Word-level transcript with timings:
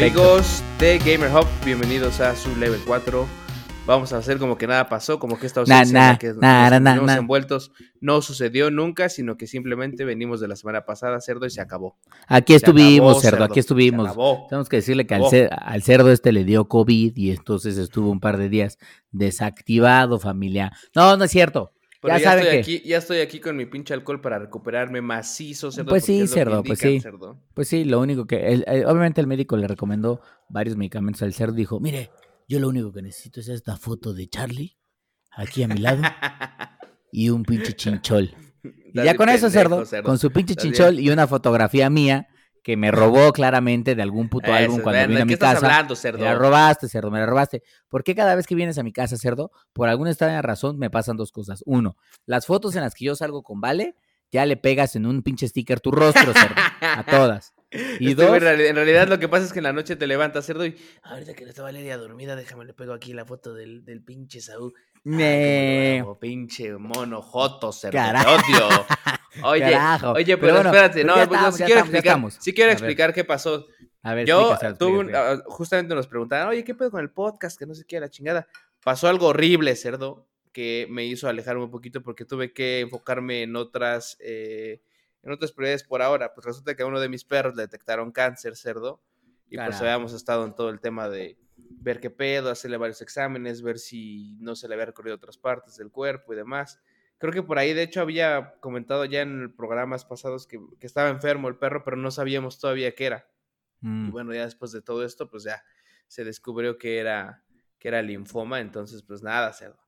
Amigos 0.00 0.62
de 0.78 0.98
Gamer 0.98 1.28
Hub, 1.28 1.48
bienvenidos 1.64 2.20
a 2.20 2.36
su 2.36 2.54
level 2.54 2.80
4. 2.86 3.26
Vamos 3.84 4.12
a 4.12 4.18
hacer 4.18 4.38
como 4.38 4.56
que 4.56 4.68
nada 4.68 4.88
pasó, 4.88 5.18
como 5.18 5.36
que 5.36 5.48
esta 5.48 5.58
ausencia 5.58 6.16
que 6.20 6.34
nos, 6.34 7.16
envueltos 7.16 7.72
no 8.00 8.22
sucedió 8.22 8.70
nunca, 8.70 9.08
sino 9.08 9.36
que 9.36 9.48
simplemente 9.48 10.04
venimos 10.04 10.38
de 10.38 10.46
la 10.46 10.54
semana 10.54 10.84
pasada, 10.84 11.20
cerdo, 11.20 11.46
y 11.46 11.50
se 11.50 11.60
acabó. 11.60 11.98
Aquí 12.28 12.54
estuvimos, 12.54 13.20
cerdo, 13.20 13.42
aquí 13.42 13.58
estuvimos. 13.58 14.16
Tenemos 14.48 14.68
que 14.68 14.76
decirle 14.76 15.04
que 15.04 15.16
al, 15.16 15.82
cerdo 15.82 16.12
este 16.12 16.30
le 16.30 16.44
dio 16.44 16.68
COVID 16.68 17.16
y 17.16 17.32
entonces 17.32 17.76
estuvo 17.76 18.08
un 18.08 18.20
par 18.20 18.36
de 18.36 18.48
días 18.48 18.78
desactivado, 19.10 20.20
familia. 20.20 20.70
No, 20.94 21.16
no 21.16 21.24
es 21.24 21.30
cierto. 21.32 21.72
Pero 22.08 22.18
ya, 22.18 22.36
estoy 22.36 22.58
aquí, 22.58 22.82
ya 22.84 22.98
estoy 22.98 23.20
aquí 23.20 23.40
con 23.40 23.56
mi 23.56 23.66
pinche 23.66 23.94
alcohol 23.94 24.20
para 24.20 24.38
recuperarme 24.38 25.00
macizo, 25.00 25.70
cerdo. 25.70 25.90
Pues 25.90 26.04
sí, 26.04 26.26
cerdo, 26.26 26.62
pues 26.62 26.78
sí. 26.78 27.00
Pues 27.54 27.68
sí, 27.68 27.84
lo 27.84 28.00
único 28.00 28.26
que. 28.26 28.64
obviamente 28.86 29.20
el 29.20 29.26
médico 29.26 29.56
le 29.56 29.68
recomendó 29.68 30.20
varios 30.48 30.76
medicamentos 30.76 31.22
al 31.22 31.32
cerdo. 31.32 31.54
Dijo: 31.54 31.80
Mire, 31.80 32.10
yo 32.48 32.60
lo 32.60 32.68
único 32.68 32.92
que 32.92 33.02
necesito 33.02 33.40
es 33.40 33.48
esta 33.48 33.76
foto 33.76 34.14
de 34.14 34.28
Charlie 34.28 34.78
aquí 35.32 35.62
a 35.62 35.68
mi 35.68 35.78
lado 35.78 36.02
y 37.12 37.30
un 37.30 37.44
pinche 37.44 37.72
chinchol. 37.76 38.34
Y 38.92 39.04
ya 39.04 39.14
con 39.14 39.28
eso, 39.28 39.50
cerdo, 39.50 39.84
con 40.02 40.18
su 40.18 40.30
pinche 40.30 40.56
chinchol 40.56 40.98
y 40.98 41.10
una 41.10 41.26
fotografía 41.26 41.90
mía 41.90 42.28
que 42.68 42.76
me 42.76 42.90
robó 42.90 43.32
claramente 43.32 43.94
de 43.94 44.02
algún 44.02 44.28
puto 44.28 44.52
álbum 44.52 44.82
cuando 44.82 45.08
vino 45.08 45.22
a 45.22 45.24
mi 45.24 45.38
casa. 45.38 45.54
Estás 45.54 45.70
hablando, 45.70 45.96
cerdo? 45.96 46.18
Me 46.18 46.26
la 46.26 46.34
robaste, 46.34 46.86
cerdo, 46.86 47.10
me 47.10 47.18
la 47.18 47.24
robaste. 47.24 47.62
¿Por 47.88 48.04
qué 48.04 48.14
cada 48.14 48.34
vez 48.34 48.46
que 48.46 48.54
vienes 48.54 48.76
a 48.76 48.82
mi 48.82 48.92
casa, 48.92 49.16
cerdo, 49.16 49.50
por 49.72 49.88
alguna 49.88 50.10
extraña 50.10 50.42
razón 50.42 50.78
me 50.78 50.90
pasan 50.90 51.16
dos 51.16 51.32
cosas? 51.32 51.62
Uno, 51.64 51.96
las 52.26 52.44
fotos 52.44 52.76
en 52.76 52.82
las 52.82 52.94
que 52.94 53.06
yo 53.06 53.16
salgo 53.16 53.42
con 53.42 53.62
Vale, 53.62 53.96
ya 54.30 54.44
le 54.44 54.58
pegas 54.58 54.96
en 54.96 55.06
un 55.06 55.22
pinche 55.22 55.48
sticker 55.48 55.80
tu 55.80 55.92
rostro, 55.92 56.34
cerdo, 56.34 56.54
a 56.82 57.06
todas. 57.10 57.54
Y 58.00 58.12
dos, 58.12 58.36
en, 58.36 58.42
realidad, 58.76 59.08
lo 59.08 59.18
que 59.18 59.28
pasa 59.28 59.46
es 59.46 59.54
que 59.54 59.60
en 59.60 59.64
la 59.64 59.72
noche 59.72 59.96
te 59.96 60.06
levantas, 60.06 60.44
cerdo, 60.44 60.66
y 60.66 60.76
ahorita 61.04 61.32
que 61.32 61.44
no 61.44 61.48
está 61.48 61.62
Valeria 61.62 61.96
dormida, 61.96 62.36
déjame 62.36 62.66
le 62.66 62.74
pego 62.74 62.92
aquí 62.92 63.14
la 63.14 63.24
foto 63.24 63.54
del, 63.54 63.82
del 63.86 64.02
pinche 64.02 64.42
Saúl. 64.42 64.74
Me... 65.04 66.04
pinche 66.20 66.76
mono 66.76 67.22
joto, 67.22 67.72
cerdo, 67.72 67.98
odio. 67.98 68.86
Oye, 69.42 69.78
oye, 70.14 70.38
pero, 70.38 70.60
espérate, 70.60 71.04
no, 71.04 71.14
pues, 71.28 71.56
si, 71.56 71.64
quiero 71.64 71.80
explicar, 71.80 72.32
si 72.38 72.54
quiero 72.54 72.72
explicar 72.72 73.12
qué 73.12 73.24
pasó. 73.24 73.66
A 74.02 74.14
ver, 74.14 74.26
yo 74.26 74.56
tuve 74.78 75.14
ah, 75.14 75.42
justamente 75.46 75.94
nos 75.94 76.06
preguntaban, 76.06 76.48
oye, 76.48 76.64
¿qué 76.64 76.74
pedo 76.74 76.90
con 76.90 77.00
el 77.00 77.10
podcast? 77.10 77.58
Que 77.58 77.66
no 77.66 77.74
sé 77.74 77.84
qué, 77.84 78.00
la 78.00 78.08
chingada. 78.08 78.48
Pasó 78.82 79.08
algo 79.08 79.26
horrible, 79.26 79.74
cerdo, 79.76 80.26
que 80.52 80.86
me 80.88 81.04
hizo 81.04 81.28
alejarme 81.28 81.64
un 81.64 81.70
poquito 81.70 82.02
porque 82.02 82.24
tuve 82.24 82.52
que 82.52 82.80
enfocarme 82.80 83.42
en 83.42 83.56
otras, 83.56 84.16
eh, 84.20 84.82
en 85.22 85.32
otras 85.32 85.52
prioridades 85.52 85.84
por 85.84 86.00
ahora. 86.00 86.32
Pues 86.32 86.46
resulta 86.46 86.74
que 86.74 86.82
a 86.82 86.86
uno 86.86 87.00
de 87.00 87.08
mis 87.08 87.24
perros 87.24 87.54
le 87.56 87.62
detectaron 87.62 88.12
cáncer, 88.12 88.56
cerdo, 88.56 89.02
y 89.50 89.56
pues 89.56 89.80
habíamos 89.80 90.12
estado 90.12 90.44
en 90.44 90.54
todo 90.54 90.70
el 90.70 90.80
tema 90.80 91.08
de 91.08 91.36
ver 91.56 92.00
qué 92.00 92.10
pedo, 92.10 92.50
hacerle 92.50 92.76
varios 92.76 93.00
exámenes, 93.02 93.62
ver 93.62 93.78
si 93.78 94.36
no 94.40 94.54
se 94.54 94.68
le 94.68 94.74
había 94.74 94.86
recorrido 94.86 95.16
otras 95.16 95.38
partes 95.38 95.76
del 95.76 95.90
cuerpo 95.90 96.32
y 96.32 96.36
demás. 96.36 96.80
Creo 97.18 97.32
que 97.32 97.42
por 97.42 97.58
ahí, 97.58 97.74
de 97.74 97.82
hecho, 97.82 98.00
había 98.00 98.54
comentado 98.60 99.04
ya 99.04 99.22
en 99.22 99.54
programas 99.56 100.04
pasados 100.04 100.46
que, 100.46 100.60
estaba 100.80 101.08
enfermo 101.08 101.48
el 101.48 101.56
perro, 101.56 101.82
pero 101.84 101.96
no 101.96 102.12
sabíamos 102.12 102.60
todavía 102.60 102.94
qué 102.94 103.06
era. 103.06 103.28
Y 103.82 103.88
mm. 103.88 104.10
bueno, 104.12 104.32
ya 104.32 104.44
después 104.44 104.70
de 104.70 104.82
todo 104.82 105.04
esto, 105.04 105.28
pues 105.28 105.42
ya 105.42 105.62
se 106.06 106.24
descubrió 106.24 106.78
que 106.78 106.98
era, 106.98 107.42
que 107.78 107.88
era 107.88 108.02
linfoma, 108.02 108.60
entonces 108.60 109.02
pues 109.02 109.22
nada, 109.22 109.52
cerdo. 109.52 109.78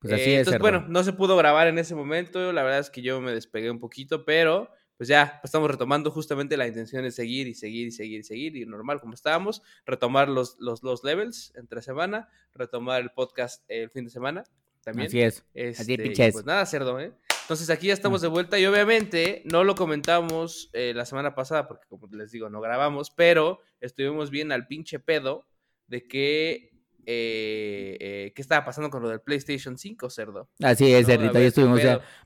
Pues 0.00 0.14
así 0.14 0.22
eh, 0.22 0.34
es. 0.34 0.38
Entonces, 0.40 0.60
bueno, 0.60 0.84
no 0.88 1.04
se 1.04 1.12
pudo 1.12 1.36
grabar 1.36 1.68
en 1.68 1.78
ese 1.78 1.94
momento, 1.94 2.52
la 2.52 2.64
verdad 2.64 2.80
es 2.80 2.90
que 2.90 3.02
yo 3.02 3.20
me 3.20 3.32
despegué 3.32 3.70
un 3.70 3.78
poquito, 3.78 4.24
pero 4.24 4.68
pues 4.96 5.08
ya 5.08 5.40
estamos 5.42 5.70
retomando 5.70 6.10
justamente 6.10 6.56
la 6.56 6.66
intención 6.66 7.04
de 7.04 7.10
seguir 7.12 7.46
y 7.46 7.54
seguir 7.54 7.88
y 7.88 7.90
seguir 7.92 8.20
y 8.20 8.24
seguir, 8.24 8.56
y 8.56 8.66
normal 8.66 9.00
como 9.00 9.14
estábamos, 9.14 9.62
retomar 9.86 10.28
los, 10.28 10.56
los, 10.58 10.82
los 10.82 11.04
levels 11.04 11.52
entre 11.56 11.82
semana, 11.82 12.28
retomar 12.52 13.00
el 13.00 13.10
podcast 13.10 13.64
el 13.68 13.90
fin 13.90 14.04
de 14.04 14.10
semana 14.10 14.44
también. 14.84 15.08
Así 15.08 15.20
es. 15.20 15.44
Así 15.80 15.94
este, 15.94 16.32
Pues 16.32 16.44
nada, 16.44 16.64
cerdo, 16.66 17.00
¿eh? 17.00 17.12
Entonces 17.44 17.68
aquí 17.68 17.88
ya 17.88 17.92
estamos 17.92 18.22
de 18.22 18.28
vuelta 18.28 18.58
y 18.58 18.64
obviamente 18.64 19.42
no 19.44 19.64
lo 19.64 19.74
comentamos 19.74 20.70
eh, 20.72 20.92
la 20.94 21.04
semana 21.04 21.34
pasada 21.34 21.68
porque 21.68 21.86
como 21.88 22.06
les 22.10 22.32
digo, 22.32 22.48
no 22.48 22.62
grabamos, 22.62 23.10
pero 23.10 23.60
estuvimos 23.82 24.30
bien 24.30 24.50
al 24.50 24.66
pinche 24.66 24.98
pedo 24.98 25.46
de 25.86 26.08
que 26.08 26.70
eh, 27.06 27.98
eh, 28.00 28.32
qué 28.34 28.40
estaba 28.40 28.64
pasando 28.64 28.88
con 28.88 29.02
lo 29.02 29.10
del 29.10 29.20
PlayStation 29.20 29.76
5, 29.76 30.08
cerdo. 30.08 30.48
Así 30.62 30.90
es, 30.90 31.04
cerdito. 31.04 31.36
Ahí 31.36 31.44
estuvimos 31.44 31.82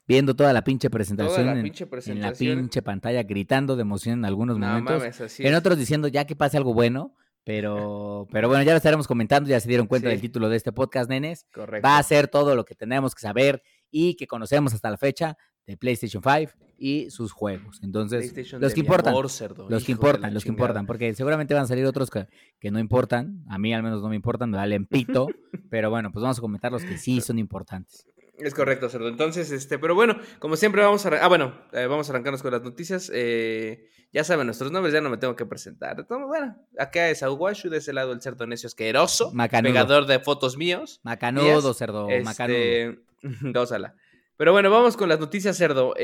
viendo 0.07 0.37
toda 0.37 0.53
la 0.53 0.63
pinche 0.63 0.89
presentación, 0.89 1.49
en, 1.49 2.21
la 2.21 2.33
pinche 2.33 2.83
pantalla, 2.83 3.25
gritando 3.25 3.75
de 3.75 3.83
emoción 3.83 4.21
en 4.21 4.25
algunos 4.25 4.57
momentos. 4.57 5.41
En 5.41 5.55
otros 5.57 5.79
diciendo 5.79 6.07
ya 6.07 6.27
que 6.27 6.37
pase 6.37 6.57
algo 6.57 6.75
bueno. 6.75 7.17
Pero, 7.49 8.29
pero 8.31 8.47
bueno, 8.47 8.63
ya 8.63 8.73
lo 8.73 8.77
estaremos 8.77 9.07
comentando, 9.07 9.49
ya 9.49 9.59
se 9.59 9.69
dieron 9.69 9.87
cuenta 9.87 10.11
del 10.11 10.21
título 10.21 10.51
de 10.51 10.59
este 10.59 10.71
podcast, 10.71 11.09
nenes. 11.09 11.47
Correcto. 11.51 11.89
Va 11.89 11.97
a 11.97 12.03
ser 12.03 12.29
todo 12.29 12.55
lo 12.55 12.67
que 12.67 12.75
tenemos 12.75 13.15
que 13.15 13.23
saber 13.23 13.63
y 13.91 14.17
que 14.17 14.27
conocemos 14.27 14.75
hasta 14.75 14.91
la 14.91 14.99
fecha 14.99 15.39
de 15.67 15.79
PlayStation 15.79 16.23
5 16.23 16.53
y 16.77 17.09
sus 17.09 17.33
juegos. 17.33 17.81
Entonces, 17.83 18.35
los 18.53 18.75
que 18.75 18.81
importan, 18.81 19.15
los 19.15 19.83
que 19.83 19.93
importan, 19.93 20.35
los 20.35 20.45
que 20.45 20.51
importan, 20.51 20.85
porque 20.85 21.15
seguramente 21.15 21.55
van 21.55 21.63
a 21.63 21.67
salir 21.67 21.87
otros 21.87 22.11
que, 22.11 22.27
que, 22.59 22.71
no 22.71 22.81
importan, 22.81 23.43
a 23.49 23.57
mí 23.57 23.73
al 23.73 23.83
menos 23.83 24.03
no 24.03 24.11
me 24.11 24.17
importan, 24.17 24.51
me 24.51 24.59
valen 24.59 24.85
pito, 24.85 25.29
pero 25.71 25.89
bueno, 25.89 26.13
pues 26.13 26.23
vamos 26.23 26.37
a 26.37 26.43
comentar 26.43 26.71
los 26.71 26.85
que 26.85 26.99
sí 26.99 27.23
son 27.23 27.39
importantes. 27.39 28.07
Es 28.39 28.55
correcto, 28.55 28.89
Cerdo. 28.89 29.09
Entonces, 29.09 29.51
este, 29.51 29.79
pero 29.79 29.95
bueno, 29.95 30.19
como 30.39 30.57
siempre 30.57 30.83
vamos 30.83 31.05
a... 31.07 31.09
Ah, 31.25 31.29
bueno, 31.29 31.61
eh, 31.73 31.87
vamos 31.87 32.09
a 32.09 32.13
arrancarnos 32.13 32.43
con 32.43 32.53
las 32.53 32.63
noticias. 32.63 33.11
Eh, 33.13 33.89
ya 34.13 34.23
saben 34.25 34.47
nuestros 34.47 34.71
nombres, 34.71 34.95
ya 34.95 35.01
no 35.01 35.11
me 35.11 35.17
tengo 35.17 35.35
que 35.35 35.45
presentar. 35.45 36.07
bueno, 36.09 36.57
acá 36.79 37.11
es 37.11 37.23
Aguashu, 37.23 37.69
de 37.69 37.79
ese 37.79 37.93
lado 37.93 38.13
el 38.13 38.23
cerdo 38.23 38.47
necio 38.47 38.69
asqueroso. 38.69 39.33
Macanudo. 39.33 39.73
Pegador 39.73 40.07
de 40.07 40.21
fotos 40.21 40.57
míos. 40.57 41.01
Macanudo, 41.03 41.75
cerdo, 41.75 42.09
este, 42.09 42.25
macanudo. 42.25 42.97
Gózala. 43.53 43.97
Pero 44.37 44.53
bueno, 44.53 44.71
vamos 44.71 44.97
con 44.97 45.09
las 45.09 45.19
noticias, 45.19 45.57
cerdo. 45.57 45.95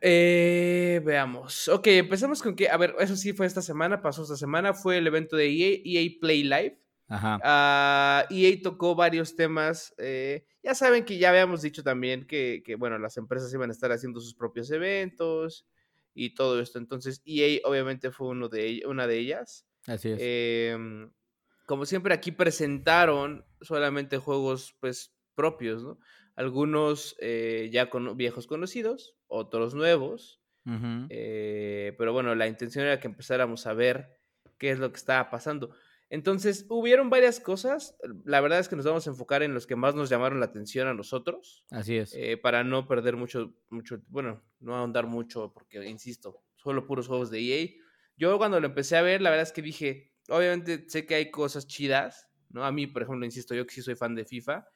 Eh, 0.00 1.02
veamos. 1.04 1.68
Ok, 1.68 1.88
empezamos 1.88 2.42
con 2.42 2.54
que, 2.54 2.68
a 2.68 2.76
ver, 2.76 2.94
eso 3.00 3.16
sí 3.16 3.32
fue 3.32 3.46
esta 3.46 3.62
semana, 3.62 4.00
pasó 4.00 4.22
esta 4.22 4.36
semana, 4.36 4.72
fue 4.72 4.98
el 4.98 5.06
evento 5.08 5.36
de 5.36 5.46
EA, 5.48 5.80
EA 5.84 6.10
Play 6.20 6.44
Live. 6.44 6.78
Ajá. 7.08 7.40
Ah, 7.42 8.26
y 8.28 8.44
ahí 8.44 8.60
tocó 8.60 8.94
varios 8.94 9.34
temas. 9.34 9.94
Eh, 9.98 10.44
ya 10.62 10.74
saben 10.74 11.04
que 11.04 11.18
ya 11.18 11.30
habíamos 11.30 11.62
dicho 11.62 11.82
también 11.82 12.26
que, 12.26 12.62
bueno, 12.78 12.98
las 12.98 13.16
empresas 13.16 13.52
iban 13.52 13.70
a 13.70 13.72
estar 13.72 13.90
haciendo 13.92 14.20
sus 14.20 14.34
propios 14.34 14.70
eventos 14.70 15.66
y 16.14 16.34
todo 16.34 16.60
esto. 16.60 16.78
Entonces, 16.78 17.22
EA 17.24 17.60
obviamente 17.64 18.10
fue 18.10 18.28
uno 18.28 18.48
de, 18.48 18.82
una 18.86 19.06
de 19.06 19.18
ellas. 19.18 19.66
Así 19.86 20.10
es. 20.10 20.18
Em, 20.20 21.10
como 21.66 21.86
siempre, 21.86 22.12
aquí 22.12 22.32
presentaron 22.32 23.44
solamente 23.60 24.18
juegos, 24.18 24.76
pues, 24.80 25.14
propios, 25.34 25.82
¿no? 25.82 25.98
Algunos 26.34 27.16
eh, 27.20 27.68
ya 27.72 27.90
con, 27.90 28.16
viejos 28.16 28.46
conocidos, 28.46 29.16
otros 29.26 29.74
nuevos. 29.74 30.40
Eh, 31.08 31.94
pero 31.96 32.12
bueno, 32.12 32.34
la 32.34 32.46
intención 32.46 32.84
era 32.84 33.00
que 33.00 33.06
empezáramos 33.06 33.66
a 33.66 33.72
ver 33.72 34.20
qué 34.58 34.70
es 34.70 34.78
lo 34.78 34.90
que 34.90 34.98
estaba 34.98 35.30
pasando. 35.30 35.74
Entonces, 36.10 36.66
hubieron 36.70 37.10
varias 37.10 37.38
cosas. 37.38 37.96
La 38.24 38.40
verdad 38.40 38.58
es 38.58 38.68
que 38.68 38.76
nos 38.76 38.86
vamos 38.86 39.06
a 39.06 39.10
enfocar 39.10 39.42
en 39.42 39.52
los 39.52 39.66
que 39.66 39.76
más 39.76 39.94
nos 39.94 40.08
llamaron 40.08 40.40
la 40.40 40.46
atención 40.46 40.88
a 40.88 40.94
nosotros. 40.94 41.64
Así 41.70 41.96
es. 41.96 42.14
Eh, 42.14 42.36
para 42.38 42.64
no 42.64 42.86
perder 42.86 43.16
mucho, 43.16 43.54
mucho, 43.68 44.00
bueno, 44.08 44.42
no 44.60 44.74
ahondar 44.74 45.06
mucho, 45.06 45.52
porque, 45.52 45.86
insisto, 45.86 46.42
solo 46.56 46.86
puros 46.86 47.08
juegos 47.08 47.30
de 47.30 47.40
EA. 47.40 47.68
Yo 48.16 48.38
cuando 48.38 48.58
lo 48.58 48.66
empecé 48.66 48.96
a 48.96 49.02
ver, 49.02 49.20
la 49.20 49.30
verdad 49.30 49.46
es 49.46 49.52
que 49.52 49.62
dije, 49.62 50.14
obviamente 50.28 50.88
sé 50.88 51.06
que 51.06 51.14
hay 51.14 51.30
cosas 51.30 51.66
chidas, 51.66 52.26
¿no? 52.48 52.64
A 52.64 52.72
mí, 52.72 52.86
por 52.86 53.02
ejemplo, 53.02 53.24
insisto, 53.24 53.54
yo 53.54 53.66
que 53.66 53.74
sí 53.74 53.82
soy 53.82 53.94
fan 53.94 54.14
de 54.14 54.24
FIFA. 54.24 54.66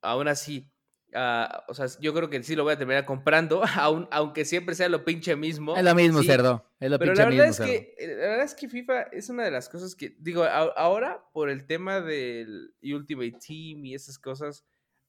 Aún 0.00 0.28
así, 0.28 0.73
Ah, 1.14 1.64
o 1.68 1.74
sea, 1.74 1.86
yo 2.00 2.12
creo 2.12 2.28
que 2.28 2.42
sí 2.42 2.56
lo 2.56 2.64
voy 2.64 2.72
a 2.72 2.78
terminar 2.78 3.04
comprando, 3.04 3.62
aunque 4.10 4.44
siempre 4.44 4.74
sea 4.74 4.88
lo 4.88 5.04
pinche 5.04 5.36
mismo. 5.36 5.76
Es 5.76 5.84
lo 5.84 5.94
mismo, 5.94 6.22
cerdo. 6.22 6.68
Es 6.80 6.90
lo 6.90 6.98
Pero 6.98 7.14
la 7.14 7.26
verdad 7.26 7.46
es 7.46 7.60
que 7.60 7.94
eh, 7.98 8.08
la 8.08 8.28
verdad 8.28 8.44
es 8.44 8.54
que 8.54 8.68
FIFA 8.68 9.02
es 9.04 9.28
una 9.28 9.44
de 9.44 9.52
las 9.52 9.68
cosas 9.68 9.94
que 9.94 10.16
digo 10.18 10.44
ahora 10.44 11.24
por 11.32 11.50
el 11.50 11.66
tema 11.66 12.00
del 12.00 12.74
Ultimate 12.82 13.38
Team 13.46 13.84
y 13.84 13.94
esas 13.94 14.18
cosas, 14.18 14.64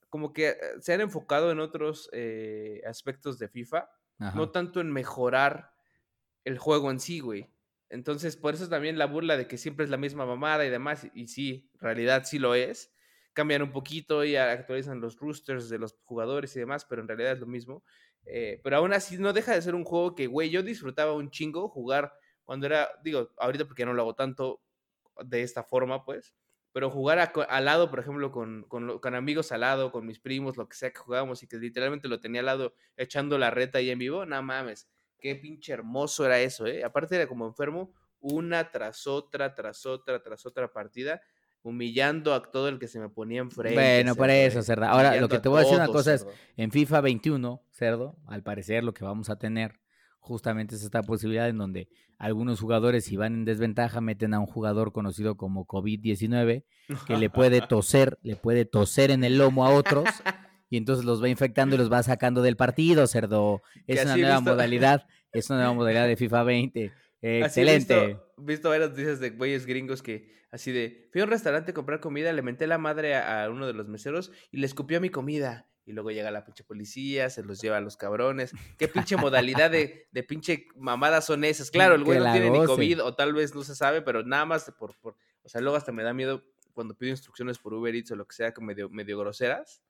como 0.10 0.32
que 0.32 0.50
eh, 0.50 0.58
se 0.80 0.94
han 0.94 1.02
enfocado 1.02 1.52
en 1.52 1.60
otros 1.60 2.10
eh, 2.14 2.82
aspectos 2.88 3.40
de 3.40 3.50
FIFA, 3.50 3.90
no 4.36 4.50
tanto 4.52 4.80
en 4.80 4.92
mejorar 4.92 5.74
el 6.46 6.58
juego 6.58 6.92
en 6.92 7.00
sí, 7.00 7.20
güey. 7.20 7.50
Entonces, 7.90 8.38
por 8.38 8.54
eso 8.54 8.70
también 8.70 8.98
la 8.98 9.08
burla 9.08 9.38
de 9.38 9.48
que 9.48 9.58
siempre 9.58 9.84
es 9.84 9.92
la 9.92 9.98
misma 9.98 10.26
mamada 10.26 10.66
y 10.66 10.70
demás, 10.70 11.08
y 11.14 11.28
sí, 11.28 11.70
en 11.74 11.80
realidad 11.80 12.24
sí 12.26 12.40
lo 12.40 12.56
es 12.56 12.95
cambian 13.36 13.62
un 13.62 13.72
poquito 13.72 14.24
y 14.24 14.36
actualizan 14.38 15.02
los 15.02 15.20
roosters 15.20 15.70
de 15.70 15.78
los 15.78 15.96
jugadores 16.06 16.56
y 16.56 16.60
demás, 16.60 16.86
pero 16.86 17.02
en 17.02 17.08
realidad 17.08 17.34
es 17.34 17.40
lo 17.40 17.46
mismo. 17.46 17.84
Eh, 18.26 18.60
pero 18.64 18.78
aún 18.78 18.94
así 18.94 19.18
no 19.18 19.34
deja 19.34 19.54
de 19.54 19.62
ser 19.62 19.76
un 19.76 19.84
juego 19.84 20.16
que, 20.16 20.26
güey, 20.26 20.50
yo 20.50 20.64
disfrutaba 20.64 21.14
un 21.14 21.30
chingo 21.30 21.70
jugar 21.70 22.14
cuando 22.44 22.66
era, 22.66 22.90
digo, 23.04 23.32
ahorita 23.38 23.66
porque 23.66 23.86
no 23.86 23.94
lo 23.94 24.02
hago 24.02 24.16
tanto 24.16 24.62
de 25.24 25.42
esta 25.44 25.64
forma, 25.64 26.06
pues, 26.06 26.34
pero 26.72 26.90
jugar 26.90 27.32
al 27.50 27.66
lado, 27.66 27.90
por 27.90 28.00
ejemplo, 28.00 28.32
con, 28.32 28.64
con, 28.64 29.16
amigos 29.16 29.52
al 29.52 29.62
lado, 29.62 29.92
con 29.92 30.06
mis 30.06 30.20
primos, 30.20 30.58
lo 30.58 30.68
que 30.68 30.76
sea 30.76 30.92
que 30.92 31.00
jugábamos 31.00 31.42
y 31.44 31.48
que 31.48 31.58
literalmente 31.58 32.08
lo 32.08 32.20
tenía 32.20 32.42
al 32.42 32.48
lado 32.48 32.74
echando 32.98 33.38
la 33.38 33.52
reta 33.52 33.78
ahí 33.78 33.90
en 33.90 34.00
vivo, 34.00 34.26
no 34.26 34.42
mames, 34.42 34.90
qué 35.20 35.36
pinche 35.36 35.74
hermoso 35.74 36.26
era 36.26 36.40
eso, 36.40 36.66
¿eh? 36.68 36.84
Aparte 36.84 37.16
era 37.16 37.28
como 37.28 37.46
enfermo, 37.48 37.94
una 38.20 38.72
tras 38.72 39.08
otra, 39.08 39.54
tras 39.56 39.86
otra, 39.86 40.22
tras 40.22 40.46
otra 40.46 40.72
partida, 40.72 41.22
humillando 41.66 42.36
a 42.36 42.44
todo 42.44 42.70
el 42.70 42.78
que 42.78 42.88
se 42.88 43.00
me 43.00 43.10
ponía 43.10 43.42
enfrente. 43.42 43.74
Bueno, 43.74 44.16
por 44.16 44.30
eso, 44.30 44.62
Cerdo. 44.62 44.86
Ahora, 44.86 45.20
lo 45.20 45.28
que 45.28 45.40
te 45.40 45.50
voy 45.50 45.58
a 45.58 45.62
decir 45.62 45.76
una 45.76 45.88
cosa 45.88 46.14
es, 46.14 46.28
en 46.58 46.72
FIFA 46.72 47.02
21, 47.02 47.64
Cerdo, 47.72 48.18
al 48.28 48.44
parecer 48.44 48.84
lo 48.84 48.94
que 48.94 49.04
vamos 49.04 49.32
a 49.32 49.38
tener 49.38 49.80
justamente 50.20 50.76
es 50.76 50.84
esta 50.84 51.02
posibilidad 51.02 51.50
en 51.50 51.58
donde 51.58 51.88
algunos 52.18 52.60
jugadores, 52.60 53.06
si 53.06 53.18
van 53.18 53.34
en 53.34 53.46
desventaja, 53.46 54.00
meten 54.00 54.36
a 54.36 54.40
un 54.40 54.46
jugador 54.46 54.92
conocido 54.92 55.38
como 55.38 55.66
COVID-19, 55.66 56.64
que 57.08 57.18
le 57.18 57.30
puede 57.32 57.62
toser, 57.68 58.20
le 58.22 58.36
puede 58.36 58.66
toser 58.66 59.10
en 59.10 59.24
el 59.24 59.40
lomo 59.40 59.66
a 59.66 59.72
otros, 59.72 60.06
y 60.70 60.78
entonces 60.78 61.04
los 61.04 61.22
va 61.22 61.30
infectando 61.30 61.76
y 61.76 61.80
los 61.80 61.92
va 61.92 62.04
sacando 62.04 62.44
del 62.44 62.58
partido, 62.58 63.08
cerdo. 63.08 63.64
Es 63.88 64.06
una 64.06 64.18
nueva 64.18 64.40
modalidad, 64.40 65.08
es 65.32 65.50
una 65.50 65.60
nueva 65.60 65.74
modalidad 65.78 66.08
de 66.08 66.16
FIFA 66.16 66.44
20. 66.44 66.92
Excelente. 67.26 67.94
He 67.94 68.08
visto, 68.08 68.34
visto, 68.38 68.70
varias 68.70 68.90
noticias 68.92 69.20
de 69.20 69.32
güeyes 69.32 69.66
gringos 69.66 70.02
que 70.02 70.34
así 70.52 70.72
de, 70.72 71.10
fui 71.12 71.22
a 71.22 71.26
un 71.26 71.30
restaurante 71.30 71.72
a 71.72 71.74
comprar 71.74 72.00
comida, 72.00 72.32
le 72.34 72.42
menté 72.42 72.68
la 72.68 72.78
madre 72.78 73.16
a, 73.16 73.44
a 73.44 73.50
uno 73.50 73.68
de 73.68 73.74
los 73.74 73.88
meseros 73.88 74.32
y 74.52 74.58
le 74.58 74.66
escupió 74.66 75.02
mi 75.02 75.10
comida 75.10 75.68
y 75.86 75.92
luego 75.92 76.10
llega 76.12 76.32
la 76.32 76.44
pinche 76.44 76.64
policía, 76.64 77.30
se 77.30 77.44
los 77.44 77.62
lleva 77.62 77.78
a 77.78 77.82
los 77.82 77.96
cabrones. 77.96 78.52
¿Qué 78.78 78.88
pinche 78.88 79.18
modalidad 79.18 79.70
de, 79.70 80.08
de 80.12 80.24
pinche 80.24 80.68
mamadas 80.76 81.26
son 81.26 81.44
esas? 81.44 81.70
Claro, 81.70 81.96
el 81.96 82.04
güey 82.04 82.20
no 82.20 82.32
tiene 82.32 82.50
ni 82.50 82.66
COVID 82.66 83.04
o 83.04 83.16
tal 83.16 83.34
vez 83.34 83.54
no 83.54 83.64
se 83.64 83.76
sabe, 83.76 84.02
pero 84.02 84.24
nada 84.24 84.46
más 84.46 84.72
por, 84.78 84.98
por, 84.98 85.16
o 85.44 85.50
sea, 85.50 85.62
luego 85.62 85.78
hasta 85.78 85.92
me 85.92 86.04
da 86.04 86.14
miedo 86.14 86.44
cuando 86.74 86.98
pido 86.98 87.12
instrucciones 87.12 87.60
por 87.60 87.74
Uber 87.74 87.96
Eats 87.96 88.12
o 88.12 88.16
lo 88.16 88.26
que 88.26 88.36
sea, 88.36 88.52
medio, 88.60 88.90
medio 88.90 89.20
groseras. 89.20 89.82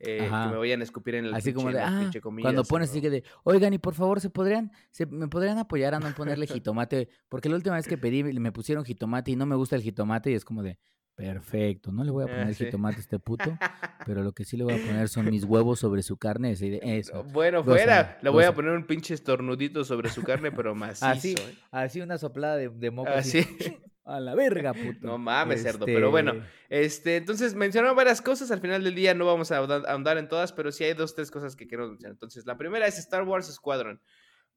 Eh, 0.00 0.18
que 0.18 0.48
me 0.50 0.56
vayan 0.56 0.80
a 0.80 0.84
escupir 0.84 1.14
en 1.14 1.26
el 1.26 1.34
así 1.34 1.52
como 1.52 1.70
de, 1.70 1.80
ah, 1.80 2.10
cuando 2.42 2.64
pones 2.64 2.90
así 2.90 3.00
que 3.00 3.10
de 3.10 3.24
oigan 3.44 3.72
y 3.72 3.78
por 3.78 3.94
favor 3.94 4.20
se 4.20 4.28
podrían 4.28 4.72
se 4.90 5.06
me 5.06 5.28
podrían 5.28 5.56
apoyar 5.58 5.94
a 5.94 6.00
no 6.00 6.12
ponerle 6.14 6.48
jitomate 6.48 7.08
porque 7.28 7.48
la 7.48 7.54
última 7.54 7.76
vez 7.76 7.86
que 7.86 7.96
pedí 7.96 8.24
me 8.24 8.50
pusieron 8.50 8.84
jitomate 8.84 9.30
y 9.30 9.36
no 9.36 9.46
me 9.46 9.54
gusta 9.54 9.76
el 9.76 9.82
jitomate 9.82 10.32
y 10.32 10.34
es 10.34 10.44
como 10.44 10.64
de 10.64 10.78
Perfecto, 11.16 11.92
no 11.92 12.02
le 12.02 12.10
voy 12.10 12.24
a 12.24 12.26
poner 12.26 12.48
ah, 12.48 12.52
jitomate 12.52 12.96
a 12.96 13.00
este 13.00 13.18
puto, 13.20 13.44
pero 14.06 14.24
lo 14.24 14.32
que 14.32 14.44
sí 14.44 14.56
le 14.56 14.64
voy 14.64 14.74
a 14.74 14.84
poner 14.84 15.08
son 15.08 15.30
mis 15.30 15.44
huevos 15.44 15.78
sobre 15.78 16.02
su 16.02 16.16
carne. 16.16 16.50
Eso. 16.50 17.22
Bueno, 17.32 17.62
fuera, 17.62 18.18
le 18.20 18.30
voy 18.30 18.42
a 18.42 18.52
poner 18.52 18.72
un 18.72 18.84
pinche 18.84 19.14
estornudito 19.14 19.84
sobre 19.84 20.10
su 20.10 20.24
carne, 20.24 20.50
pero 20.50 20.74
macizo. 20.74 21.06
Así, 21.06 21.34
¿eh? 21.38 21.58
así 21.70 22.00
una 22.00 22.18
soplada 22.18 22.56
de, 22.56 22.68
de 22.68 22.90
moco. 22.90 23.10
Así. 23.10 23.46
A 24.04 24.20
la 24.20 24.34
verga, 24.34 24.72
puto. 24.74 25.06
No 25.06 25.18
mames, 25.18 25.62
cerdo. 25.62 25.86
Pero 25.86 26.10
bueno, 26.10 26.34
este, 26.68 27.16
entonces 27.16 27.54
mencionaron 27.54 27.96
varias 27.96 28.20
cosas. 28.20 28.50
Al 28.50 28.60
final 28.60 28.84
del 28.84 28.94
día 28.94 29.14
no 29.14 29.26
vamos 29.26 29.50
a 29.50 29.58
ahondar 29.58 30.18
en 30.18 30.28
todas, 30.28 30.52
pero 30.52 30.72
sí 30.72 30.84
hay 30.84 30.94
dos, 30.94 31.14
tres 31.14 31.30
cosas 31.30 31.56
que 31.56 31.66
quiero 31.66 31.88
mencionar. 31.88 32.12
Entonces, 32.12 32.46
la 32.46 32.56
primera 32.56 32.86
es 32.86 32.98
Star 32.98 33.24
Wars 33.24 33.46
Squadron 33.52 34.00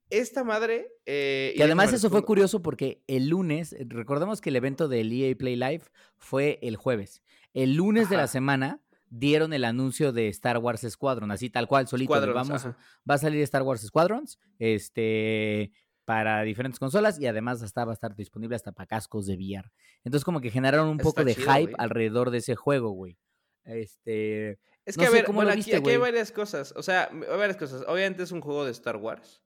esta 0.09 0.43
madre. 0.43 0.91
Eh, 1.05 1.53
y 1.55 1.61
además 1.61 1.93
eso 1.93 2.09
fue 2.09 2.23
curioso 2.23 2.61
porque 2.61 3.03
el 3.07 3.29
lunes, 3.29 3.75
recordemos 3.87 4.41
que 4.41 4.49
el 4.49 4.55
evento 4.55 4.87
del 4.87 5.11
EA 5.11 5.35
Play 5.35 5.55
Live 5.55 5.83
fue 6.17 6.59
el 6.61 6.75
jueves. 6.75 7.21
El 7.53 7.75
lunes 7.75 8.09
de 8.09 8.17
la 8.17 8.27
semana 8.27 8.81
dieron 9.09 9.53
el 9.53 9.63
anuncio 9.63 10.11
de 10.11 10.27
Star 10.27 10.57
Wars 10.57 10.85
Squadron, 10.87 11.31
así 11.31 11.49
tal 11.49 11.67
cual, 11.67 11.87
solito. 11.87 12.33
Vamos, 12.33 12.67
va 13.09 13.15
a 13.15 13.17
salir 13.17 13.41
Star 13.43 13.63
Wars 13.63 13.81
Squadrons, 13.81 14.39
este, 14.59 15.71
para 16.07 16.41
diferentes 16.43 16.79
consolas 16.79 17.19
y 17.19 17.27
además 17.27 17.61
hasta 17.61 17.83
va 17.83 17.91
a 17.91 17.93
estar 17.93 18.15
disponible 18.15 18.55
hasta 18.55 18.71
para 18.71 18.87
cascos 18.87 19.25
de 19.25 19.35
VR. 19.35 19.69
Entonces 20.05 20.23
como 20.23 20.39
que 20.39 20.49
generaron 20.49 20.87
un 20.87 20.99
poco 20.99 21.25
de 21.25 21.35
hype 21.35 21.73
alrededor 21.77 22.31
de 22.31 22.37
ese 22.37 22.55
juego, 22.55 22.91
güey. 22.91 23.17
Este, 23.65 24.57
es 24.85 24.95
que, 24.95 25.05
a 25.05 25.09
ver, 25.09 25.29
bueno, 25.29 25.51
aquí, 25.51 25.73
hay 25.73 25.97
varias 25.97 26.31
cosas. 26.31 26.73
O 26.77 26.81
sea, 26.81 27.09
hay 27.11 27.37
varias 27.37 27.57
cosas. 27.57 27.83
Obviamente 27.89 28.23
es 28.23 28.31
un 28.31 28.39
juego 28.39 28.63
de 28.63 28.71
Star 28.71 28.95
Wars. 28.95 29.43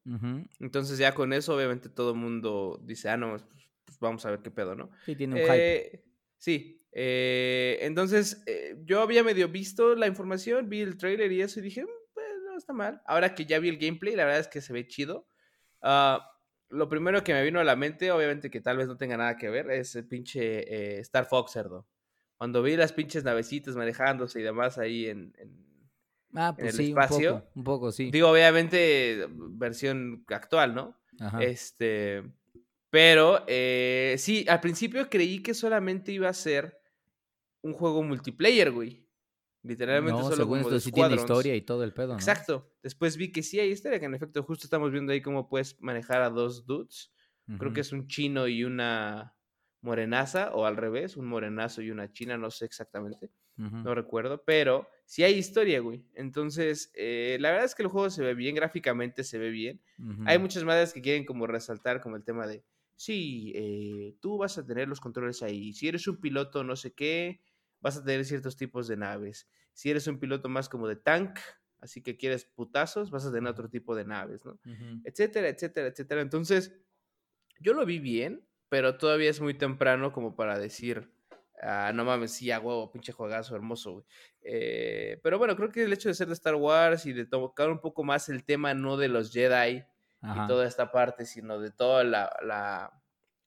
Entonces, 0.60 1.00
ya 1.00 1.16
con 1.16 1.34
eso, 1.34 1.56
obviamente 1.56 1.90
todo 1.90 2.12
el 2.12 2.18
mundo 2.18 2.80
dice, 2.86 3.10
ah, 3.10 3.18
no, 3.18 3.38
pues 3.84 3.98
vamos 4.00 4.24
a 4.28 4.30
ver 4.30 4.44
qué 4.44 4.52
pedo, 4.52 4.75
¿no? 4.75 4.92
Sí, 5.04 5.16
tiene 5.16 5.34
un 5.34 5.42
hype. 5.42 5.78
Eh, 5.96 6.04
sí. 6.38 6.86
Eh, 6.92 7.80
entonces, 7.81 8.44
eh, 8.46 8.78
yo 8.84 9.02
había 9.02 9.24
medio 9.24 9.50
visto 9.50 9.96
la 9.96 10.06
información, 10.06 10.69
vi 10.69 10.81
el 10.81 10.96
trailer 10.96 11.31
y 11.31 11.42
eso, 11.42 11.60
y 11.60 11.63
dije, 11.63 11.86
mm, 11.86 12.13
pues 12.13 12.28
no 12.46 12.56
está 12.56 12.74
mal. 12.74 13.02
Ahora 13.08 13.34
que 13.34 13.48
ya 13.48 13.58
vi 13.58 13.69
el 13.69 13.80
gameplay, 13.80 14.16
la 14.16 14.25
verdad 14.25 14.42
es 14.42 14.48
que 14.48 14.62
se 14.62 14.74
ve 14.74 14.86
chido. 14.86 15.25
Ah, 15.81 16.31
lo 16.72 16.90
primero 16.90 17.24
que 17.24 17.34
me 17.34 17.44
vino 17.44 17.60
a 17.60 17.64
la 17.64 17.76
mente, 17.76 18.12
obviamente 18.12 18.50
que 18.50 18.62
tal 18.62 18.78
vez 18.78 18.88
no 18.88 18.98
tenga 18.98 19.18
nada 19.18 19.38
que 19.38 19.50
ver, 19.50 19.70
es 19.70 19.96
el 19.96 20.08
pinche 20.08 21.00
Star 21.00 21.26
Fox, 21.26 21.52
cerdo 21.52 21.88
cuando 22.42 22.64
vi 22.64 22.76
las 22.76 22.92
pinches 22.92 23.24
navecitas 23.24 23.76
manejándose 23.76 24.40
y 24.40 24.42
demás 24.42 24.80
ahí 24.80 25.06
en, 25.06 25.32
ah, 26.34 26.56
pues 26.58 26.74
el 26.74 26.88
espacio. 26.88 27.48
Un 27.54 27.64
poco, 27.64 27.92
sí. 27.92 28.10
Digo, 28.10 28.30
obviamente, 28.30 29.28
versión 29.30 30.26
actual, 30.28 30.74
¿no? 30.74 31.00
Este. 31.40 32.24
Pero 32.90 33.44
eh, 33.46 34.16
sí, 34.18 34.44
al 34.50 34.60
principio 34.60 35.08
creí 35.08 35.44
que 35.44 35.54
solamente 35.54 36.14
iba 36.14 36.30
a 36.30 36.34
ser 36.34 36.80
un 37.62 37.74
juego 37.74 38.02
multiplayer, 38.02 38.72
güey. 38.72 39.00
Literalmente 39.63 40.19
no, 40.19 40.24
solo 40.24 40.36
según 40.38 40.60
esto 40.60 40.80
sí 40.80 40.92
tiene 40.92 41.16
historia 41.16 41.56
y 41.56 41.62
todo 41.62 41.84
el 41.84 41.94
pedo, 41.94 42.10
¿no? 42.10 42.16
Exacto. 42.16 42.72
Después 42.81 43.16
vi 43.18 43.31
que 43.31 43.44
sí 43.44 43.60
hay 43.60 43.69
historia, 43.69 44.00
que 44.00 44.06
en 44.06 44.16
efecto 44.16 44.42
justo 44.44 44.66
estamos 44.66 44.92
viendo 44.92 45.12
ahí 45.12 45.22
cómo 45.22 45.48
puedes 45.48 45.80
manejar 45.81 46.22
a 46.22 46.30
dos 46.30 46.66
dudes. 46.66 47.12
Creo 47.58 47.74
que 47.74 47.81
es 47.81 47.92
un 47.92 48.08
chino 48.08 48.48
y 48.48 48.63
una 48.63 49.36
morenaza 49.81 50.52
o 50.54 50.66
al 50.66 50.78
revés, 50.78 51.18
un 51.18 51.25
morenazo 51.25 51.81
y 51.81 51.92
una 51.92 52.12
china, 52.12 52.38
no 52.38 52.50
sé 52.50 52.66
exactamente, 52.66 53.30
no 53.58 53.94
recuerdo, 53.94 54.44
pero 54.46 54.88
sí 55.06 55.24
hay 55.24 55.34
historia, 55.34 55.81
güey. 55.81 56.06
Entonces, 56.13 56.92
eh, 56.96 57.38
la 57.42 57.50
verdad 57.50 57.66
es 57.66 57.75
que 57.75 57.84
el 57.84 57.90
juego 57.90 58.10
se 58.10 58.24
ve 58.24 58.34
bien, 58.36 58.56
gráficamente 58.56 59.24
se 59.24 59.38
ve 59.38 59.50
bien. 59.50 59.81
Hay 60.25 60.40
muchas 60.40 60.63
madres 60.63 60.94
que 60.94 61.02
quieren 61.02 61.25
como 61.25 61.46
resaltar 61.46 62.00
como 62.00 62.16
el 62.16 62.24
tema 62.24 62.48
de, 62.48 62.63
sí, 62.96 63.52
eh, 63.56 64.16
tú 64.22 64.38
vas 64.38 64.58
a 64.58 64.66
tener 64.66 64.88
los 64.88 65.02
controles 65.02 65.44
ahí, 65.44 65.74
si 65.74 65.88
eres 65.88 66.08
un 66.08 66.22
piloto 66.22 66.63
no 66.63 66.75
sé 66.75 66.94
qué, 66.94 67.42
vas 67.81 67.98
a 67.98 68.04
tener 68.04 68.24
ciertos 68.25 68.56
tipos 68.56 68.88
de 68.88 68.98
naves. 68.98 69.50
Si 69.74 69.89
eres 69.89 70.07
un 70.07 70.19
piloto 70.19 70.48
más 70.50 70.69
como 70.69 70.88
de 70.88 70.95
tank, 70.95 71.39
así 71.81 72.01
que 72.01 72.18
quieres 72.18 72.45
putazos, 72.45 73.12
vas 73.12 73.25
a 73.25 73.31
tener 73.31 73.50
otro 73.50 73.69
tipo 73.69 73.95
de 73.95 74.06
naves, 74.06 74.45
¿no? 74.45 74.60
Etcétera, 75.04 75.50
etcétera, 75.50 75.88
etcétera. 75.88 76.22
Entonces, 76.22 76.74
yo 77.60 77.74
lo 77.74 77.86
vi 77.86 78.00
bien 78.00 78.48
pero 78.72 78.98
todavía 78.98 79.30
es 79.30 79.42
muy 79.42 79.54
temprano 79.54 80.13
como 80.13 80.33
para 80.33 80.57
decir, 80.57 81.12
ah, 81.62 81.92
no 81.94 82.06
mames, 82.06 82.31
sí, 82.31 82.51
a 82.51 82.60
huevo, 82.62 82.89
pinche 82.89 83.12
juegazo 83.12 83.54
hermoso, 83.54 83.92
güey. 83.92 84.06
Eh, 84.44 85.19
pero 85.24 85.38
bueno, 85.38 85.57
creo 85.57 85.70
que 85.70 85.84
el 85.84 85.91
hecho 85.91 86.08
de 86.08 86.15
ser 86.15 86.27
de 86.27 86.34
Star 86.36 86.56
Wars 86.56 87.06
y 87.06 87.12
de 87.12 87.25
tocar 87.25 87.70
un 87.70 87.82
poco 87.82 88.06
más 88.06 88.29
el 88.29 88.46
tema 88.46 88.74
no 88.74 88.96
de 88.96 89.10
los 89.10 89.34
Jedi 89.34 89.84
y 90.24 90.48
toda 90.48 90.65
esta 90.65 90.89
parte, 90.89 91.25
sino 91.25 91.60
de 91.60 91.70
toda 91.70 92.06
la, 92.06 92.32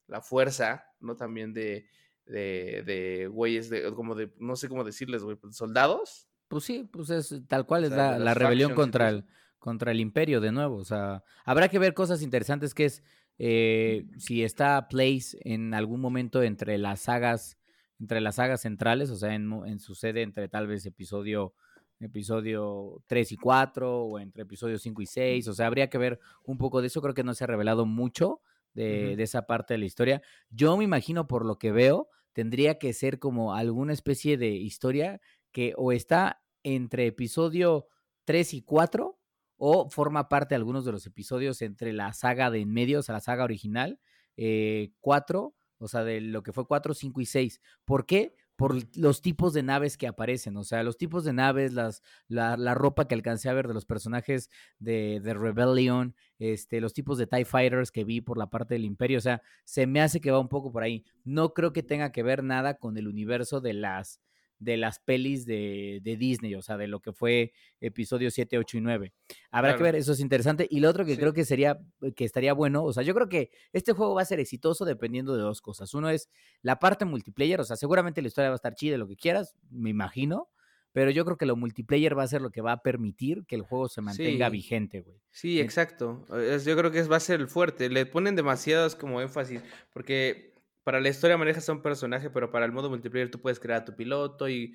la, 0.07 0.21
fuerza, 0.21 0.93
¿no? 1.01 1.17
También 1.17 1.55
de, 1.55 1.89
de, 2.27 2.83
de 2.85 3.29
güeyes, 3.29 3.71
de, 3.71 3.93
como 3.95 4.15
de, 4.15 4.33
no 4.39 4.57
sé 4.57 4.69
cómo 4.69 4.85
decirles, 4.85 5.23
güey, 5.23 5.37
pues, 5.37 5.57
soldados. 5.57 6.29
Pues 6.49 6.65
sí, 6.65 6.89
pues 6.91 7.11
es 7.11 7.35
tal 7.49 7.67
cual 7.67 7.85
es 7.85 7.91
la, 7.91 8.19
la 8.19 8.35
rebelión 8.35 8.75
contra 8.75 9.09
el, 9.09 9.25
contra 9.59 9.93
el 9.93 10.01
imperio 10.01 10.41
de 10.41 10.53
nuevo. 10.53 10.77
O 10.77 10.85
sea, 10.85 11.25
habrá 11.45 11.69
que 11.69 11.79
ver 11.79 11.95
cosas 11.95 12.23
interesantes 12.23 12.75
que 12.75 12.85
es 12.87 13.03
eh, 13.39 14.07
si 14.19 14.45
está 14.45 14.89
Place 14.89 15.39
en 15.41 15.75
algún 15.75 16.01
momento 16.01 16.43
entre 16.43 16.79
las 16.79 17.01
sagas, 17.01 17.59
entre 17.99 18.21
las 18.21 18.37
sagas 18.37 18.61
centrales, 18.61 19.11
o 19.11 19.17
sea, 19.17 19.35
en, 19.35 19.51
en 19.67 19.81
su 19.81 19.95
sede 19.95 20.23
entre 20.23 20.49
tal 20.49 20.67
vez 20.67 20.87
episodio 20.87 21.55
episodio 22.01 23.03
3 23.07 23.33
y 23.33 23.37
4 23.37 24.03
o 24.03 24.19
entre 24.19 24.43
episodio 24.43 24.79
5 24.79 25.03
y 25.03 25.07
6, 25.07 25.49
o 25.49 25.55
sea, 25.55 25.67
habría 25.67 25.89
que 25.89 25.97
ver 25.97 26.21
un 26.45 26.59
poco 26.59 26.81
de 26.81 26.89
eso, 26.89 27.01
creo 27.01 27.15
que 27.15 27.25
no 27.25 27.35
se 27.35 27.45
ha 27.45 27.47
revelado 27.47 27.87
mucho 27.87 28.41
de, 28.75 29.17
de, 29.17 29.23
esa 29.23 29.47
parte 29.47 29.75
de 29.75 29.79
la 29.79 29.87
historia. 29.87 30.23
Yo 30.51 30.77
me 30.77 30.85
imagino 30.85 31.27
por 31.27 31.47
lo 31.47 31.57
que 31.57 31.73
veo, 31.73 32.09
tendría 32.35 32.79
que 32.79 32.93
ser 32.93 33.19
como 33.19 33.55
alguna 33.55 33.95
especie 33.95 34.37
de 34.37 34.51
historia 34.51 35.21
que 35.53 35.73
o 35.77 35.93
está 35.93 36.43
entre 36.63 37.07
episodio 37.07 37.87
3 38.25 38.55
y 38.55 38.63
4 38.63 39.19
o 39.57 39.89
forma 39.89 40.29
parte 40.29 40.51
de 40.51 40.57
algunos 40.57 40.85
de 40.85 40.93
los 40.93 41.07
episodios 41.07 41.63
entre 41.63 41.93
la 41.93 42.13
saga 42.13 42.51
de 42.51 42.61
en 42.61 42.73
medio, 42.73 42.99
o 42.99 43.03
sea, 43.03 43.15
la 43.15 43.21
saga 43.21 43.45
original, 43.45 44.01
eh, 44.37 44.93
4, 45.01 45.55
o 45.79 45.89
sea, 45.89 46.05
de 46.05 46.21
lo 46.21 46.43
que 46.43 46.53
fue 46.53 46.67
4, 46.67 46.93
5 46.93 47.21
y 47.21 47.27
6. 47.27 47.61
¿Por 47.85 48.05
qué? 48.05 48.35
Por 48.57 48.77
los 48.97 49.21
tipos 49.21 49.53
de 49.53 49.63
naves 49.63 49.97
que 49.97 50.07
aparecen, 50.07 50.57
o 50.57 50.65
sea, 50.65 50.83
los 50.83 50.97
tipos 50.97 51.25
de 51.25 51.33
naves, 51.33 51.73
las, 51.73 52.03
la, 52.29 52.57
la 52.57 52.75
ropa 52.75 53.09
que 53.09 53.15
alcancé 53.15 53.49
a 53.49 53.53
ver 53.53 53.67
de 53.67 53.75
los 53.75 53.85
personajes 53.85 54.49
de, 54.79 55.21
de, 55.21 55.35
Rebellion, 55.35 56.15
este, 56.39 56.81
los 56.81 56.93
tipos 56.93 57.19
de 57.19 57.27
TIE 57.27 57.45
Fighters 57.45 57.91
que 57.91 58.05
vi 58.05 58.21
por 58.21 58.39
la 58.39 58.51
parte 58.51 58.75
del 58.75 58.85
Imperio, 58.85 59.19
o 59.19 59.21
sea, 59.21 59.43
se 59.65 59.87
me 59.87 60.01
hace 60.01 60.21
que 60.21 60.31
va 60.31 60.39
un 60.39 60.49
poco 60.49 60.71
por 60.71 60.85
ahí. 60.85 61.05
No 61.25 61.53
creo 61.53 61.73
que 61.73 61.83
tenga 61.83 62.13
que 62.13 62.23
ver 62.23 62.45
nada 62.45 62.75
con 62.75 62.97
el 62.97 63.09
universo 63.09 63.61
de 63.61 63.75
las, 63.75 64.21
de 64.65 64.77
las 64.77 64.99
pelis 64.99 65.47
de, 65.47 66.01
de, 66.03 66.17
Disney, 66.17 66.55
o 66.55 66.63
sea, 66.63 66.77
de 66.77 66.89
lo 66.89 67.01
que 67.01 67.13
fue 67.13 67.53
episodio 67.81 68.31
7, 68.31 68.59
8 68.59 68.79
y 68.79 68.81
9. 68.81 69.13
Habrá 69.51 69.77
que 69.77 69.83
ver, 69.83 69.95
eso 69.95 70.13
es 70.13 70.21
interesante. 70.21 70.67
Y 70.71 70.81
lo 70.81 70.89
otro 70.89 71.05
que 71.05 71.17
creo 71.17 71.33
que 71.33 71.45
sería, 71.45 71.79
que 72.17 72.25
estaría 72.25 72.55
bueno, 72.55 72.85
o 72.85 72.93
sea, 72.93 73.03
yo 73.03 73.15
creo 73.15 73.29
que 73.29 73.51
este 73.73 73.93
juego 73.93 74.15
va 74.15 74.23
a 74.23 74.27
ser 74.27 74.41
exitoso 74.41 74.85
dependiendo 74.85 75.37
de 75.37 75.43
dos 75.43 75.61
cosas. 75.61 75.93
Uno 75.95 76.09
es 76.09 76.29
la 76.63 76.79
parte 76.79 77.05
multiplayer, 77.05 77.61
o 77.61 77.65
sea, 77.65 77.77
seguramente 77.77 78.23
la 78.23 78.29
historia 78.29 78.49
va 78.49 78.55
a 78.55 78.57
estar 78.57 78.75
chida, 78.75 78.97
lo 78.97 79.07
que 79.07 79.17
quieras, 79.17 79.55
me 79.71 79.91
imagino, 79.91 80.49
pero 80.95 81.11
yo 81.11 81.25
creo 81.25 81.37
que 81.37 81.45
lo 81.45 81.57
multiplayer 81.57 82.17
va 82.17 82.23
a 82.23 82.29
ser 82.29 82.41
lo 82.41 82.51
que 82.51 82.61
va 82.61 82.71
a 82.71 82.83
permitir 82.83 83.45
que 83.47 83.57
el 83.57 83.63
juego 83.63 83.89
se 83.89 84.01
mantenga 84.01 84.49
vigente, 84.49 85.01
güey. 85.01 85.19
Sí, 85.33 85.61
exacto. 85.61 86.25
yo 86.29 86.77
creo 86.77 86.93
que 86.93 87.03
va 87.03 87.17
a 87.17 87.21
ser 87.21 87.41
el 87.41 87.49
fuerte. 87.49 87.91
Le 87.91 88.07
ponen 88.07 88.37
demasiados 88.37 88.95
como 88.95 89.21
énfasis, 89.21 89.61
porque 89.93 90.54
para 90.85 91.01
la 91.01 91.09
historia 91.09 91.39
manejas 91.39 91.69
a 91.69 91.73
un 91.73 91.83
personaje, 91.83 92.31
pero 92.31 92.51
para 92.51 92.67
el 92.67 92.73
modo 92.73 92.91
multiplayer 92.91 93.31
tú 93.31 93.41
puedes 93.41 93.59
crear 93.59 93.81
a 93.81 93.85
tu 93.85 93.97
piloto 93.97 94.49
y, 94.49 94.75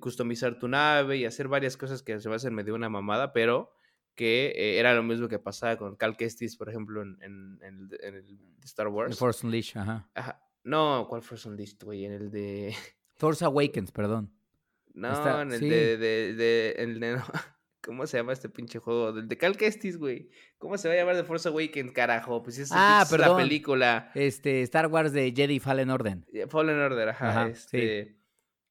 customizar 0.00 0.58
tu 0.58 0.66
nave 0.66 1.18
y 1.18 1.26
hacer 1.26 1.46
varias 1.46 1.76
cosas 1.76 2.02
que 2.02 2.18
se 2.20 2.28
va 2.28 2.34
a 2.34 2.36
hacer 2.36 2.50
medio 2.50 2.74
una 2.74 2.88
mamada, 2.88 3.32
pero 3.32 3.70
que 4.14 4.52
eh, 4.56 4.78
era 4.78 4.94
lo 4.94 5.02
mismo 5.02 5.28
que 5.28 5.38
pasaba 5.38 5.76
con 5.76 5.96
Cal 5.96 6.16
Kestis, 6.16 6.56
por 6.56 6.68
ejemplo, 6.68 7.02
en, 7.02 7.18
en, 7.22 7.90
el, 8.00 8.38
Star 8.64 8.88
Wars. 8.88 9.12
El 9.12 9.16
Force 9.16 9.46
Unleashed, 9.46 9.80
ajá. 9.80 10.08
ajá. 10.14 10.42
No, 10.64 11.06
¿cuál 11.08 11.22
Force 11.22 11.48
Unleashed, 11.48 11.82
güey? 11.82 12.06
En 12.06 12.12
el 12.12 12.30
de... 12.30 12.74
Force 13.16 13.44
Awakens, 13.44 13.92
perdón. 13.92 14.32
No, 14.94 15.40
en 15.40 15.52
el 15.52 15.60
de, 15.60 15.96
de, 15.96 16.34
de, 16.34 16.74
el 16.78 17.00
de 17.00 17.20
¿Cómo 17.82 18.06
se 18.06 18.16
llama 18.16 18.32
este 18.32 18.48
pinche 18.48 18.78
juego? 18.78 19.12
Del 19.12 19.26
de 19.26 19.36
Cal 19.36 19.56
Kestis, 19.56 19.98
güey. 19.98 20.30
¿Cómo 20.58 20.78
se 20.78 20.88
va 20.88 20.94
a 20.94 20.96
llamar 20.96 21.16
de 21.16 21.24
Force 21.24 21.48
Awakens, 21.48 21.92
carajo? 21.92 22.42
Pues 22.42 22.58
es, 22.58 22.70
ah, 22.72 23.02
es 23.04 23.18
la 23.18 23.36
película. 23.36 24.12
Este, 24.14 24.62
Star 24.62 24.86
Wars 24.86 25.12
de 25.12 25.32
Jedi 25.34 25.58
Fallen 25.58 25.90
Order. 25.90 26.18
Fallen 26.48 26.78
Order, 26.78 27.08
ajá. 27.08 27.48
este, 27.48 28.16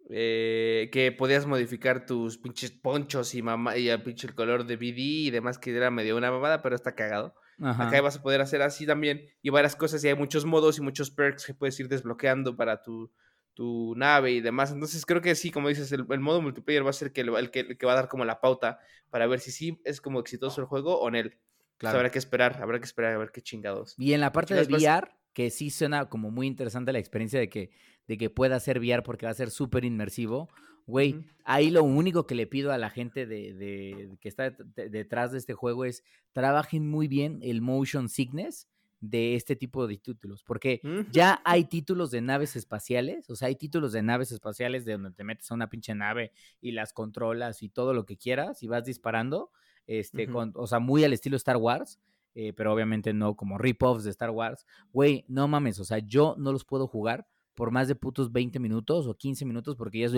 eh, 0.09 0.89
que 0.93 1.11
podías 1.11 1.45
modificar 1.45 2.05
tus 2.05 2.37
pinches 2.37 2.71
ponchos 2.71 3.35
y, 3.35 3.41
mamá, 3.41 3.77
y 3.77 3.89
el 3.89 4.01
pinche 4.01 4.29
color 4.29 4.65
de 4.65 4.77
BD 4.77 4.97
y 4.97 5.29
demás, 5.29 5.57
que 5.57 5.75
era 5.75 5.91
medio 5.91 6.15
una 6.15 6.31
mamada, 6.31 6.61
pero 6.61 6.75
está 6.75 6.95
cagado. 6.95 7.35
Acá 7.63 8.01
vas 8.01 8.17
a 8.17 8.23
poder 8.23 8.41
hacer 8.41 8.63
así 8.63 8.87
también 8.87 9.27
y 9.43 9.51
varias 9.51 9.75
cosas 9.75 10.03
y 10.03 10.07
hay 10.07 10.15
muchos 10.15 10.45
modos 10.45 10.79
y 10.79 10.81
muchos 10.81 11.11
perks 11.11 11.45
que 11.45 11.53
puedes 11.53 11.79
ir 11.79 11.89
desbloqueando 11.89 12.55
para 12.55 12.81
tu, 12.81 13.11
tu 13.53 13.93
nave 13.95 14.31
y 14.31 14.41
demás. 14.41 14.71
Entonces 14.71 15.05
creo 15.05 15.21
que 15.21 15.35
sí, 15.35 15.51
como 15.51 15.69
dices, 15.69 15.91
el, 15.91 16.05
modo 16.19 16.41
multiplayer 16.41 16.85
va 16.85 16.89
a 16.89 16.93
ser 16.93 17.11
que 17.11 17.21
el, 17.21 17.51
que, 17.51 17.77
que, 17.77 17.85
va 17.85 17.93
a 17.93 17.95
dar 17.95 18.07
como 18.07 18.25
la 18.25 18.39
pauta 18.41 18.79
para 19.09 19.27
ver 19.27 19.39
si 19.39 19.51
sí 19.51 19.81
es 19.83 20.01
como 20.01 20.19
exitoso 20.19 20.61
el 20.61 20.67
juego 20.67 20.99
o 20.99 21.07
en 21.09 21.15
él. 21.15 21.37
Claro. 21.77 21.97
habrá 21.97 22.11
que 22.11 22.19
esperar, 22.19 22.61
habrá 22.61 22.77
que 22.77 22.85
esperar 22.85 23.15
a 23.15 23.17
ver 23.17 23.31
qué 23.31 23.41
chingados. 23.41 23.95
Y 23.97 24.13
en 24.13 24.21
la 24.21 24.31
parte 24.31 24.53
de 24.53 24.61
VR, 24.61 25.09
que 25.33 25.49
sí 25.49 25.71
suena 25.71 26.09
como 26.09 26.29
muy 26.29 26.45
interesante 26.45 26.93
la 26.93 26.99
experiencia 26.99 27.39
de 27.39 27.49
que, 27.49 27.71
de 28.07 28.17
que 28.19 28.29
pueda 28.29 28.59
ser 28.59 28.77
VR 28.79 29.01
porque 29.01 29.25
va 29.25 29.31
a 29.31 29.35
ser 29.35 29.49
súper 29.49 29.83
inmersivo. 29.83 30.47
Güey, 30.85 31.23
ahí 31.43 31.71
lo 31.71 31.83
único 31.83 32.27
que 32.27 32.35
le 32.35 32.45
pido 32.45 32.71
a 32.71 32.77
la 32.77 32.89
gente 32.89 33.25
de, 33.25 33.53
de 33.53 34.17
que 34.19 34.29
está 34.29 34.51
detrás 34.75 35.31
de 35.31 35.37
este 35.39 35.53
juego 35.53 35.85
es 35.85 36.03
trabajen 36.33 36.87
muy 36.87 37.07
bien 37.07 37.39
el 37.41 37.61
motion 37.61 38.09
sickness 38.09 38.67
de 39.01 39.35
este 39.35 39.55
tipo 39.55 39.87
de 39.87 39.97
títulos, 39.97 40.43
porque 40.43 40.79
ya 41.11 41.41
hay 41.43 41.65
títulos 41.65 42.11
de 42.11 42.21
naves 42.21 42.55
espaciales, 42.55 43.29
o 43.31 43.35
sea, 43.35 43.47
hay 43.47 43.55
títulos 43.55 43.91
de 43.91 44.03
naves 44.03 44.31
espaciales 44.31 44.85
de 44.85 44.93
donde 44.93 45.11
te 45.11 45.23
metes 45.23 45.49
a 45.51 45.55
una 45.55 45.69
pinche 45.69 45.95
nave 45.95 46.31
y 46.61 46.71
las 46.71 46.93
controlas 46.93 47.63
y 47.63 47.69
todo 47.69 47.95
lo 47.95 48.05
que 48.05 48.15
quieras 48.15 48.61
y 48.61 48.67
vas 48.67 48.85
disparando, 48.85 49.51
este, 49.87 50.27
con, 50.27 50.53
o 50.55 50.67
sea, 50.67 50.79
muy 50.79 51.03
al 51.03 51.13
estilo 51.13 51.35
Star 51.35 51.57
Wars, 51.57 51.99
eh, 52.35 52.53
pero 52.53 52.71
obviamente 52.71 53.11
no 53.11 53.35
como 53.35 53.57
rip-offs 53.57 54.03
de 54.03 54.11
Star 54.11 54.29
Wars. 54.29 54.67
Güey, 54.93 55.25
no 55.27 55.47
mames, 55.47 55.79
o 55.79 55.83
sea, 55.83 55.97
yo 55.97 56.35
no 56.37 56.51
los 56.51 56.63
puedo 56.63 56.87
jugar 56.87 57.27
por 57.55 57.71
más 57.71 57.87
de 57.87 57.95
putos 57.95 58.31
20 58.31 58.59
minutos 58.59 59.07
o 59.07 59.15
15 59.15 59.45
minutos 59.45 59.75
porque 59.75 59.99
ya 59.99 60.05
es... 60.05 60.13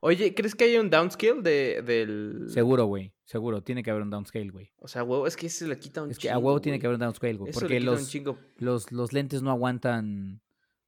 Oye, 0.00 0.34
¿crees 0.34 0.54
que 0.54 0.64
hay 0.64 0.76
un 0.76 0.88
downscale 0.88 1.42
de, 1.42 1.82
del...? 1.82 2.46
Seguro, 2.48 2.86
güey. 2.86 3.12
Seguro. 3.26 3.62
Tiene 3.62 3.82
que 3.82 3.90
haber 3.90 4.02
un 4.02 4.10
downscale, 4.10 4.50
güey. 4.50 4.72
O 4.78 4.88
sea, 4.88 5.02
huevo, 5.02 5.26
es 5.26 5.36
que 5.36 5.48
se 5.48 5.66
le 5.66 5.78
quita 5.78 6.02
un 6.02 6.10
Es 6.10 6.18
que 6.18 6.30
a 6.30 6.38
huevo 6.38 6.60
tiene 6.60 6.78
que 6.78 6.86
haber 6.86 6.94
un 6.94 7.00
downscale, 7.00 7.34
güey. 7.34 7.52
Porque 7.52 7.80
los, 7.80 8.14
los, 8.56 8.92
los 8.92 9.12
lentes 9.12 9.42
no 9.42 9.50
aguantan... 9.50 10.40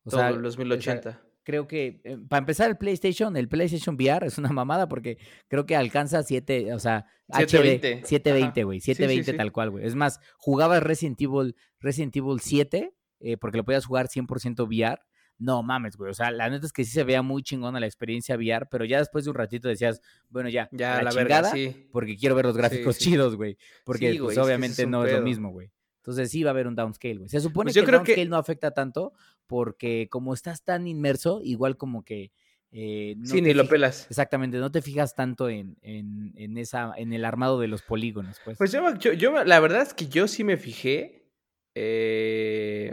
O 0.04 0.10
sea, 0.10 0.30
los 0.30 0.56
1080. 0.56 1.20
creo 1.42 1.68
que, 1.68 2.00
eh, 2.04 2.16
para 2.28 2.38
empezar, 2.38 2.70
el 2.70 2.78
PlayStation, 2.78 3.36
el 3.36 3.48
PlayStation 3.48 3.96
VR 3.96 4.26
es 4.26 4.38
una 4.38 4.50
mamada 4.50 4.88
porque 4.88 5.18
creo 5.48 5.66
que 5.66 5.76
alcanza 5.76 6.22
7, 6.22 6.72
o 6.72 6.78
sea, 6.78 7.04
720. 7.28 8.00
HD, 8.00 8.06
720, 8.06 8.64
güey. 8.64 8.80
720 8.80 9.34
tal 9.34 9.52
cual, 9.52 9.70
güey. 9.70 9.84
Es 9.84 9.94
más, 9.94 10.20
jugabas 10.38 10.82
Resident 10.82 11.20
Evil, 11.20 11.56
Resident 11.80 12.16
Evil 12.16 12.40
7 12.40 12.94
eh, 13.20 13.36
porque 13.36 13.58
lo 13.58 13.64
podías 13.64 13.84
jugar 13.84 14.08
100% 14.08 14.66
VR 14.66 15.00
no 15.38 15.62
mames, 15.62 15.96
güey. 15.96 16.10
O 16.10 16.14
sea, 16.14 16.30
la 16.30 16.50
neta 16.50 16.66
es 16.66 16.72
que 16.72 16.84
sí 16.84 16.90
se 16.90 17.04
veía 17.04 17.22
muy 17.22 17.42
chingona 17.42 17.78
la 17.80 17.86
experiencia 17.86 18.36
VR, 18.36 18.66
pero 18.70 18.84
ya 18.84 18.98
después 18.98 19.24
de 19.24 19.30
un 19.30 19.36
ratito 19.36 19.68
decías, 19.68 20.00
bueno, 20.28 20.48
ya, 20.48 20.68
ya 20.72 21.02
la, 21.02 21.10
chingada, 21.10 21.52
porque 21.92 22.16
quiero 22.16 22.34
ver 22.34 22.46
los 22.46 22.56
gráficos 22.56 22.98
chidos, 22.98 23.36
güey. 23.36 23.56
Porque 23.84 24.16
pues, 24.20 24.36
obviamente 24.38 24.86
no 24.86 25.04
es 25.04 25.12
lo 25.12 25.22
mismo, 25.22 25.50
güey. 25.50 25.70
Entonces 25.98 26.30
sí 26.30 26.42
va 26.42 26.50
a 26.50 26.52
haber 26.52 26.66
un 26.66 26.74
downscale, 26.74 27.18
güey. 27.18 27.28
Se 27.28 27.40
supone 27.40 27.66
pues 27.66 27.74
que 27.74 27.80
el 27.80 27.86
downscale 27.86 28.26
no 28.26 28.36
afecta 28.36 28.72
tanto 28.72 29.12
porque 29.46 30.08
como 30.10 30.34
estás 30.34 30.64
tan 30.64 30.86
inmerso, 30.86 31.40
igual 31.42 31.76
como 31.76 32.04
que... 32.04 32.32
Eh, 32.70 33.16
sí, 33.24 33.40
ni 33.40 33.54
lo 33.54 33.66
pelas. 33.66 34.06
Exactamente, 34.10 34.58
no 34.58 34.70
te 34.70 34.82
fijas 34.82 35.14
tanto 35.14 35.48
en, 35.48 35.78
en, 35.80 36.34
en, 36.36 36.58
esa, 36.58 36.92
en 36.96 37.14
el 37.14 37.24
armado 37.24 37.58
de 37.60 37.68
los 37.68 37.80
polígonos, 37.80 38.38
pues. 38.44 38.58
Pues 38.58 38.72
yo, 38.72 38.94
yo, 38.96 39.14
yo, 39.14 39.42
la 39.44 39.58
verdad 39.60 39.80
es 39.80 39.94
que 39.94 40.06
yo 40.06 40.28
sí 40.28 40.44
me 40.44 40.58
fijé. 40.58 41.30
Eh, 41.74 42.92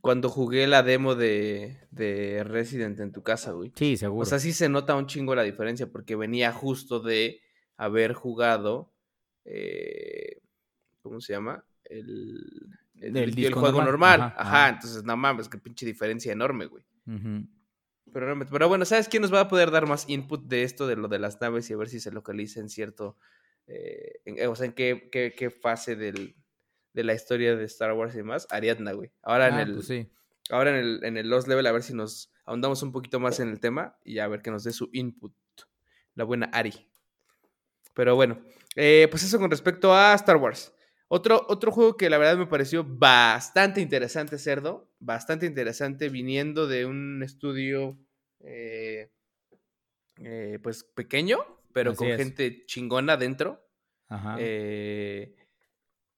cuando 0.00 0.28
jugué 0.28 0.66
la 0.66 0.82
demo 0.82 1.14
de, 1.14 1.78
de, 1.90 2.44
Resident 2.44 2.98
en 3.00 3.12
tu 3.12 3.22
casa, 3.22 3.52
güey. 3.52 3.72
Sí, 3.74 3.96
seguro. 3.96 4.22
O 4.22 4.26
sea, 4.26 4.38
sí 4.38 4.52
se 4.52 4.68
nota 4.68 4.94
un 4.94 5.06
chingo 5.06 5.34
la 5.34 5.42
diferencia 5.42 5.90
porque 5.90 6.16
venía 6.16 6.52
justo 6.52 7.00
de 7.00 7.40
haber 7.76 8.12
jugado. 8.12 8.92
Eh, 9.44 10.40
¿Cómo 11.02 11.20
se 11.20 11.32
llama? 11.32 11.64
El, 11.84 12.68
el, 13.00 13.54
juego 13.54 13.82
normal. 13.82 14.34
Ajá, 14.36 14.68
entonces 14.68 15.04
no 15.04 15.16
mames, 15.16 15.48
qué 15.48 15.58
pinche 15.58 15.86
diferencia 15.86 16.32
enorme, 16.32 16.66
güey. 16.66 16.84
pero, 18.12 18.38
pero 18.50 18.68
bueno, 18.68 18.84
¿sabes 18.84 19.08
quién 19.08 19.22
nos 19.22 19.32
va 19.32 19.40
a 19.40 19.48
poder 19.48 19.70
dar 19.70 19.86
más 19.86 20.08
input 20.08 20.46
de 20.46 20.64
esto, 20.64 20.86
de 20.86 20.96
lo 20.96 21.08
de 21.08 21.18
las 21.18 21.40
naves 21.40 21.70
y 21.70 21.72
a 21.72 21.76
ver 21.76 21.88
si 21.88 22.00
se 22.00 22.12
localiza 22.12 22.60
en 22.60 22.68
cierto. 22.68 23.16
Eh, 23.66 24.46
o 24.48 24.54
sea, 24.56 24.66
en 24.66 24.72
qué, 24.72 25.08
qué, 25.12 25.34
qué 25.36 25.50
fase 25.50 25.96
del, 25.96 26.34
de 26.98 27.04
la 27.04 27.14
historia 27.14 27.54
de 27.54 27.64
Star 27.66 27.92
Wars 27.92 28.12
y 28.14 28.16
demás, 28.16 28.48
Ariadna, 28.50 28.90
güey. 28.90 29.12
Ahora 29.22 29.46
en 29.46 29.54
ah, 29.54 29.62
el. 29.62 29.74
Pues 29.74 29.88
ahora 30.50 30.70
en 30.70 30.76
el, 30.76 31.04
en 31.04 31.16
el 31.16 31.30
Lost 31.30 31.46
Level, 31.46 31.64
a 31.64 31.70
ver 31.70 31.84
si 31.84 31.94
nos 31.94 32.32
ahondamos 32.44 32.82
un 32.82 32.90
poquito 32.90 33.20
más 33.20 33.38
en 33.38 33.50
el 33.50 33.60
tema 33.60 33.96
y 34.02 34.18
a 34.18 34.26
ver 34.26 34.42
que 34.42 34.50
nos 34.50 34.64
dé 34.64 34.72
su 34.72 34.90
input. 34.92 35.32
La 36.16 36.24
buena 36.24 36.46
Ari. 36.46 36.90
Pero 37.94 38.16
bueno, 38.16 38.40
eh, 38.74 39.06
pues 39.12 39.22
eso 39.22 39.38
con 39.38 39.48
respecto 39.48 39.94
a 39.94 40.12
Star 40.14 40.38
Wars. 40.38 40.72
Otro, 41.06 41.46
otro 41.48 41.70
juego 41.70 41.96
que 41.96 42.10
la 42.10 42.18
verdad 42.18 42.36
me 42.36 42.48
pareció 42.48 42.82
bastante 42.84 43.80
interesante, 43.80 44.36
Cerdo. 44.36 44.90
Bastante 44.98 45.46
interesante, 45.46 46.08
viniendo 46.08 46.66
de 46.66 46.84
un 46.84 47.22
estudio, 47.22 47.96
eh, 48.40 49.12
eh, 50.16 50.58
pues 50.60 50.82
pequeño, 50.82 51.38
pero 51.72 51.94
con 51.94 52.08
gente 52.08 52.66
chingona 52.66 53.16
dentro. 53.16 53.64
Ajá. 54.08 54.34
Eh, 54.40 55.36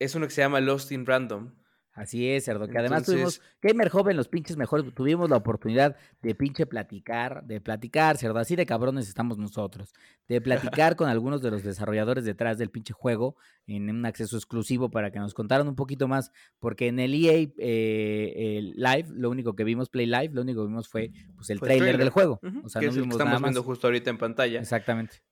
es 0.01 0.15
uno 0.17 0.27
que 0.27 0.33
se 0.33 0.41
llama 0.41 0.61
Lost 0.61 0.91
in 0.91 1.07
Random. 1.07 1.53
Así 1.93 2.31
es, 2.31 2.45
Cerdo, 2.45 2.69
que 2.69 2.79
además 2.79 3.05
tuvimos, 3.05 3.43
Gamer 3.61 3.89
Joven, 3.89 4.17
los 4.17 4.29
pinches 4.29 4.57
mejores, 4.57 4.95
tuvimos 4.95 5.29
la 5.29 5.37
oportunidad 5.37 5.97
de 6.23 6.35
pinche 6.37 6.65
platicar, 6.65 7.45
de 7.45 7.61
platicar, 7.61 8.17
Cerdo, 8.17 8.39
así 8.39 8.55
de 8.55 8.65
cabrones 8.65 9.09
estamos 9.09 9.39
nosotros, 9.39 9.93
de 10.29 10.41
platicar 10.41 10.95
con 10.97 11.09
algunos 11.09 11.43
de 11.43 11.51
los 11.51 11.65
desarrolladores 11.65 12.25
detrás 12.25 12.59
del 12.59 12.71
pinche 12.71 12.95
juego 12.95 13.37
en 13.67 13.91
un 13.91 14.07
acceso 14.07 14.37
exclusivo 14.37 14.89
para 14.89 15.11
que 15.11 15.19
nos 15.19 15.35
contaran 15.35 15.67
un 15.67 15.75
poquito 15.75 16.07
más, 16.07 16.31
porque 16.61 16.87
en 16.87 17.01
el 17.01 17.13
EA 17.13 17.49
eh, 17.59 18.73
Live, 18.77 19.09
lo 19.11 19.29
único 19.29 19.55
que 19.55 19.65
vimos, 19.65 19.91
Play 19.91 20.07
Live, 20.07 20.31
lo 20.33 20.43
único 20.43 20.63
que 20.63 20.69
vimos 20.69 20.89
fue 20.89 21.11
pues, 21.35 21.51
el 21.51 21.61
trailer, 21.61 21.99
del 21.99 22.11
juego. 22.11 22.41
O 22.65 22.69
sea, 22.69 22.81
no 22.81 22.93
vimos 22.93 23.11
estamos 23.11 23.43
viendo 23.43 23.63
justo 23.65 23.89
ahorita 23.89 24.11
en 24.11 24.17
pantalla. 24.17 24.61
Exactamente. 24.61 25.23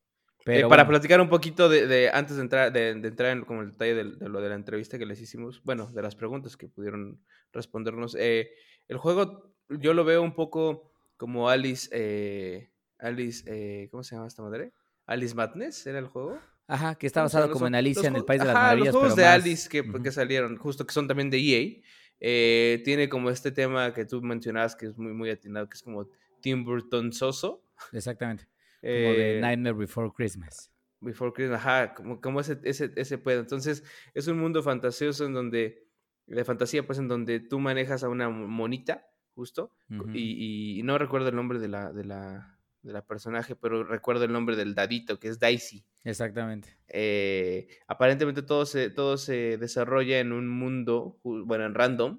Eh, 0.49 0.67
para 0.69 0.87
platicar 0.87 1.21
un 1.21 1.29
poquito 1.29 1.69
de, 1.69 2.11
antes 2.13 2.37
de 2.37 2.43
entrar, 2.43 2.73
de, 2.73 2.91
entrar 2.91 3.37
en 3.37 3.45
como 3.45 3.63
el 3.63 3.73
detalle 3.73 3.95
de, 3.95 4.05
lo 4.29 4.41
de 4.41 4.49
la 4.49 4.55
entrevista 4.55 4.99
que 4.99 5.07
les 5.07 5.21
hicimos, 5.21 5.63
bueno, 5.65 5.91
de 5.93 6.03
las 6.03 6.15
preguntas 6.15 6.57
que 6.57 6.69
pudieron 6.69 7.21
respondernos. 7.53 8.17
Eh, 8.19 8.51
el 8.89 8.97
juego 8.97 9.55
yo 9.69 9.95
lo 9.95 10.05
veo 10.05 10.23
un 10.23 10.35
poco 10.35 10.93
como 11.17 11.49
Alice, 11.49 11.89
eh, 11.93 12.71
Alice, 12.99 13.89
¿cómo 13.91 14.03
se 14.03 14.15
llama 14.15 14.29
esta 14.29 14.43
madre? 14.43 14.73
Alice 15.07 15.35
Madness 15.35 15.87
era 15.87 15.99
el 15.99 16.07
juego. 16.07 16.39
Ajá, 16.67 16.95
que 16.95 17.07
está 17.07 17.23
basado 17.23 17.51
como 17.51 17.67
en 17.67 17.75
Alicia 17.75 18.09
en 18.09 18.17
el 18.17 18.25
País 18.25 18.41
de 18.41 18.47
las 18.47 18.55
Maravillas. 18.55 18.93
Los 18.93 18.97
juegos 18.97 19.17
de 19.17 19.27
Alice 19.27 19.69
que, 19.69 19.85
que, 20.03 20.13
salieron, 20.13 20.57
justo 20.57 20.87
que 20.87 20.93
son 20.93 21.09
también 21.09 21.31
de 21.31 21.39
EA, 21.39 22.79
tiene 22.85 23.09
como 23.09 23.31
este 23.31 23.53
tema 23.53 23.93
que 23.93 24.05
tú 24.05 24.23
mencionabas 24.23 24.77
que 24.77 24.87
es 24.87 24.97
muy, 24.97 25.13
muy 25.13 25.31
atinado, 25.31 25.69
que 25.69 25.77
es 25.77 25.83
como 25.83 26.09
Tim 26.41 26.65
Burton 26.65 27.13
soso. 27.13 27.63
Exactamente. 27.93 28.49
Como 28.81 28.93
de 28.93 29.39
eh, 29.39 29.41
Nightmare 29.41 29.75
Before 29.75 30.11
Christmas. 30.15 30.73
Before 31.01 31.33
Christmas, 31.33 31.61
ajá, 31.61 31.95
como, 31.95 32.21
como 32.21 32.41
ese, 32.41 32.59
ese, 32.65 32.93
ese 32.97 33.19
pedo. 33.19 33.41
Entonces, 33.41 33.85
es 34.15 34.27
un 34.27 34.39
mundo 34.39 34.63
fantasioso 34.63 35.27
en 35.27 35.33
donde, 35.33 35.87
de 36.27 36.45
fantasía, 36.45 36.87
pues, 36.87 36.99
en 36.99 37.09
donde 37.09 37.41
tú 37.41 37.61
manejas 37.61 38.03
a 38.05 38.09
una 38.09 38.29
monita, 38.29 39.07
justo, 39.35 39.73
y, 40.13 40.81
no 40.85 40.99
recuerdo 40.99 41.29
el 41.29 41.37
nombre 41.37 41.59
de 41.61 41.69
la, 41.69 41.93
de 41.93 42.05
la, 42.05 42.59
de 42.83 42.93
la 42.93 43.07
personaje, 43.07 43.55
pero 43.55 43.85
recuerdo 43.85 44.25
el 44.25 44.33
nombre 44.33 44.57
del 44.57 44.75
dadito, 44.75 45.21
que 45.21 45.29
es 45.29 45.39
Daisy. 45.39 45.85
Exactamente. 46.03 46.77
Eh, 46.89 47.69
aparentemente 47.87 48.43
todo 48.43 48.67
se, 48.67 48.91
todo 48.91 49.17
se 49.17 49.59
desarrolla 49.59 50.19
en 50.19 50.33
un 50.33 50.49
mundo, 50.49 51.21
bueno, 51.23 51.67
en 51.67 51.75
random, 51.75 52.19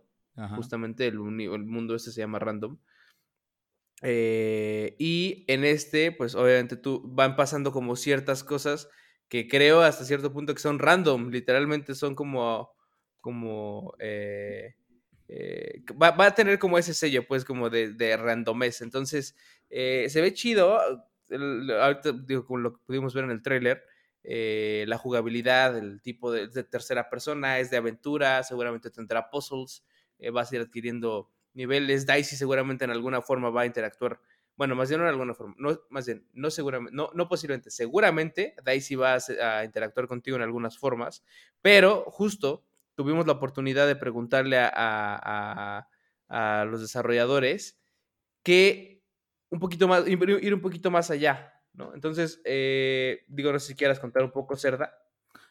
justamente 0.56 1.08
el, 1.08 1.16
el 1.16 1.66
mundo 1.66 1.96
este 1.96 2.12
se 2.12 2.22
llama 2.22 2.40
random, 2.40 2.78
Eh, 4.02 4.96
y 4.98 5.44
en 5.48 5.66
este, 5.66 6.12
pues 6.12 6.36
obviamente 6.36 6.78
tú 6.78 7.02
van 7.06 7.36
pasando 7.36 7.72
como 7.72 7.96
ciertas 7.96 8.44
cosas 8.44 8.90
que 9.28 9.48
creo 9.48 9.82
hasta 9.82 10.06
cierto 10.06 10.32
punto 10.32 10.54
que 10.54 10.62
son 10.62 10.80
random, 10.80 11.30
literalmente 11.30 11.94
son 11.96 12.16
como, 12.16 12.72
como, 13.20 13.94
eh, 14.00 14.76
eh, 15.28 15.84
va, 16.02 16.26
a 16.26 16.34
tener 16.34 16.58
como 16.60 16.78
ese 16.78 16.94
sello, 16.94 17.28
pues 17.28 17.46
como 17.46 17.70
de, 17.70 17.94
de. 17.94 18.14
Entonces, 18.82 19.36
se 19.70 20.22
ve 20.22 20.34
chido, 20.34 20.80
ahorita 21.30 22.14
digo, 22.26 22.46
como 22.46 22.60
lo 22.60 22.80
pudimos 22.82 23.14
ver 23.14 23.26
en 23.26 23.32
el 23.32 23.44
tráiler, 23.44 23.84
la 24.24 24.98
jugabilidad, 24.98 25.78
el 25.78 26.02
tipo 26.02 26.32
de, 26.32 26.48
de, 26.48 26.64
tercera 26.64 27.10
persona, 27.10 27.60
es 27.60 27.70
de 27.70 27.78
aventura, 27.78 28.42
seguramente 28.44 28.90
tendrá 28.90 29.30
puzzles, 29.30 29.86
vas 30.32 30.52
a 30.52 30.56
ir 30.56 30.62
adquiriendo 30.62 31.32
niveles. 31.60 32.08
Dicey 32.08 32.38
seguramente 32.38 32.86
en 32.86 32.92
alguna 32.92 33.22
forma 33.22 33.50
va 33.50 33.62
a 33.62 33.66
interactuar. 33.66 34.22
Bueno, 34.56 34.76
más 34.76 34.90
bien 34.90 35.00
no 35.00 35.06
en 35.06 35.12
alguna 35.12 35.34
forma. 35.34 35.56
No, 35.58 35.78
más 35.90 36.06
bien, 36.06 36.26
no 36.34 36.50
seguramente, 36.50 36.96
no, 36.96 37.12
no 37.14 37.28
posiblemente. 37.28 37.70
Seguramente 37.70 38.56
Dicey 38.66 38.96
va 38.96 39.18
a, 39.42 39.64
interactuar 39.66 40.08
contigo 40.08 40.38
en 40.38 40.44
algunas 40.44 40.78
formas. 40.78 41.24
Pero 41.62 42.06
justo 42.08 42.66
tuvimos 42.96 43.28
la 43.28 43.34
oportunidad 43.34 43.88
de 43.88 43.96
preguntarle 43.96 44.58
a, 44.60 45.86
los 46.68 46.82
desarrolladores 46.82 47.80
que 48.44 49.04
un 49.50 49.60
poquito 49.60 49.88
más, 49.88 50.08
ir 50.08 50.54
un 50.54 50.62
poquito 50.62 50.92
más 50.92 51.12
allá. 51.12 51.54
¿no? 51.74 51.94
Entonces, 51.94 52.42
eh, 52.46 53.24
digo, 53.28 53.52
no 53.52 53.60
sé 53.60 53.68
si 53.68 53.76
quieras 53.76 54.00
contar 54.00 54.24
un 54.24 54.32
poco, 54.32 54.56
Cerda. 54.56 54.94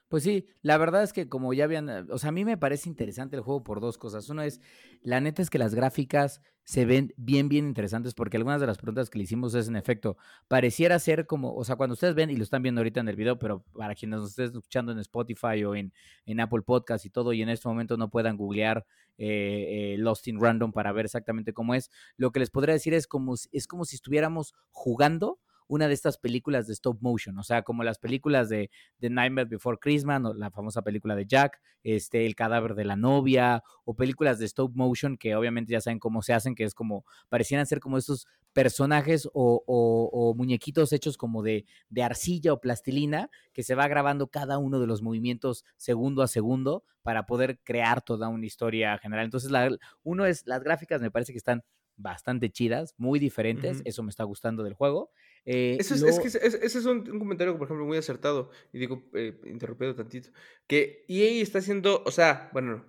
Pues 0.08 0.22
sí, 0.22 0.46
la 0.62 0.78
verdad 0.78 1.02
es 1.02 1.12
que 1.12 1.28
como 1.28 1.52
ya 1.52 1.64
habían, 1.64 1.88
eh, 1.90 2.04
o 2.10 2.18
sea, 2.18 2.30
a 2.30 2.32
mí 2.32 2.44
me 2.44 2.56
parece 2.56 2.88
interesante 2.88 3.36
el 3.36 3.42
juego 3.42 3.62
por 3.62 3.80
dos 3.80 3.98
cosas. 3.98 4.28
Uno 4.30 4.42
es, 4.42 4.60
la 5.02 5.20
neta 5.20 5.42
es 5.42 5.50
que 5.50 5.58
las 5.58 5.74
gráficas 5.74 6.40
se 6.64 6.84
ven 6.86 7.12
bien, 7.16 7.48
bien 7.48 7.66
interesantes 7.66 8.14
porque 8.14 8.36
algunas 8.38 8.60
de 8.60 8.66
las 8.66 8.78
preguntas 8.78 9.10
que 9.10 9.18
le 9.18 9.24
hicimos 9.24 9.54
es 9.54 9.68
en 9.68 9.76
efecto, 9.76 10.16
pareciera 10.48 10.98
ser 10.98 11.26
como, 11.26 11.54
o 11.54 11.64
sea, 11.64 11.76
cuando 11.76 11.94
ustedes 11.94 12.14
ven 12.14 12.30
y 12.30 12.36
lo 12.36 12.42
están 12.42 12.62
viendo 12.62 12.80
ahorita 12.80 13.00
en 13.00 13.08
el 13.08 13.16
video, 13.16 13.38
pero 13.38 13.64
para 13.74 13.94
quienes 13.94 14.20
nos 14.20 14.30
estén 14.30 14.46
escuchando 14.46 14.92
en 14.92 14.98
Spotify 14.98 15.64
o 15.64 15.74
en, 15.74 15.92
en 16.26 16.40
Apple 16.40 16.62
Podcast 16.62 17.04
y 17.06 17.10
todo 17.10 17.32
y 17.32 17.42
en 17.42 17.48
este 17.50 17.68
momento 17.68 17.96
no 17.96 18.10
puedan 18.10 18.36
googlear 18.36 18.86
eh, 19.18 19.94
eh, 19.94 19.96
Lost 19.98 20.28
in 20.28 20.40
Random 20.40 20.72
para 20.72 20.92
ver 20.92 21.06
exactamente 21.06 21.52
cómo 21.52 21.74
es, 21.74 21.90
lo 22.16 22.32
que 22.32 22.40
les 22.40 22.50
podría 22.50 22.74
decir 22.74 22.94
es 22.94 23.06
como, 23.06 23.34
es 23.50 23.66
como 23.66 23.84
si 23.84 23.96
estuviéramos 23.96 24.54
jugando 24.70 25.38
una 25.68 25.86
de 25.86 25.94
estas 25.94 26.18
películas 26.18 26.66
de 26.66 26.72
stop 26.72 26.98
motion, 27.00 27.38
o 27.38 27.42
sea, 27.42 27.62
como 27.62 27.84
las 27.84 27.98
películas 27.98 28.48
de, 28.48 28.70
The 29.00 29.10
Nightmare 29.10 29.48
Before 29.48 29.78
Christmas, 29.80 30.24
o 30.24 30.34
la 30.34 30.50
famosa 30.50 30.82
película 30.82 31.14
de 31.14 31.26
Jack, 31.26 31.60
este, 31.82 32.26
El 32.26 32.34
cadáver 32.34 32.74
de 32.74 32.84
la 32.84 32.96
novia, 32.96 33.62
o 33.84 33.94
películas 33.94 34.38
de 34.38 34.46
stop 34.46 34.74
motion 34.74 35.16
que 35.16 35.36
obviamente 35.36 35.72
ya 35.72 35.80
saben 35.80 35.98
cómo 35.98 36.22
se 36.22 36.32
hacen, 36.32 36.54
que 36.54 36.64
es 36.64 36.74
como, 36.74 37.04
parecieran 37.28 37.66
ser 37.66 37.80
como 37.80 37.98
estos 37.98 38.26
personajes 38.52 39.28
o, 39.32 40.34
muñequitos 40.36 40.92
hechos 40.92 41.16
como 41.16 41.42
de, 41.42 41.64
de 41.90 42.02
arcilla 42.02 42.52
o 42.52 42.60
plastilina, 42.60 43.30
que 43.52 43.62
se 43.62 43.74
va 43.74 43.86
grabando 43.86 44.28
cada 44.28 44.58
uno 44.58 44.80
de 44.80 44.86
los 44.86 45.02
movimientos 45.02 45.64
segundo 45.76 46.22
a 46.22 46.28
segundo 46.28 46.82
para 47.02 47.26
poder 47.26 47.60
crear 47.62 48.02
toda 48.02 48.28
una 48.28 48.46
historia 48.46 48.98
general. 48.98 49.24
Entonces, 49.24 49.50
la, 49.50 49.70
uno 50.02 50.26
es, 50.26 50.46
las 50.46 50.62
gráficas 50.62 51.00
me 51.00 51.10
parece 51.10 51.32
que 51.32 51.38
están 51.38 51.62
bastante 51.98 52.50
chidas, 52.50 52.94
muy 52.96 53.18
diferentes, 53.18 53.82
eso 53.84 54.02
me 54.02 54.10
está 54.10 54.24
gustando 54.24 54.62
del 54.62 54.74
juego. 54.74 55.10
Eh, 55.50 55.78
eso 55.80 55.94
es, 55.94 56.02
es, 56.02 56.18
que 56.20 56.26
ese 56.28 56.78
es 56.78 56.84
un, 56.84 57.06
comentario, 57.18 57.56
por 57.56 57.66
ejemplo, 57.66 57.86
muy 57.86 57.96
acertado, 57.96 58.50
y 58.70 58.78
digo, 58.78 59.08
eh, 59.14 59.40
interrumpido 59.46 59.94
tantito, 59.94 60.28
que 60.66 61.06
EA 61.08 61.42
está 61.42 61.60
haciendo, 61.60 62.02
o 62.04 62.10
sea, 62.10 62.50
bueno, 62.52 62.84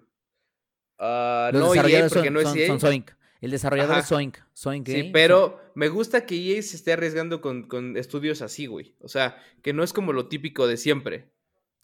uh, 1.00 1.54
no 1.54 1.74
EA 1.74 2.10
porque 2.10 2.30
no 2.30 2.42
es 2.42 2.54
EA. 2.54 2.68
Son 2.68 2.82
Soink. 2.82 3.12
El 3.40 3.52
desarrollador 3.52 4.00
es 4.00 4.08
Soink. 4.08 4.40
Soink 4.52 4.86
sí, 4.90 5.10
pero 5.14 5.72
me 5.74 5.88
gusta 5.88 6.26
que 6.26 6.36
EA 6.36 6.62
se 6.62 6.76
esté 6.76 6.92
arriesgando 6.92 7.40
con, 7.40 7.64
con, 7.64 7.96
estudios 7.96 8.42
así, 8.42 8.66
güey. 8.66 8.94
O 9.00 9.08
sea, 9.08 9.42
que 9.62 9.72
no 9.72 9.82
es 9.82 9.94
como 9.94 10.12
lo 10.12 10.28
típico 10.28 10.68
de 10.68 10.76
siempre. 10.76 11.32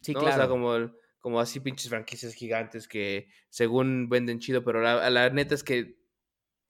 Sí, 0.02 0.12
claro. 0.14 0.28
O 0.28 0.34
sea, 0.34 0.48
como, 0.50 0.92
como 1.20 1.40
así 1.40 1.62
pinches 1.62 1.88
franquicias 1.88 2.34
gigantes 2.34 2.90
que 2.90 3.30
según 3.48 4.10
venden 4.10 4.40
chido, 4.40 4.66
pero 4.66 4.82
la, 4.82 5.10
la 5.10 5.30
neta 5.30 5.56
es 5.56 5.64
que 5.64 5.98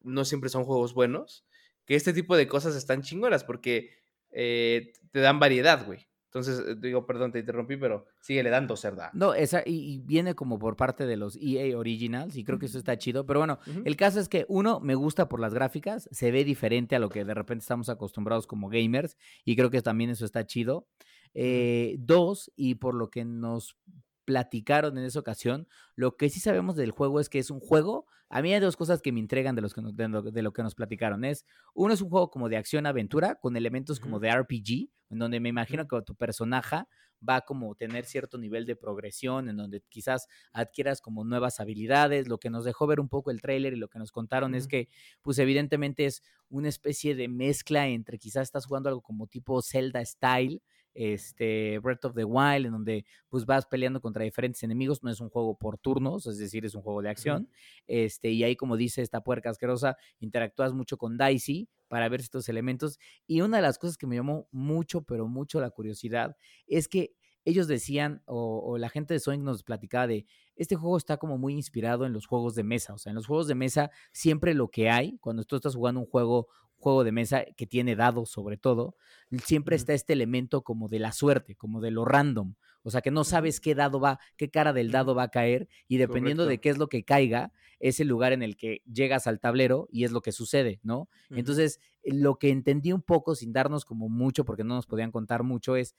no 0.04 0.26
siempre 0.26 0.52
son 0.52 0.64
juegos 0.64 0.94
buenos, 0.94 1.44
que 1.86 1.96
este 1.96 2.14
tipo 2.14 2.36
de 2.36 2.48
cosas 2.48 2.76
están 2.76 3.02
chingonas 3.02 3.44
porque 3.44 3.92
eh, 4.32 4.94
te 5.12 5.20
dan 5.20 5.40
variedad, 5.40 5.86
güey. 5.86 6.08
Entonces, 6.36 6.62
eh, 6.68 6.76
digo, 6.78 7.06
perdón, 7.06 7.32
te 7.32 7.40
interrumpí, 7.40 7.78
pero 7.78 8.08
síguele 8.20 8.50
dando 8.50 8.76
cerda. 8.76 9.10
No, 9.14 9.34
esa, 9.34 9.64
y, 9.66 10.00
viene 10.00 10.36
como 10.36 10.60
por 10.60 10.76
parte 10.76 11.06
de 11.06 11.16
los 11.16 11.38
EA 11.42 11.78
Originals, 11.78 12.36
y 12.36 12.44
creo 12.44 12.60
que 12.60 12.66
eso 12.66 12.78
está 12.78 12.98
chido. 12.98 13.26
Pero 13.26 13.40
bueno, 13.40 13.60
el 13.86 13.96
caso 13.96 14.20
es 14.20 14.28
que, 14.28 14.46
uno, 14.50 14.82
me 14.82 14.96
gusta 14.96 15.30
por 15.30 15.40
las 15.40 15.54
gráficas, 15.54 16.10
se 16.12 16.32
ve 16.32 16.44
diferente 16.44 16.98
a 16.98 17.00
lo 17.00 17.08
que 17.08 17.24
de 17.24 17.34
repente 17.34 17.62
estamos 17.62 17.88
acostumbrados 17.88 18.48
como 18.48 18.68
gamers, 18.68 19.16
y 19.46 19.56
creo 19.56 19.70
que 19.70 19.82
también 19.82 20.10
eso 20.10 20.26
está 20.26 20.46
chido. 20.46 20.90
Eh, 21.34 21.96
dos, 22.00 22.52
y 22.58 22.76
por 22.76 22.96
lo 22.96 23.10
que 23.10 23.24
nos 23.24 23.78
platicaron 24.26 24.98
en 24.98 25.06
esa 25.06 25.20
ocasión. 25.20 25.68
Lo 25.96 26.18
que 26.18 26.30
sí 26.30 26.40
sabemos 26.40 26.76
del 26.76 26.92
juego 26.92 27.20
es 27.20 27.30
que 27.30 27.40
es 27.40 27.52
un 27.52 27.60
juego. 27.60 28.08
A 28.30 28.42
mí 28.42 28.54
hay 28.54 28.60
dos 28.60 28.76
cosas 28.76 29.02
que 29.02 29.12
me 29.12 29.20
entregan 29.20 29.56
de, 29.56 29.62
los 29.62 29.74
que 29.74 29.82
de, 29.82 30.42
lo, 30.42 30.52
que 30.52 30.64
nos 30.64 30.76
platicaron. 30.76 31.24
Es, 31.24 31.46
uno 31.74 31.94
es 31.94 32.02
un 32.02 32.10
juego 32.10 32.30
como 32.32 32.50
de 32.50 32.58
acción-aventura, 32.58 33.36
con 33.36 33.56
elementos 33.56 34.00
como 34.00 34.20
de 34.20 34.36
RPG, 34.36 34.90
en 35.12 35.20
donde 35.20 35.40
me 35.40 35.50
imagino 35.50 35.88
que 35.88 36.02
tu 36.02 36.16
personaje 36.16 36.84
va 37.28 37.38
a 37.38 37.42
como 37.42 37.76
tener 37.76 38.06
cierto 38.06 38.38
nivel 38.38 38.66
de 38.66 38.76
progresión, 38.76 39.50
en 39.50 39.58
donde 39.58 39.82
quizás 39.90 40.28
adquieras 40.52 41.02
como 41.02 41.24
nuevas 41.24 41.60
habilidades. 41.60 42.28
Lo 42.28 42.40
que 42.40 42.50
nos 42.50 42.66
dejó 42.66 42.88
ver 42.88 43.00
un 43.00 43.10
poco 43.10 43.32
el 43.32 43.42
trailer 43.42 43.74
y 43.74 43.78
lo 43.78 43.88
que 43.88 44.00
nos 44.00 44.12
contaron 44.12 44.56
es 44.56 44.68
que, 44.68 44.90
pues 45.22 45.38
evidentemente 45.40 46.06
es 46.06 46.24
una 46.50 46.70
especie 46.70 47.16
de 47.16 47.28
mezcla 47.28 47.88
entre 47.88 48.18
quizás 48.18 48.44
estás 48.44 48.66
jugando 48.66 48.90
algo 48.90 49.02
como 49.02 49.28
tipo 49.28 49.62
Zelda 49.62 50.04
style, 50.04 50.62
este, 50.96 51.78
Breath 51.80 52.06
of 52.06 52.16
the 52.16 52.24
Wild, 52.24 52.66
en 52.66 52.72
donde 52.72 53.06
pues 53.30 53.46
vas 53.46 53.66
peleando 53.66 54.02
contra 54.02 54.24
diferentes 54.24 54.64
enemigos, 54.64 55.04
no 55.04 55.12
es 55.12 55.20
un 55.20 55.30
juego 55.30 55.56
por 55.56 55.78
turnos, 55.78 56.26
es 56.26 56.38
decir, 56.38 56.66
es 56.66 56.74
un 56.74 56.82
juego 56.82 57.02
de 57.02 57.10
acción, 57.10 57.50
este, 57.86 58.32
y 58.32 58.44
ahí 58.44 58.56
como 58.56 58.78
dice 58.78 59.02
esta 59.02 59.22
puerca 59.22 59.50
asquerosa, 59.50 59.98
interactúas 60.20 60.74
mucho 60.74 60.98
con 60.98 61.18
Dicey 61.18 61.70
para 61.88 62.10
ver 62.10 62.22
estos 62.22 62.50
elementos, 62.50 62.98
y 63.28 63.42
una 63.42 63.58
de 63.58 63.64
las 63.64 63.78
cosas 63.78 63.98
que 63.98 64.08
me 64.08 64.16
llamó 64.16 64.48
mucho, 64.52 65.04
pero 65.04 65.28
mucho 65.28 65.60
la 65.60 65.70
curiosidad, 65.70 66.36
es 66.66 66.88
que 66.88 67.14
ellos 67.46 67.68
decían, 67.68 68.24
o, 68.26 68.78
la 68.80 68.90
gente 68.90 69.14
de 69.14 69.20
Sonic 69.20 69.42
nos 69.42 69.64
platicaba 69.64 70.08
de, 70.08 70.26
este 70.56 70.76
juego 70.76 70.98
está 70.98 71.18
como 71.18 71.38
muy 71.38 71.54
inspirado 71.54 72.06
en 72.06 72.14
los 72.14 72.26
juegos 72.26 72.56
de 72.56 72.64
mesa, 72.64 72.94
o 72.94 72.98
sea, 72.98 73.12
en 73.12 73.16
los 73.16 73.28
juegos 73.28 73.48
de 73.48 73.54
mesa 73.54 73.92
siempre 74.12 74.56
lo 74.56 74.70
que 74.70 74.90
hay, 74.90 75.18
cuando 75.20 75.44
tú 75.44 75.56
estás 75.56 75.76
jugando 75.76 76.00
un 76.00 76.08
juego 76.08 76.48
juego 76.78 77.04
de 77.04 77.12
mesa 77.12 77.46
que 77.58 77.66
tiene 77.66 77.96
dados 77.96 78.30
sobre 78.30 78.58
todo, 78.58 78.96
siempre 79.44 79.76
está 79.76 79.94
este 79.94 80.14
elemento 80.14 80.64
como 80.64 80.88
de 80.88 81.00
la 81.00 81.12
suerte, 81.12 81.56
como 81.56 81.82
de 81.82 81.92
lo 81.92 82.06
random. 82.06 82.56
O 82.84 82.92
sea, 82.92 83.02
que 83.02 83.10
no 83.10 83.24
sabes 83.24 83.60
qué 83.60 83.74
dado 83.74 84.00
va, 84.00 84.20
qué 84.38 84.52
cara 84.52 84.72
del 84.72 84.92
dado 84.92 85.16
va 85.16 85.24
a 85.24 85.32
caer 85.32 85.68
y 85.88 85.98
dependiendo 85.98 86.46
de 86.46 86.60
qué 86.60 86.70
es 86.70 86.78
lo 86.78 86.88
que 86.88 87.04
caiga, 87.04 87.52
es 87.80 88.00
el 88.00 88.08
lugar 88.08 88.32
en 88.32 88.44
el 88.44 88.56
que 88.56 88.84
llegas 88.86 89.26
al 89.26 89.40
tablero 89.40 89.88
y 89.92 90.04
es 90.04 90.12
lo 90.12 90.22
que 90.22 90.32
sucede, 90.32 90.80
¿no? 90.84 91.10
Entonces, 91.32 91.80
lo 92.04 92.38
que 92.38 92.52
entendí 92.52 92.94
un 92.94 93.02
poco, 93.02 93.34
sin 93.34 93.54
darnos 93.54 93.86
como 93.86 94.08
mucho, 94.08 94.46
porque 94.46 94.64
no 94.64 94.76
nos 94.76 94.86
podían 94.86 95.12
contar 95.12 95.42
mucho, 95.42 95.76
es 95.76 95.96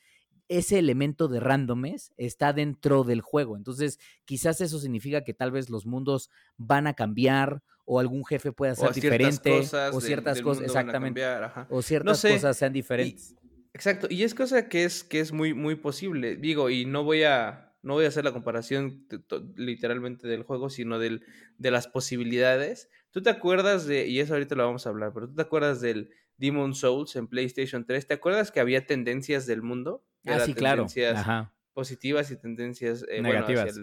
ese 0.49 0.79
elemento 0.79 1.29
de 1.29 1.41
randomness 1.41 2.13
está 2.17 2.53
dentro 2.53 3.05
del 3.05 3.21
juego. 3.21 3.57
Entonces, 3.57 3.99
quizás 4.25 4.61
eso 4.61 4.79
significa 4.79 5.25
que 5.25 5.35
tal 5.35 5.51
vez 5.51 5.71
los 5.71 5.87
mundos 5.87 6.31
van 6.57 6.87
a 6.87 6.95
cambiar 6.95 7.63
o 7.85 8.01
algún 8.01 8.25
jefe 8.25 8.53
pueda 8.53 8.75
ser 8.75 8.93
diferente 8.93 9.61
o 9.93 10.01
ciertas 10.01 10.43
cosas 10.43 10.65
exactamente 10.65 11.25
o 11.71 11.83
ciertas 11.83 12.21
cosas 12.21 12.57
sean 12.57 12.73
diferentes. 12.73 13.37
exacto, 13.73 14.09
y 14.11 14.25
es 14.25 14.35
cosa 14.35 14.69
que 14.69 14.85
es 14.85 15.05
que 15.05 15.21
es 15.21 15.33
muy 15.33 15.55
muy 15.55 15.77
posible. 15.77 16.37
Digo, 16.37 16.69
y 16.69 16.85
no 16.85 17.05
voy 17.05 17.23
a 17.23 17.67
no 17.83 17.95
voy 17.95 18.05
a 18.05 18.09
hacer 18.09 18.25
la 18.25 18.33
comparación 18.33 19.07
literalmente 19.55 20.27
del 20.27 20.43
juego, 20.43 20.71
sino 20.71 20.99
del, 20.99 21.23
de 21.57 21.71
las 21.71 21.87
posibilidades. 21.87 22.91
¿Tú 23.13 23.23
te 23.23 23.31
acuerdas 23.31 23.87
de, 23.87 24.09
y 24.09 24.19
eso 24.19 24.35
ahorita 24.35 24.57
lo 24.57 24.67
vamos 24.67 24.87
a 24.87 24.91
hablar, 24.91 25.13
pero 25.15 25.29
tú 25.29 25.37
te 25.37 25.43
acuerdas 25.43 25.81
del 25.81 26.11
Demon 26.37 26.75
Souls 26.75 27.15
en 27.15 27.29
PlayStation 27.29 27.87
3? 27.87 28.09
¿Te 28.09 28.15
acuerdas 28.15 28.51
que 28.51 28.59
había 28.59 28.87
tendencias 28.87 29.47
del 29.47 29.63
mundo? 29.63 30.05
Ah, 30.27 30.41
sí, 30.41 30.55
claro. 30.55 30.87
Ajá 31.15 31.53
positivas 31.77 32.31
y 32.31 32.37
tendencias 32.37 33.05
eh, 33.07 33.21
negativas. 33.21 33.79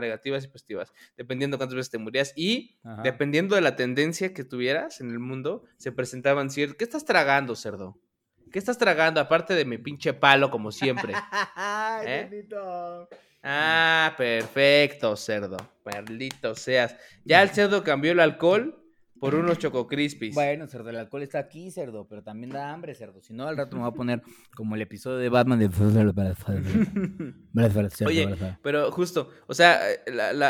negativas 0.00 0.44
y 0.44 0.48
positivas, 0.48 0.92
dependiendo 1.16 1.58
cuántas 1.58 1.76
veces 1.76 1.90
te 1.90 1.98
murías 1.98 2.32
y 2.34 2.76
dependiendo 3.04 3.54
de 3.54 3.60
la 3.60 3.76
tendencia 3.76 4.34
que 4.34 4.42
tuvieras 4.42 5.00
en 5.00 5.10
el 5.10 5.20
mundo, 5.20 5.62
se 5.76 5.92
presentaban 5.92 6.50
ciertos, 6.50 6.76
¿qué 6.76 6.82
estás 6.82 7.04
tragando, 7.04 7.54
cerdo? 7.54 8.00
¿Qué 8.50 8.58
estás 8.58 8.78
tragando 8.78 9.20
aparte 9.20 9.54
de 9.54 9.64
mi 9.64 9.78
pinche 9.78 10.12
palo 10.12 10.50
como 10.50 10.72
siempre? 10.72 11.12
¿Eh? 12.04 12.48
Ah, 13.44 14.12
perfecto, 14.18 15.14
cerdo. 15.14 15.56
Perlito 15.84 16.56
seas. 16.56 16.96
Ya 17.24 17.42
el 17.44 17.50
cerdo 17.50 17.84
cambió 17.84 18.10
el 18.10 18.18
alcohol 18.18 18.84
por 19.20 19.34
unos 19.34 19.58
Choco 19.58 19.86
Crispies. 19.86 20.34
Bueno, 20.34 20.66
cerdo, 20.66 20.90
el 20.90 20.96
alcohol 20.96 21.22
está 21.22 21.38
aquí, 21.38 21.70
cerdo, 21.70 22.06
pero 22.08 22.22
también 22.22 22.50
da 22.50 22.72
hambre, 22.72 22.94
cerdo. 22.94 23.20
Si 23.22 23.32
no, 23.32 23.46
al 23.46 23.56
rato 23.56 23.76
me 23.76 23.82
voy 23.82 23.90
a 23.90 23.94
poner 23.94 24.22
como 24.54 24.74
el 24.74 24.82
episodio 24.82 25.18
de 25.18 25.28
Batman 25.28 25.58
de... 25.58 25.68
Oye, 28.06 28.36
pero 28.62 28.90
justo, 28.92 29.30
o 29.46 29.54
sea, 29.54 29.80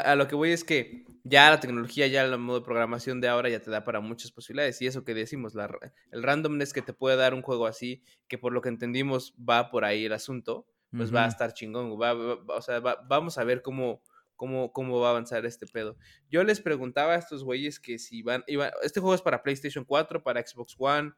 a 0.04 0.14
lo 0.14 0.28
que 0.28 0.34
voy 0.34 0.50
es 0.50 0.64
que 0.64 1.04
ya 1.28 1.50
la 1.50 1.60
tecnología, 1.60 2.06
ya 2.06 2.22
el 2.22 2.38
modo 2.38 2.60
de 2.60 2.64
programación 2.64 3.20
de 3.20 3.28
ahora 3.28 3.48
ya 3.48 3.60
te 3.60 3.70
da 3.70 3.84
para 3.84 4.00
muchas 4.00 4.30
posibilidades. 4.30 4.80
Y 4.80 4.86
eso 4.86 5.04
que 5.04 5.14
decimos, 5.14 5.54
la, 5.54 5.68
el 6.12 6.22
randomness 6.22 6.72
que 6.72 6.82
te 6.82 6.92
puede 6.92 7.16
dar 7.16 7.34
un 7.34 7.42
juego 7.42 7.66
así, 7.66 8.02
que 8.28 8.38
por 8.38 8.52
lo 8.52 8.60
que 8.60 8.68
entendimos 8.68 9.34
va 9.36 9.70
por 9.70 9.84
ahí 9.84 10.04
el 10.04 10.12
asunto, 10.12 10.66
pues 10.90 11.14
va 11.14 11.24
a 11.24 11.28
estar 11.28 11.52
chingón. 11.52 11.96
o 11.98 12.62
sea, 12.62 12.80
vamos 12.80 13.38
a 13.38 13.44
ver 13.44 13.62
cómo 13.62 14.02
cómo, 14.36 14.72
cómo 14.72 15.00
va 15.00 15.08
a 15.08 15.10
avanzar 15.10 15.44
este 15.46 15.66
pedo. 15.66 15.96
Yo 16.30 16.44
les 16.44 16.60
preguntaba 16.60 17.14
a 17.14 17.18
estos 17.18 17.42
güeyes 17.42 17.80
que 17.80 17.98
si 17.98 18.22
van, 18.22 18.44
iban, 18.46 18.70
este 18.82 19.00
juego 19.00 19.14
es 19.14 19.22
para 19.22 19.42
PlayStation 19.42 19.84
4, 19.84 20.22
para 20.22 20.46
Xbox 20.46 20.76
One, 20.78 21.12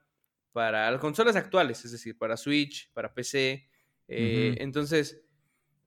para 0.52 0.90
las 0.90 1.00
consolas 1.00 1.37
actuales, 1.37 1.85
es 1.85 1.92
decir, 1.92 2.16
para 2.16 2.37
Switch, 2.37 2.90
para 2.92 3.12
PC. 3.12 3.68
Eh, 4.09 4.57
entonces, 4.59 5.22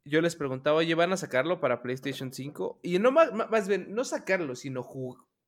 yo 0.06 0.22
les 0.22 0.36
preguntaba, 0.36 0.78
oye, 0.78 0.96
¿van 0.96 1.14
a 1.14 1.18
sacarlo 1.18 1.60
para 1.60 1.82
PlayStation 1.82 2.32
5? 2.32 2.80
Y 2.84 3.00
no 3.00 3.12
más, 3.12 3.34
más 3.34 3.68
bien, 3.68 3.94
no 3.94 4.04
sacarlo, 4.04 4.56
sino 4.56 4.88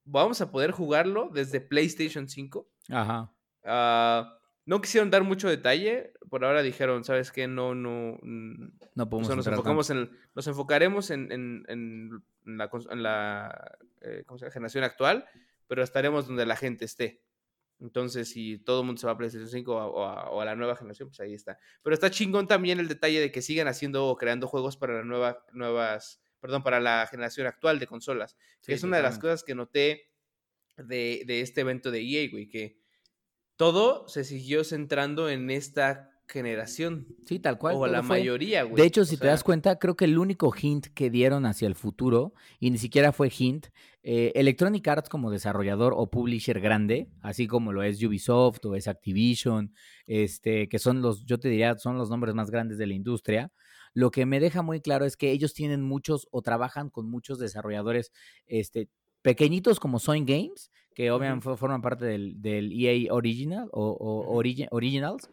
vamos 0.05 0.41
a 0.41 0.51
poder 0.51 0.71
jugarlo 0.71 1.29
desde 1.33 1.61
PlayStation 1.61 2.27
5. 2.27 2.67
Ajá. 2.89 3.33
Ah, 3.63 4.39
no 4.65 4.81
quisieron 4.81 5.09
dar 5.09 5.23
mucho 5.23 5.49
detalle, 5.49 6.13
por 6.29 6.45
ahora 6.45 6.61
dijeron, 6.61 7.03
¿sabes 7.03 7.31
qué? 7.31 7.47
No, 7.47 7.75
no. 7.75 8.17
No 8.21 9.09
podemos. 9.09 9.35
nos, 9.35 9.47
enfocamos 9.47 9.89
en, 9.89 10.09
nos 10.35 10.47
enfocaremos 10.47 11.09
en, 11.09 11.31
en, 11.31 12.23
la, 12.45 12.69
en 12.89 13.03
la 13.03 13.77
eh, 14.01 14.23
generación 14.51 14.83
actual, 14.83 15.25
pero 15.67 15.83
estaremos 15.83 16.27
donde 16.27 16.45
la 16.45 16.55
gente 16.55 16.85
esté. 16.85 17.21
Entonces, 17.79 18.29
si 18.29 18.59
todo 18.59 18.81
el 18.81 18.85
mundo 18.85 19.01
se 19.01 19.07
va 19.07 19.13
a 19.13 19.17
PlayStation 19.17 19.49
5 19.49 19.73
o 19.73 20.39
a, 20.41 20.45
la 20.45 20.55
nueva 20.55 20.77
generación, 20.77 21.09
pues 21.09 21.19
ahí 21.19 21.33
está. 21.33 21.59
Pero 21.81 21.93
está 21.93 22.09
chingón 22.09 22.47
también 22.47 22.79
el 22.79 22.87
detalle 22.87 23.19
de 23.19 23.31
que 23.31 23.41
sigan 23.41 23.67
haciendo 23.67 24.07
o 24.07 24.15
creando 24.15 24.47
juegos 24.47 24.77
para 24.77 24.93
las 24.93 25.05
nueva, 25.05 25.45
nuevas, 25.51 26.21
perdón, 26.39 26.63
para 26.63 26.79
la 26.79 27.05
generación 27.07 27.47
actual 27.47 27.79
de 27.79 27.87
consolas. 27.87 28.37
que 28.61 28.73
es 28.73 28.83
una 28.83 28.97
de 28.97 29.03
las 29.03 29.19
cosas 29.19 29.43
que 29.43 29.55
noté 29.55 30.09
de, 30.77 31.23
de 31.25 31.41
este 31.41 31.61
evento 31.61 31.91
de 31.91 31.99
EA, 31.99 32.29
güey, 32.31 32.47
que 32.47 32.82
todo 33.55 34.07
se 34.07 34.23
siguió 34.23 34.63
centrando 34.63 35.29
en 35.29 35.49
esta 35.49 36.09
generación. 36.27 37.07
Sí, 37.25 37.39
tal 37.39 37.57
cual. 37.57 37.75
O 37.75 37.87
la 37.87 38.01
mayoría, 38.01 38.63
güey. 38.63 38.75
De 38.75 38.87
hecho, 38.87 39.05
si 39.05 39.17
te 39.17 39.27
das 39.27 39.43
cuenta, 39.43 39.77
creo 39.77 39.95
que 39.95 40.05
el 40.05 40.17
único 40.17 40.51
hint 40.51 40.87
que 40.87 41.09
dieron 41.09 41.45
hacia 41.45 41.67
el 41.67 41.75
futuro, 41.75 42.33
y 42.59 42.71
ni 42.71 42.77
siquiera 42.77 43.11
fue 43.11 43.31
hint, 43.35 43.67
eh, 44.01 44.31
Electronic 44.35 44.85
Arts 44.87 45.09
como 45.09 45.31
desarrollador 45.31 45.93
o 45.95 46.09
publisher 46.09 46.59
grande, 46.59 47.09
así 47.21 47.47
como 47.47 47.71
lo 47.71 47.83
es 47.83 48.03
Ubisoft 48.03 48.65
o 48.65 48.75
es 48.75 48.87
Activision, 48.87 49.73
este, 50.07 50.67
que 50.67 50.79
son 50.79 51.01
los, 51.01 51.25
yo 51.25 51.39
te 51.39 51.49
diría, 51.49 51.77
son 51.77 51.97
los 51.97 52.09
nombres 52.09 52.35
más 52.35 52.49
grandes 52.49 52.77
de 52.77 52.87
la 52.87 52.93
industria. 52.93 53.51
Lo 53.93 54.09
que 54.09 54.25
me 54.25 54.39
deja 54.39 54.61
muy 54.61 54.81
claro 54.81 55.05
es 55.05 55.15
que 55.15 55.31
ellos 55.31 55.53
tienen 55.53 55.81
muchos 55.81 56.27
o 56.31 56.41
trabajan 56.41 56.89
con 56.89 57.09
muchos 57.09 57.37
desarrolladores 57.37 58.11
este, 58.47 58.89
pequeñitos 59.21 59.79
como 59.79 59.99
Soin 59.99 60.25
Games, 60.25 60.71
que 60.93 61.11
obviamente 61.11 61.55
forman 61.57 61.81
parte 61.81 62.05
del, 62.05 62.71
EA 62.71 63.13
Original 63.13 63.69
o, 63.71 64.41
Originals, 64.71 65.29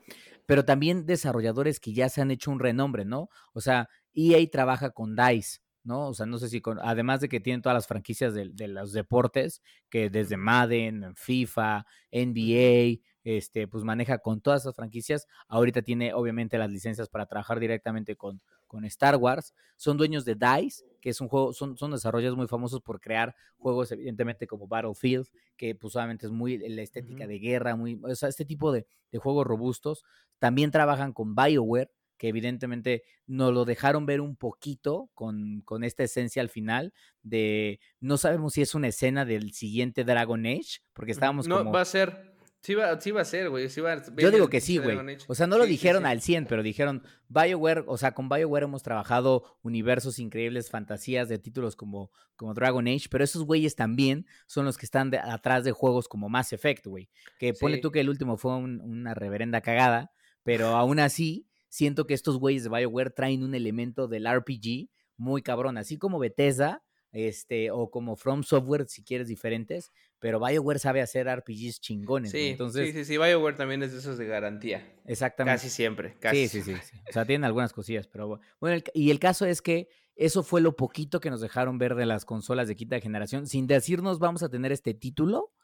pero 0.47 0.65
también 0.65 1.07
desarrolladores 1.07 1.81
que 1.81 1.93
ya 1.93 2.09
se 2.09 2.21
han 2.21 2.31
hecho 2.31 2.51
un 2.51 2.61
renombre, 2.61 3.05
¿no? 3.05 3.29
O 3.53 3.61
sea, 3.61 3.89
EA 4.15 4.39
trabaja 4.51 4.91
con 4.91 5.15
DICE, 5.15 5.61
¿no? 5.85 6.09
O 6.09 6.15
sea, 6.15 6.27
no 6.27 6.39
sé 6.39 6.49
si 6.49 6.61
con, 6.61 6.79
además 6.81 7.21
de 7.21 7.29
que 7.29 7.41
tienen 7.41 7.63
todas 7.63 7.77
las 7.77 7.87
franquicias 7.87 8.35
de, 8.35 8.51
de 8.53 8.69
los 8.69 8.93
deportes, 8.93 9.63
que 9.89 10.11
desde 10.11 10.37
Madden, 10.37 11.15
FIFA, 11.15 11.87
NBA, 12.11 13.01
este, 13.25 13.69
pues 13.69 13.85
maneja 13.85 14.19
con 14.19 14.41
todas 14.41 14.63
esas 14.63 14.75
franquicias. 14.75 15.27
Ahorita 15.49 15.83
tiene 15.83 16.15
obviamente 16.15 16.59
las 16.59 16.71
licencias 16.71 17.09
para 17.09 17.27
trabajar 17.27 17.61
directamente 17.61 18.17
con, 18.17 18.41
con 18.71 18.85
Star 18.85 19.17
Wars. 19.17 19.53
Son 19.77 19.97
dueños 19.97 20.25
de 20.25 20.37
DICE, 20.37 20.85
que 21.01 21.11
es 21.11 21.21
un 21.21 21.27
juego, 21.27 21.53
son, 21.53 21.77
son 21.77 21.91
desarrollos 21.91 22.37
muy 22.37 22.47
famosos 22.47 22.81
por 22.81 23.01
crear 23.01 23.35
juegos, 23.59 23.91
evidentemente, 23.91 24.47
como 24.47 24.69
Battlefield, 24.69 25.27
que 25.57 25.75
pues 25.75 25.97
obviamente 25.97 26.27
es 26.27 26.33
muy 26.33 26.57
la 26.57 26.83
estética 26.83 27.27
de 27.27 27.41
guerra, 27.41 27.75
muy, 27.75 28.01
o 28.01 28.15
sea, 28.15 28.29
este 28.29 28.45
tipo 28.45 28.71
de, 28.71 28.87
de 29.11 29.19
juegos 29.19 29.45
robustos. 29.45 30.05
También 30.39 30.71
trabajan 30.71 31.13
con 31.13 31.35
BioWare, 31.35 31.91
que 32.17 32.29
evidentemente 32.29 33.03
nos 33.27 33.53
lo 33.53 33.65
dejaron 33.65 34.07
ver 34.07 34.21
un 34.21 34.37
poquito 34.37 35.11
con, 35.15 35.63
con, 35.63 35.83
esta 35.83 36.05
esencia 36.05 36.41
al 36.41 36.49
final 36.49 36.93
de 37.23 37.81
no 37.99 38.19
sabemos 38.19 38.53
si 38.53 38.63
es 38.63 38.77
una 38.77 38.89
escena 38.89 39.25
del 39.25 39.53
siguiente 39.53 40.05
Dragon 40.05 40.47
Age, 40.47 40.79
porque 40.93 41.11
estábamos 41.11 41.49
no, 41.49 41.73
va 41.73 41.81
a 41.81 41.85
ser 41.85 42.37
Sí 42.63 42.75
va, 42.75 42.91
a 42.91 43.25
ser, 43.25 43.49
güey. 43.49 43.69
Yo 43.69 44.31
digo 44.31 44.51
que 44.51 44.61
sí, 44.61 44.77
güey. 44.77 45.17
O 45.29 45.35
sea, 45.35 45.47
no 45.47 45.57
lo 45.57 45.65
dijeron 45.65 46.05
al 46.05 46.21
100, 46.21 46.45
pero 46.45 46.63
dijeron 46.63 47.03
BioWare, 47.29 47.85
o 47.87 47.97
sea, 47.97 48.13
con 48.13 48.29
BioWare 48.29 48.65
hemos 48.65 48.83
trabajado 48.83 49.59
universos 49.63 50.19
increíbles, 50.19 50.69
fantasías 50.69 51.31
de 51.31 51.39
títulos 51.39 51.75
como, 51.75 52.11
como 52.37 52.53
Dragon 52.53 52.87
Age, 52.87 53.09
pero 53.11 53.25
esos 53.25 53.45
güeyes 53.45 53.77
también 53.77 54.27
son 54.47 54.67
los 54.67 54.77
que 54.77 54.85
están 54.85 55.15
atrás 55.15 55.65
de 55.65 55.73
juegos 55.73 56.07
como 56.07 56.29
Mass 56.29 56.53
Effect, 56.53 56.87
güey. 56.87 57.09
Que 57.39 57.55
pone 57.55 57.79
tú 57.79 57.91
que 57.91 58.01
el 58.01 58.11
último 58.11 58.37
fue 58.37 58.55
una 58.55 59.15
reverenda 59.15 59.63
cagada, 59.63 60.13
pero 60.43 60.77
aún 60.77 60.99
así 61.01 61.47
siento 61.71 62.07
que 62.07 62.13
estos 62.13 62.39
güeyes 62.39 62.65
de 62.65 62.69
BioWare 62.69 63.11
traen 63.11 63.43
un 63.43 63.55
elemento 63.55 64.07
del 64.07 64.29
RPG 64.31 64.91
muy 65.17 65.41
cabrón, 65.41 65.79
así 65.79 65.97
como 65.97 66.19
Bethesda 66.19 66.83
este, 67.13 67.71
o 67.71 67.91
como 67.91 68.17
From 68.17 68.43
Software, 68.43 68.87
si 68.87 69.03
quieres 69.03 69.29
diferentes, 69.29 69.93
pero 70.21 70.39
BioWare 70.39 70.79
sabe 70.79 71.01
hacer 71.01 71.27
RPGs 71.27 71.81
chingones. 71.81 72.31
Sí, 72.31 72.49
Entonces, 72.51 72.89
sí, 72.89 72.93
sí, 72.93 73.05
sí, 73.05 73.19
BioWare 73.19 73.57
también 73.57 73.83
es 73.83 73.93
de 73.93 73.99
esos 73.99 74.19
de 74.19 74.27
garantía. 74.27 74.87
Exactamente. 75.07 75.57
Casi 75.57 75.71
siempre, 75.71 76.17
casi. 76.21 76.47
Sí, 76.47 76.63
sí, 76.63 76.77
sí, 76.81 76.97
O 77.09 77.13
sea, 77.13 77.25
tienen 77.25 77.45
algunas 77.45 77.73
cosillas, 77.73 78.07
pero 78.07 78.39
bueno, 78.61 78.83
y 78.95 79.11
el 79.11 79.19
caso 79.19 79.47
es 79.47 79.63
que 79.63 79.89
eso 80.15 80.43
fue 80.43 80.61
lo 80.61 80.77
poquito 80.77 81.19
que 81.19 81.31
nos 81.31 81.41
dejaron 81.41 81.79
ver 81.79 81.95
de 81.95 82.05
las 82.05 82.27
consolas 82.27 82.69
de 82.69 82.77
quinta 82.77 83.01
generación, 83.01 83.47
sin 83.47 83.67
decirnos 83.67 84.19
vamos 84.19 84.43
a 84.43 84.51
tener 84.51 84.71
este 84.71 84.93
título, 84.93 85.55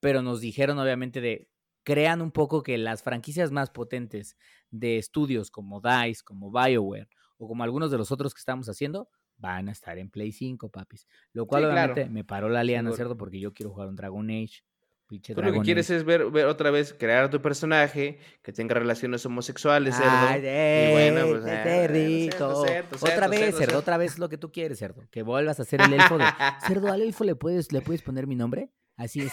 pero 0.00 0.22
nos 0.22 0.40
dijeron 0.40 0.78
obviamente 0.78 1.20
de 1.20 1.50
crean 1.84 2.22
un 2.22 2.32
poco 2.32 2.62
que 2.62 2.78
las 2.78 3.02
franquicias 3.02 3.52
más 3.52 3.70
potentes 3.70 4.36
de 4.70 4.96
estudios 4.96 5.50
como 5.50 5.80
DICE, 5.80 6.24
como 6.24 6.50
BioWare 6.50 7.08
o 7.36 7.46
como 7.46 7.62
algunos 7.62 7.90
de 7.90 7.98
los 7.98 8.10
otros 8.10 8.32
que 8.32 8.40
estamos 8.40 8.68
haciendo, 8.68 9.08
van 9.38 9.68
a 9.68 9.72
estar 9.72 9.98
en 9.98 10.10
Play 10.10 10.32
5, 10.32 10.68
papis. 10.70 11.06
Lo 11.32 11.46
cual 11.46 11.64
obviamente 11.64 12.08
me 12.08 12.24
paró 12.24 12.48
la 12.48 12.64
liana, 12.64 12.92
¿cierto? 12.92 13.16
Porque 13.16 13.40
yo 13.40 13.52
quiero 13.52 13.70
jugar 13.70 13.88
un 13.88 13.96
Dragon 13.96 14.28
Age. 14.30 14.62
Tú 15.08 15.40
lo 15.40 15.52
que 15.52 15.60
quieres 15.60 15.88
es 15.90 16.04
ver, 16.04 16.32
ver, 16.32 16.46
otra 16.46 16.72
vez, 16.72 16.92
crear 16.92 17.22
a 17.24 17.30
tu 17.30 17.40
personaje 17.40 18.18
que 18.42 18.52
tenga 18.52 18.74
relaciones 18.74 19.24
homosexuales, 19.24 19.94
cerdo. 19.94 20.10
Ay, 20.10 20.40
y 20.40 20.92
bueno, 20.92 21.26
pues. 21.28 21.44
Eh, 21.46 21.86
rico. 21.86 22.64
otra 23.00 23.28
vez, 23.28 23.56
cerdo, 23.56 23.78
otra 23.78 23.98
vez 23.98 24.18
lo 24.18 24.28
que 24.28 24.36
tú 24.36 24.50
quieres, 24.50 24.80
cerdo. 24.80 25.04
Que 25.12 25.22
vuelvas 25.22 25.60
a 25.60 25.64
ser 25.64 25.80
el 25.82 25.92
elfo 25.92 26.18
de. 26.18 26.24
cerdo, 26.66 26.90
al 26.90 27.02
elfo 27.02 27.22
le 27.22 27.36
puedes, 27.36 27.70
le 27.70 27.82
puedes 27.82 28.02
poner 28.02 28.26
mi 28.26 28.34
nombre. 28.34 28.72
Así 28.96 29.20
es. 29.20 29.30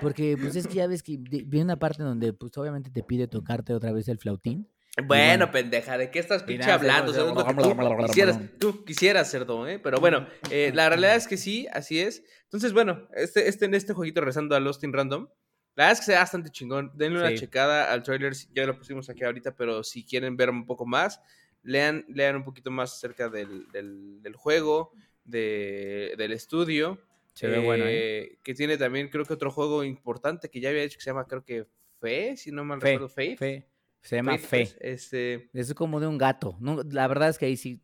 Porque, 0.00 0.38
pues 0.40 0.56
es 0.56 0.66
que 0.66 0.74
ya 0.74 0.86
ves 0.86 1.02
que 1.02 1.18
viene 1.18 1.64
una 1.64 1.78
parte 1.78 2.02
donde, 2.02 2.32
pues 2.32 2.56
obviamente 2.56 2.90
te 2.90 3.02
pide 3.02 3.28
tocarte 3.28 3.74
otra 3.74 3.92
vez 3.92 4.08
el 4.08 4.16
flautín. 4.16 4.66
Bueno, 5.04 5.50
pendeja, 5.50 5.96
¿de 5.96 6.10
qué 6.10 6.18
estás 6.18 6.42
pinche 6.42 6.70
hablando? 6.70 7.12
tú, 7.12 8.06
quisieras, 8.06 8.38
tú 8.58 8.84
quisieras, 8.84 9.30
cerdo, 9.30 9.66
¿eh? 9.68 9.78
Pero 9.78 9.98
bueno, 10.00 10.26
eh, 10.50 10.72
la 10.74 10.88
realidad 10.88 11.14
es 11.14 11.28
que 11.28 11.36
sí, 11.36 11.68
así 11.72 12.00
es. 12.00 12.24
Entonces, 12.44 12.72
bueno, 12.72 13.08
este, 13.14 13.48
este, 13.48 13.66
en 13.66 13.74
este 13.74 13.92
jueguito 13.92 14.20
rezando 14.20 14.56
a 14.56 14.60
Lost 14.60 14.82
in 14.82 14.92
Random, 14.92 15.28
la 15.76 15.84
verdad 15.84 15.92
es 15.92 15.98
que 16.00 16.12
se 16.12 16.18
bastante 16.18 16.50
chingón. 16.50 16.90
Denle 16.94 17.20
una 17.20 17.34
checada 17.34 17.92
al 17.92 18.02
trailer, 18.02 18.34
ya 18.52 18.66
lo 18.66 18.76
pusimos 18.76 19.08
aquí 19.08 19.24
ahorita, 19.24 19.54
pero 19.54 19.84
si 19.84 20.04
quieren 20.04 20.36
ver 20.36 20.50
un 20.50 20.66
poco 20.66 20.84
más, 20.84 21.20
lean, 21.62 22.04
lean 22.08 22.36
un 22.36 22.44
poquito 22.44 22.70
más 22.70 22.92
acerca 22.92 23.28
del, 23.28 23.68
del, 23.70 24.34
juego, 24.34 24.92
de, 25.24 26.14
del 26.18 26.32
estudio. 26.32 27.00
Se 27.32 27.46
ve 27.46 27.60
bueno, 27.60 27.84
¿eh? 27.86 28.18
¿eh? 28.18 28.38
Que 28.42 28.54
tiene 28.54 28.76
también, 28.76 29.08
creo 29.08 29.24
que 29.24 29.34
otro 29.34 29.52
juego 29.52 29.84
importante 29.84 30.50
que 30.50 30.60
ya 30.60 30.70
había 30.70 30.82
hecho 30.82 30.98
que 30.98 31.04
se 31.04 31.10
llama, 31.10 31.26
creo 31.26 31.44
que 31.44 31.66
Fe, 32.00 32.36
si 32.36 32.50
no 32.50 32.64
mal 32.64 32.80
recuerdo, 32.80 33.08
Faith. 33.08 33.38
Fe. 33.38 33.69
Se 34.02 34.16
llama 34.16 34.38
Fe. 34.38 34.74
Este... 34.80 35.50
Es 35.52 35.74
como 35.74 36.00
de 36.00 36.06
un 36.06 36.18
gato. 36.18 36.56
No, 36.60 36.82
la 36.82 37.06
verdad 37.06 37.28
es 37.28 37.38
que 37.38 37.46
ahí 37.46 37.56
sí. 37.56 37.80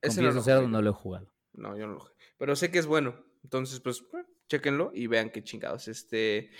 Ese 0.00 0.22
no 0.22 0.30
lo, 0.30 0.68
no 0.68 0.82
lo 0.82 0.90
he 0.90 0.92
jugado. 0.92 1.32
No, 1.52 1.76
yo 1.76 1.86
no 1.86 1.94
lo 1.94 2.00
jugué. 2.00 2.12
Pero 2.38 2.56
sé 2.56 2.70
que 2.70 2.78
es 2.78 2.86
bueno. 2.86 3.24
Entonces, 3.42 3.80
pues, 3.80 4.04
chequenlo 4.48 4.90
y 4.94 5.06
vean 5.06 5.30
qué 5.30 5.42
chingados. 5.42 5.88
Este. 5.88 6.50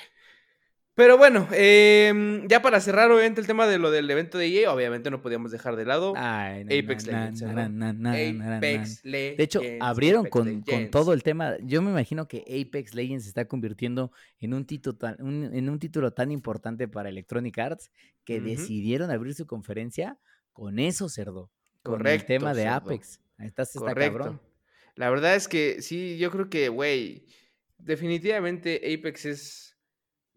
Pero 0.94 1.16
bueno, 1.16 1.48
em, 1.52 2.46
ya 2.48 2.60
para 2.60 2.78
cerrar, 2.80 3.10
obviamente, 3.10 3.40
el 3.40 3.46
tema 3.46 3.66
de 3.66 3.78
lo 3.78 3.90
del 3.90 4.10
evento 4.10 4.36
de 4.36 4.46
EA, 4.48 4.72
obviamente 4.72 5.10
no 5.10 5.22
podíamos 5.22 5.50
dejar 5.50 5.74
de 5.76 5.86
lado 5.86 6.12
Apex 6.16 7.06
Legends. 7.06 7.42
Apex 7.42 9.02
Legends. 9.02 9.02
De 9.02 9.36
hecho, 9.38 9.62
abrieron 9.80 10.26
con, 10.26 10.62
todo 10.90 11.14
el 11.14 11.22
tema. 11.22 11.56
Yo 11.62 11.80
me 11.80 11.90
imagino 11.90 12.28
que 12.28 12.40
Apex 12.40 12.94
Legends 12.94 13.24
se 13.24 13.30
está 13.30 13.46
convirtiendo 13.46 14.12
en 14.38 14.52
un, 14.52 14.66
título 14.66 14.96
tan, 14.96 15.16
en 15.18 15.70
un 15.70 15.78
título 15.78 16.12
tan 16.12 16.30
importante 16.30 16.86
para 16.88 17.08
Electronic 17.08 17.58
Arts 17.58 17.90
que 18.24 18.40
decidieron 18.40 19.10
abrir 19.10 19.34
su 19.34 19.46
conferencia 19.46 20.18
con 20.52 20.78
eso, 20.78 21.08
cerdo. 21.08 21.50
Con 21.82 22.06
el 22.06 22.24
tema 22.26 22.52
de 22.52 22.68
Apex. 22.68 23.18
Ahí 23.38 23.46
está, 23.46 23.62
está 23.62 23.94
cabrón. 23.94 24.40
La 24.94 25.08
verdad 25.08 25.36
es 25.36 25.48
que 25.48 25.80
sí, 25.80 26.18
yo 26.18 26.30
creo 26.30 26.50
que, 26.50 26.68
güey 26.68 27.24
definitivamente 27.82 28.80
Apex 28.94 29.24
es, 29.26 29.71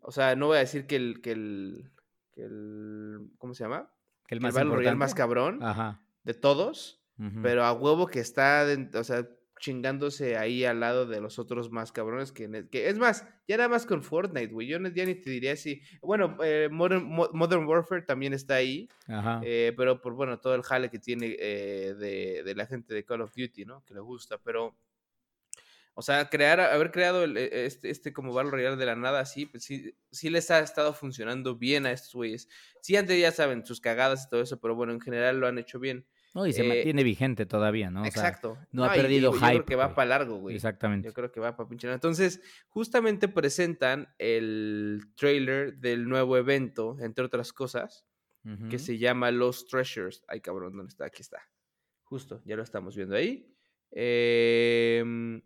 o 0.05 0.11
sea, 0.11 0.35
no 0.35 0.47
voy 0.47 0.57
a 0.57 0.59
decir 0.59 0.85
que 0.85 0.95
el, 0.95 1.21
que 1.21 1.31
el, 1.31 1.91
que 2.31 2.43
el 2.43 3.29
¿cómo 3.37 3.53
se 3.53 3.63
llama? 3.63 3.89
Que 4.27 4.35
el 4.35 4.41
más 4.41 4.55
el 4.55 4.95
más 4.95 5.15
cabrón 5.15 5.59
de 6.23 6.33
todos, 6.33 7.03
pero 7.41 7.63
a 7.63 7.73
huevo 7.73 8.07
que 8.07 8.19
está, 8.19 8.65
o 8.93 9.03
sea, 9.03 9.27
chingándose 9.59 10.37
ahí 10.37 10.65
al 10.65 10.79
lado 10.79 11.05
de 11.05 11.21
los 11.21 11.39
otros 11.39 11.71
más 11.71 11.91
cabrones 11.91 12.31
que, 12.31 12.67
que 12.69 12.89
es 12.89 12.97
más, 12.97 13.25
ya 13.47 13.57
nada 13.57 13.69
más 13.69 13.85
con 13.85 14.03
Fortnite, 14.03 14.51
güey, 14.53 14.67
yo 14.67 14.77
ya 14.79 15.05
ni 15.05 15.15
te 15.15 15.29
diría 15.29 15.55
si, 15.55 15.81
bueno, 16.01 16.37
eh, 16.43 16.67
Modern, 16.71 17.65
Warfare 17.65 18.01
también 18.01 18.33
está 18.33 18.55
ahí, 18.55 18.89
eh, 19.43 19.73
pero 19.77 20.01
por, 20.01 20.13
bueno, 20.13 20.39
todo 20.39 20.55
el 20.55 20.63
jale 20.63 20.89
que 20.89 20.99
tiene 20.99 21.35
eh, 21.39 21.95
de, 21.97 22.43
de, 22.43 22.55
la 22.55 22.65
gente 22.65 22.93
de 22.93 23.05
Call 23.05 23.21
of 23.21 23.33
Duty, 23.35 23.65
¿no? 23.65 23.83
Que 23.85 23.93
le 23.93 24.01
gusta, 24.01 24.37
pero 24.43 24.75
o 25.97 26.01
sea, 26.01 26.29
crear, 26.29 26.59
haber 26.59 26.91
creado 26.91 27.23
e, 27.23 27.65
este, 27.65 27.89
este 27.89 28.11
como 28.11 28.33
Battle 28.33 28.51
Royale 28.51 28.75
de 28.75 28.85
la 28.85 28.97
nada, 28.97 29.25
sí, 29.25 29.45
pues 29.45 29.63
sí, 29.63 29.95
sí 30.11 30.29
les 30.29 30.51
ha 30.51 30.59
estado 30.59 30.93
funcionando 30.93 31.55
bien 31.55 31.85
a 31.85 31.91
estos 31.91 32.13
güeyes. 32.13 32.49
Sí, 32.81 32.97
antes 32.97 33.19
ya 33.19 33.31
saben, 33.31 33.65
sus 33.65 33.79
cagadas 33.79 34.25
y 34.25 34.29
todo 34.29 34.41
eso, 34.41 34.59
pero 34.59 34.75
bueno, 34.75 34.91
en 34.91 34.99
general 34.99 35.39
lo 35.39 35.47
han 35.47 35.57
hecho 35.57 35.79
bien. 35.79 36.05
No, 36.33 36.45
y 36.45 36.51
se 36.51 36.65
eh, 36.65 36.67
mantiene 36.67 37.01
vigente 37.03 37.45
todavía, 37.45 37.89
¿no? 37.91 38.05
exacto. 38.05 38.57
no, 38.73 38.83
ha 38.83 38.93
perdido 38.93 39.31
hype. 39.31 39.45
Yo 39.45 39.51
creo 39.51 39.65
que 39.65 39.75
va 39.77 39.95
para 39.95 40.09
largo, 40.09 40.35
güey. 40.35 40.53
Exactamente. 40.53 41.07
Yo 41.07 41.13
creo 41.13 41.31
que 41.31 41.39
va 41.39 41.55
para 41.55 41.69
pinche. 41.69 41.89
Entonces, 41.89 42.41
justamente 42.67 43.29
presentan 43.29 44.13
el 44.17 44.99
trailer 45.15 45.77
del 45.77 46.09
nuevo 46.09 46.35
evento, 46.35 46.97
entre 46.99 47.23
otras 47.23 47.53
cosas, 47.53 48.05
que 48.69 48.77
se 48.77 48.99
llama 48.99 49.31
Los 49.31 49.65
Treasures. 49.65 50.23
Ay, 50.27 50.39
cabrón, 50.41 50.75
¿dónde 50.75 50.89
está? 50.89 51.05
Aquí 51.05 51.23
está. 51.23 51.39
Justo, 52.03 52.43
ya 52.45 52.55
lo 52.55 52.61
estamos 52.61 52.95
viendo 52.95 53.15
ahí. 53.15 53.51
Eh 53.89 55.41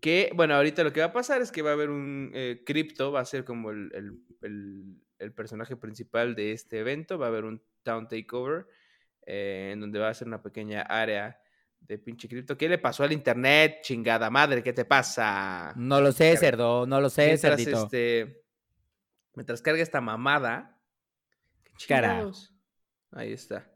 que, 0.00 0.30
bueno, 0.34 0.54
ahorita 0.54 0.84
lo 0.84 0.92
que 0.92 1.00
va 1.00 1.06
a 1.06 1.12
pasar 1.12 1.40
es 1.40 1.50
que 1.50 1.62
va 1.62 1.70
a 1.70 1.74
haber 1.74 1.90
un 1.90 2.30
eh, 2.34 2.62
cripto, 2.64 3.12
va 3.12 3.20
a 3.20 3.24
ser 3.24 3.44
como 3.44 3.70
el, 3.70 4.22
personaje 5.34 5.76
principal 5.76 6.34
de 6.34 6.52
este 6.52 6.80
evento, 6.80 7.18
va 7.18 7.26
a 7.26 7.28
haber 7.30 7.44
un 7.44 7.62
town 7.82 8.06
takeover, 8.08 8.66
eh, 9.24 9.70
en 9.72 9.80
donde 9.80 9.98
va 9.98 10.08
a 10.08 10.14
ser 10.14 10.28
una 10.28 10.42
pequeña 10.42 10.82
área 10.82 11.40
de 11.80 11.98
pinche 11.98 12.28
cripto. 12.28 12.56
¿Qué 12.56 12.68
le 12.68 12.78
pasó 12.78 13.04
al 13.04 13.12
internet, 13.12 13.80
chingada 13.82 14.28
madre? 14.30 14.62
¿Qué 14.62 14.72
te 14.72 14.84
pasa? 14.84 15.72
No 15.76 16.00
lo 16.00 16.12
sé, 16.12 16.36
cerdo, 16.36 16.86
no 16.86 17.00
lo 17.00 17.08
sé, 17.08 17.26
mientras, 17.26 17.60
Este, 17.60 18.44
mientras 19.34 19.62
carga 19.62 19.82
esta 19.82 20.00
mamada. 20.00 20.78
Cara. 21.88 22.30
Ahí 23.12 23.32
está. 23.32 23.75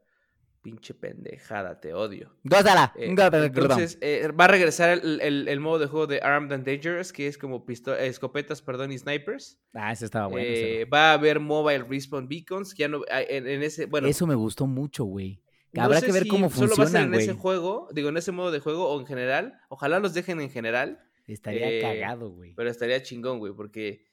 Pinche 0.62 0.92
pendejada, 0.92 1.80
te 1.80 1.94
odio. 1.94 2.36
Gózala. 2.44 2.92
Eh, 2.94 3.06
entonces, 3.08 3.96
eh, 4.02 4.30
va 4.38 4.44
a 4.44 4.48
regresar 4.48 4.90
el, 4.90 5.48
el, 5.48 5.60
modo 5.60 5.78
de 5.78 5.86
juego 5.86 6.06
de 6.06 6.20
Armed 6.20 6.52
and 6.52 6.66
Dangerous, 6.66 7.14
que 7.14 7.26
es 7.26 7.38
como 7.38 7.64
escopetas, 7.98 8.60
perdón, 8.60 8.92
y 8.92 8.98
snipers. 8.98 9.58
Ah, 9.72 9.90
ese 9.90 10.04
estaba 10.04 10.26
bueno. 10.26 10.46
Eh, 10.46 10.84
va 10.84 11.12
a 11.12 11.14
haber 11.14 11.40
Mobile 11.40 11.84
Respawn 11.84 12.28
Beacons, 12.28 12.74
ya 12.74 12.88
no, 12.88 13.00
ah, 13.10 13.22
en, 13.22 13.46
ese, 13.62 13.86
bueno. 13.86 14.06
Eso 14.06 14.26
me 14.26 14.34
gustó 14.34 14.66
mucho, 14.66 15.04
güey. 15.04 15.42
Habrá 15.78 16.02
que 16.02 16.12
ver 16.12 16.26
cómo 16.26 16.50
funciona, 16.50 16.74
solo 16.74 16.84
va 16.84 16.88
a 16.88 16.92
ser 16.92 17.08
en 17.08 17.14
ese 17.14 17.32
juego, 17.32 17.88
digo, 17.92 18.10
en 18.10 18.18
ese 18.18 18.32
modo 18.32 18.50
de 18.50 18.60
juego 18.60 18.86
o 18.86 19.00
en 19.00 19.06
general. 19.06 19.58
Ojalá 19.70 19.98
los 19.98 20.12
dejen 20.12 20.42
en 20.42 20.50
general. 20.50 21.00
Estaría 21.26 21.80
cagado, 21.80 22.32
güey. 22.32 22.52
Pero 22.54 22.68
estaría 22.68 23.02
chingón, 23.02 23.38
güey, 23.38 23.54
porque 23.54 24.04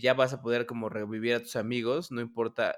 ya 0.00 0.14
vas 0.14 0.32
a 0.32 0.42
poder 0.42 0.64
como 0.64 0.90
revivir 0.90 1.34
a 1.34 1.40
tus 1.40 1.56
amigos, 1.56 2.12
no 2.12 2.20
importa 2.20 2.76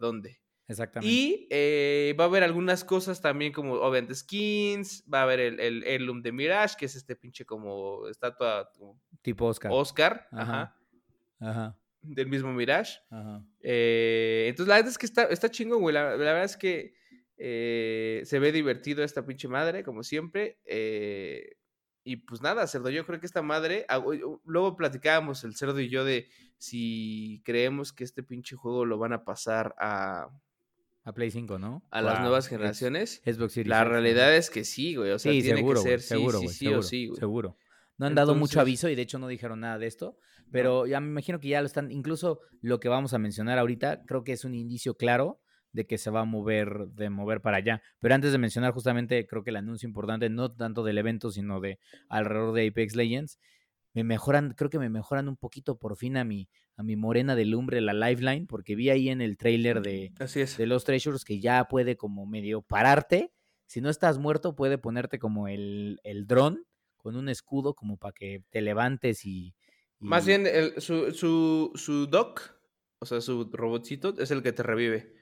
dónde. 0.00 0.40
Exactamente. 0.66 1.12
Y 1.12 1.46
eh, 1.50 2.14
va 2.18 2.24
a 2.24 2.26
haber 2.26 2.42
algunas 2.42 2.84
cosas 2.84 3.20
también 3.20 3.52
como, 3.52 3.74
obviamente, 3.74 4.14
skins, 4.14 5.04
va 5.12 5.20
a 5.20 5.22
haber 5.24 5.40
el, 5.40 5.60
el 5.60 5.84
Heirloom 5.84 6.22
de 6.22 6.32
Mirage, 6.32 6.76
que 6.78 6.86
es 6.86 6.94
este 6.94 7.16
pinche 7.16 7.44
como 7.44 8.08
estatua... 8.08 8.70
tipo 9.20 9.46
Oscar. 9.46 9.70
Oscar, 9.72 10.28
ajá. 10.32 10.76
Ajá. 11.38 11.78
Del 12.00 12.28
mismo 12.28 12.52
Mirage. 12.52 13.00
Ajá. 13.10 13.44
Eh, 13.60 14.46
entonces, 14.48 14.68
la 14.68 14.76
verdad 14.76 14.90
es 14.90 14.98
que 14.98 15.06
está, 15.06 15.24
está 15.24 15.50
chingón, 15.50 15.82
güey. 15.82 15.94
La, 15.94 16.16
verdad 16.16 16.44
es 16.44 16.56
que 16.56 16.94
eh, 17.36 18.22
se 18.24 18.38
ve 18.38 18.50
divertido 18.50 19.04
esta 19.04 19.26
pinche 19.26 19.48
madre, 19.48 19.84
como 19.84 20.02
siempre. 20.02 20.58
y 22.04 22.16
pues 22.16 22.40
nada, 22.40 22.66
cerdo, 22.66 22.88
yo 22.88 23.04
creo 23.04 23.20
que 23.20 23.26
esta 23.26 23.42
madre, 23.42 23.84
ah, 23.90 24.02
luego 24.44 24.76
platicábamos 24.76 25.44
el 25.44 25.56
cerdo 25.56 25.80
y 25.80 25.90
yo 25.90 26.04
de 26.06 26.28
si 26.56 27.42
creemos 27.44 27.92
que 27.92 28.04
este 28.04 28.22
pinche 28.22 28.56
juego 28.56 28.86
lo 28.86 28.96
van 28.96 29.12
a 29.12 29.24
pasar 29.24 29.74
a, 29.78 30.30
a 31.04 31.12
Play 31.12 31.30
5, 31.30 31.58
¿no? 31.58 31.86
A 31.90 32.00
las 32.00 32.20
nuevas 32.20 32.48
generaciones. 32.48 33.22
Xbox 33.24 33.52
Series 33.52 33.68
La 33.68 33.84
realidad 33.84 34.34
es 34.34 34.50
que 34.50 34.64
sí, 34.64 34.96
güey. 34.96 35.10
O 35.10 35.18
sea, 35.18 35.32
tiene 35.32 35.56
seguro, 35.56 35.82
que 35.82 35.88
ser 35.88 36.00
seguro, 36.00 36.40
sí, 36.40 36.48
sí, 36.48 36.68
sí, 36.82 37.06
güey. 37.06 37.18
Seguro. 37.18 37.58
No 37.98 38.06
han 38.06 38.14
dado 38.14 38.34
mucho 38.34 38.60
aviso 38.60 38.88
y 38.88 38.94
de 38.94 39.02
hecho 39.02 39.18
no 39.18 39.28
dijeron 39.28 39.60
nada 39.60 39.78
de 39.78 39.86
esto, 39.86 40.18
pero 40.50 40.86
ya 40.86 41.00
me 41.00 41.08
imagino 41.08 41.38
que 41.38 41.48
ya 41.48 41.60
lo 41.60 41.66
están, 41.66 41.92
incluso 41.92 42.40
lo 42.60 42.80
que 42.80 42.88
vamos 42.88 43.14
a 43.14 43.18
mencionar 43.18 43.58
ahorita, 43.58 44.04
creo 44.04 44.24
que 44.24 44.32
es 44.32 44.44
un 44.44 44.54
indicio 44.54 44.96
claro 44.96 45.40
de 45.72 45.86
que 45.86 45.98
se 45.98 46.10
va 46.10 46.20
a 46.20 46.24
mover, 46.24 46.86
de 46.92 47.10
mover 47.10 47.40
para 47.40 47.58
allá. 47.58 47.82
Pero 48.00 48.14
antes 48.14 48.32
de 48.32 48.38
mencionar 48.38 48.72
justamente, 48.72 49.26
creo 49.26 49.42
que 49.42 49.50
el 49.50 49.56
anuncio 49.56 49.88
importante, 49.88 50.30
no 50.30 50.52
tanto 50.52 50.84
del 50.84 50.98
evento, 50.98 51.30
sino 51.30 51.60
de 51.60 51.78
alrededor 52.08 52.54
de 52.54 52.68
Apex 52.68 52.96
Legends, 52.96 53.38
me 53.94 54.04
mejoran, 54.04 54.52
creo 54.56 54.68
que 54.68 54.78
me 54.78 54.90
mejoran 54.90 55.28
un 55.28 55.36
poquito 55.36 55.78
por 55.78 55.96
fin 55.96 56.16
a 56.16 56.24
mi, 56.24 56.48
a 56.76 56.82
mi 56.82 56.96
morena 56.96 57.36
de 57.36 57.46
lumbre, 57.46 57.80
la 57.80 57.94
Lifeline, 57.94 58.46
porque 58.46 58.74
vi 58.74 58.90
ahí 58.90 59.08
en 59.08 59.20
el 59.20 59.38
trailer 59.38 59.80
de, 59.80 60.12
de 60.58 60.66
los 60.66 60.84
Treasures 60.84 61.24
que 61.24 61.40
ya 61.40 61.64
puede 61.68 61.96
como 61.96 62.26
medio 62.26 62.60
pararte. 62.60 63.32
Si 63.66 63.80
no 63.80 63.88
estás 63.88 64.18
muerto, 64.18 64.54
puede 64.54 64.76
ponerte 64.78 65.18
como 65.18 65.48
el, 65.48 66.00
el 66.04 66.26
dron 66.26 66.66
con 66.96 67.16
un 67.16 67.28
escudo 67.28 67.74
como 67.74 67.96
para 67.96 68.12
que 68.12 68.42
te 68.50 68.60
levantes 68.60 69.24
y... 69.24 69.54
Más 70.00 70.26
bien, 70.26 70.46
el, 70.46 70.80
su, 70.82 71.12
su, 71.12 71.70
su 71.74 72.06
doc, 72.06 72.58
o 72.98 73.06
sea, 73.06 73.20
su 73.20 73.48
robotcito, 73.52 74.14
es 74.18 74.30
el 74.30 74.42
que 74.42 74.52
te 74.52 74.62
revive. 74.62 75.14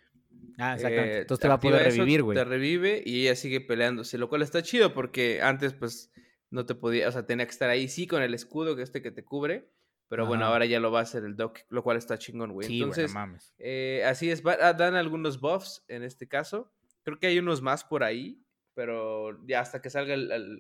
Ah, 0.59 0.75
exactamente. 0.75 1.19
Eh, 1.19 1.21
Entonces 1.21 1.43
te 1.43 1.49
va 1.49 1.55
a 1.55 1.61
poder 1.61 1.85
revivir, 1.85 2.23
güey. 2.23 2.37
Te 2.37 2.45
revive 2.45 3.03
y 3.05 3.23
ella 3.23 3.37
sigue 3.37 3.61
peleándose, 3.61 4.19
lo 4.19 4.29
cual 4.29 4.43
está 4.43 4.63
chido 4.63 4.93
porque 4.93 5.41
antes, 5.43 5.73
pues, 5.75 6.11
no 6.53 6.67
te 6.67 6.75
podía, 6.75 7.09
o 7.09 7.13
sea, 7.13 7.27
tenía 7.27 7.47
que 7.47 7.51
estar 7.51 7.71
ahí, 7.71 7.89
sí, 7.89 8.07
con 8.07 8.23
el 8.23 8.35
escudo 8.35 8.77
que 8.77 8.83
este 8.83 9.01
que 9.01 9.11
te 9.11 9.25
cubre, 9.25 9.71
pero 10.09 10.27
bueno, 10.27 10.45
ahora 10.45 10.67
ya 10.67 10.79
lo 10.79 10.93
va 10.93 10.99
a 10.99 11.03
hacer 11.03 11.25
el 11.25 11.35
Doc, 11.35 11.61
lo 11.71 11.83
cual 11.83 11.97
está 11.97 12.19
chingón, 12.19 12.53
güey. 12.53 12.69
Sí, 12.69 12.81
Entonces, 12.81 13.15
mames. 13.15 13.55
Eh, 13.59 14.05
así 14.07 14.31
es, 14.31 14.43
ah, 14.45 14.75
dan 14.75 14.95
algunos 14.95 15.41
buffs 15.41 15.83
en 15.89 16.03
este 16.03 16.29
caso. 16.29 16.71
Creo 17.03 17.19
que 17.19 17.29
hay 17.29 17.39
unos 17.39 17.63
más 17.63 17.83
por 17.83 18.05
ahí, 18.05 18.45
pero 18.75 19.43
ya 19.47 19.61
hasta 19.61 19.81
que 19.81 19.89
salga 19.89 20.15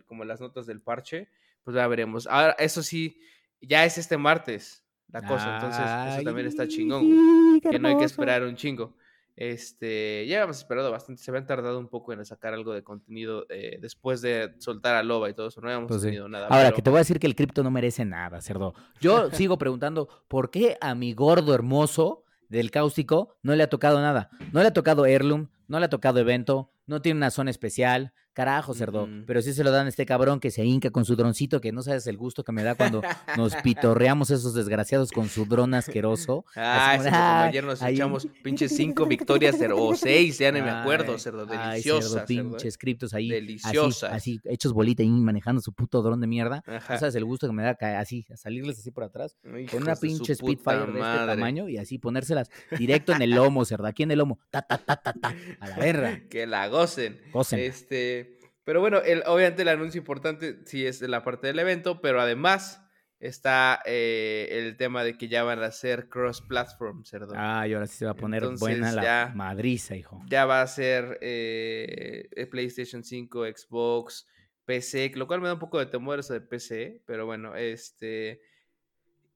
como 0.06 0.24
las 0.24 0.40
notas 0.40 0.64
del 0.64 0.80
parche, 0.80 1.28
pues 1.62 1.74
ya 1.74 1.86
veremos. 1.86 2.26
Ahora, 2.26 2.56
eso 2.58 2.82
sí, 2.82 3.20
ya 3.60 3.84
es 3.84 3.98
este 3.98 4.16
martes 4.16 4.86
la 5.08 5.20
cosa, 5.20 5.56
entonces 5.56 6.14
eso 6.14 6.24
también 6.24 6.46
está 6.46 6.66
chingón, 6.66 7.06
güey. 7.06 7.60
Que 7.60 7.78
no 7.78 7.88
hay 7.88 7.98
que 7.98 8.04
esperar 8.04 8.42
un 8.44 8.56
chingo. 8.56 8.96
Este, 9.34 10.26
ya 10.26 10.42
hemos 10.42 10.58
esperado 10.58 10.90
bastante, 10.90 11.22
se 11.22 11.30
habían 11.30 11.46
tardado 11.46 11.78
un 11.78 11.88
poco 11.88 12.12
en 12.12 12.24
sacar 12.24 12.52
algo 12.52 12.74
de 12.74 12.82
contenido 12.82 13.46
eh, 13.48 13.78
después 13.80 14.20
de 14.20 14.54
soltar 14.58 14.94
a 14.94 15.02
Loba 15.02 15.30
y 15.30 15.34
todo 15.34 15.48
eso, 15.48 15.60
no 15.60 15.68
habíamos 15.68 15.88
pues 15.88 16.02
tenido 16.02 16.28
nada. 16.28 16.48
Ahora, 16.48 16.72
que 16.72 16.82
te 16.82 16.90
voy 16.90 16.98
a 16.98 17.00
decir 17.00 17.18
que 17.18 17.26
el 17.26 17.34
cripto 17.34 17.62
no 17.62 17.70
merece 17.70 18.04
nada, 18.04 18.40
cerdo. 18.42 18.74
Yo 19.00 19.30
sigo 19.30 19.56
preguntando, 19.56 20.08
¿por 20.28 20.50
qué 20.50 20.76
a 20.80 20.94
mi 20.94 21.14
gordo 21.14 21.54
hermoso 21.54 22.24
del 22.48 22.70
cáustico 22.70 23.38
no 23.42 23.54
le 23.54 23.62
ha 23.62 23.70
tocado 23.70 24.00
nada? 24.00 24.28
No 24.52 24.60
le 24.60 24.68
ha 24.68 24.72
tocado 24.72 25.06
Heirloom, 25.06 25.48
no 25.66 25.78
le 25.78 25.86
ha 25.86 25.90
tocado 25.90 26.20
evento, 26.20 26.70
no 26.86 27.02
tiene 27.02 27.18
una 27.18 27.30
zona 27.30 27.50
especial, 27.50 28.12
Carajo, 28.34 28.72
cerdo. 28.72 29.06
Pero 29.26 29.42
sí 29.42 29.52
se 29.52 29.62
lo 29.62 29.70
dan 29.70 29.84
a 29.86 29.88
este 29.90 30.06
cabrón 30.06 30.40
que 30.40 30.50
se 30.50 30.64
hinca 30.64 30.90
con 30.90 31.04
su 31.04 31.16
droncito, 31.16 31.60
que 31.60 31.70
no 31.70 31.82
sabes 31.82 32.06
el 32.06 32.16
gusto 32.16 32.44
que 32.44 32.52
me 32.52 32.62
da 32.62 32.74
cuando 32.74 33.02
nos 33.36 33.54
pitorreamos 33.56 34.30
esos 34.30 34.54
desgraciados 34.54 35.12
con 35.12 35.28
su 35.28 35.44
dron 35.44 35.74
asqueroso. 35.74 36.44
Ah, 36.64 36.94
como, 36.96 37.16
ayer 37.16 37.64
nos 37.64 37.82
echamos 37.82 38.26
pinches 38.42 38.74
cinco 38.74 39.04
victorias 39.04 39.56
o 39.74 39.94
seis, 39.94 40.38
ya 40.38 40.52
no 40.52 40.62
me 40.62 40.70
acuerdo, 40.70 41.18
cerdo. 41.18 41.44
Deliciosa. 41.44 42.24
pinches 42.24 42.78
criptos 42.78 43.14
ahí. 43.14 43.28
Deliciosa. 43.28 44.14
Así, 44.14 44.40
hechos 44.44 44.72
bolita 44.72 45.02
y 45.02 45.08
manejando 45.08 45.60
su 45.60 45.72
puto 45.72 46.02
dron 46.02 46.20
de 46.20 46.26
mierda. 46.26 46.62
No 46.66 46.98
sabes 46.98 47.14
el 47.16 47.24
gusto 47.24 47.46
que 47.46 47.52
me 47.52 47.62
da 47.62 47.76
así, 47.98 48.24
a 48.32 48.36
salirles 48.36 48.78
así 48.78 48.90
por 48.90 49.04
atrás. 49.04 49.36
con 49.70 49.82
una 49.82 49.96
pinche 49.96 50.34
Spitfire 50.34 50.92
de 50.92 51.00
este 51.00 51.26
tamaño 51.26 51.68
y 51.68 51.78
así 51.78 51.98
ponérselas 51.98 52.48
directo 52.78 53.12
en 53.12 53.22
el 53.22 53.30
lomo, 53.30 53.64
cerdo. 53.64 53.86
Aquí 53.86 54.04
en 54.04 54.12
el 54.12 54.18
lomo. 54.18 54.38
Ta, 54.50 54.62
ta, 54.62 54.78
ta, 54.78 54.96
ta, 54.96 55.12
ta. 55.12 55.34
A 55.60 55.68
la 55.68 55.76
verga. 55.76 56.20
que 56.30 56.46
la 56.46 56.68
gocen. 56.72 57.20
Gocen. 57.32 57.60
Este. 57.60 58.40
Pero 58.64 58.80
bueno, 58.80 59.00
el, 59.02 59.22
obviamente 59.26 59.62
el 59.62 59.68
anuncio 59.68 59.98
importante 59.98 60.58
sí 60.66 60.84
es 60.86 61.00
la 61.02 61.22
parte 61.22 61.46
del 61.48 61.58
evento, 61.58 62.00
pero 62.00 62.20
además 62.20 62.80
está 63.18 63.80
eh, 63.86 64.48
el 64.50 64.76
tema 64.76 65.04
de 65.04 65.16
que 65.16 65.28
ya 65.28 65.44
van 65.44 65.62
a 65.62 65.70
ser 65.70 66.08
cross-platform, 66.08 67.04
cerdo. 67.04 67.34
Ah, 67.36 67.66
y 67.68 67.72
ahora 67.72 67.86
sí 67.86 67.98
se 67.98 68.04
va 68.04 68.12
a 68.12 68.16
poner 68.16 68.44
buena 68.58 68.90
la 68.92 69.32
madriza, 69.34 69.94
hijo. 69.94 70.20
Ya 70.28 70.44
va 70.44 70.60
a 70.60 70.66
ser 70.66 71.18
eh, 71.20 72.28
PlayStation 72.50 73.04
5, 73.04 73.44
Xbox, 73.46 74.26
PC, 74.64 75.12
lo 75.14 75.26
cual 75.26 75.40
me 75.40 75.46
da 75.46 75.54
un 75.54 75.60
poco 75.60 75.78
de 75.78 75.86
temor 75.86 76.18
eso 76.18 76.32
de 76.32 76.40
PC, 76.40 77.02
pero 77.06 77.26
bueno, 77.26 77.54
este... 77.54 78.40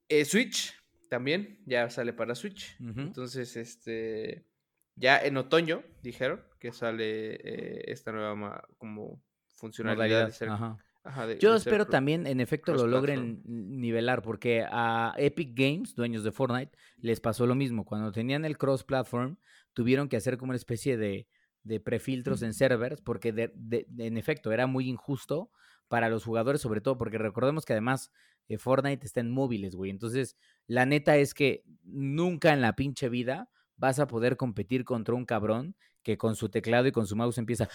Eh, 0.09 0.25
Switch 0.25 0.73
también, 1.09 1.61
ya 1.67 1.91
sale 1.91 2.13
para 2.13 2.35
Switch. 2.35 2.77
Entonces, 2.81 3.57
este 3.57 4.45
ya 4.97 5.19
en 5.19 5.37
otoño, 5.37 5.83
dijeron, 6.03 6.43
que 6.59 6.73
sale 6.73 7.35
eh, 7.35 7.85
esta 7.87 8.13
nueva 8.13 8.63
como 8.79 9.23
funcionalidad 9.55 10.27
de 10.27 10.33
ser 10.33 10.51
Yo 11.39 11.55
espero 11.55 11.87
también, 11.87 12.27
en 12.27 12.41
efecto, 12.41 12.75
lo 12.75 12.87
logren 12.87 13.43
nivelar, 13.45 14.23
porque 14.23 14.65
a 14.69 15.15
Epic 15.19 15.53
Games, 15.55 15.95
dueños 15.95 16.25
de 16.25 16.33
Fortnite, 16.33 16.77
les 16.99 17.21
pasó 17.21 17.47
lo 17.47 17.55
mismo. 17.55 17.85
Cuando 17.85 18.11
tenían 18.11 18.45
el 18.45 18.59
cross-platform, 18.59 19.37
tuvieron 19.73 20.09
que 20.09 20.17
hacer 20.17 20.39
como 20.39 20.51
una 20.51 20.57
especie 20.57 20.97
de, 20.97 21.29
de 21.63 21.81
prefiltros 21.81 22.43
en 22.43 22.55
servers, 22.55 23.01
porque 23.03 23.29
en 23.99 24.17
efecto 24.17 24.53
era 24.53 24.67
muy 24.67 24.89
injusto 24.89 25.51
para 25.89 26.09
los 26.09 26.25
jugadores, 26.25 26.61
sobre 26.61 26.81
todo 26.81 26.99
porque 26.99 27.19
recordemos 27.19 27.65
que 27.65 27.73
además 27.73 28.11
eh, 28.49 28.59
Fortnite 28.59 29.05
está 29.05 29.21
en 29.21 29.31
móviles, 29.31 29.75
güey. 29.75 29.91
Entonces, 29.91 30.37
la 30.67 30.87
neta 30.87 31.17
es 31.17 31.35
que 31.35 31.65
nunca 31.85 32.53
en 32.53 32.61
la 32.61 32.75
pinche 32.75 33.09
vida 33.09 33.51
vas 33.77 33.99
a 33.99 34.07
poder 34.07 34.37
competir 34.37 34.85
contra 34.85 35.15
un 35.15 35.25
cabrón 35.25 35.77
que 36.07 36.17
con 36.17 36.37
su 36.37 36.49
teclado 36.49 36.87
y 36.87 36.93
con 36.93 37.05
su 37.07 37.17
mouse 37.17 37.37
empieza. 37.39 37.69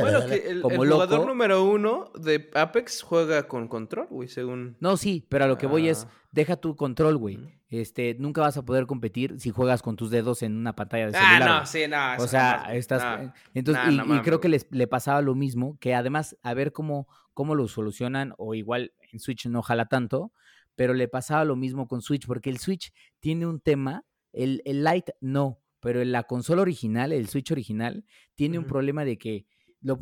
Bueno, 0.00 0.26
que 0.26 0.36
el, 0.48 0.62
jugador 0.62 1.26
número 1.26 1.64
uno 1.64 2.10
de 2.18 2.48
Apex 2.54 3.02
juega 3.02 3.46
con 3.46 3.68
control, 3.68 4.06
güey, 4.08 4.26
según. 4.26 4.76
No, 4.80 4.96
sí, 4.96 5.26
pero 5.28 5.44
a 5.44 5.48
lo 5.48 5.58
que 5.58 5.66
voy 5.66 5.90
es, 5.90 6.06
ah. 6.08 6.12
deja 6.32 6.56
tu 6.56 6.76
control, 6.76 7.18
güey. 7.18 7.58
Este, 7.68 8.16
nunca 8.18 8.40
vas 8.40 8.56
a 8.56 8.64
poder 8.64 8.86
competir 8.86 9.38
si 9.38 9.50
juegas 9.50 9.82
con 9.82 9.96
tus 9.96 10.10
dedos 10.10 10.42
en 10.42 10.56
una 10.56 10.74
pantalla 10.74 11.08
de 11.08 11.12
celular. 11.12 11.42
Ah, 11.42 11.60
no, 11.60 11.66
sí, 11.66 11.86
no. 11.86 12.24
O 12.24 12.26
sea, 12.26 12.68
estás. 12.72 13.32
entonces, 13.52 13.84
y, 13.92 14.20
creo 14.20 14.40
que 14.40 14.48
les, 14.48 14.66
le 14.70 14.86
pasaba 14.86 15.20
lo 15.20 15.34
mismo, 15.34 15.76
que 15.78 15.94
además, 15.94 16.38
a 16.42 16.54
ver 16.54 16.72
cómo, 16.72 17.06
cómo 17.34 17.54
lo 17.54 17.68
solucionan, 17.68 18.32
o 18.38 18.54
igual 18.54 18.94
en 19.12 19.20
Switch 19.20 19.44
no 19.46 19.60
jala 19.60 19.84
tanto, 19.84 20.32
pero 20.74 20.94
le 20.94 21.08
pasaba 21.08 21.44
lo 21.44 21.56
mismo 21.56 21.86
con 21.86 22.00
Switch, 22.00 22.26
porque 22.26 22.48
el 22.48 22.58
Switch 22.58 22.94
tiene 23.20 23.46
un 23.46 23.60
tema, 23.60 24.04
el, 24.32 24.62
el 24.64 24.84
Lite 24.84 25.14
no 25.20 25.60
pero 25.80 26.04
la 26.04 26.24
consola 26.24 26.62
original, 26.62 27.12
el 27.12 27.28
Switch 27.28 27.50
original, 27.52 28.04
tiene 28.34 28.58
un 28.58 28.64
problema 28.64 29.04
de 29.04 29.18
que 29.18 29.46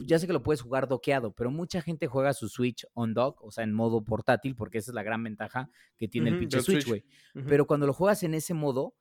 ya 0.06 0.18
sé 0.18 0.26
que 0.26 0.32
lo 0.32 0.42
puedes 0.42 0.62
jugar 0.62 0.88
doqueado, 0.88 1.32
pero 1.32 1.50
mucha 1.50 1.82
gente 1.82 2.06
juega 2.06 2.32
su 2.32 2.48
Switch 2.48 2.86
on 2.94 3.12
dock, 3.12 3.42
o 3.42 3.50
sea, 3.50 3.64
en 3.64 3.74
modo 3.74 4.02
portátil, 4.02 4.56
porque 4.56 4.78
esa 4.78 4.90
es 4.90 4.94
la 4.94 5.02
gran 5.02 5.22
ventaja 5.22 5.68
que 5.98 6.08
tiene 6.08 6.30
el 6.30 6.38
pinche 6.38 6.62
Switch, 6.62 6.86
güey. 6.86 7.04
Pero 7.46 7.66
cuando 7.66 7.86
lo 7.86 7.92
juegas 7.92 8.22
en 8.22 8.32
ese 8.32 8.54
modo, 8.54 8.94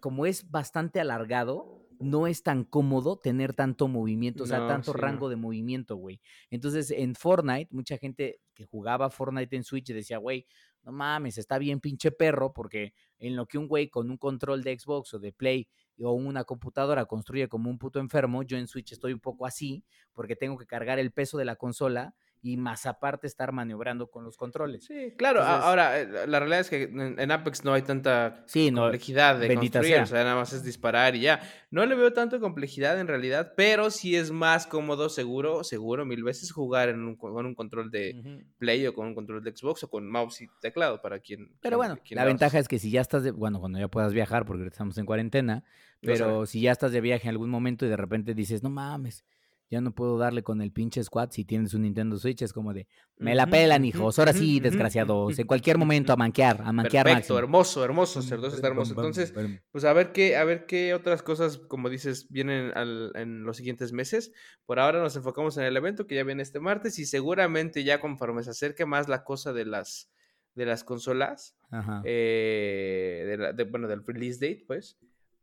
como 0.00 0.26
es 0.26 0.50
bastante 0.50 1.00
alargado, 1.00 1.86
no 1.98 2.26
es 2.26 2.42
tan 2.42 2.64
cómodo 2.64 3.18
tener 3.18 3.54
tanto 3.54 3.88
movimiento, 3.88 4.44
o 4.44 4.46
sea, 4.46 4.68
tanto 4.68 4.92
rango 4.92 5.28
de 5.28 5.36
movimiento, 5.36 5.96
güey. 5.96 6.20
Entonces, 6.50 6.90
en 6.90 7.14
Fortnite, 7.14 7.68
mucha 7.74 7.96
gente 7.96 8.40
que 8.54 8.66
jugaba 8.66 9.10
Fortnite 9.10 9.56
en 9.56 9.64
Switch 9.64 9.86
decía, 9.86 10.18
güey, 10.18 10.46
no 10.88 10.92
mames, 10.92 11.36
está 11.36 11.58
bien 11.58 11.80
pinche 11.80 12.10
perro, 12.10 12.54
porque 12.54 12.94
en 13.18 13.36
lo 13.36 13.46
que 13.46 13.58
un 13.58 13.68
güey 13.68 13.90
con 13.90 14.10
un 14.10 14.16
control 14.16 14.62
de 14.62 14.78
Xbox 14.78 15.12
o 15.12 15.18
de 15.18 15.32
Play 15.32 15.68
o 16.00 16.12
una 16.12 16.44
computadora 16.44 17.04
construye 17.04 17.46
como 17.46 17.68
un 17.68 17.78
puto 17.78 18.00
enfermo, 18.00 18.42
yo 18.42 18.56
en 18.56 18.66
Switch 18.66 18.92
estoy 18.92 19.12
un 19.12 19.20
poco 19.20 19.44
así, 19.44 19.84
porque 20.14 20.34
tengo 20.34 20.56
que 20.56 20.64
cargar 20.64 20.98
el 20.98 21.12
peso 21.12 21.36
de 21.36 21.44
la 21.44 21.56
consola 21.56 22.14
y 22.42 22.56
más 22.56 22.86
aparte 22.86 23.26
estar 23.26 23.52
maniobrando 23.52 24.10
con 24.10 24.24
los 24.24 24.36
controles. 24.36 24.84
Sí, 24.84 25.14
claro. 25.16 25.42
ahora, 25.42 26.00
eh, 26.00 26.26
la 26.26 26.38
realidad 26.38 26.60
es 26.60 26.70
que 26.70 26.82
en, 26.84 27.30
Apex 27.30 27.64
no 27.64 27.72
hay 27.72 27.82
tanta 27.82 28.44
complejidad 28.52 29.38
de 29.38 29.54
construir, 29.54 30.00
o 30.00 30.06
sea, 30.06 30.24
nada 30.24 30.36
más 30.36 30.52
es 30.52 30.62
disparar 30.62 31.16
y 31.16 31.20
ya. 31.20 31.40
No 31.70 31.84
le 31.84 31.94
veo 31.94 32.12
tanto 32.12 32.40
complejidad 32.40 32.98
en 33.00 33.08
realidad, 33.08 33.52
pero 33.56 33.90
sí 33.90 34.16
es 34.16 34.30
más 34.30 34.66
cómodo, 34.66 35.08
seguro, 35.08 35.64
seguro, 35.64 36.06
mil 36.06 36.22
veces 36.22 36.52
jugar 36.52 36.88
en 36.88 37.00
un, 37.00 37.16
con 37.16 37.34
un 37.44 37.54
control 37.54 37.90
de 37.90 38.44
Play 38.58 38.86
o 38.86 38.94
con 38.94 39.08
un 39.08 39.14
control 39.14 39.42
de 39.42 39.54
Xbox 39.54 39.84
o 39.84 39.90
con 39.90 40.08
mouse 40.08 40.42
y 40.42 40.48
teclado 40.60 41.02
para 41.02 41.18
quien... 41.20 41.52
Pero 41.60 41.76
bueno, 41.76 41.98
la 42.10 42.24
ventaja 42.24 42.58
es 42.58 42.68
que 42.68 42.78
si 42.78 42.90
ya 42.90 43.00
estás, 43.00 43.22
de, 43.22 43.32
bueno, 43.32 43.60
cuando 43.60 43.78
ya 43.78 43.88
puedas 43.88 44.12
viajar, 44.12 44.46
porque 44.46 44.66
estamos 44.66 44.96
en 44.98 45.06
cuarentena, 45.06 45.64
pero 46.00 46.46
si 46.46 46.60
ya 46.60 46.72
estás 46.72 46.92
de 46.92 47.00
viaje 47.00 47.24
en 47.24 47.30
algún 47.30 47.50
momento 47.50 47.84
y 47.84 47.88
de 47.88 47.96
repente 47.96 48.34
dices, 48.34 48.62
no 48.62 48.70
mames, 48.70 49.24
ya 49.70 49.80
no 49.80 49.94
puedo 49.94 50.16
darle 50.16 50.42
con 50.42 50.62
el 50.62 50.72
pinche 50.72 51.02
squad 51.04 51.30
si 51.30 51.44
tienes 51.44 51.74
un 51.74 51.82
Nintendo 51.82 52.16
Switch. 52.16 52.42
Es 52.42 52.52
como 52.52 52.72
de, 52.72 52.86
me 53.16 53.34
la 53.34 53.46
pelan, 53.46 53.84
hijos. 53.84 54.18
Ahora 54.18 54.32
sí, 54.32 54.60
desgraciados. 54.60 55.38
En 55.38 55.46
cualquier 55.46 55.76
momento 55.76 56.12
a 56.12 56.16
manquear, 56.16 56.62
a 56.64 56.72
manquear 56.72 57.04
Perfecto, 57.04 57.38
hermoso, 57.38 57.84
hermoso, 57.84 58.22
Cerdos 58.22 58.54
está 58.54 58.68
hermoso. 58.68 58.92
Entonces, 58.92 59.34
pues 59.70 59.84
a 59.84 59.92
ver 59.92 60.12
qué, 60.12 60.36
a 60.36 60.44
ver 60.44 60.66
qué 60.66 60.94
otras 60.94 61.22
cosas, 61.22 61.58
como 61.58 61.90
dices, 61.90 62.28
vienen 62.30 62.72
en 62.76 63.44
los 63.44 63.56
siguientes 63.58 63.92
meses. 63.92 64.32
Por 64.64 64.78
ahora 64.78 65.00
nos 65.00 65.16
enfocamos 65.16 65.56
en 65.58 65.64
el 65.64 65.76
evento 65.76 66.06
que 66.06 66.14
ya 66.14 66.24
viene 66.24 66.42
este 66.42 66.60
martes 66.60 66.98
y 66.98 67.04
seguramente 67.06 67.84
ya 67.84 68.00
conforme 68.00 68.42
se 68.42 68.50
acerque 68.50 68.86
más 68.86 69.08
la 69.08 69.24
cosa 69.24 69.52
de 69.52 69.66
las 69.66 70.10
de 70.58 70.66
las 70.66 70.82
consolas, 70.82 71.56
eh, 72.04 73.52
de 73.54 73.64
bueno, 73.64 73.86
del 73.86 74.04
release 74.04 74.44
date, 74.44 74.64
pues, 74.66 74.98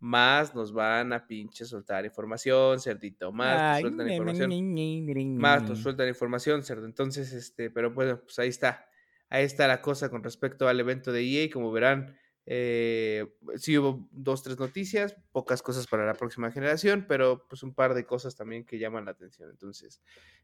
más 0.06 0.54
nos 0.54 0.72
van 0.72 1.14
a 1.14 1.26
pinche 1.26 1.66
soltar 1.66 2.06
información, 2.06 2.80
cerdito, 2.80 3.32
más 3.32 3.82
nos 3.82 3.82
sueltan 3.82 4.12
información, 4.12 5.38
más 5.38 5.64
nos 5.68 5.80
sueltan 5.80 6.08
información, 6.08 6.64
cerdo. 6.64 6.86
Entonces, 6.86 7.34
este, 7.34 7.72
pero 7.72 7.92
bueno, 7.92 8.22
pues 8.22 8.38
ahí 8.38 8.50
está, 8.50 8.88
ahí 9.30 9.44
está 9.44 9.68
la 9.68 9.82
cosa 9.82 10.10
con 10.10 10.24
respecto 10.24 10.68
al 10.68 10.80
evento 10.80 11.12
de 11.12 11.24
EA, 11.24 11.50
como 11.52 11.72
verán, 11.72 12.16
eh, 12.48 13.26
sí 13.56 13.78
hubo 13.78 14.08
dos, 14.12 14.44
tres 14.44 14.60
noticias, 14.60 15.16
pocas 15.32 15.64
cosas 15.64 15.88
para 15.88 16.06
la 16.06 16.14
próxima 16.14 16.52
generación, 16.52 17.06
pero 17.08 17.48
pues 17.48 17.64
un 17.64 17.74
par 17.74 17.96
de 17.96 18.06
cosas 18.06 18.36
también 18.36 18.66
que 18.66 18.78
llaman 18.78 19.06
la 19.06 19.12
atención. 19.12 19.50
Entonces, 19.50 20.00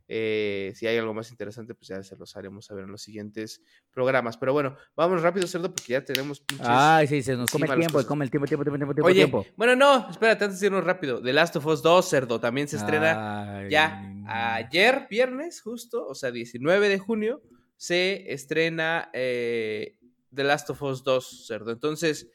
eh, 0.08 0.74
si 0.76 0.88
hay 0.88 0.98
algo 0.98 1.14
más 1.14 1.30
interesante, 1.30 1.76
pues 1.76 1.90
ya 1.90 2.02
se 2.02 2.16
los 2.16 2.36
haremos 2.36 2.66
saber 2.66 2.86
en 2.86 2.92
los 2.92 3.04
siguientes 3.04 3.62
programas. 3.92 4.36
Pero 4.38 4.52
bueno, 4.52 4.76
vamos 4.96 5.22
rápido, 5.22 5.46
cerdo, 5.46 5.74
porque 5.74 5.94
ya 5.94 6.04
tenemos 6.04 6.40
pinches. 6.40 6.68
Ay, 6.68 7.06
sí, 7.06 7.22
se 7.22 7.36
nos 7.36 7.52
come 7.52 7.68
el 7.68 7.78
tiempo, 7.78 8.04
come 8.06 8.26
el 8.26 8.32
tiempo, 8.32 8.48
tiempo, 8.48 8.64
tiempo, 8.64 8.80
tiempo, 8.80 9.06
Oye, 9.06 9.16
tiempo. 9.16 9.46
Bueno, 9.56 9.76
no, 9.76 10.10
espérate, 10.10 10.46
antes 10.46 10.60
de 10.60 10.68
irnos 10.68 10.84
rápido. 10.84 11.22
The 11.22 11.34
Last 11.34 11.56
of 11.58 11.66
Us 11.68 11.84
2, 11.84 12.10
cerdo, 12.10 12.40
también 12.40 12.68
se 12.68 12.78
estrena 12.78 13.68
ya 13.70 14.04
ayer, 14.26 15.08
viernes, 15.08 15.62
justo, 15.62 16.08
o 16.08 16.16
sea, 16.16 16.32
19 16.32 16.90
de 16.90 16.98
junio, 16.98 17.44
se 17.78 18.34
estrena. 18.34 19.12
Eh, 19.14 19.98
The 20.34 20.44
Last 20.44 20.70
of 20.70 20.82
Us 20.82 21.04
2, 21.04 21.46
cerdo. 21.48 21.72
Entonces, 21.72 22.30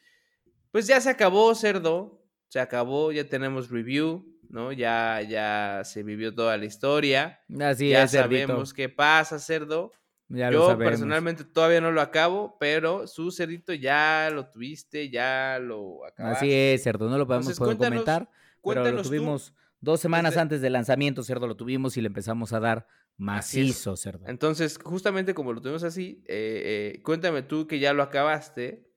pues 0.71 0.87
ya 0.87 1.01
se 1.01 1.09
acabó, 1.09 1.53
cerdo. 1.55 2.23
Se 2.49 2.59
acabó, 2.59 3.11
ya 3.11 3.25
tenemos 3.25 3.69
review, 3.69 4.25
¿no? 4.49 4.71
Ya, 4.71 5.21
ya 5.21 5.81
se 5.83 6.03
vivió 6.03 6.33
toda 6.33 6.57
la 6.57 6.65
historia. 6.65 7.41
Así 7.59 7.89
ya 7.89 8.03
es, 8.03 8.11
sabemos 8.11 8.73
qué 8.73 8.87
pasa, 8.87 9.37
cerdo. 9.39 9.91
Yo 10.29 10.77
personalmente 10.77 11.45
todavía 11.45 11.79
no 11.79 11.91
lo 11.91 12.01
acabo, 12.01 12.57
pero 12.59 13.07
su 13.07 13.31
cerdito 13.31 13.73
ya 13.73 14.29
lo 14.33 14.47
tuviste, 14.49 15.09
ya 15.09 15.57
lo 15.61 16.05
acabaste. 16.05 16.37
Así 16.37 16.53
es, 16.53 16.83
cerdo, 16.83 17.09
no 17.09 17.17
lo 17.17 17.25
podemos 17.25 17.57
comentar, 17.57 18.29
pero 18.61 18.91
lo 18.91 19.03
tuvimos 19.03 19.53
dos 19.79 20.01
semanas 20.01 20.35
antes 20.35 20.59
del 20.59 20.73
lanzamiento, 20.73 21.23
cerdo, 21.23 21.47
lo 21.47 21.55
tuvimos 21.55 21.95
y 21.95 22.01
le 22.01 22.07
empezamos 22.07 22.51
a 22.51 22.59
dar 22.59 22.87
Macizo, 23.17 23.97
cerdo. 23.97 24.25
Entonces, 24.27 24.79
justamente 24.81 25.33
como 25.33 25.51
lo 25.51 25.61
tuvimos 25.61 25.83
así, 25.83 26.23
eh, 26.27 26.93
eh, 26.95 27.01
cuéntame 27.01 27.41
tú 27.41 27.67
que 27.67 27.79
ya 27.79 27.93
lo 27.93 28.03
acabaste, 28.03 28.91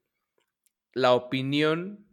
la 0.93 1.13
opinión 1.13 2.07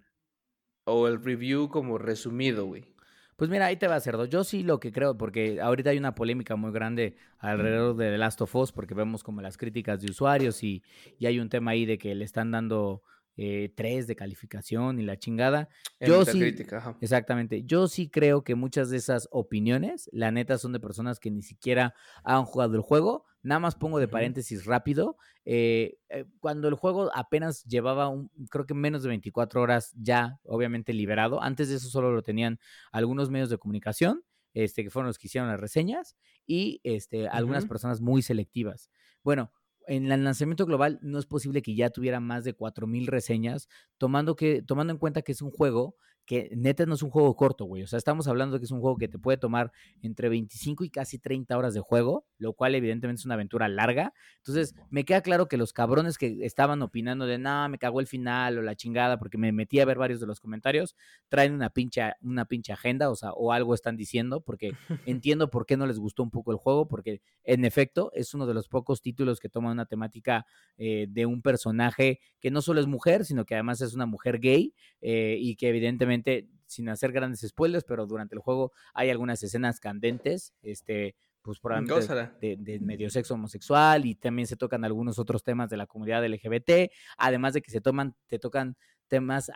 o 0.85 1.07
el 1.07 1.21
review 1.21 1.69
como 1.69 1.97
resumido, 1.97 2.65
güey. 2.65 2.95
Pues 3.35 3.51
mira, 3.51 3.67
ahí 3.67 3.75
te 3.75 3.87
va, 3.87 3.99
cerdo. 3.99 4.25
Yo 4.25 4.43
sí 4.43 4.63
lo 4.63 4.79
que 4.79 4.91
creo, 4.91 5.15
porque 5.15 5.61
ahorita 5.61 5.91
hay 5.91 5.97
una 5.99 6.15
polémica 6.15 6.55
muy 6.55 6.71
grande 6.71 7.17
alrededor 7.37 7.95
de 7.95 8.09
The 8.09 8.17
Last 8.17 8.41
of 8.41 8.55
Us, 8.55 8.71
porque 8.71 8.95
vemos 8.95 9.23
como 9.23 9.41
las 9.41 9.57
críticas 9.57 10.01
de 10.01 10.09
usuarios 10.09 10.63
y, 10.63 10.81
y 11.19 11.27
hay 11.27 11.39
un 11.39 11.49
tema 11.49 11.71
ahí 11.71 11.85
de 11.85 11.99
que 11.99 12.15
le 12.15 12.25
están 12.25 12.49
dando 12.49 13.03
eh, 13.39 13.71
tres 13.75 14.07
de 14.07 14.15
calificación 14.15 14.99
y 14.99 15.03
la 15.03 15.17
chingada. 15.17 15.69
yo 15.99 16.25
sí, 16.25 16.55
exactamente, 17.01 17.63
yo 17.63 17.87
sí 17.87 18.09
creo 18.09 18.43
que 18.43 18.55
muchas 18.55 18.89
de 18.89 18.97
esas 18.97 19.27
opiniones, 19.31 20.09
la 20.11 20.31
neta, 20.31 20.57
son 20.57 20.73
de 20.73 20.79
personas 20.79 21.19
que 21.19 21.29
ni 21.29 21.43
siquiera 21.43 21.93
han 22.23 22.45
jugado 22.45 22.75
el 22.75 22.81
juego. 22.81 23.25
Nada 23.43 23.59
más 23.59 23.75
pongo 23.75 23.99
de 23.99 24.07
paréntesis 24.07 24.65
rápido. 24.65 25.17
Eh, 25.45 25.99
eh, 26.09 26.25
cuando 26.39 26.67
el 26.67 26.73
juego 26.73 27.11
apenas 27.13 27.63
llevaba, 27.65 28.09
un, 28.09 28.29
creo 28.49 28.65
que 28.65 28.73
menos 28.73 29.03
de 29.03 29.09
24 29.09 29.61
horas 29.61 29.93
ya, 29.95 30.39
obviamente 30.43 30.91
liberado. 30.91 31.41
Antes 31.41 31.69
de 31.69 31.75
eso 31.75 31.89
solo 31.89 32.11
lo 32.11 32.23
tenían 32.23 32.59
algunos 32.91 33.29
medios 33.29 33.51
de 33.51 33.59
comunicación, 33.59 34.23
este, 34.55 34.83
que 34.83 34.89
fueron 34.89 35.07
los 35.07 35.19
que 35.19 35.27
hicieron 35.27 35.47
las 35.47 35.59
reseñas, 35.59 36.17
y 36.47 36.81
este, 36.83 37.27
algunas 37.27 37.67
personas 37.67 38.01
muy 38.01 38.23
selectivas. 38.23 38.89
Bueno, 39.23 39.51
en 39.87 40.11
el 40.11 40.23
lanzamiento 40.23 40.65
global 40.65 40.99
no 41.01 41.19
es 41.19 41.25
posible 41.25 41.61
que 41.61 41.75
ya 41.75 41.89
tuviera 41.89 42.19
más 42.19 42.43
de 42.43 42.55
4.000 42.55 43.07
reseñas, 43.07 43.67
tomando, 43.97 44.35
que, 44.35 44.61
tomando 44.61 44.93
en 44.93 44.99
cuenta 44.99 45.21
que 45.21 45.31
es 45.31 45.41
un 45.41 45.51
juego 45.51 45.95
que 46.27 46.51
neta 46.55 46.85
no 46.85 46.93
es 46.93 47.01
un 47.01 47.09
juego 47.09 47.33
corto, 47.37 47.63
güey. 47.63 47.83
O 47.83 47.87
sea, 47.87 47.97
estamos 47.97 48.27
hablando 48.27 48.55
de 48.55 48.59
que 48.59 48.65
es 48.65 48.71
un 48.71 48.81
juego 48.81 48.97
que 48.97 49.07
te 49.07 49.17
puede 49.17 49.37
tomar 49.37 49.71
entre 50.01 50.27
25 50.27 50.83
y 50.83 50.89
casi 50.89 51.19
30 51.19 51.57
horas 51.57 51.73
de 51.73 51.79
juego, 51.79 52.25
lo 52.37 52.51
cual 52.51 52.75
evidentemente 52.75 53.21
es 53.21 53.25
una 53.25 53.35
aventura 53.35 53.69
larga. 53.69 54.13
Entonces, 54.39 54.75
me 54.89 55.05
queda 55.05 55.21
claro 55.21 55.47
que 55.47 55.55
los 55.55 55.71
cabrones 55.71 56.17
que 56.17 56.39
estaban 56.41 56.81
opinando 56.81 57.25
de, 57.25 57.37
no, 57.37 57.69
me 57.69 57.79
cagó 57.79 58.01
el 58.01 58.07
final 58.07 58.57
o 58.57 58.61
la 58.61 58.75
chingada, 58.75 59.17
porque 59.17 59.37
me 59.37 59.53
metí 59.53 59.79
a 59.79 59.85
ver 59.85 59.97
varios 59.97 60.19
de 60.19 60.27
los 60.27 60.41
comentarios, 60.41 60.97
traen 61.29 61.53
una 61.53 61.69
pinche, 61.69 62.01
una 62.21 62.43
pinche 62.43 62.73
agenda, 62.73 63.09
o 63.09 63.15
sea, 63.15 63.31
o 63.31 63.53
algo 63.53 63.73
están 63.73 63.95
diciendo, 63.95 64.41
porque 64.41 64.71
entiendo 65.05 65.49
por 65.49 65.65
qué 65.65 65.77
no 65.77 65.87
les 65.87 65.97
gustó 65.97 66.23
un 66.23 66.29
poco 66.29 66.51
el 66.51 66.57
juego, 66.57 66.89
porque 66.89 67.21
en 67.45 67.63
efecto 67.63 68.11
es 68.13 68.33
uno 68.33 68.45
de 68.45 68.53
los 68.53 68.67
pocos 68.67 69.01
títulos 69.01 69.39
que 69.39 69.47
toma 69.47 69.71
una 69.71 69.85
temática 69.85 70.45
eh, 70.77 71.07
de 71.09 71.25
un 71.25 71.41
personaje 71.41 72.19
que 72.41 72.51
no 72.51 72.61
solo 72.61 72.81
es 72.81 72.87
mujer, 72.87 73.23
sino 73.23 73.45
que 73.45 73.55
además 73.55 73.79
es 73.79 73.93
una 73.93 74.05
mujer 74.05 74.39
gay 74.39 74.73
eh, 75.01 75.37
y 75.39 75.55
que 75.55 75.69
evidentemente, 75.69 76.16
sin 76.65 76.89
hacer 76.89 77.11
grandes 77.11 77.41
spoilers, 77.41 77.83
pero 77.83 78.05
durante 78.05 78.35
el 78.35 78.41
juego 78.41 78.71
hay 78.93 79.09
algunas 79.09 79.41
escenas 79.43 79.79
candentes, 79.79 80.53
este, 80.61 81.15
pues 81.41 81.59
probablemente 81.59 82.57
de, 82.57 82.79
medio 82.79 83.09
sexo 83.09 83.35
homosexual 83.35 84.05
y 84.05 84.15
también 84.15 84.47
se 84.47 84.57
tocan 84.57 84.83
algunos 84.83 85.17
otros 85.17 85.43
temas 85.43 85.69
de 85.69 85.77
la 85.77 85.87
comunidad 85.87 86.25
LGBT, 86.25 86.91
además 87.17 87.53
de 87.53 87.61
que 87.61 87.71
se 87.71 87.79
toman, 87.79 88.15
te 88.27 88.37
tocan 88.37 88.75
temas 89.07 89.49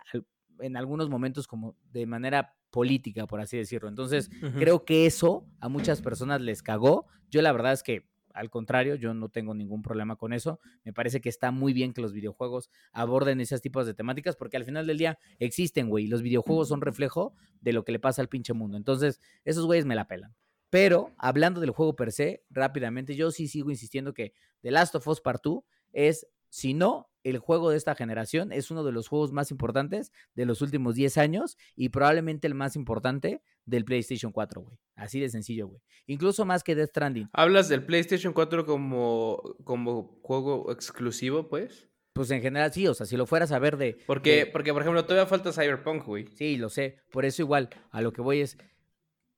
en 0.60 0.76
algunos 0.76 1.10
momentos 1.10 1.46
como 1.46 1.76
de 1.90 2.06
manera 2.06 2.54
política, 2.70 3.26
por 3.26 3.40
así 3.40 3.58
decirlo. 3.58 3.88
Entonces, 3.88 4.30
creo 4.58 4.84
que 4.84 5.06
eso 5.06 5.46
a 5.60 5.68
muchas 5.68 6.00
personas 6.00 6.40
les 6.40 6.62
cagó. 6.62 7.06
Yo 7.30 7.42
la 7.42 7.52
verdad 7.52 7.72
es 7.72 7.82
que 7.82 8.08
al 8.34 8.50
contrario, 8.50 8.94
yo 8.94 9.14
no 9.14 9.28
tengo 9.28 9.54
ningún 9.54 9.82
problema 9.82 10.16
con 10.16 10.32
eso. 10.32 10.60
Me 10.84 10.92
parece 10.92 11.20
que 11.20 11.28
está 11.28 11.50
muy 11.50 11.72
bien 11.72 11.92
que 11.92 12.00
los 12.00 12.12
videojuegos 12.12 12.70
aborden 12.92 13.40
esos 13.40 13.60
tipos 13.60 13.86
de 13.86 13.94
temáticas 13.94 14.36
porque 14.36 14.56
al 14.56 14.64
final 14.64 14.86
del 14.86 14.98
día 14.98 15.18
existen, 15.38 15.88
güey. 15.88 16.06
Los 16.06 16.22
videojuegos 16.22 16.68
son 16.68 16.80
reflejo 16.80 17.34
de 17.60 17.72
lo 17.72 17.84
que 17.84 17.92
le 17.92 17.98
pasa 17.98 18.22
al 18.22 18.28
pinche 18.28 18.52
mundo. 18.52 18.76
Entonces, 18.76 19.20
esos 19.44 19.66
güeyes 19.66 19.86
me 19.86 19.94
la 19.94 20.08
pelan. 20.08 20.34
Pero 20.70 21.12
hablando 21.18 21.60
del 21.60 21.70
juego 21.70 21.94
per 21.94 22.12
se, 22.12 22.44
rápidamente, 22.48 23.14
yo 23.14 23.30
sí 23.30 23.46
sigo 23.46 23.70
insistiendo 23.70 24.14
que 24.14 24.32
The 24.62 24.70
Last 24.70 24.94
of 24.94 25.06
Us 25.06 25.20
Part 25.20 25.42
2 25.44 25.62
es, 25.92 26.26
si 26.48 26.72
no, 26.72 27.10
el 27.24 27.38
juego 27.38 27.70
de 27.70 27.76
esta 27.76 27.94
generación. 27.94 28.52
Es 28.52 28.70
uno 28.70 28.84
de 28.84 28.92
los 28.92 29.08
juegos 29.08 29.32
más 29.32 29.50
importantes 29.50 30.12
de 30.34 30.46
los 30.46 30.62
últimos 30.62 30.94
10 30.94 31.18
años 31.18 31.56
y 31.76 31.90
probablemente 31.90 32.46
el 32.46 32.54
más 32.54 32.76
importante 32.76 33.42
del 33.64 33.84
PlayStation 33.84 34.32
4, 34.32 34.62
güey. 34.62 34.78
Así 34.96 35.20
de 35.20 35.28
sencillo, 35.28 35.68
güey. 35.68 35.80
Incluso 36.06 36.44
más 36.44 36.62
que 36.62 36.74
Death 36.74 36.90
Stranding. 36.90 37.28
¿Hablas 37.32 37.68
del 37.68 37.84
PlayStation 37.84 38.32
4 38.32 38.66
como, 38.66 39.56
como 39.64 40.18
juego 40.22 40.70
exclusivo, 40.72 41.48
pues? 41.48 41.88
Pues 42.12 42.30
en 42.30 42.42
general 42.42 42.72
sí, 42.72 42.86
o 42.86 42.94
sea, 42.94 43.06
si 43.06 43.16
lo 43.16 43.26
fueras 43.26 43.52
a 43.52 43.58
ver 43.58 43.78
de... 43.78 43.98
Porque, 44.06 44.46
porque 44.46 44.72
por 44.72 44.82
ejemplo, 44.82 45.04
todavía 45.04 45.26
falta 45.26 45.52
Cyberpunk, 45.52 46.04
güey. 46.04 46.26
Sí, 46.34 46.56
lo 46.58 46.68
sé. 46.68 46.98
Por 47.10 47.24
eso 47.24 47.40
igual, 47.40 47.70
a 47.90 48.02
lo 48.02 48.12
que 48.12 48.20
voy 48.20 48.40
es, 48.40 48.58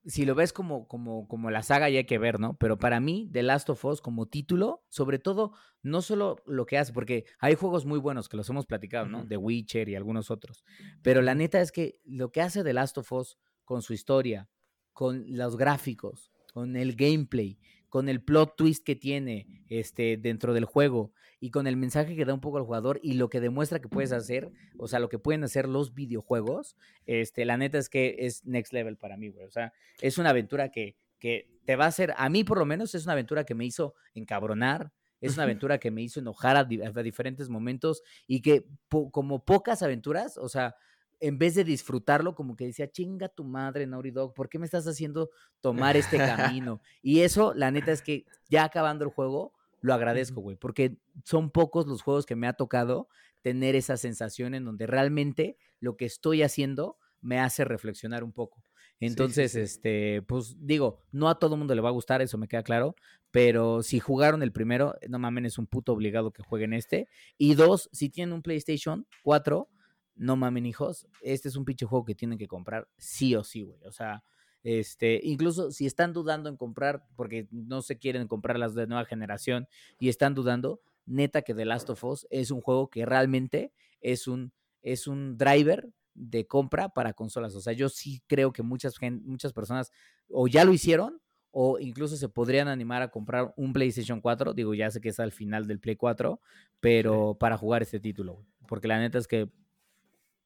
si 0.07 0.25
lo 0.25 0.35
ves 0.35 0.53
como, 0.53 0.87
como, 0.87 1.27
como 1.29 1.51
la 1.51 1.63
saga 1.63 1.89
ya 1.89 1.99
hay 1.99 2.07
que 2.07 2.19
ver, 2.19 2.39
¿no? 2.39 2.57
Pero 2.57 2.79
para 2.79 3.01
mí, 3.01 3.29
The 3.33 3.43
Last 3.43 3.71
of 3.71 3.85
Us 3.85 4.01
como 4.01 4.27
título, 4.27 4.85
sobre 4.89 5.19
todo, 5.19 5.53
no 5.83 6.03
solo 6.03 6.37
lo 6.47 6.67
que 6.67 6.79
hace, 6.79 6.93
porque 6.93 7.25
hay 7.39 7.55
juegos 7.55 7.87
muy 7.87 7.99
buenos 7.99 8.29
que 8.29 8.37
los 8.37 8.49
hemos 8.51 8.67
platicado, 8.67 9.07
¿no? 9.07 9.27
The 9.27 9.37
Witcher 9.37 9.89
y 9.89 9.95
algunos 9.95 10.31
otros. 10.31 10.65
Pero 11.03 11.23
la 11.23 11.35
neta 11.35 11.61
es 11.61 11.73
que 11.73 12.01
lo 12.05 12.31
que 12.31 12.43
hace 12.43 12.63
The 12.63 12.73
Last 12.73 12.99
of 12.99 13.13
Us 13.13 13.39
con 13.65 13.83
su 13.83 13.93
historia, 13.95 14.49
con 14.93 15.25
los 15.29 15.57
gráficos, 15.57 16.31
con 16.53 16.77
el 16.77 16.95
gameplay, 16.97 17.59
con 17.95 18.09
el 18.09 18.21
plot 18.21 18.57
twist 18.57 18.85
que 18.85 18.97
tiene 18.97 19.47
este, 19.69 20.17
dentro 20.17 20.53
del 20.53 20.65
juego 20.65 21.13
y 21.39 21.53
con 21.53 21.69
el 21.69 21.77
mensaje 21.77 22.17
que 22.17 22.25
da 22.25 22.35
un 22.35 22.41
poco 22.41 22.59
al 22.59 22.65
jugador 22.65 22.99
y 23.05 23.13
lo 23.13 23.31
que 23.31 23.41
demuestra 23.41 23.79
que 23.79 23.89
puedes 23.89 24.11
hacer, 24.11 24.51
o 24.79 24.89
sea, 24.89 24.99
lo 24.99 25.09
que 25.09 25.21
pueden 25.21 25.45
hacer 25.45 25.69
los 25.69 25.95
videojuegos, 25.95 26.77
este, 27.07 27.45
la 27.45 27.57
neta 27.57 27.79
es 27.79 27.89
que 27.89 28.17
es 28.19 28.45
next 28.47 28.73
level 28.73 28.97
para 28.97 29.17
mí, 29.17 29.29
güey. 29.29 29.47
O 29.47 29.51
sea, 29.53 29.73
es 30.01 30.19
una 30.19 30.31
aventura 30.31 30.73
que, 30.73 30.97
que 31.21 31.49
te 31.67 31.77
va 31.77 31.85
a 31.85 31.87
hacer, 31.87 32.15
a 32.17 32.29
mí 32.31 32.43
por 32.43 32.59
lo 32.59 32.67
menos 32.67 32.97
es 32.97 33.05
una 33.05 33.13
aventura 33.13 33.45
que 33.45 33.55
me 33.55 33.65
hizo 33.65 33.95
encabronar, 34.13 34.93
es 35.21 35.35
una 35.35 35.45
aventura 35.45 35.79
que 35.79 35.93
me 35.93 36.03
hizo 36.03 36.19
enojar 36.19 36.57
a, 36.57 36.65
diferentes 36.65 37.49
momentos 37.49 38.03
y 38.27 38.43
que 38.43 38.67
como 38.89 39.45
pocas 39.45 39.85
aventuras, 39.85 40.37
o 40.37 40.49
sea, 40.49 40.75
en 41.21 41.39
vez 41.39 41.55
de 41.55 41.65
disfrutarlo, 41.65 42.35
como 42.35 42.57
que 42.57 42.67
decía, 42.67 42.91
chinga 42.91 43.29
tu 43.29 43.45
madre, 43.45 43.87
Naughty 43.87 44.11
Dog, 44.11 44.35
¿por 44.35 44.49
qué 44.49 44.59
me 44.59 44.67
estás 44.67 44.87
haciendo 44.87 45.31
tomar 45.61 45.97
este 45.97 46.17
camino? 46.19 46.81
y 47.03 47.21
eso, 47.21 47.55
la 47.55 47.71
neta 47.71 47.93
es 47.93 48.03
que 48.03 48.27
ya 48.49 48.65
acabando 48.65 49.05
el 49.05 49.11
juego, 49.11 49.53
lo 49.81 49.93
agradezco, 49.93 50.41
güey, 50.41 50.57
porque 50.57 50.97
son 51.25 51.51
pocos 51.51 51.87
los 51.87 52.03
juegos 52.03 52.25
que 52.25 52.37
me 52.37 52.47
ha 52.47 52.55
tocado 52.55 53.09
tener 53.43 53.77
esa 53.77 53.99
sensación 53.99 54.55
en 54.55 54.65
donde 54.65 54.87
realmente 54.87 55.59
lo 55.79 55.97
que 55.97 56.07
estoy 56.07 56.43
haciendo 56.43 56.97
me 57.21 57.41
hace 57.41 57.65
reflexionar 57.65 58.25
un 58.25 58.33
poco. 58.33 58.65
Entonces, 59.01 59.55
este, 59.55 60.23
pues 60.23 60.57
digo, 60.59 61.01
no 61.13 61.29
a 61.29 61.39
todo 61.39 61.57
mundo 61.57 61.75
le 61.75 61.83
va 61.83 61.91
a 61.91 61.93
gustar, 61.93 62.23
eso 62.23 62.39
me 62.39 62.49
queda 62.49 62.63
claro, 62.63 62.95
pero 63.31 63.83
si 63.83 64.01
jugaron 64.01 64.43
el 64.43 64.53
primero, 64.53 64.95
no 65.09 65.19
mamen, 65.19 65.45
es 65.45 65.59
un 65.59 65.67
puto 65.67 65.93
obligado 65.93 66.31
que 66.31 66.43
jueguen 66.43 66.73
este. 66.73 67.09
Y 67.37 67.55
dos, 67.55 67.91
si 67.93 68.09
tienen 68.09 68.33
un 68.33 68.43
PlayStation 68.43 69.07
4, 69.23 69.69
no 70.17 70.37
mamen 70.37 70.67
hijos, 70.67 71.07
este 71.23 71.49
es 71.49 71.57
un 71.57 71.65
pinche 71.65 71.87
juego 71.87 72.05
que 72.05 72.15
tienen 72.15 72.39
que 72.39 72.49
comprar 72.49 72.89
sí 72.97 73.35
o 73.35 73.45
sí, 73.45 73.63
güey. 73.63 73.79
O 73.85 73.93
sea, 73.93 74.23
este, 74.63 75.21
incluso 75.23 75.71
si 75.71 75.87
están 75.87 76.13
dudando 76.13 76.49
en 76.49 76.57
comprar, 76.57 77.05
porque 77.17 77.49
no 77.51 77.83
se 77.83 77.99
quieren 77.99 78.27
comprar 78.29 78.59
las 78.59 78.75
de 78.75 78.87
nueva 78.87 79.05
generación 79.05 79.69
y 79.99 80.09
están 80.09 80.35
dudando, 80.35 80.81
neta 81.07 81.43
que 81.43 81.55
The 81.55 81.65
Last 81.67 81.91
of 81.91 82.03
Us 82.05 82.27
es 82.31 82.51
un 82.51 82.61
juego 82.61 82.89
que 82.89 83.05
realmente 83.05 83.73
es 84.01 84.27
un, 84.27 84.53
es 84.83 85.07
un 85.07 85.37
driver 85.37 85.91
de 86.15 86.47
compra 86.47 86.89
para 86.89 87.13
consolas. 87.13 87.55
O 87.55 87.61
sea, 87.61 87.73
yo 87.73 87.89
sí 87.89 88.23
creo 88.27 88.53
que 88.53 88.63
muchas, 88.63 88.95
muchas 89.23 89.53
personas 89.53 89.93
o 90.29 90.49
ya 90.49 90.65
lo 90.65 90.73
hicieron 90.73 91.21
o 91.51 91.79
incluso 91.79 92.17
se 92.17 92.29
podrían 92.29 92.69
animar 92.69 93.03
a 93.03 93.11
comprar 93.11 93.53
un 93.57 93.73
PlayStation 93.73 94.21
4. 94.21 94.55
Digo, 94.55 94.75
ya 94.75 94.91
sé 94.91 95.01
que 95.01 95.11
es 95.11 95.21
al 95.21 95.31
final 95.31 95.67
del 95.67 95.79
Play 95.79 95.97
4, 95.97 96.41
pero 96.81 97.37
para 97.39 97.57
jugar 97.57 97.83
este 97.83 98.01
título. 98.01 98.45
Porque 98.67 98.89
la 98.89 98.99
neta 98.99 99.19
es 99.19 99.29
que 99.29 99.51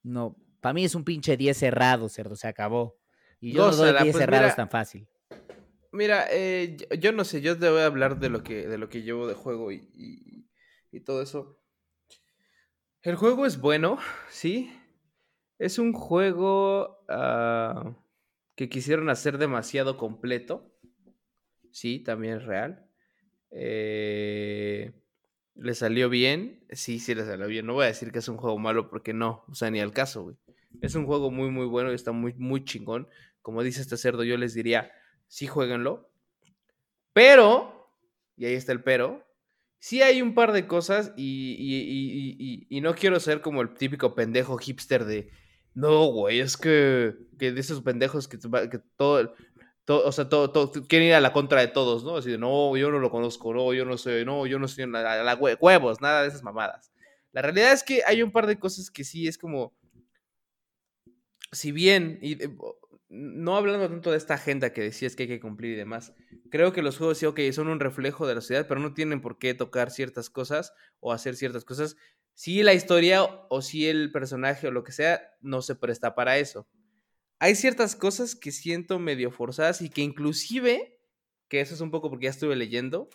no, 0.03 0.37
para 0.61 0.73
mí 0.73 0.85
es 0.85 0.95
un 0.95 1.05
pinche 1.05 1.37
10 1.37 1.57
cerrado, 1.57 2.09
cerdo, 2.09 2.37
se 2.37 2.49
acabó. 2.49 2.99
Y 3.41 3.53
yo 3.53 3.71
no 3.71 3.77
doy 3.77 3.93
10 3.93 4.03
pues 4.03 4.17
cerrados 4.17 4.57
tan 4.57 4.69
fácil. 4.69 5.09
Mira, 5.93 6.27
eh, 6.31 6.77
yo, 6.99 7.13
no 7.13 7.25
sé, 7.25 7.41
yo 7.41 7.59
te 7.59 7.69
voy 7.71 7.81
a 7.81 7.87
hablar 7.87 8.19
de 8.19 8.29
lo 8.29 8.43
que, 8.43 8.67
de 8.67 8.79
lo 8.79 8.89
que 8.89 9.03
llevo 9.03 9.27
de 9.27 9.35
juego 9.35 9.73
y, 9.73 9.89
y, 10.91 11.01
todo 11.01 11.23
eso. 11.23 11.59
El 13.03 13.15
juego 13.15 13.47
es 13.47 13.61
bueno, 13.61 13.99
sí. 14.29 14.71
Es 15.59 15.79
un 15.79 15.93
juego 15.93 17.05
ah, 17.09 17.97
que 18.57 18.69
quisieron 18.69 19.09
hacer 19.09 19.39
demasiado 19.39 19.97
completo. 19.97 20.75
Sí, 21.71 22.01
también 22.01 22.39
es 22.39 22.45
real. 22.45 22.91
Eh, 23.51 24.93
¿Le 25.59 25.75
salió 25.75 26.09
bien? 26.09 26.65
Sí, 26.71 26.99
sí 27.01 27.15
le 27.15 27.25
salió 27.25 27.47
bien. 27.47 27.67
No 27.67 27.75
voy 27.75 27.85
a 27.85 27.89
decir 27.89 28.13
que 28.13 28.21
es 28.21 28.29
un 28.29 28.37
juego 28.37 28.59
malo 28.59 28.89
porque 28.89 29.13
no, 29.13 29.45
o 29.49 29.55
sea, 29.55 29.71
ni 29.71 29.81
al 29.81 29.93
caso, 29.93 30.23
güey. 30.23 30.37
Es 30.81 30.95
un 30.95 31.07
juego 31.07 31.31
muy, 31.31 31.51
muy 31.51 31.67
bueno 31.67 31.91
y 31.91 31.95
está 31.95 32.13
muy, 32.13 32.33
muy 32.35 32.65
chingón. 32.65 33.09
Como 33.43 33.63
dice 33.63 33.81
este 33.81 33.97
cerdo, 33.97 34.23
yo 34.23 34.37
les 34.37 34.55
diría, 34.55 34.91
sí, 35.27 35.47
jueguenlo. 35.47 36.11
Pero, 37.13 37.93
y 38.37 38.47
ahí 38.47 38.55
está 38.55 38.73
el 38.73 38.83
pero, 38.85 39.27
sí 39.81 40.03
hay 40.03 40.23
un 40.23 40.35
par 40.35 40.53
de 40.53 40.69
cosas 40.69 41.13
y, 41.17 41.57
y, 41.59 42.37
y, 42.39 42.67
y 42.69 42.81
no 42.81 42.95
quiero 42.95 43.19
ser 43.19 43.41
como 43.41 43.63
el 43.63 43.75
típico 43.75 44.15
pendejo 44.15 44.59
hipster 44.59 45.05
de, 45.05 45.31
no, 45.75 46.07
güey, 46.07 46.41
es 46.41 46.57
que, 46.57 47.17
que 47.39 47.53
de 47.53 47.61
esos 47.61 47.83
pendejos 47.83 48.29
que, 48.29 48.39
que 48.39 48.79
todo, 48.97 49.35
o 49.89 50.13
sea, 50.13 50.29
todo, 50.29 50.51
todo, 50.51 50.71
quieren 50.87 51.09
ir 51.09 51.15
a 51.15 51.21
la 51.21 51.33
contra 51.33 51.61
de 51.61 51.69
todos, 51.69 52.05
¿no? 52.05 52.17
Así 52.17 52.31
de, 52.31 52.39
no, 52.39 52.77
yo 52.77 52.91
no 52.91 52.99
lo 52.99 53.11
conozco, 53.11 53.55
no, 53.55 53.73
yo 53.73 53.85
no 53.85 53.97
sé, 53.97 54.25
no, 54.25 54.47
yo 54.47 54.59
no 54.59 54.69
sé, 54.69 54.87
la, 54.87 55.35
huevos, 55.61 56.01
nada 56.01 56.23
de 56.23 56.29
esas 56.29 56.43
mamadas. 56.43 56.93
La 57.33 57.43
realidad 57.43 57.73
es 57.73 57.83
que 57.83 58.03
hay 58.07 58.23
un 58.23 58.31
par 58.31 58.47
de 58.47 58.59
cosas 58.59 58.91
que 58.91 59.05
sí 59.05 59.29
es 59.29 59.39
como, 59.39 59.75
si 61.53 61.73
bien, 61.73 62.19
y 62.23 62.39
no 63.09 63.57
hablando 63.57 63.89
tanto 63.89 64.11
de 64.11 64.19
esta 64.19 64.35
agenda 64.35 64.73
que 64.73 64.83
decías 64.83 65.17
que 65.17 65.25
hay 65.25 65.29
que 65.29 65.41
cumplir 65.41 65.73
y 65.73 65.77
demás, 65.77 66.15
creo 66.51 66.73
que 66.73 66.83
los 66.83 66.99
juegos 66.99 67.19
sí, 67.19 67.27
ok, 67.27 67.41
son 67.53 67.69
un 67.69 67.81
reflejo 67.81 68.27
de 68.27 68.35
la 68.35 68.41
sociedad, 68.41 68.67
pero 68.69 68.81
no 68.81 68.95
tienen 68.95 69.21
por 69.21 69.39
qué 69.39 69.55
tocar 69.55 69.91
ciertas 69.91 70.29
cosas 70.29 70.75
o 71.01 71.13
hacer 71.13 71.37
ciertas 71.37 71.65
cosas. 71.65 71.97
Si 72.35 72.63
la 72.63 72.75
historia 72.75 73.25
o 73.25 73.63
si 73.63 73.89
el 73.89 74.13
personaje 74.13 74.69
o 74.69 74.71
lo 74.71 74.85
que 74.85 74.93
sea 74.93 75.35
no 75.41 75.63
se 75.63 75.75
presta 75.75 76.15
para 76.15 76.39
eso 76.39 76.69
hay 77.39 77.55
ciertas 77.55 77.95
cosas 77.97 78.35
que 78.35 78.53
siento 78.53 78.99
medio 78.99 79.31
forzadas 79.31 79.81
y 79.81 79.91
que 79.91 80.03
inclusive, 80.03 80.99
que 81.49 81.61
eso 81.61 81.75
es 81.75 81.81
un 81.81 81.91
poco 81.91 82.11
porque 82.11 82.25
ya 82.25 82.31
estuve 82.31 82.57
leyendo, 82.57 83.09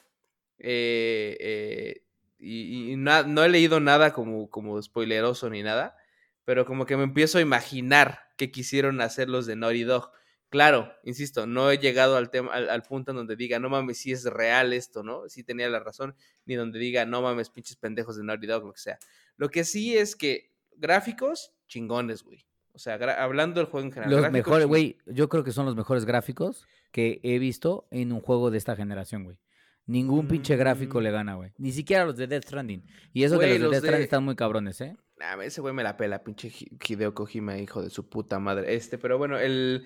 eh, 0.60 1.38
eh, 1.40 2.04
y, 2.40 2.96
no 2.96 3.44
he 3.44 3.50
leído 3.50 3.80
nada 3.80 4.14
como, 4.14 4.50
como 4.50 4.82
spoileroso 4.82 5.50
ni 5.50 5.64
nada, 5.64 5.98
pero 6.46 6.66
como 6.66 6.86
que 6.86 6.98
me 6.98 7.04
empiezo 7.04 7.38
a 7.38 7.42
imaginar 7.42 8.20
que 8.38 8.52
quisieron 8.52 9.02
hacer 9.02 9.30
los 9.30 9.46
de 9.46 9.56
Naughty 9.56 9.84
Dog. 9.84 10.12
Claro, 10.50 10.94
insisto, 11.04 11.48
no 11.48 11.72
he 11.72 11.80
llegado 11.80 12.16
al, 12.16 12.30
tema, 12.30 12.54
al, 12.54 12.84
punto 12.84 13.12
en 13.12 13.18
donde 13.18 13.36
diga, 13.36 13.60
no 13.60 13.70
mames, 13.70 13.98
si 13.98 14.12
es 14.12 14.24
real 14.26 14.72
esto, 14.74 15.04
¿no? 15.04 15.28
Si 15.28 15.44
tenía 15.44 15.68
la 15.70 15.80
razón, 15.80 16.16
ni 16.46 16.56
donde 16.56 16.80
diga, 16.80 17.06
no 17.06 17.22
mames, 17.22 17.50
pinches 17.50 17.76
pendejos 17.76 18.18
de 18.18 18.24
Naughty 18.24 18.48
Dog, 18.48 18.66
lo 18.66 18.74
que 18.74 18.80
sea. 18.80 19.00
Lo 19.36 19.50
que 19.50 19.64
sí 19.64 19.98
es 19.98 20.16
que 20.16 20.54
gráficos, 20.76 21.54
chingones, 21.68 22.24
güey. 22.24 22.46
O 22.74 22.80
sea, 22.80 22.96
hablando 22.96 23.60
del 23.60 23.70
juego 23.70 23.86
en 23.86 23.92
general. 23.92 24.22
Los 24.22 24.32
mejores, 24.32 24.68
güey, 24.68 24.98
yo 25.06 25.30
creo 25.30 25.44
que 25.44 25.52
son 25.52 25.66
los 25.66 25.76
mejores 25.76 26.06
gráficos 26.06 26.66
que 26.92 27.20
he 27.24 27.38
visto 27.38 27.88
en 27.92 28.12
un 28.12 28.20
juego 28.20 28.50
de 28.50 28.58
esta 28.58 28.76
generación, 28.76 29.24
güey. 29.24 29.38
Ningún 29.86 30.28
pinche 30.28 30.56
gráfico 30.56 31.02
le 31.02 31.10
mm. 31.10 31.14
gana, 31.14 31.36
güey. 31.36 31.52
Ni 31.58 31.72
siquiera 31.72 32.06
los 32.06 32.16
de 32.16 32.26
Death 32.26 32.46
Stranding. 32.46 32.86
Y 33.12 33.24
eso 33.24 33.38
que 33.38 33.60
los 33.60 33.70
de 33.72 33.76
Death 33.76 33.84
Stranding 33.84 34.04
están 34.04 34.24
muy 34.24 34.36
cabrones, 34.36 34.80
¿eh? 34.82 34.96
Nah, 35.20 35.42
ese 35.44 35.62
güey 35.62 35.74
me 35.74 35.84
la 35.84 35.98
pela, 35.98 36.24
pinche 36.24 36.52
Hideo 36.88 37.14
Kojima, 37.14 37.58
hijo 37.58 37.82
de 37.82 37.90
su 37.90 38.10
puta 38.10 38.40
madre. 38.40 38.74
Este, 38.76 38.98
pero 38.98 39.18
bueno, 39.18 39.38
el, 39.38 39.86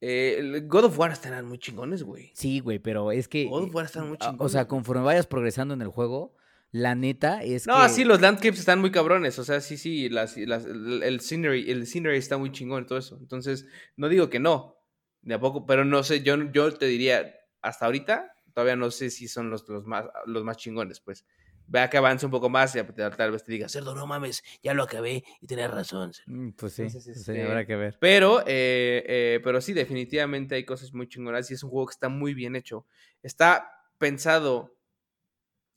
el 0.00 0.66
God 0.66 0.84
of 0.84 0.98
War 0.98 1.12
están 1.12 1.46
muy 1.46 1.58
chingones, 1.58 2.02
güey. 2.02 2.30
Sí, 2.34 2.60
güey, 2.60 2.78
pero 2.78 3.10
es 3.12 3.28
que. 3.28 3.46
God 3.46 3.64
of 3.64 3.74
War 3.74 3.86
están 3.86 4.08
muy 4.08 4.18
chingones. 4.18 4.40
O 4.40 4.48
sea, 4.48 4.66
conforme 4.66 5.02
vayas 5.02 5.26
progresando 5.26 5.72
en 5.72 5.82
el 5.82 5.88
juego, 5.88 6.34
la 6.70 6.94
neta 6.94 7.42
es 7.42 7.66
no, 7.66 7.82
que... 7.82 7.88
sí, 7.88 8.04
los 8.04 8.20
landscapes 8.20 8.60
están 8.60 8.80
muy 8.80 8.90
cabrones. 8.90 9.38
O 9.38 9.44
sea, 9.44 9.60
sí, 9.60 9.76
sí, 9.76 10.08
las, 10.08 10.36
el, 10.36 11.20
scenery, 11.20 11.70
el 11.70 11.86
scenery 11.86 12.18
está 12.18 12.36
muy 12.36 12.52
chingón 12.52 12.82
y 12.82 12.86
todo 12.86 12.98
eso. 12.98 13.16
Entonces, 13.20 13.66
no 13.96 14.08
digo 14.08 14.28
que 14.28 14.38
no, 14.38 14.76
de 15.22 15.34
a 15.34 15.40
poco, 15.40 15.66
pero 15.66 15.84
no 15.84 16.02
sé, 16.02 16.22
yo, 16.22 16.36
yo 16.52 16.72
te 16.74 16.86
diría, 16.86 17.34
hasta 17.62 17.86
ahorita, 17.86 18.32
todavía 18.52 18.76
no 18.76 18.90
sé 18.90 19.10
si 19.10 19.28
son 19.28 19.50
los, 19.50 19.68
los, 19.68 19.86
más, 19.86 20.06
los 20.26 20.44
más 20.44 20.56
chingones, 20.56 21.00
pues. 21.00 21.24
Vea 21.70 21.90
que 21.90 21.98
avance 21.98 22.24
un 22.24 22.32
poco 22.32 22.48
más 22.48 22.74
y 22.74 22.82
tal 22.82 23.30
vez 23.30 23.44
te 23.44 23.52
diga, 23.52 23.68
cerdo, 23.68 23.94
no 23.94 24.06
mames, 24.06 24.42
ya 24.62 24.72
lo 24.72 24.84
acabé 24.84 25.22
y 25.42 25.46
tenés 25.46 25.70
razón. 25.70 26.12
Mm, 26.24 26.52
pues 26.52 26.72
sí, 26.72 26.88
sí, 26.88 27.10
este, 27.10 27.42
habrá 27.42 27.66
que 27.66 27.76
ver. 27.76 27.98
Pero, 28.00 28.40
eh, 28.46 29.04
eh, 29.06 29.40
pero 29.44 29.60
sí, 29.60 29.74
definitivamente 29.74 30.54
hay 30.54 30.64
cosas 30.64 30.94
muy 30.94 31.08
chingonas 31.08 31.50
y 31.50 31.54
es 31.54 31.62
un 31.62 31.68
juego 31.68 31.88
que 31.88 31.92
está 31.92 32.08
muy 32.08 32.32
bien 32.32 32.56
hecho. 32.56 32.86
Está 33.22 33.70
pensado 33.98 34.78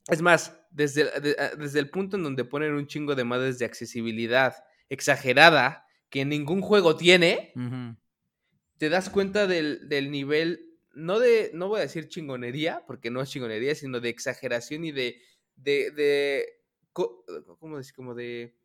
es 0.07 0.21
más, 0.21 0.57
desde, 0.71 1.09
desde 1.57 1.79
el 1.79 1.89
punto 1.89 2.17
en 2.17 2.23
donde 2.23 2.45
ponen 2.45 2.73
un 2.73 2.87
chingo 2.87 3.15
de 3.15 3.23
madres 3.23 3.59
de 3.59 3.65
accesibilidad 3.65 4.55
exagerada 4.89 5.85
que 6.09 6.25
ningún 6.25 6.61
juego 6.61 6.97
tiene, 6.97 7.53
te 8.77 8.89
das 8.89 9.09
cuenta 9.09 9.47
del, 9.47 9.87
nivel, 10.11 10.65
no 10.93 11.19
de, 11.19 11.51
no 11.53 11.67
voy 11.67 11.79
a 11.79 11.83
decir 11.83 12.09
chingonería, 12.09 12.83
porque 12.87 13.11
no 13.11 13.21
es 13.21 13.29
chingonería, 13.29 13.75
sino 13.75 13.99
de 13.99 14.09
exageración 14.09 14.83
y 14.83 14.91
de, 14.91 15.21
de, 15.55 15.91
de 15.91 16.45
¿cómo 16.91 17.77
decir? 17.77 17.93
Como 17.93 18.15
de, 18.15 18.55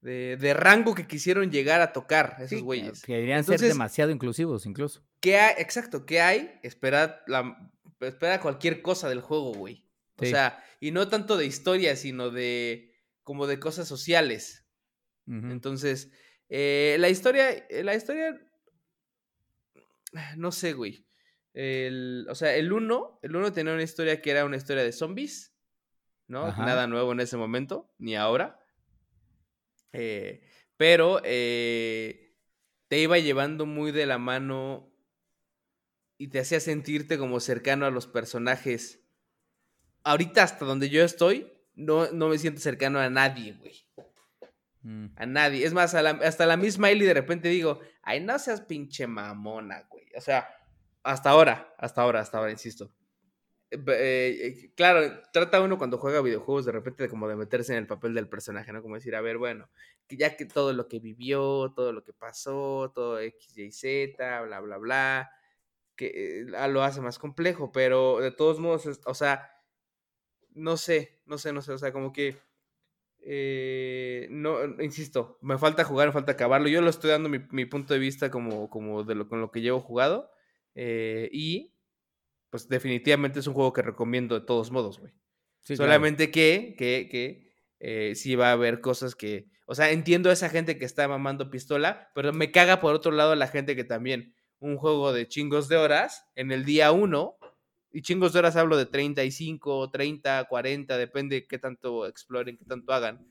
de, 0.00 0.54
rango 0.54 0.94
que 0.94 1.06
quisieron 1.06 1.50
llegar 1.50 1.80
a 1.80 1.92
tocar 1.92 2.36
esos 2.40 2.62
güeyes. 2.62 3.02
Que 3.02 3.14
deberían 3.14 3.44
ser 3.44 3.60
demasiado 3.60 4.10
inclusivos, 4.10 4.66
incluso. 4.66 5.02
¿Qué 5.20 5.38
hay? 5.38 5.54
Exacto, 5.58 6.04
¿qué 6.04 6.20
hay? 6.20 6.58
Espera, 6.62 7.22
la, 7.26 7.72
espera 8.00 8.40
cualquier 8.40 8.82
cosa 8.82 9.08
del 9.08 9.20
juego, 9.20 9.54
güey. 9.54 9.83
O 10.16 10.24
sea, 10.24 10.64
y 10.80 10.90
no 10.90 11.08
tanto 11.08 11.36
de 11.36 11.46
historia, 11.46 11.96
sino 11.96 12.30
de 12.30 12.94
como 13.22 13.46
de 13.46 13.58
cosas 13.58 13.88
sociales. 13.88 14.66
Entonces, 15.26 16.12
eh, 16.50 16.96
la 16.98 17.08
historia, 17.08 17.50
eh, 17.50 17.82
la 17.82 17.94
historia, 17.94 18.38
no 20.36 20.52
sé, 20.52 20.74
güey. 20.74 21.06
El, 21.54 22.26
o 22.28 22.34
sea, 22.34 22.54
el 22.54 22.72
uno, 22.72 23.18
el 23.22 23.34
uno 23.34 23.52
tenía 23.52 23.72
una 23.72 23.82
historia 23.82 24.20
que 24.20 24.30
era 24.30 24.44
una 24.44 24.56
historia 24.56 24.84
de 24.84 24.92
zombies, 24.92 25.56
¿no? 26.26 26.48
Nada 26.48 26.86
nuevo 26.86 27.12
en 27.12 27.20
ese 27.20 27.36
momento, 27.36 27.92
ni 27.98 28.14
ahora. 28.14 28.60
Eh, 29.92 30.42
pero 30.76 31.22
te 31.22 32.28
iba 32.90 33.18
llevando 33.18 33.64
muy 33.64 33.90
de 33.92 34.06
la 34.06 34.18
mano 34.18 34.92
y 36.18 36.28
te 36.28 36.40
hacía 36.40 36.60
sentirte 36.60 37.18
como 37.18 37.40
cercano 37.40 37.86
a 37.86 37.90
los 37.90 38.06
personajes 38.06 39.03
ahorita 40.04 40.42
hasta 40.42 40.64
donde 40.64 40.90
yo 40.90 41.02
estoy, 41.02 41.50
no, 41.74 42.10
no 42.12 42.28
me 42.28 42.38
siento 42.38 42.60
cercano 42.60 43.00
a 43.00 43.10
nadie, 43.10 43.54
güey. 43.54 43.74
Mm. 44.82 45.06
A 45.16 45.26
nadie. 45.26 45.64
Es 45.64 45.72
más, 45.72 45.94
hasta 45.94 46.46
la 46.46 46.56
misma 46.56 46.90
Ellie 46.90 47.06
de 47.06 47.14
repente 47.14 47.48
digo, 47.48 47.80
ay, 48.02 48.20
no 48.20 48.38
seas 48.38 48.60
pinche 48.60 49.06
mamona, 49.06 49.86
güey. 49.90 50.06
O 50.16 50.20
sea, 50.20 50.48
hasta 51.02 51.30
ahora, 51.30 51.74
hasta 51.78 52.02
ahora, 52.02 52.20
hasta 52.20 52.38
ahora, 52.38 52.50
insisto. 52.50 52.92
Eh, 53.70 53.80
eh, 53.88 54.72
claro, 54.76 55.20
trata 55.32 55.60
uno 55.60 55.78
cuando 55.78 55.98
juega 55.98 56.20
videojuegos 56.20 56.64
de 56.64 56.72
repente 56.72 57.02
de 57.02 57.08
como 57.08 57.26
de 57.26 57.34
meterse 57.34 57.72
en 57.72 57.78
el 57.78 57.86
papel 57.86 58.14
del 58.14 58.28
personaje, 58.28 58.72
¿no? 58.72 58.82
Como 58.82 58.94
decir, 58.94 59.16
a 59.16 59.20
ver, 59.20 59.38
bueno, 59.38 59.68
que 60.06 60.16
ya 60.16 60.36
que 60.36 60.44
todo 60.46 60.72
lo 60.72 60.86
que 60.86 61.00
vivió, 61.00 61.72
todo 61.74 61.92
lo 61.92 62.04
que 62.04 62.12
pasó, 62.12 62.92
todo 62.94 63.18
X, 63.18 63.58
Y, 63.58 63.72
Z, 63.72 64.42
bla, 64.42 64.60
bla, 64.60 64.78
bla, 64.78 65.30
que 65.96 66.42
eh, 66.42 66.68
lo 66.68 66.82
hace 66.82 67.00
más 67.00 67.18
complejo, 67.18 67.72
pero 67.72 68.20
de 68.20 68.30
todos 68.30 68.60
modos, 68.60 69.00
o 69.06 69.14
sea, 69.14 69.53
no 70.54 70.76
sé, 70.76 71.20
no 71.26 71.38
sé, 71.38 71.52
no 71.52 71.62
sé, 71.62 71.72
o 71.72 71.78
sea, 71.78 71.92
como 71.92 72.12
que, 72.12 72.36
eh, 73.20 74.28
no, 74.30 74.64
insisto, 74.82 75.38
me 75.40 75.58
falta 75.58 75.84
jugar, 75.84 76.08
me 76.08 76.12
falta 76.12 76.32
acabarlo. 76.32 76.68
Yo 76.68 76.80
lo 76.80 76.90
estoy 76.90 77.10
dando 77.10 77.28
mi, 77.28 77.64
punto 77.66 77.94
de 77.94 78.00
vista 78.00 78.30
como, 78.30 78.70
como 78.70 79.02
de 79.04 79.14
lo, 79.14 79.28
con 79.28 79.40
lo 79.40 79.50
que 79.50 79.60
llevo 79.60 79.80
jugado. 79.80 80.30
Eh, 80.74 81.28
y, 81.32 81.74
pues 82.50 82.68
definitivamente 82.68 83.40
es 83.40 83.46
un 83.46 83.54
juego 83.54 83.72
que 83.72 83.82
recomiendo 83.82 84.38
de 84.38 84.46
todos 84.46 84.70
modos, 84.70 85.00
güey. 85.00 85.12
Solamente 85.62 86.30
que, 86.30 86.74
que, 86.78 87.08
que 87.10 87.52
eh, 87.80 88.14
sí 88.14 88.36
va 88.36 88.50
a 88.50 88.52
haber 88.52 88.80
cosas 88.80 89.14
que, 89.14 89.50
o 89.66 89.74
sea, 89.74 89.90
entiendo 89.90 90.28
a 90.28 90.34
esa 90.34 90.50
gente 90.50 90.78
que 90.78 90.84
está 90.84 91.08
mamando 91.08 91.50
pistola, 91.50 92.10
pero 92.14 92.32
me 92.32 92.50
caga 92.50 92.80
por 92.80 92.94
otro 92.94 93.12
lado 93.12 93.34
la 93.34 93.48
gente 93.48 93.74
que 93.74 93.84
también 93.84 94.34
un 94.58 94.76
juego 94.76 95.12
de 95.12 95.26
chingos 95.26 95.68
de 95.68 95.76
horas 95.76 96.26
en 96.34 96.52
el 96.52 96.64
día 96.64 96.92
uno 96.92 97.38
y 97.94 98.02
chingos 98.02 98.32
de 98.32 98.40
horas 98.40 98.56
hablo 98.56 98.76
de 98.76 98.86
35, 98.86 99.90
30, 99.90 100.44
40, 100.46 100.98
depende 100.98 101.46
qué 101.46 101.60
tanto 101.60 102.08
exploren, 102.08 102.58
qué 102.58 102.64
tanto 102.64 102.92
hagan. 102.92 103.24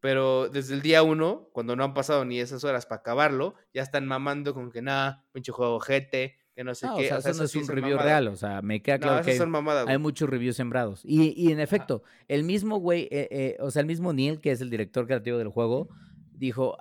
Pero 0.00 0.50
desde 0.50 0.74
el 0.74 0.82
día 0.82 1.02
uno, 1.02 1.48
cuando 1.52 1.74
no 1.74 1.84
han 1.84 1.94
pasado 1.94 2.26
ni 2.26 2.38
esas 2.38 2.64
horas 2.64 2.84
para 2.84 3.00
acabarlo, 3.00 3.54
ya 3.72 3.80
están 3.80 4.06
mamando 4.06 4.52
con 4.52 4.70
que 4.70 4.82
nada, 4.82 5.24
pinche 5.32 5.52
juego 5.52 5.80
GT, 5.80 6.36
que 6.54 6.64
no 6.64 6.74
sé 6.74 6.86
qué. 6.98 7.06
O 7.06 7.08
sea, 7.08 7.30
eso 7.30 7.38
no 7.38 7.44
es 7.44 7.56
un 7.56 7.66
review 7.66 7.96
real, 7.96 8.28
o 8.28 8.36
sea, 8.36 8.60
me 8.60 8.82
queda 8.82 8.98
claro 8.98 9.24
que 9.24 9.40
hay, 9.86 9.98
muchos 9.98 10.28
reviews 10.28 10.56
sembrados. 10.56 11.00
Y, 11.02 11.32
y 11.34 11.50
en 11.50 11.58
efecto, 11.58 12.02
el 12.28 12.44
mismo 12.44 12.76
güey, 12.76 13.08
eh, 13.10 13.28
eh, 13.30 13.56
o 13.58 13.70
sea, 13.70 13.80
el 13.80 13.86
mismo 13.86 14.12
Neil, 14.12 14.38
que 14.38 14.50
es 14.50 14.60
el 14.60 14.68
director 14.68 15.06
creativo 15.06 15.38
del 15.38 15.48
juego, 15.48 15.88
dijo, 16.32 16.76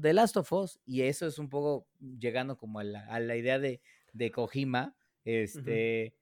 The 0.00 0.14
Last 0.14 0.38
of 0.38 0.50
Us, 0.54 0.80
y 0.86 1.02
eso 1.02 1.26
es 1.26 1.38
un 1.38 1.50
poco 1.50 1.86
llegando 2.00 2.56
como 2.56 2.78
a 2.78 2.84
la, 2.84 3.36
idea 3.36 3.58
de, 3.58 3.82
de 4.14 4.30
Kojima, 4.30 4.96
este 5.22 6.14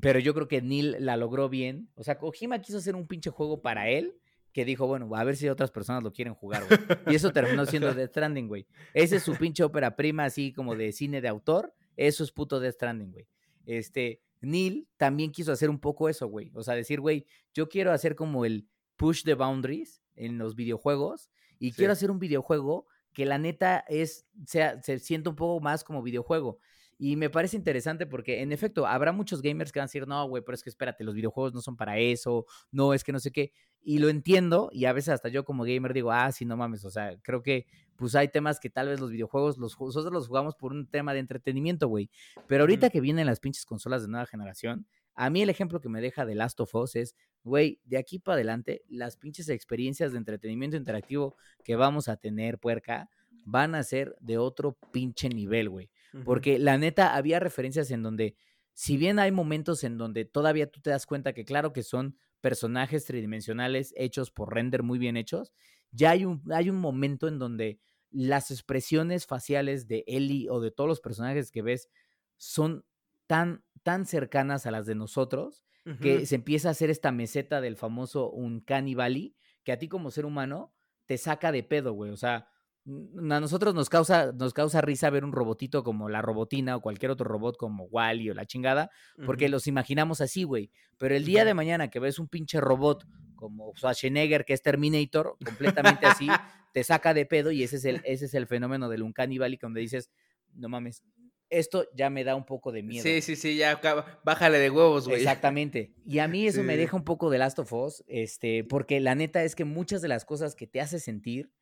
pero 0.00 0.18
yo 0.18 0.34
creo 0.34 0.48
que 0.48 0.62
Neil 0.62 0.96
la 0.98 1.16
logró 1.16 1.48
bien. 1.48 1.88
O 1.94 2.02
sea, 2.02 2.18
Kojima 2.18 2.60
quiso 2.60 2.78
hacer 2.78 2.96
un 2.96 3.06
pinche 3.06 3.30
juego 3.30 3.60
para 3.60 3.88
él 3.88 4.14
que 4.52 4.64
dijo, 4.64 4.86
bueno, 4.86 5.08
a 5.14 5.24
ver 5.24 5.36
si 5.36 5.48
otras 5.48 5.70
personas 5.70 6.02
lo 6.02 6.12
quieren 6.12 6.34
jugar, 6.34 6.64
güey. 6.66 6.80
Y 7.06 7.14
eso 7.14 7.32
terminó 7.32 7.64
siendo 7.66 7.92
Death 7.94 8.10
Stranding, 8.10 8.48
güey. 8.48 8.66
Ese 8.92 9.16
es 9.16 9.22
su 9.22 9.34
pinche 9.36 9.64
ópera 9.64 9.96
prima, 9.96 10.24
así 10.24 10.52
como 10.52 10.76
de 10.76 10.92
cine 10.92 11.20
de 11.20 11.28
autor. 11.28 11.74
Eso 11.96 12.22
es 12.22 12.32
puto 12.32 12.60
Death 12.60 12.74
Stranding, 12.74 13.12
güey. 13.12 13.26
Este, 13.64 14.20
Neil 14.40 14.88
también 14.96 15.32
quiso 15.32 15.52
hacer 15.52 15.70
un 15.70 15.78
poco 15.78 16.08
eso, 16.08 16.26
güey. 16.26 16.50
O 16.54 16.62
sea, 16.62 16.74
decir, 16.74 17.00
güey, 17.00 17.26
yo 17.54 17.68
quiero 17.68 17.92
hacer 17.92 18.14
como 18.14 18.44
el 18.44 18.68
push 18.96 19.24
the 19.24 19.34
boundaries 19.34 20.02
en 20.14 20.38
los 20.38 20.54
videojuegos 20.54 21.30
y 21.58 21.72
quiero 21.72 21.92
hacer 21.92 22.10
un 22.10 22.18
videojuego 22.18 22.86
que 23.12 23.24
la 23.24 23.38
neta 23.38 23.84
es, 23.88 24.26
sea, 24.46 24.82
se 24.82 24.98
sienta 24.98 25.30
un 25.30 25.36
poco 25.36 25.60
más 25.60 25.84
como 25.84 26.02
videojuego. 26.02 26.58
Y 27.04 27.16
me 27.16 27.30
parece 27.30 27.56
interesante 27.56 28.06
porque, 28.06 28.42
en 28.42 28.52
efecto, 28.52 28.86
habrá 28.86 29.10
muchos 29.10 29.42
gamers 29.42 29.72
que 29.72 29.80
van 29.80 29.86
a 29.86 29.88
decir, 29.88 30.06
no, 30.06 30.24
güey, 30.28 30.40
pero 30.40 30.54
es 30.54 30.62
que 30.62 30.70
espérate, 30.70 31.02
los 31.02 31.16
videojuegos 31.16 31.52
no 31.52 31.60
son 31.60 31.76
para 31.76 31.98
eso, 31.98 32.46
no, 32.70 32.94
es 32.94 33.02
que 33.02 33.10
no 33.10 33.18
sé 33.18 33.32
qué. 33.32 33.50
Y 33.82 33.98
lo 33.98 34.08
entiendo, 34.08 34.70
y 34.70 34.84
a 34.84 34.92
veces 34.92 35.08
hasta 35.08 35.28
yo 35.28 35.44
como 35.44 35.64
gamer 35.64 35.94
digo, 35.94 36.12
ah, 36.12 36.30
sí, 36.30 36.44
no 36.44 36.56
mames, 36.56 36.84
o 36.84 36.90
sea, 36.90 37.18
creo 37.22 37.42
que 37.42 37.66
pues 37.96 38.14
hay 38.14 38.28
temas 38.28 38.60
que 38.60 38.70
tal 38.70 38.86
vez 38.86 39.00
los 39.00 39.10
videojuegos, 39.10 39.58
los, 39.58 39.76
nosotros 39.80 40.12
los 40.12 40.28
jugamos 40.28 40.54
por 40.54 40.70
un 40.70 40.86
tema 40.86 41.12
de 41.12 41.18
entretenimiento, 41.18 41.88
güey. 41.88 42.08
Pero 42.46 42.62
ahorita 42.62 42.88
que 42.88 43.00
vienen 43.00 43.26
las 43.26 43.40
pinches 43.40 43.66
consolas 43.66 44.02
de 44.02 44.08
nueva 44.08 44.26
generación, 44.26 44.86
a 45.16 45.28
mí 45.28 45.42
el 45.42 45.50
ejemplo 45.50 45.80
que 45.80 45.88
me 45.88 46.00
deja 46.00 46.24
de 46.24 46.36
Last 46.36 46.60
of 46.60 46.72
Us 46.72 46.94
es, 46.94 47.16
güey, 47.42 47.80
de 47.82 47.98
aquí 47.98 48.20
para 48.20 48.34
adelante, 48.34 48.84
las 48.86 49.16
pinches 49.16 49.48
experiencias 49.48 50.12
de 50.12 50.18
entretenimiento 50.18 50.76
interactivo 50.76 51.34
que 51.64 51.74
vamos 51.74 52.06
a 52.06 52.16
tener, 52.16 52.60
puerca, 52.60 53.10
van 53.44 53.74
a 53.74 53.82
ser 53.82 54.14
de 54.20 54.38
otro 54.38 54.78
pinche 54.92 55.28
nivel, 55.28 55.68
güey. 55.68 55.90
Porque 56.24 56.58
la 56.58 56.76
neta, 56.76 57.14
había 57.14 57.40
referencias 57.40 57.90
en 57.90 58.02
donde, 58.02 58.36
si 58.74 58.96
bien 58.96 59.18
hay 59.18 59.32
momentos 59.32 59.82
en 59.82 59.96
donde 59.96 60.24
todavía 60.24 60.70
tú 60.70 60.80
te 60.80 60.90
das 60.90 61.06
cuenta 61.06 61.32
que 61.32 61.44
claro 61.44 61.72
que 61.72 61.82
son 61.82 62.18
personajes 62.40 63.04
tridimensionales 63.06 63.94
hechos 63.96 64.30
por 64.30 64.52
render 64.54 64.82
muy 64.82 64.98
bien 64.98 65.16
hechos, 65.16 65.54
ya 65.90 66.10
hay 66.10 66.24
un, 66.24 66.42
hay 66.52 66.68
un 66.68 66.76
momento 66.76 67.28
en 67.28 67.38
donde 67.38 67.80
las 68.10 68.50
expresiones 68.50 69.26
faciales 69.26 69.88
de 69.88 70.04
Ellie 70.06 70.48
o 70.50 70.60
de 70.60 70.70
todos 70.70 70.88
los 70.88 71.00
personajes 71.00 71.50
que 71.50 71.62
ves 71.62 71.88
son 72.36 72.84
tan, 73.26 73.64
tan 73.82 74.04
cercanas 74.04 74.66
a 74.66 74.70
las 74.70 74.86
de 74.86 74.94
nosotros 74.94 75.64
que 76.00 76.26
se 76.26 76.36
empieza 76.36 76.68
a 76.68 76.72
hacer 76.72 76.90
esta 76.90 77.10
meseta 77.10 77.60
del 77.60 77.76
famoso 77.76 78.30
Uncanny 78.30 78.94
Valley 78.94 79.34
que 79.64 79.72
a 79.72 79.78
ti 79.78 79.88
como 79.88 80.12
ser 80.12 80.26
humano 80.26 80.72
te 81.06 81.18
saca 81.18 81.50
de 81.50 81.64
pedo, 81.64 81.92
güey. 81.92 82.12
O 82.12 82.16
sea, 82.16 82.51
a 82.84 83.40
nosotros 83.40 83.74
nos 83.74 83.88
causa, 83.88 84.32
nos 84.32 84.52
causa 84.52 84.80
risa 84.80 85.08
ver 85.10 85.24
un 85.24 85.32
robotito 85.32 85.84
como 85.84 86.08
la 86.08 86.20
robotina 86.20 86.76
o 86.76 86.80
cualquier 86.80 87.12
otro 87.12 87.28
robot 87.28 87.56
como 87.56 87.84
Wally 87.84 88.30
o 88.30 88.34
la 88.34 88.46
chingada, 88.46 88.90
porque 89.24 89.48
los 89.48 89.66
imaginamos 89.66 90.20
así, 90.20 90.42
güey. 90.42 90.70
Pero 90.98 91.14
el 91.14 91.24
día 91.24 91.44
de 91.44 91.54
mañana 91.54 91.90
que 91.90 92.00
ves 92.00 92.18
un 92.18 92.28
pinche 92.28 92.60
robot 92.60 93.06
como 93.36 93.72
Schwarzenegger, 93.76 94.44
que 94.44 94.52
es 94.52 94.62
Terminator, 94.62 95.36
completamente 95.44 96.06
así, 96.06 96.26
te 96.72 96.84
saca 96.84 97.14
de 97.14 97.26
pedo 97.26 97.52
y 97.52 97.62
ese 97.62 97.76
es 97.76 97.84
el, 97.84 98.00
ese 98.04 98.26
es 98.26 98.34
el 98.34 98.46
fenómeno 98.46 98.88
del 98.88 99.02
Uncanny 99.02 99.38
Valley, 99.38 99.58
donde 99.60 99.80
dices, 99.80 100.10
no 100.54 100.68
mames, 100.68 101.02
esto 101.50 101.86
ya 101.94 102.10
me 102.10 102.24
da 102.24 102.34
un 102.34 102.46
poco 102.46 102.72
de 102.72 102.82
miedo. 102.82 103.02
Sí, 103.02 103.20
sí, 103.20 103.36
sí, 103.36 103.56
ya 103.56 103.80
bájale 104.24 104.58
de 104.58 104.70
huevos, 104.70 105.06
güey. 105.06 105.18
Exactamente. 105.20 105.92
Y 106.06 106.18
a 106.18 106.26
mí 106.26 106.46
eso 106.46 106.62
me 106.62 106.76
deja 106.76 106.96
un 106.96 107.04
poco 107.04 107.30
de 107.30 107.38
Last 107.38 107.58
of 107.58 107.72
Us, 107.72 108.02
este, 108.08 108.64
porque 108.64 109.00
la 109.00 109.14
neta 109.14 109.44
es 109.44 109.54
que 109.54 109.64
muchas 109.64 110.02
de 110.02 110.08
las 110.08 110.24
cosas 110.24 110.56
que 110.56 110.66
te 110.66 110.80
hace 110.80 110.98
sentir 110.98 111.52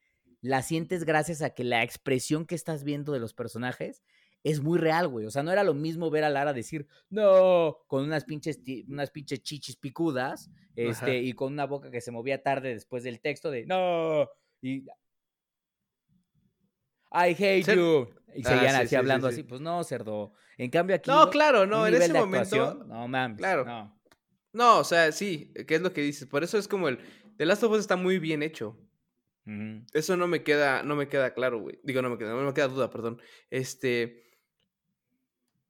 la 0.40 0.62
sientes 0.62 1.04
gracias 1.04 1.42
a 1.42 1.50
que 1.50 1.64
la 1.64 1.82
expresión 1.82 2.46
que 2.46 2.54
estás 2.54 2.84
viendo 2.84 3.12
de 3.12 3.20
los 3.20 3.34
personajes 3.34 4.02
es 4.42 4.60
muy 4.60 4.78
real, 4.78 5.08
güey. 5.08 5.26
O 5.26 5.30
sea, 5.30 5.42
no 5.42 5.52
era 5.52 5.64
lo 5.64 5.74
mismo 5.74 6.10
ver 6.10 6.24
a 6.24 6.30
Lara 6.30 6.52
decir, 6.52 6.86
no, 7.10 7.78
con 7.86 8.04
unas 8.04 8.24
pinches, 8.24 8.60
unas 8.88 9.10
pinches 9.10 9.42
chichis 9.42 9.76
picudas, 9.76 10.50
este, 10.76 11.18
y 11.18 11.32
con 11.34 11.52
una 11.52 11.66
boca 11.66 11.90
que 11.90 12.00
se 12.00 12.10
movía 12.10 12.42
tarde 12.42 12.72
después 12.72 13.02
del 13.02 13.20
texto 13.20 13.50
de, 13.50 13.66
no, 13.66 14.28
y... 14.62 14.84
I 17.12 17.34
hate 17.36 17.74
you. 17.74 18.08
Y 18.34 18.44
seguían 18.44 18.76
ah, 18.76 18.80
así 18.80 18.94
hablando 18.94 19.26
así. 19.26 19.42
Pues 19.42 19.60
no, 19.60 19.82
cerdo. 19.82 20.32
En 20.56 20.70
cambio 20.70 20.94
aquí. 20.94 21.10
No, 21.10 21.28
claro, 21.28 21.66
no, 21.66 21.84
en 21.84 21.94
ese 21.94 22.12
momento. 22.12 22.84
No 22.84 23.08
mames. 23.08 23.38
Claro. 23.38 23.64
No. 23.64 24.00
no, 24.52 24.78
o 24.78 24.84
sea, 24.84 25.10
sí, 25.10 25.52
¿qué 25.66 25.74
es 25.74 25.80
lo 25.80 25.92
que 25.92 26.02
dices? 26.02 26.28
Por 26.28 26.44
eso 26.44 26.56
es 26.56 26.68
como 26.68 26.88
el. 26.88 27.00
The 27.36 27.46
Last 27.46 27.64
of 27.64 27.72
Us 27.72 27.80
está 27.80 27.96
muy 27.96 28.20
bien 28.20 28.44
hecho. 28.44 28.78
Eso 29.92 30.16
no 30.16 30.28
me 30.28 30.44
queda, 30.44 30.82
no 30.82 30.94
me 30.94 31.08
queda 31.08 31.34
claro, 31.34 31.60
güey. 31.60 31.80
Digo, 31.82 32.02
no 32.02 32.10
me 32.10 32.18
queda, 32.18 32.30
no 32.30 32.42
me 32.42 32.54
queda 32.54 32.68
duda, 32.68 32.90
perdón. 32.90 33.20
Este. 33.50 34.24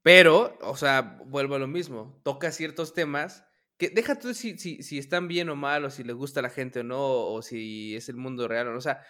Pero, 0.03 0.59
o 0.63 0.77
sea, 0.77 1.19
vuelvo 1.27 1.55
a 1.55 1.59
lo 1.59 1.67
mismo. 1.67 2.21
Toca 2.25 2.53
ciertos 2.53 2.95
temas 2.95 3.45
que 3.81 3.89
deja 3.89 4.19
tú 4.19 4.35
si, 4.35 4.59
si, 4.59 4.83
si 4.83 4.99
están 4.99 5.27
bien 5.27 5.49
o 5.49 5.57
mal, 5.57 5.85
o 5.87 5.91
si 5.91 6.05
le 6.05 6.13
gusta 6.13 6.41
a 6.41 6.43
la 6.43 6.51
gente 6.51 6.81
o 6.81 6.85
no, 6.85 7.01
o 7.01 7.41
si 7.41 7.97
es 7.97 8.11
el 8.11 8.17
mundo 8.17 8.47
real 8.47 8.69
o 8.69 8.73
no. 8.73 8.79
O 8.79 8.83
sea, 8.83 9.03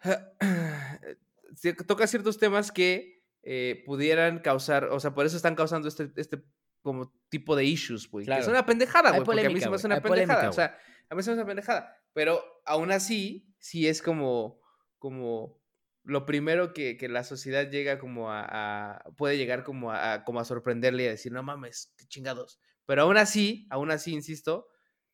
toca 1.86 2.06
ciertos 2.06 2.38
temas 2.38 2.72
que 2.72 3.22
eh, 3.42 3.82
pudieran 3.84 4.38
causar, 4.38 4.84
o 4.84 4.98
sea, 5.00 5.14
por 5.14 5.26
eso 5.26 5.36
están 5.36 5.54
causando 5.54 5.86
este, 5.86 6.10
este 6.16 6.42
como 6.80 7.12
tipo 7.28 7.56
de 7.56 7.64
issues, 7.66 8.10
güey. 8.10 8.24
Que 8.24 8.38
es 8.38 8.48
una 8.48 8.64
pendejada, 8.64 9.10
güey. 9.10 9.24
Porque 9.24 9.46
a 9.46 9.50
mí 9.50 9.60
se 9.60 9.68
me 9.68 9.76
hace 9.76 9.86
una 9.86 10.00
pendejada. 10.00 10.48
o 10.48 10.52
sea, 10.52 10.78
a 11.10 11.14
mí 11.14 11.22
se 11.22 11.30
me 11.30 11.32
hace 11.34 11.42
una 11.42 11.46
pendejada. 11.46 11.97
Pero 12.12 12.42
aún 12.64 12.90
así, 12.92 13.54
sí 13.58 13.86
es 13.86 14.02
como, 14.02 14.60
como 14.98 15.58
lo 16.04 16.24
primero 16.24 16.72
que, 16.72 16.96
que 16.96 17.08
la 17.08 17.24
sociedad 17.24 17.70
llega 17.70 17.98
como 17.98 18.30
a, 18.30 19.04
puede 19.16 19.36
llegar 19.36 19.62
como 19.62 19.92
a, 19.92 20.24
como 20.24 20.40
a 20.40 20.44
sorprenderle 20.44 21.04
y 21.04 21.06
a 21.06 21.10
decir, 21.10 21.32
no 21.32 21.42
mames, 21.42 21.94
qué 21.98 22.06
chingados. 22.06 22.60
Pero 22.86 23.02
aún 23.02 23.18
así, 23.18 23.66
aún 23.70 23.90
así, 23.90 24.14
insisto, 24.14 24.68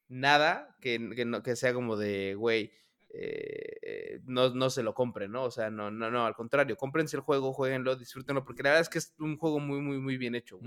nada 0.08 0.76
que, 0.80 1.10
que, 1.16 1.24
no, 1.24 1.42
que 1.42 1.56
sea 1.56 1.74
como 1.74 1.96
de, 1.96 2.34
güey, 2.36 2.72
eh, 3.16 4.20
no, 4.24 4.54
no 4.54 4.70
se 4.70 4.82
lo 4.82 4.94
compren, 4.94 5.30
¿no? 5.32 5.44
O 5.44 5.50
sea, 5.50 5.70
no, 5.70 5.90
no, 5.90 6.10
no, 6.10 6.26
al 6.26 6.34
contrario, 6.34 6.76
cómprense 6.76 7.16
el 7.16 7.22
juego, 7.22 7.52
jueguenlo, 7.52 7.96
disfrútenlo, 7.96 8.44
porque 8.44 8.62
la 8.62 8.70
verdad 8.70 8.82
es 8.82 8.88
que 8.88 8.98
es 8.98 9.14
un 9.18 9.36
juego 9.36 9.60
muy, 9.60 9.80
muy, 9.80 9.98
muy 9.98 10.16
bien 10.16 10.34
hecho. 10.34 10.58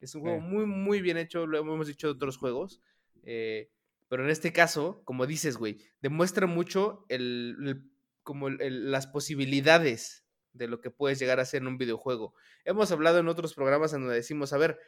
Es 0.00 0.14
un 0.14 0.22
juego 0.22 0.40
muy, 0.40 0.66
muy 0.66 1.00
bien 1.00 1.16
hecho, 1.16 1.46
lo 1.46 1.58
hemos 1.58 1.86
dicho 1.86 2.06
de 2.06 2.14
otros 2.14 2.36
juegos. 2.36 2.82
Eh, 3.22 3.70
pero 4.08 4.24
en 4.24 4.30
este 4.30 4.52
caso, 4.52 5.02
como 5.04 5.26
dices, 5.26 5.56
güey, 5.56 5.78
demuestra 6.00 6.46
mucho 6.46 7.04
el, 7.08 7.90
como 8.22 8.50
las 8.50 9.06
posibilidades 9.06 10.26
de 10.52 10.68
lo 10.68 10.80
que 10.80 10.90
puedes 10.90 11.18
llegar 11.18 11.38
a 11.38 11.42
hacer 11.42 11.62
en 11.62 11.68
un 11.68 11.78
videojuego. 11.78 12.34
Hemos 12.64 12.90
hablado 12.90 13.18
en 13.18 13.28
otros 13.28 13.54
programas 13.54 13.92
en 13.92 14.00
donde 14.00 14.16
decimos, 14.16 14.52
a 14.52 14.58
ver, 14.58 14.78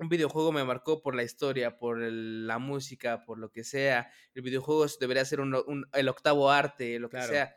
un 0.00 0.08
videojuego 0.08 0.50
me 0.50 0.64
marcó 0.64 1.02
por 1.02 1.14
la 1.14 1.22
historia, 1.22 1.76
por 1.76 1.98
la 2.00 2.58
música, 2.58 3.24
por 3.24 3.38
lo 3.38 3.52
que 3.52 3.64
sea. 3.64 4.10
El 4.34 4.42
videojuego 4.42 4.86
debería 4.98 5.24
ser 5.24 5.40
el 5.40 6.08
octavo 6.08 6.50
arte, 6.50 6.98
lo 6.98 7.10
que 7.10 7.20
sea. 7.22 7.54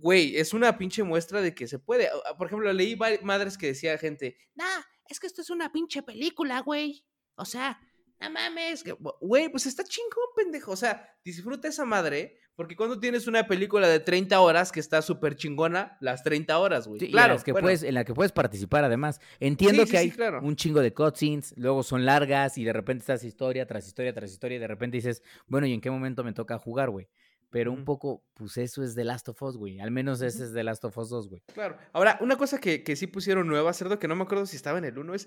Güey, 0.00 0.36
es 0.36 0.54
una 0.54 0.78
pinche 0.78 1.02
muestra 1.02 1.42
de 1.42 1.54
que 1.54 1.68
se 1.68 1.78
puede. 1.78 2.08
Por 2.38 2.46
ejemplo, 2.46 2.72
leí 2.72 2.96
madres 3.22 3.58
que 3.58 3.66
decía 3.66 3.98
gente, 3.98 4.38
nah, 4.54 4.80
es 5.08 5.20
que 5.20 5.26
esto 5.26 5.42
es 5.42 5.50
una 5.50 5.72
pinche 5.72 6.02
película, 6.02 6.60
güey. 6.60 7.04
O 7.36 7.44
sea, 7.44 7.78
no 8.20 8.30
mames, 8.30 8.84
güey, 9.20 9.48
pues 9.48 9.66
está 9.66 9.84
chingón, 9.84 10.24
pendejo. 10.34 10.72
O 10.72 10.76
sea, 10.76 11.16
disfruta 11.24 11.68
esa 11.68 11.84
madre 11.84 12.38
porque 12.56 12.76
cuando 12.76 13.00
tienes 13.00 13.26
una 13.26 13.46
película 13.46 13.88
de 13.88 13.98
30 13.98 14.40
horas 14.40 14.70
que 14.70 14.78
está 14.78 15.02
súper 15.02 15.34
chingona, 15.34 15.96
las 16.00 16.22
30 16.22 16.56
horas, 16.56 16.86
güey. 16.86 17.10
claro. 17.10 17.36
que 17.42 17.52
puedes, 17.52 17.82
en 17.82 17.94
la 17.94 18.04
que 18.04 18.14
puedes 18.14 18.30
participar 18.30 18.84
además. 18.84 19.20
Entiendo 19.40 19.84
que 19.86 19.98
hay 19.98 20.12
un 20.40 20.54
chingo 20.54 20.80
de 20.80 20.94
cutscenes, 20.94 21.54
luego 21.56 21.82
son 21.82 22.04
largas 22.04 22.56
y 22.56 22.64
de 22.64 22.72
repente 22.72 23.00
estás 23.00 23.24
historia 23.24 23.66
tras 23.66 23.86
historia 23.86 24.14
tras 24.14 24.30
historia 24.30 24.56
y 24.56 24.60
de 24.60 24.68
repente 24.68 24.96
dices, 24.96 25.22
bueno, 25.46 25.66
¿y 25.66 25.72
en 25.72 25.80
qué 25.80 25.90
momento 25.90 26.22
me 26.22 26.32
toca 26.32 26.58
jugar, 26.58 26.90
güey? 26.90 27.08
Pero 27.50 27.72
un 27.72 27.84
poco, 27.84 28.24
pues 28.34 28.56
eso 28.56 28.82
es 28.82 28.94
The 28.94 29.04
Last 29.04 29.28
of 29.28 29.42
Us, 29.42 29.56
güey. 29.56 29.80
Al 29.80 29.90
menos 29.90 30.20
ese 30.22 30.44
es 30.44 30.52
The 30.52 30.64
Last 30.64 30.84
of 30.84 30.96
Us 30.98 31.08
2, 31.08 31.28
güey. 31.28 31.42
Claro. 31.52 31.76
Ahora, 31.92 32.18
una 32.20 32.36
cosa 32.36 32.60
que, 32.60 32.82
que 32.82 32.96
sí 32.96 33.06
pusieron 33.06 33.46
nueva, 33.46 33.72
cerdo, 33.72 33.98
que 33.98 34.08
no 34.08 34.16
me 34.16 34.24
acuerdo 34.24 34.46
si 34.46 34.56
estaba 34.56 34.78
en 34.78 34.84
el 34.84 34.98
1, 34.98 35.14
es 35.14 35.26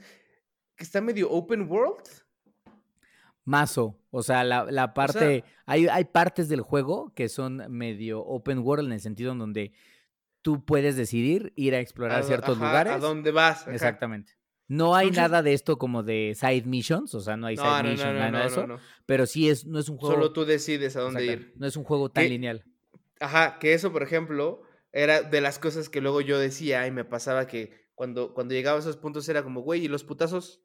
que 0.76 0.84
está 0.84 1.02
medio 1.02 1.30
open 1.30 1.70
world 1.70 2.04
mazo. 3.48 3.98
O 4.12 4.22
sea, 4.22 4.44
la, 4.44 4.94
parte. 4.94 5.44
hay, 5.66 5.88
hay 5.88 6.06
partes 6.06 6.50
del 6.50 6.62
juego 6.62 7.14
que 7.16 7.30
son 7.30 7.64
medio 7.70 8.22
open 8.22 8.60
world 8.60 8.88
en 8.88 8.94
el 8.94 9.00
sentido 9.00 9.32
en 9.32 9.40
donde 9.40 9.72
tú 10.42 10.64
puedes 10.66 10.96
decidir 10.96 11.54
ir 11.56 11.74
a 11.74 11.80
explorar 11.80 12.24
ciertos 12.24 12.58
lugares. 12.58 12.94
A 12.94 13.00
dónde 13.00 13.32
vas. 13.32 13.68
Exactamente. 13.68 14.34
No 14.68 14.96
hay 14.96 15.12
nada 15.12 15.42
de 15.42 15.54
esto 15.54 15.78
como 15.78 16.04
de 16.04 16.36
side 16.36 16.64
missions, 16.64 17.16
o 17.16 17.22
sea, 17.22 17.38
no 17.38 17.48
hay 17.48 17.56
side 17.56 17.84
missions, 17.84 18.14
nada 18.14 18.40
de 18.42 18.48
eso. 18.48 18.68
Pero 19.06 19.26
sí 19.26 19.50
es, 19.50 19.66
no 19.66 19.80
es 19.80 19.88
un 19.88 19.98
juego. 19.98 20.16
Solo 20.16 20.34
tú 20.34 20.44
decides 20.44 20.98
a 20.98 21.02
dónde 21.02 21.26
ir. 21.26 21.54
No 21.56 21.66
es 21.68 21.78
un 21.78 21.86
juego 21.86 22.12
tan 22.12 22.28
lineal. 22.28 22.66
Ajá, 23.20 23.60
que 23.60 23.74
eso, 23.74 23.94
por 23.94 24.04
ejemplo, 24.04 24.62
era 24.92 25.22
de 25.22 25.42
las 25.42 25.58
cosas 25.58 25.90
que 25.90 26.02
luego 26.02 26.20
yo 26.20 26.38
decía 26.38 26.86
y 26.86 26.92
me 26.92 27.06
pasaba 27.06 27.48
que 27.48 27.88
cuando, 27.96 28.34
cuando 28.34 28.54
llegaba 28.54 28.78
a 28.78 28.82
esos 28.82 28.98
puntos 28.98 29.28
era 29.30 29.42
como, 29.42 29.62
güey, 29.62 29.86
¿y 29.86 29.88
los 29.88 30.04
putazos? 30.04 30.62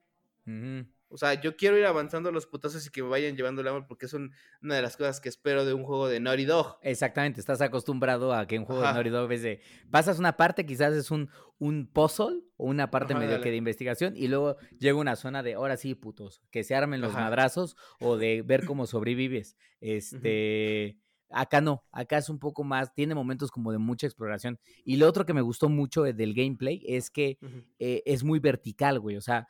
O 1.12 1.18
sea, 1.18 1.38
yo 1.38 1.56
quiero 1.56 1.76
ir 1.76 1.84
avanzando 1.84 2.32
los 2.32 2.46
putazos 2.46 2.86
y 2.86 2.90
que 2.90 3.02
me 3.02 3.10
vayan 3.10 3.36
llevando 3.36 3.60
el 3.60 3.68
amor 3.68 3.86
porque 3.86 4.06
es 4.06 4.14
una 4.14 4.30
de 4.74 4.80
las 4.80 4.96
cosas 4.96 5.20
que 5.20 5.28
espero 5.28 5.66
de 5.66 5.74
un 5.74 5.84
juego 5.84 6.08
de 6.08 6.20
Naughty 6.20 6.46
Dog. 6.46 6.78
Exactamente, 6.80 7.38
estás 7.38 7.60
acostumbrado 7.60 8.32
a 8.32 8.46
que 8.46 8.58
un 8.58 8.64
juego 8.64 8.80
de 8.80 8.92
Naughty 8.94 9.10
Dog 9.10 9.30
es 9.32 9.42
de 9.42 9.60
pasas 9.90 10.18
una 10.18 10.38
parte, 10.38 10.64
quizás 10.64 10.94
es 10.94 11.10
un, 11.10 11.28
un 11.58 11.86
puzzle 11.86 12.40
o 12.56 12.64
una 12.64 12.90
parte 12.90 13.14
medio 13.14 13.42
que 13.42 13.50
de 13.50 13.56
investigación 13.56 14.16
y 14.16 14.28
luego 14.28 14.56
llega 14.78 14.98
una 14.98 15.16
zona 15.16 15.42
de 15.42 15.52
ahora 15.52 15.76
sí, 15.76 15.94
putos, 15.94 16.40
que 16.50 16.64
se 16.64 16.74
armen 16.74 17.02
los 17.02 17.12
madrazos 17.12 17.76
o 18.00 18.16
de 18.16 18.40
ver 18.42 18.64
cómo 18.64 18.86
sobrevives. 18.86 19.56
Este. 19.80 20.98
Acá 21.34 21.62
no, 21.62 21.82
acá 21.92 22.18
es 22.18 22.28
un 22.28 22.38
poco 22.38 22.62
más, 22.62 22.92
tiene 22.92 23.14
momentos 23.14 23.50
como 23.50 23.72
de 23.72 23.78
mucha 23.78 24.06
exploración. 24.06 24.58
Y 24.84 24.96
lo 24.96 25.08
otro 25.08 25.24
que 25.24 25.32
me 25.32 25.40
gustó 25.40 25.70
mucho 25.70 26.02
del 26.02 26.34
gameplay 26.34 26.84
es 26.86 27.10
que 27.10 27.38
eh, 27.78 28.02
es 28.04 28.22
muy 28.22 28.38
vertical, 28.38 29.00
güey. 29.00 29.16
O 29.16 29.22
sea, 29.22 29.48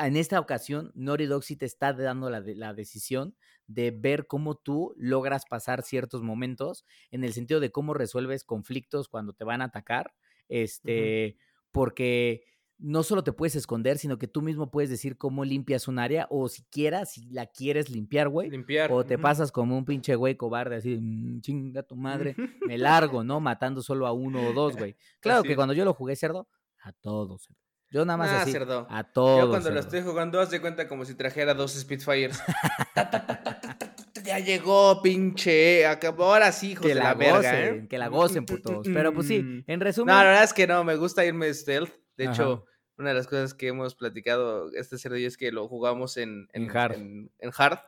en 0.00 0.16
esta 0.16 0.40
ocasión, 0.40 0.92
Naughty 0.94 1.26
Dog 1.26 1.44
sí 1.44 1.56
te 1.56 1.66
está 1.66 1.92
dando 1.92 2.30
la, 2.30 2.40
la, 2.40 2.74
decisión 2.74 3.36
de 3.66 3.90
ver 3.90 4.26
cómo 4.26 4.56
tú 4.56 4.94
logras 4.96 5.44
pasar 5.48 5.82
ciertos 5.82 6.22
momentos 6.22 6.84
en 7.10 7.24
el 7.24 7.32
sentido 7.32 7.60
de 7.60 7.70
cómo 7.70 7.94
resuelves 7.94 8.44
conflictos 8.44 9.08
cuando 9.08 9.32
te 9.32 9.44
van 9.44 9.62
a 9.62 9.66
atacar. 9.66 10.14
Este, 10.48 11.36
porque 11.72 12.44
no 12.78 13.02
solo 13.02 13.24
te 13.24 13.32
puedes 13.32 13.56
esconder, 13.56 13.98
sino 13.98 14.18
que 14.18 14.28
tú 14.28 14.42
mismo 14.42 14.70
puedes 14.70 14.90
decir 14.90 15.16
cómo 15.16 15.44
limpias 15.44 15.88
un 15.88 15.98
área 15.98 16.26
o 16.30 16.48
siquiera 16.48 17.06
si 17.06 17.24
la 17.30 17.46
quieres 17.46 17.88
limpiar, 17.88 18.28
güey. 18.28 18.50
Limpiar. 18.50 18.92
O 18.92 19.04
te 19.04 19.18
pasas 19.18 19.52
como 19.52 19.76
un 19.76 19.84
pinche 19.84 20.14
güey 20.16 20.36
cobarde, 20.36 20.76
así, 20.76 20.98
mm, 21.00 21.40
chinga 21.40 21.82
tu 21.82 21.96
madre, 21.96 22.34
me 22.68 22.78
largo, 22.78 23.24
¿no? 23.24 23.40
Matando 23.40 23.82
solo 23.82 24.06
a 24.06 24.12
uno 24.12 24.48
o 24.48 24.52
dos, 24.52 24.76
güey. 24.76 24.96
Claro 25.20 25.42
que 25.42 25.56
cuando 25.56 25.74
yo 25.74 25.84
lo 25.84 25.94
jugué 25.94 26.16
cerdo, 26.16 26.48
a 26.82 26.92
todos, 26.92 27.44
cerdo. 27.44 27.63
Yo 27.94 28.04
nada 28.04 28.16
más 28.16 28.32
así, 28.32 28.52
a 28.56 29.04
todos. 29.04 29.40
Yo 29.40 29.48
cuando 29.48 29.70
lo 29.70 29.78
estoy 29.78 30.02
jugando, 30.02 30.40
haz 30.40 30.50
de 30.50 30.60
cuenta 30.60 30.88
como 30.88 31.04
si 31.04 31.14
trajera 31.14 31.54
dos 31.54 31.74
Spitfires. 31.74 32.42
ya 34.24 34.40
llegó, 34.40 35.00
pinche. 35.00 35.86
Ahora 35.86 36.50
sí, 36.50 36.72
hijos 36.72 36.82
que 36.82 36.88
de 36.88 36.96
la, 36.96 37.14
verga, 37.14 37.60
¿eh? 37.60 37.86
Que 37.88 37.96
la 37.96 38.08
gocen, 38.08 38.46
putos. 38.46 38.84
Pero 38.92 39.14
pues 39.14 39.28
sí, 39.28 39.40
mm. 39.40 39.64
en 39.68 39.78
resumen. 39.78 40.12
No, 40.12 40.20
la 40.20 40.28
verdad 40.28 40.42
es 40.42 40.52
que 40.52 40.66
no, 40.66 40.82
me 40.82 40.96
gusta 40.96 41.24
irme 41.24 41.54
stealth. 41.54 41.92
De 42.16 42.24
hecho, 42.24 42.64
una 42.98 43.10
de 43.10 43.14
las 43.14 43.28
cosas 43.28 43.54
que 43.54 43.68
hemos 43.68 43.94
platicado 43.94 44.72
este 44.72 44.98
cerdillo 44.98 45.28
es 45.28 45.36
que 45.36 45.52
lo 45.52 45.68
jugamos 45.68 46.16
en, 46.16 46.48
en, 46.52 46.76
hard. 46.76 46.94
En, 46.94 47.30
en, 47.38 47.52
hard. 47.56 47.78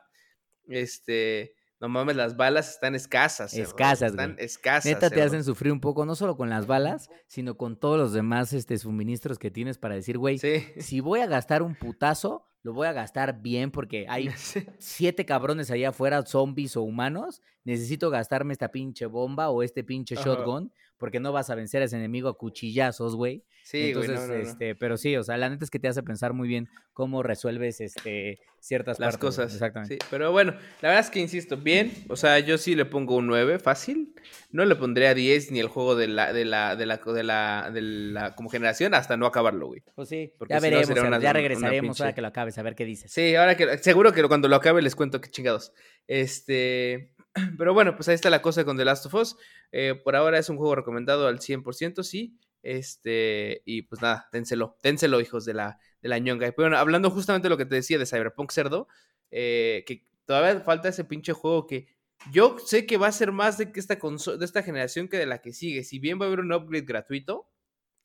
Este. 0.69 1.56
No 1.79 1.89
mames, 1.89 2.15
las 2.15 2.35
balas 2.35 2.71
están 2.71 2.95
escasas. 2.95 3.53
Escasas, 3.53 4.11
Están 4.11 4.35
escasas. 4.39 4.85
Neta 4.85 5.09
te 5.11 5.21
hacen 5.21 5.43
sufrir 5.43 5.71
un 5.71 5.79
poco, 5.79 6.05
no 6.05 6.15
solo 6.15 6.35
con 6.35 6.49
las 6.49 6.65
balas, 6.65 7.09
sino 7.27 7.55
con 7.55 7.79
todos 7.79 7.97
los 7.99 8.13
demás 8.13 8.51
este, 8.53 8.77
suministros 8.77 9.37
que 9.37 9.51
tienes 9.51 9.77
para 9.77 9.93
decir, 9.93 10.17
güey, 10.17 10.39
si 10.39 10.99
voy 11.01 11.19
a 11.19 11.27
gastar 11.27 11.61
un 11.61 11.75
putazo, 11.75 12.47
lo 12.63 12.73
voy 12.73 12.87
a 12.87 12.93
gastar 12.93 13.41
bien 13.41 13.69
porque 13.69 14.07
hay 14.09 14.29
siete 14.79 15.25
cabrones 15.25 15.69
allá 15.69 15.89
afuera, 15.89 16.25
zombies 16.25 16.75
o 16.75 16.81
humanos. 16.81 17.41
Necesito 17.63 18.09
gastarme 18.09 18.53
esta 18.53 18.71
pinche 18.71 19.05
bomba 19.05 19.49
o 19.49 19.61
este 19.61 19.83
pinche 19.83 20.15
shotgun 20.15 20.71
porque 20.97 21.19
no 21.19 21.31
vas 21.31 21.49
a 21.49 21.55
vencer 21.55 21.81
a 21.81 21.85
ese 21.85 21.95
enemigo 21.95 22.27
a 22.27 22.37
cuchillazos, 22.37 23.15
güey. 23.15 23.45
Sí, 23.67 23.89
Entonces, 23.89 24.27
güey, 24.27 24.41
este, 24.43 24.75
pero 24.75 24.95
sí, 24.95 25.17
o 25.17 25.23
sea, 25.23 25.35
la 25.35 25.49
neta 25.49 25.65
es 25.65 25.69
que 25.69 25.77
te 25.77 25.89
hace 25.89 26.01
pensar 26.01 26.31
muy 26.31 26.47
bien 26.47 26.69
cómo 26.93 27.21
resuelves 27.21 27.81
este 27.81 28.39
ciertas 28.61 28.97
las 28.97 29.17
cosas. 29.17 29.51
Exactamente. 29.51 29.95
Sí, 29.95 29.99
pero 30.09 30.31
bueno, 30.31 30.53
la 30.81 30.87
verdad 30.87 31.03
es 31.03 31.09
que 31.09 31.19
insisto, 31.19 31.57
bien, 31.57 31.91
o 32.07 32.15
sea, 32.15 32.39
yo 32.39 32.57
sí 32.57 32.75
le 32.75 32.85
pongo 32.85 33.17
un 33.17 33.27
9, 33.27 33.59
fácil. 33.59 34.15
No 34.51 34.63
le 34.63 34.73
pondría 34.77 35.13
10 35.13 35.51
ni 35.51 35.59
el 35.59 35.67
juego 35.67 35.97
de 35.97 36.07
la 36.07 36.31
de 36.31 36.45
la 36.45 36.77
de 36.77 36.85
la 36.85 36.95
de 36.95 37.23
la, 37.23 37.69
de 37.73 37.81
la 37.81 38.35
como 38.35 38.49
generación 38.49 38.93
hasta 38.93 39.17
no 39.17 39.25
acabarlo, 39.25 39.67
güey. 39.67 39.83
Pues 39.95 40.07
sí, 40.07 40.31
ya 40.47 40.61
veremos, 40.61 41.21
ya 41.21 41.33
regresaremos 41.33 41.99
ahora 41.99 42.15
que 42.15 42.21
lo 42.21 42.27
acabes 42.29 42.57
a 42.57 42.63
ver 42.63 42.73
qué 42.73 42.85
dices. 42.85 43.11
Sí, 43.11 43.35
ahora 43.35 43.57
que 43.57 43.79
seguro 43.79 44.13
que 44.13 44.23
cuando 44.23 44.47
lo 44.47 44.55
acabe 44.55 44.81
les 44.81 44.95
cuento 44.95 45.19
qué 45.19 45.29
chingados. 45.29 45.73
Este, 46.07 47.11
pero 47.57 47.73
bueno, 47.73 47.97
pues 47.97 48.07
ahí 48.07 48.15
está 48.15 48.29
la 48.29 48.41
cosa 48.41 48.63
con 48.63 48.77
The 48.77 48.85
Last 48.85 49.07
of 49.07 49.13
Us. 49.13 49.35
Eh, 49.73 49.99
por 50.01 50.15
ahora 50.15 50.39
es 50.39 50.49
un 50.49 50.55
juego 50.55 50.73
recomendado 50.73 51.27
al 51.27 51.39
100%, 51.39 52.03
sí. 52.03 52.39
Este, 52.61 53.61
y 53.65 53.83
pues 53.83 54.01
nada, 54.01 54.27
dénselo, 54.31 54.77
dénselo, 54.83 55.21
hijos 55.21 55.45
de 55.45 55.53
la, 55.53 55.79
de 56.01 56.09
la 56.09 56.19
ñonga. 56.19 56.47
Pero 56.47 56.67
bueno, 56.67 56.77
hablando 56.77 57.09
justamente 57.11 57.45
de 57.45 57.49
lo 57.49 57.57
que 57.57 57.65
te 57.65 57.75
decía 57.75 57.97
de 57.97 58.05
Cyberpunk 58.05 58.51
Cerdo, 58.51 58.87
eh, 59.31 59.83
que 59.85 60.07
todavía 60.25 60.61
falta 60.61 60.89
ese 60.89 61.03
pinche 61.03 61.33
juego 61.33 61.67
que 61.67 61.87
Yo 62.31 62.57
sé 62.59 62.85
que 62.85 62.97
va 62.97 63.07
a 63.07 63.11
ser 63.11 63.31
más 63.31 63.57
de, 63.57 63.71
que 63.71 63.79
esta 63.79 63.95
de 63.95 64.45
esta 64.45 64.63
generación 64.63 65.07
que 65.07 65.17
de 65.17 65.25
la 65.25 65.41
que 65.41 65.53
sigue. 65.53 65.83
Si 65.83 65.99
bien 65.99 66.19
va 66.19 66.25
a 66.25 66.27
haber 66.27 66.39
un 66.39 66.51
upgrade 66.51 66.85
gratuito, 66.85 67.49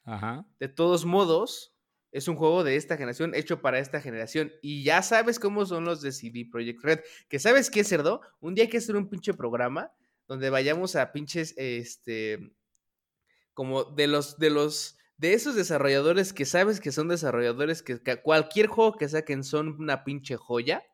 Ajá. 0.05 0.47
de 0.61 0.69
todos 0.69 1.05
modos, 1.05 1.75
es 2.13 2.29
un 2.29 2.37
juego 2.37 2.63
de 2.63 2.77
esta 2.77 2.97
generación, 2.97 3.35
hecho 3.35 3.63
para 3.63 3.79
esta 3.79 4.01
generación. 4.01 4.53
Y 4.61 4.85
ya 4.85 5.03
sabes 5.03 5.39
cómo 5.39 5.65
son 5.65 5.85
los 5.85 6.03
de 6.03 6.13
CD 6.13 6.47
Projekt 6.51 6.85
Red. 6.85 7.01
Que 7.29 7.39
sabes 7.39 7.71
qué, 7.71 7.85
cerdo, 7.85 8.21
un 8.41 8.55
día 8.55 8.65
hay 8.65 8.71
que 8.71 8.79
hacer 8.79 8.97
un 8.97 9.09
pinche 9.09 9.33
programa 9.33 9.93
donde 10.29 10.51
vayamos 10.51 10.95
a 10.95 11.11
pinches, 11.11 11.55
este, 11.57 12.53
como 13.55 13.85
de 13.85 14.07
los, 14.07 14.39
de 14.39 14.51
los, 14.51 14.99
de 15.17 15.35
esos 15.35 15.55
desarrolladores 15.55 16.33
que 16.33 16.45
sabes 16.45 16.81
que 16.81 16.93
son 16.93 17.09
desarrolladores 17.09 17.83
que, 17.83 18.01
cualquier 18.23 18.67
juego 18.67 18.97
que 18.97 19.09
saquen 19.09 19.45
son 19.45 19.81
una 19.81 20.05
pinche 20.05 20.37
joya, 20.37 20.85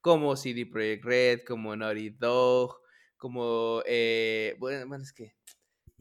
como 0.00 0.36
CD 0.36 0.66
Projekt 0.66 1.04
Red, 1.04 1.40
como 1.46 1.74
Naughty 1.74 2.10
Dog, 2.10 2.76
como, 3.16 3.82
eh, 3.86 4.56
bueno, 4.58 4.96
es 4.96 5.12
que, 5.12 5.34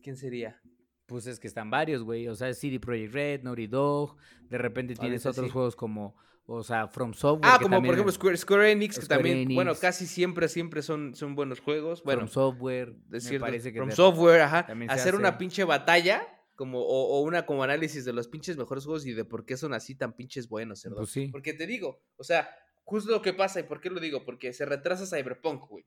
¿quién 0.01 0.17
sería? 0.17 0.61
Pues 1.07 1.27
es 1.27 1.39
que 1.39 1.47
están 1.47 1.69
varios, 1.69 2.03
güey. 2.03 2.27
O 2.27 2.35
sea, 2.35 2.53
CD 2.53 2.79
Projekt 2.79 3.13
Red, 3.13 3.43
Naughty 3.43 3.67
Dog. 3.67 4.17
De 4.49 4.57
repente 4.57 4.95
tienes 4.95 5.25
otros 5.25 5.51
juegos 5.51 5.75
como, 5.75 6.15
o 6.47 6.63
sea, 6.63 6.87
From 6.87 7.13
Software. 7.13 7.51
Ah, 7.53 7.59
como 7.61 7.81
por 7.81 7.93
ejemplo 7.93 8.11
Square, 8.37 8.71
Enix, 8.71 8.99
que 8.99 9.07
también, 9.07 9.47
bueno, 9.53 9.73
casi 9.75 10.05
siempre, 10.05 10.47
siempre 10.47 10.81
son, 10.81 11.15
son 11.15 11.35
buenos 11.35 11.59
juegos. 11.59 12.03
Bueno, 12.03 12.21
From 12.21 12.29
Software. 12.29 12.95
me 13.09 13.39
parece 13.39 13.73
que 13.73 13.79
From 13.79 13.91
Software, 13.91 14.41
ajá. 14.41 14.67
Hacer 14.89 15.15
una 15.15 15.37
pinche 15.37 15.63
batalla. 15.63 16.27
Como, 16.55 16.79
o, 16.79 17.19
una 17.19 17.45
como 17.45 17.65
análisis 17.65 18.05
de 18.05 18.13
los 18.13 18.29
pinches 18.29 18.55
mejores 18.55 18.85
juegos 18.85 19.05
y 19.05 19.11
de 19.11 19.25
por 19.25 19.45
qué 19.45 19.57
son 19.57 19.73
así 19.73 19.93
tan 19.93 20.13
pinches 20.13 20.47
buenos, 20.47 20.81
¿verdad? 20.83 20.99
Pues 20.99 21.09
sí. 21.09 21.27
Porque 21.27 21.51
te 21.51 21.67
digo, 21.67 22.01
o 22.15 22.23
sea, 22.23 22.49
justo 22.85 23.11
lo 23.11 23.21
que 23.21 23.33
pasa, 23.33 23.59
¿y 23.59 23.63
por 23.63 23.81
qué 23.81 23.89
lo 23.89 23.99
digo? 23.99 24.23
Porque 24.23 24.53
se 24.53 24.63
retrasa 24.63 25.05
Cyberpunk, 25.05 25.67
güey 25.67 25.85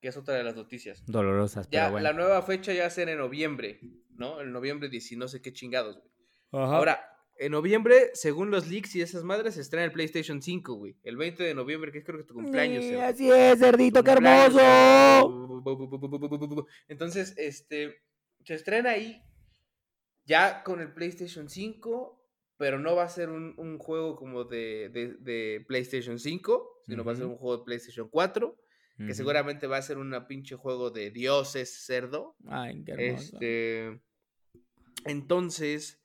que 0.00 0.08
es 0.08 0.16
otra 0.16 0.34
de 0.34 0.42
las 0.42 0.56
noticias. 0.56 1.04
Dolorosas, 1.06 1.68
ya, 1.70 1.82
pero 1.82 1.92
bueno. 1.92 2.04
La 2.04 2.12
nueva 2.12 2.42
fecha 2.42 2.72
ya 2.72 2.88
será 2.90 3.12
en 3.12 3.18
noviembre, 3.18 3.80
¿no? 4.16 4.40
En 4.40 4.52
noviembre 4.52 4.88
10 4.88 5.18
no 5.18 5.28
sé 5.28 5.42
qué 5.42 5.52
chingados, 5.52 5.98
güey. 5.98 6.10
Ahora, 6.52 7.00
en 7.40 7.52
noviembre, 7.52 8.10
según 8.12 8.50
los 8.50 8.68
leaks 8.68 8.94
y 8.96 9.00
esas 9.00 9.24
madres, 9.24 9.54
se 9.54 9.62
estrena 9.62 9.86
el 9.86 9.92
PlayStation 9.92 10.42
5, 10.42 10.74
güey. 10.74 10.94
El 11.02 11.16
20 11.16 11.42
de 11.42 11.54
noviembre, 11.54 11.90
que 11.90 12.00
es 12.00 12.04
creo 12.04 12.18
que 12.18 12.24
tu 12.24 12.34
cumpleaños. 12.34 12.84
Sí, 12.84 12.94
así 12.96 13.30
es, 13.30 13.58
cerdito, 13.58 14.04
qué 14.04 14.10
hermoso. 14.10 14.58
Entonces, 16.86 17.32
este, 17.38 18.02
se 18.44 18.54
estrena 18.54 18.90
ahí 18.90 19.22
ya 20.26 20.62
con 20.62 20.82
el 20.82 20.92
PlayStation 20.92 21.48
5, 21.48 22.22
pero 22.58 22.78
no 22.78 22.94
va 22.94 23.04
a 23.04 23.08
ser 23.08 23.30
un, 23.30 23.78
juego 23.78 24.16
como 24.16 24.44
de, 24.44 24.90
de, 24.90 25.64
PlayStation 25.66 26.18
5, 26.18 26.82
sino 26.88 27.04
va 27.04 27.12
a 27.12 27.16
ser 27.16 27.24
un 27.24 27.36
juego 27.36 27.56
de 27.56 27.64
PlayStation 27.64 28.10
4 28.10 28.54
que 28.98 29.14
seguramente 29.14 29.66
va 29.66 29.78
a 29.78 29.82
ser 29.82 29.96
un 29.96 30.14
pinche 30.28 30.56
juego 30.56 30.90
de 30.90 31.10
dioses 31.10 31.86
cerdo. 31.86 32.36
Ay, 32.46 32.84
qué 32.84 32.92
hermoso. 32.92 33.32
Este, 33.32 34.02
entonces, 35.06 35.99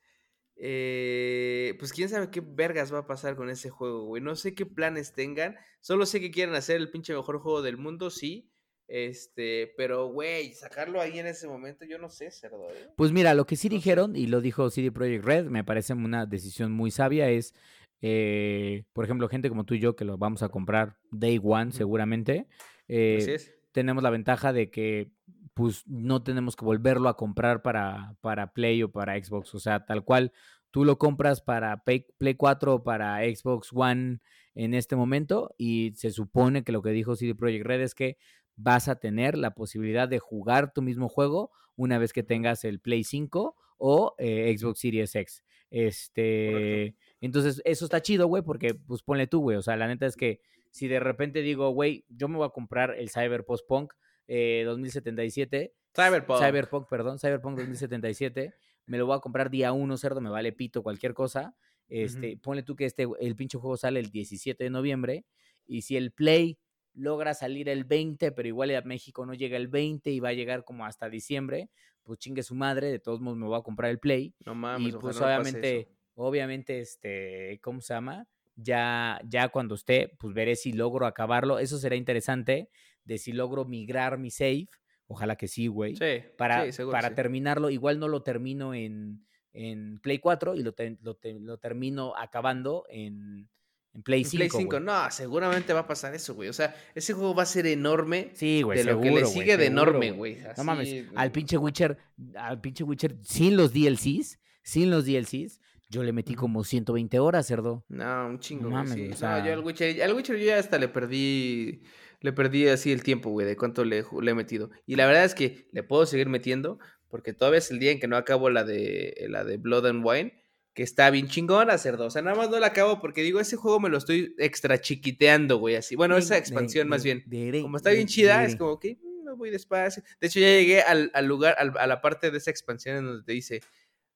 eh, 0.56 1.74
pues 1.78 1.92
quién 1.92 2.08
sabe 2.08 2.30
qué 2.30 2.40
vergas 2.40 2.92
va 2.92 3.00
a 3.00 3.06
pasar 3.06 3.36
con 3.36 3.50
ese 3.50 3.70
juego, 3.70 4.04
güey. 4.04 4.22
No 4.22 4.34
sé 4.36 4.54
qué 4.54 4.66
planes 4.66 5.12
tengan. 5.12 5.56
Solo 5.80 6.06
sé 6.06 6.20
que 6.20 6.30
quieren 6.30 6.54
hacer 6.54 6.76
el 6.76 6.90
pinche 6.90 7.14
mejor 7.14 7.38
juego 7.38 7.62
del 7.62 7.76
mundo, 7.76 8.10
sí. 8.10 8.50
Este, 8.88 9.74
pero 9.76 10.06
güey, 10.08 10.52
sacarlo 10.54 11.00
ahí 11.00 11.18
en 11.18 11.26
ese 11.26 11.48
momento, 11.48 11.84
yo 11.84 11.98
no 11.98 12.08
sé, 12.08 12.30
cerdo. 12.30 12.70
¿eh? 12.70 12.88
Pues 12.96 13.12
mira, 13.12 13.34
lo 13.34 13.46
que 13.46 13.56
sí 13.56 13.68
dijeron, 13.68 14.14
y 14.14 14.28
lo 14.28 14.40
dijo 14.40 14.70
CD 14.70 14.92
Projekt 14.92 15.24
Red, 15.24 15.46
me 15.46 15.64
parece 15.64 15.92
una 15.92 16.24
decisión 16.24 16.72
muy 16.72 16.92
sabia, 16.92 17.28
es, 17.28 17.54
eh, 18.00 18.84
por 18.92 19.04
ejemplo, 19.04 19.28
gente 19.28 19.48
como 19.48 19.64
tú 19.64 19.74
y 19.74 19.80
yo 19.80 19.96
que 19.96 20.04
lo 20.04 20.18
vamos 20.18 20.42
a 20.42 20.48
comprar 20.48 20.96
day 21.10 21.40
one 21.42 21.72
seguramente. 21.72 22.46
Eh, 22.86 23.38
tenemos 23.72 24.02
la 24.02 24.10
ventaja 24.10 24.52
de 24.52 24.70
que 24.70 25.10
pues 25.56 25.86
no 25.86 26.22
tenemos 26.22 26.54
que 26.54 26.66
volverlo 26.66 27.08
a 27.08 27.16
comprar 27.16 27.62
para, 27.62 28.14
para 28.20 28.52
Play 28.52 28.82
o 28.82 28.92
para 28.92 29.18
Xbox. 29.18 29.54
O 29.54 29.58
sea, 29.58 29.86
tal 29.86 30.04
cual 30.04 30.30
tú 30.70 30.84
lo 30.84 30.98
compras 30.98 31.40
para 31.40 31.82
Play, 31.82 32.04
4 32.36 32.74
o 32.74 32.84
para 32.84 33.20
Xbox 33.20 33.70
One 33.72 34.20
en 34.54 34.74
este 34.74 34.96
momento 34.96 35.54
y 35.56 35.94
se 35.96 36.10
supone 36.10 36.62
que 36.62 36.72
lo 36.72 36.82
que 36.82 36.90
dijo 36.90 37.16
CD 37.16 37.34
Projekt 37.34 37.64
Red 37.64 37.80
es 37.80 37.94
que 37.94 38.18
vas 38.54 38.88
a 38.88 38.96
tener 38.96 39.38
la 39.38 39.54
posibilidad 39.54 40.06
de 40.06 40.18
jugar 40.18 40.74
tu 40.74 40.82
mismo 40.82 41.08
juego 41.08 41.50
una 41.74 41.96
vez 41.96 42.12
que 42.12 42.22
tengas 42.22 42.62
el 42.66 42.78
Play 42.78 43.04
5 43.04 43.56
o 43.78 44.14
eh, 44.18 44.54
Xbox 44.58 44.80
Series 44.80 45.14
X. 45.14 45.42
Este, 45.70 46.96
entonces 47.22 47.62
eso 47.64 47.86
está 47.86 48.02
chido, 48.02 48.26
güey, 48.26 48.42
porque 48.42 48.74
pues 48.74 49.02
ponle 49.02 49.26
tú, 49.26 49.40
güey, 49.40 49.56
o 49.56 49.62
sea, 49.62 49.76
la 49.76 49.88
neta 49.88 50.04
es 50.04 50.16
que 50.16 50.42
si 50.70 50.86
de 50.86 51.00
repente 51.00 51.40
digo, 51.40 51.70
güey, 51.70 52.04
yo 52.10 52.28
me 52.28 52.36
voy 52.36 52.46
a 52.46 52.50
comprar 52.50 52.94
el 52.98 53.08
Cyberpunk 53.08 53.60
Punk 53.66 53.94
eh, 54.26 54.62
2077. 54.66 55.74
Cyberpunk. 55.94 56.40
Cyberpunk, 56.40 56.88
perdón, 56.88 57.18
Cyberpunk 57.18 57.58
2077. 57.58 58.54
me 58.86 58.98
lo 58.98 59.06
voy 59.06 59.16
a 59.16 59.20
comprar 59.20 59.50
día 59.50 59.72
uno, 59.72 59.96
cerdo, 59.96 60.20
me 60.20 60.30
vale 60.30 60.52
pito 60.52 60.82
cualquier 60.82 61.14
cosa. 61.14 61.56
Este, 61.88 62.36
Ponle 62.36 62.62
tú 62.62 62.74
que 62.76 62.84
este, 62.84 63.06
el 63.20 63.36
pinche 63.36 63.58
juego 63.58 63.76
sale 63.76 64.00
el 64.00 64.10
17 64.10 64.62
de 64.62 64.70
noviembre. 64.70 65.24
Y 65.66 65.82
si 65.82 65.96
el 65.96 66.12
Play 66.12 66.58
logra 66.94 67.34
salir 67.34 67.68
el 67.68 67.84
20, 67.84 68.32
pero 68.32 68.48
igual 68.48 68.74
a 68.74 68.82
México 68.82 69.26
no 69.26 69.34
llega 69.34 69.56
el 69.56 69.68
20 69.68 70.10
y 70.10 70.20
va 70.20 70.30
a 70.30 70.32
llegar 70.32 70.64
como 70.64 70.84
hasta 70.84 71.08
diciembre, 71.08 71.70
pues 72.02 72.18
chingue 72.18 72.42
su 72.42 72.54
madre, 72.54 72.90
de 72.90 72.98
todos 72.98 73.20
modos 73.20 73.38
me 73.38 73.46
voy 73.46 73.58
a 73.58 73.62
comprar 73.62 73.90
el 73.90 73.98
Play. 73.98 74.34
No 74.44 74.54
mames, 74.54 74.94
y 74.94 74.96
pues 74.96 75.20
obviamente, 75.20 75.88
obviamente, 76.14 76.80
este, 76.80 77.58
¿cómo 77.62 77.80
se 77.80 77.94
llama? 77.94 78.26
ya, 78.56 79.20
ya 79.24 79.48
cuando 79.50 79.74
esté, 79.74 80.16
pues 80.18 80.34
veré 80.34 80.56
si 80.56 80.72
logro 80.72 81.06
acabarlo. 81.06 81.58
Eso 81.58 81.78
será 81.78 81.94
interesante 81.94 82.70
de 83.06 83.18
si 83.18 83.32
logro 83.32 83.64
migrar 83.64 84.18
mi 84.18 84.30
save. 84.30 84.68
Ojalá 85.06 85.36
que 85.36 85.48
sí, 85.48 85.68
güey. 85.68 85.96
Sí, 85.96 86.22
para, 86.36 86.66
para 86.90 87.14
terminarlo. 87.14 87.70
Igual 87.70 87.98
no 87.98 88.08
lo 88.08 88.22
termino 88.22 88.74
en, 88.74 89.24
en 89.52 90.00
Play 90.00 90.18
4 90.18 90.56
y 90.56 90.62
lo, 90.62 90.74
lo, 91.00 91.58
termino 91.58 92.14
acabando 92.16 92.84
en, 92.90 93.48
en 93.94 94.02
Play 94.02 94.24
5. 94.24 94.36
Play 94.36 94.50
5, 94.50 94.80
no, 94.80 95.10
seguramente 95.10 95.72
va 95.72 95.80
a 95.80 95.86
pasar 95.86 96.12
eso, 96.14 96.34
güey. 96.34 96.48
O 96.48 96.52
sea, 96.52 96.74
ese 96.94 97.12
juego 97.12 97.34
va 97.34 97.44
a 97.44 97.46
ser 97.46 97.66
enorme. 97.68 98.30
Sí, 98.34 98.62
güey. 98.62 98.78
De 98.78 98.84
lo 98.84 99.00
que 99.00 99.12
le 99.12 99.26
sigue 99.26 99.56
de 99.56 99.66
enorme, 99.66 100.10
güey. 100.10 100.38
No 100.56 100.64
mames. 100.64 101.06
Al 101.14 101.30
pinche 101.30 101.56
Witcher, 101.56 101.96
al 102.34 102.60
pinche 102.60 102.82
Witcher, 102.82 103.16
sin 103.22 103.56
los 103.56 103.72
DLCs, 103.72 104.40
sin 104.64 104.90
los 104.90 105.06
DLCs, 105.06 105.60
yo 105.88 106.02
le 106.02 106.12
metí 106.12 106.34
como 106.34 106.64
120 106.64 107.18
horas, 107.20 107.46
cerdo. 107.46 107.84
No, 107.88 108.26
un 108.26 108.40
chingo, 108.40 108.68
no, 108.68 108.86
sí. 108.86 109.08
o 109.12 109.16
sea... 109.16 109.38
no, 109.38 109.46
yo 109.46 109.52
al 109.52 109.60
Witcher, 109.60 110.02
al 110.02 110.14
Witcher 110.14 110.36
yo 110.36 110.46
ya 110.46 110.58
hasta 110.58 110.78
le 110.78 110.88
perdí, 110.88 111.82
le 112.26 112.32
perdí 112.32 112.66
así 112.68 112.92
el 112.92 113.02
tiempo, 113.02 113.30
güey, 113.30 113.46
de 113.46 113.56
cuánto 113.56 113.84
le, 113.84 114.04
le, 114.20 114.30
he 114.30 114.34
metido. 114.34 114.70
Y 114.84 114.96
la 114.96 115.06
verdad 115.06 115.24
es 115.24 115.34
que 115.34 115.68
le 115.72 115.82
puedo 115.82 116.04
seguir 116.04 116.28
metiendo, 116.28 116.78
porque 117.08 117.32
todavía 117.32 117.58
es 117.58 117.70
el 117.70 117.78
día 117.78 117.92
en 117.92 118.00
que 118.00 118.08
no 118.08 118.16
acabo 118.16 118.50
la 118.50 118.64
de, 118.64 119.26
la 119.28 119.44
de 119.44 119.56
Blood 119.56 119.86
and 119.86 120.04
Wine, 120.04 120.42
que 120.74 120.82
está 120.82 121.08
bien 121.10 121.28
chingona, 121.28 121.78
cerdo. 121.78 122.06
O 122.06 122.10
sea, 122.10 122.22
nada 122.22 122.36
más 122.36 122.50
no 122.50 122.58
la 122.58 122.66
acabo 122.66 123.00
porque 123.00 123.22
digo, 123.22 123.38
ese 123.38 123.56
juego 123.56 123.80
me 123.80 123.88
lo 123.88 123.96
estoy 123.96 124.34
extra 124.38 124.80
chiquiteando, 124.80 125.58
güey, 125.58 125.76
así. 125.76 125.94
Bueno, 125.94 126.16
esa 126.16 126.36
expansión 126.36 126.88
más 126.88 127.04
bien. 127.04 127.24
Como 127.62 127.76
está 127.76 127.90
bien 127.90 128.08
chida, 128.08 128.44
es 128.44 128.56
como 128.56 128.78
que 128.80 128.98
mm, 129.00 129.24
me 129.24 129.32
voy 129.32 129.50
despacio. 129.50 130.02
De 130.20 130.26
hecho, 130.26 130.40
ya 130.40 130.48
llegué 130.48 130.82
al, 130.82 131.10
al 131.14 131.26
lugar, 131.26 131.56
a 131.58 131.86
la 131.86 132.00
parte 132.02 132.30
de 132.30 132.38
esa 132.38 132.50
expansión 132.50 132.96
en 132.96 133.04
donde 133.06 133.22
te 133.22 133.32
dice, 133.32 133.62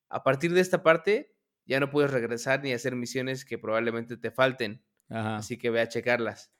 a 0.09 0.23
partir 0.23 0.53
de 0.53 0.61
esta 0.61 0.83
parte 0.83 1.33
ya 1.65 1.79
no 1.79 1.89
puedes 1.89 2.11
regresar 2.11 2.63
ni 2.63 2.73
hacer 2.73 2.97
misiones 2.97 3.45
que 3.45 3.57
probablemente 3.57 4.17
te 4.17 4.33
falten. 4.33 4.85
Así 5.09 5.59
que 5.59 5.71
ve 5.71 5.81
a 5.81 5.89
checarlas. 5.89 6.53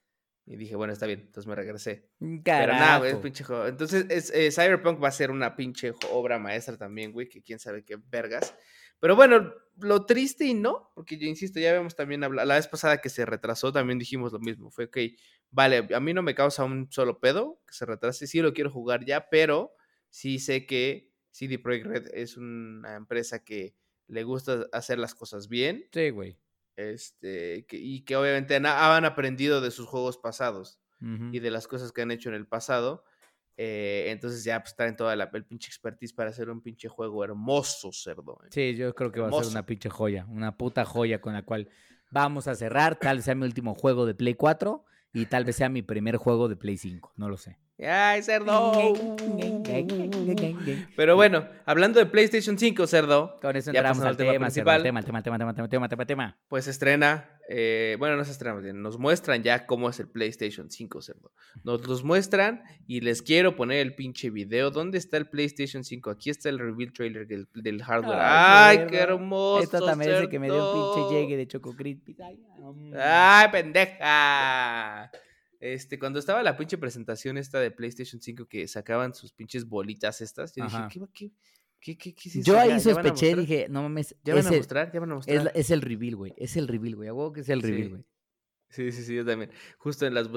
Y 0.47 0.57
dije, 0.57 0.75
bueno, 0.75 0.93
está 0.93 1.07
bien, 1.07 1.21
entonces 1.21 1.47
me 1.47 1.55
regresé. 1.55 2.09
Mm, 2.19 2.39
Pero 2.43 2.73
nada, 2.73 3.09
es 3.09 3.17
pinche 3.17 3.45
juego. 3.45 3.67
Entonces, 3.67 4.07
es, 4.09 4.31
eh, 4.35 4.51
Cyberpunk 4.51 5.03
va 5.03 5.09
a 5.09 5.13
ser 5.13 5.31
una 5.31 5.55
pinche 5.55 5.93
obra 6.11 6.39
maestra 6.39 6.77
también, 6.77 7.13
güey, 7.13 7.29
que 7.29 7.43
quién 7.43 7.59
sabe 7.59 7.85
qué 7.85 7.97
vergas. 8.11 8.55
Pero 8.99 9.17
bueno, 9.17 9.53
lo 9.79 10.05
triste 10.07 10.45
y 10.45 10.55
no, 10.55 10.91
porque 10.95 11.17
yo 11.17 11.27
insisto, 11.27 11.59
ya 11.59 11.71
habíamos 11.71 11.97
también 11.97 12.23
hablado, 12.23 12.47
la 12.47 12.57
vez 12.57 12.69
pasada 12.69 13.01
que 13.01 13.09
se 13.09 13.25
retrasó, 13.25 13.73
también 13.73 13.99
dijimos 13.99 14.33
lo 14.33 14.41
mismo. 14.41 14.71
Fue, 14.71 14.85
ok, 14.85 14.99
vale, 15.51 15.89
a 15.95 16.01
mí 16.01 16.13
no 16.13 16.23
me 16.23 16.35
causa 16.35 16.65
un 16.65 16.91
solo 16.91 17.19
pedo 17.19 17.63
que 17.67 17.73
se 17.73 17.87
retrase, 17.87 18.27
sí 18.27 18.41
lo 18.41 18.53
quiero 18.53 18.71
jugar 18.71 19.05
ya, 19.05 19.29
pero 19.31 19.73
sí 20.11 20.39
sé 20.39 20.67
que 20.67 21.13
CD 21.31 21.59
Projekt 21.59 21.87
Red 21.87 22.07
es 22.13 22.37
una 22.37 22.97
empresa 22.97 23.43
que 23.43 23.75
le 24.07 24.25
gusta 24.25 24.67
hacer 24.73 24.99
las 24.99 25.15
cosas 25.15 25.49
bien. 25.49 25.87
Sí, 25.93 26.11
güey. 26.11 26.37
Este, 26.81 27.67
y 27.71 28.05
que 28.05 28.17
obviamente 28.17 28.57
han, 28.57 29.05
aprendido 29.05 29.61
de 29.61 29.71
sus 29.71 29.87
juegos 29.87 30.17
pasados 30.17 30.81
y 31.33 31.39
de 31.39 31.51
las 31.51 31.67
cosas 31.67 31.93
que 31.93 32.03
han 32.03 32.11
hecho 32.11 32.29
en 32.29 32.35
el 32.35 32.47
pasado. 32.47 33.05
Eh, 33.57 34.11
entonces 34.11 34.45
ya 34.45 34.63
pues 34.63 34.75
traen 34.75 34.97
toda 34.97 35.15
la 35.17 35.31
el 35.33 35.45
pinche 35.45 35.69
expertise 35.69 36.15
para 36.15 36.31
hacer 36.31 36.49
un 36.49 36.63
pinche 36.63 36.89
juego 36.89 37.25
hermoso, 37.25 37.91
cerdo. 37.93 38.39
¿eh? 38.45 38.49
Sí, 38.51 38.75
yo 38.75 38.95
creo 38.95 39.13
que 39.13 39.21
va 39.21 39.29
a 39.29 39.33
ser 39.33 39.51
una 39.51 39.67
pinche 39.67 39.91
joya, 39.91 40.25
una 40.29 40.57
puta 40.57 40.85
joya 40.87 41.21
con 41.21 41.35
la 41.35 41.43
cual 41.43 41.69
vamos 42.11 42.49
a 42.49 42.55
cerrar. 42.55 42.99
Tal 42.99 43.17
vez 43.17 43.27
sea 43.27 43.35
mi 43.35 43.45
último 43.45 43.75
juego 43.75 44.07
de 44.07 44.15
Play 44.15 44.35
4 44.35 44.85
y 45.13 45.27
tal 45.27 45.45
vez 45.45 45.57
sea 45.57 45.69
mi 45.69 45.83
primer 45.83 46.17
juego 46.17 46.49
de 46.49 46.57
Play 46.57 46.79
5, 46.79 47.13
no 47.17 47.29
lo 47.29 47.37
sé. 47.37 47.59
¡Ay, 47.87 48.23
cerdo! 48.23 48.73
Pero 50.97 51.17
bueno, 51.17 51.47
hablando 51.65 51.99
de 51.99 52.07
PlayStation 52.07 52.59
5, 52.59 52.87
cerdo. 52.87 53.39
Con 53.41 53.57
eso 53.57 53.71
entramos 53.71 54.03
al 54.05 54.17
tema, 54.17 54.39
principal. 54.39 54.83
Tema, 54.83 55.03
tema, 55.03 55.23
tema, 55.23 55.39
tema, 55.39 55.55
tema, 55.55 55.89
tema, 55.89 56.07
tema, 56.07 56.39
Pues 56.49 56.69
estrena, 56.69 57.41
eh, 57.49 57.97
bueno, 57.99 58.17
no 58.17 58.25
se 58.25 58.33
estrena, 58.33 58.61
nos 58.75 58.99
muestran 58.99 59.43
ya 59.43 59.67
cómo 59.67 59.89
es 59.89 59.99
el 59.99 60.09
PlayStation 60.09 60.71
5, 60.71 61.01
cerdo. 61.01 61.33
Nos 61.65 61.87
los 61.87 62.05
muestran 62.05 62.63
y 62.87 63.01
les 63.01 63.23
quiero 63.23 63.57
poner 63.57 63.79
el 63.79 63.95
pinche 63.95 64.29
video. 64.29 64.71
¿Dónde 64.71 64.99
está 64.99 65.17
el 65.17 65.29
PlayStation 65.29 65.83
5? 65.83 66.11
Aquí 66.11 66.29
está 66.29 66.51
el 66.51 66.59
reveal 66.59 66.93
trailer 66.93 67.27
del, 67.27 67.49
del 67.55 67.83
hardware. 67.83 68.19
¡Ay, 68.21 68.87
qué 68.91 68.99
hermoso! 68.99 69.63
Esto 69.63 69.85
también 69.85 70.11
es 70.11 70.29
que 70.29 70.39
me 70.39 70.49
dio 70.49 70.75
un 70.75 70.95
pinche 70.95 71.15
llegue 71.15 71.37
de 71.39 71.47
Choco 71.47 71.75
Ay, 71.79 72.39
¡Ay, 72.99 73.49
pendeja! 73.51 75.11
Este, 75.61 75.99
cuando 75.99 76.19
estaba 76.19 76.43
la 76.43 76.57
pinche 76.57 76.79
presentación 76.79 77.37
esta 77.37 77.61
de 77.61 77.71
PlayStation 77.71 78.21
5 78.21 78.47
que 78.47 78.67
sacaban 78.67 79.15
sus 79.15 79.33
pinches 79.33 79.69
bolitas 79.69 80.23
estas, 80.23 80.55
yo 80.55 80.65
dije, 80.65 80.79
¿qué, 80.89 81.33
qué, 81.79 81.99
qué, 81.99 82.15
qué, 82.15 82.29
es? 82.29 82.45
Yo 82.45 82.59
ahí 82.59 82.81
sospeché, 82.81 83.37
dije, 83.37 83.67
no 83.69 83.83
mames. 83.83 84.17
¿Ya 84.25 84.35
van 84.35 84.47
a 84.47 84.51
mostrar? 84.53 84.91
¿Ya 84.91 85.01
van 85.01 85.13
a 85.13 85.15
mostrar? 85.17 85.53
Es, 85.55 85.71
el 85.71 85.83
reveal, 85.83 86.17
güey. 86.17 86.33
Es 86.39 86.57
el 86.57 86.67
reveal, 86.67 86.97
güey. 86.97 87.11
A 87.11 87.33
que 87.35 87.41
es 87.41 87.49
el 87.51 87.61
reveal, 87.61 87.91
güey. 87.91 88.05
Sí. 88.71 88.91
sí, 88.93 89.03
sí, 89.03 89.15
yo 89.17 89.27
también. 89.27 89.51
Justo 89.79 90.07
en 90.07 90.15
las. 90.15 90.31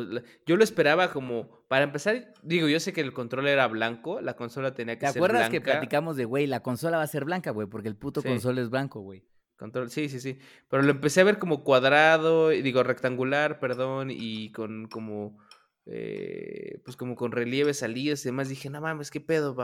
Yo 0.45 0.57
lo 0.57 0.63
esperaba 0.63 1.13
como. 1.13 1.63
Para 1.69 1.85
empezar, 1.85 2.33
digo, 2.43 2.67
yo 2.67 2.79
sé 2.81 2.91
que 2.91 3.01
el 3.01 3.13
control 3.13 3.47
era 3.47 3.67
blanco, 3.67 4.19
la 4.19 4.35
consola 4.35 4.73
tenía 4.73 4.99
que 4.99 5.05
ser 5.07 5.13
blanca. 5.13 5.27
¿Te 5.27 5.33
acuerdas 5.33 5.49
que 5.49 5.61
platicamos 5.61 6.17
de, 6.17 6.25
güey, 6.25 6.47
la 6.47 6.61
consola 6.61 6.97
va 6.97 7.03
a 7.03 7.07
ser 7.07 7.23
blanca, 7.23 7.51
güey? 7.51 7.67
Porque 7.67 7.87
el 7.87 7.95
puto 7.95 8.21
consola 8.21 8.61
es 8.61 8.69
blanco, 8.69 8.99
güey. 8.99 9.23
Control, 9.63 9.89
sí, 9.89 10.09
sí, 10.09 10.19
sí. 10.19 10.37
Pero 10.69 10.83
lo 10.83 10.91
empecé 10.91 11.21
a 11.21 11.23
ver 11.23 11.39
como 11.39 11.63
cuadrado, 11.63 12.49
digo, 12.49 12.83
rectangular, 12.83 13.61
perdón, 13.61 14.09
y 14.11 14.51
con 14.51 14.89
como 14.89 15.37
eh, 15.85 16.81
pues 16.83 16.97
como 16.97 17.15
con 17.15 17.31
relieves 17.31 17.79
salidas 17.79 18.25
y 18.25 18.27
demás, 18.27 18.49
dije, 18.49 18.69
no 18.69 18.81
mames, 18.81 19.09
qué 19.09 19.21
pedo, 19.21 19.55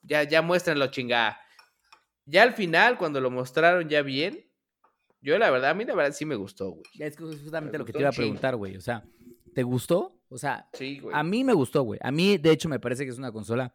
ya, 0.00 0.22
ya 0.22 0.40
muéstranlo, 0.40 0.86
chingada. 0.86 1.38
Ya 2.24 2.44
al 2.44 2.54
final, 2.54 2.96
cuando 2.96 3.20
lo 3.20 3.30
mostraron 3.30 3.90
ya 3.90 4.00
bien, 4.00 4.50
yo 5.20 5.36
la 5.36 5.50
verdad, 5.50 5.72
a 5.72 5.74
mí 5.74 5.84
la 5.84 5.94
verdad 5.94 6.12
sí 6.14 6.24
me 6.24 6.34
gustó, 6.34 6.70
güey. 6.70 6.84
Es 6.98 7.18
justamente 7.18 7.76
lo 7.76 7.84
que 7.84 7.92
te 7.92 8.00
iba 8.00 8.08
a 8.08 8.12
preguntar, 8.12 8.56
güey. 8.56 8.78
O 8.78 8.80
sea, 8.80 9.04
¿te 9.54 9.62
gustó? 9.64 10.18
O 10.30 10.38
sea, 10.38 10.66
a 11.12 11.22
mí 11.22 11.44
me 11.44 11.52
gustó, 11.52 11.82
güey. 11.82 12.00
A 12.02 12.10
mí, 12.10 12.38
de 12.38 12.52
hecho, 12.52 12.70
me 12.70 12.80
parece 12.80 13.04
que 13.04 13.10
es 13.10 13.18
una 13.18 13.32
consola 13.32 13.74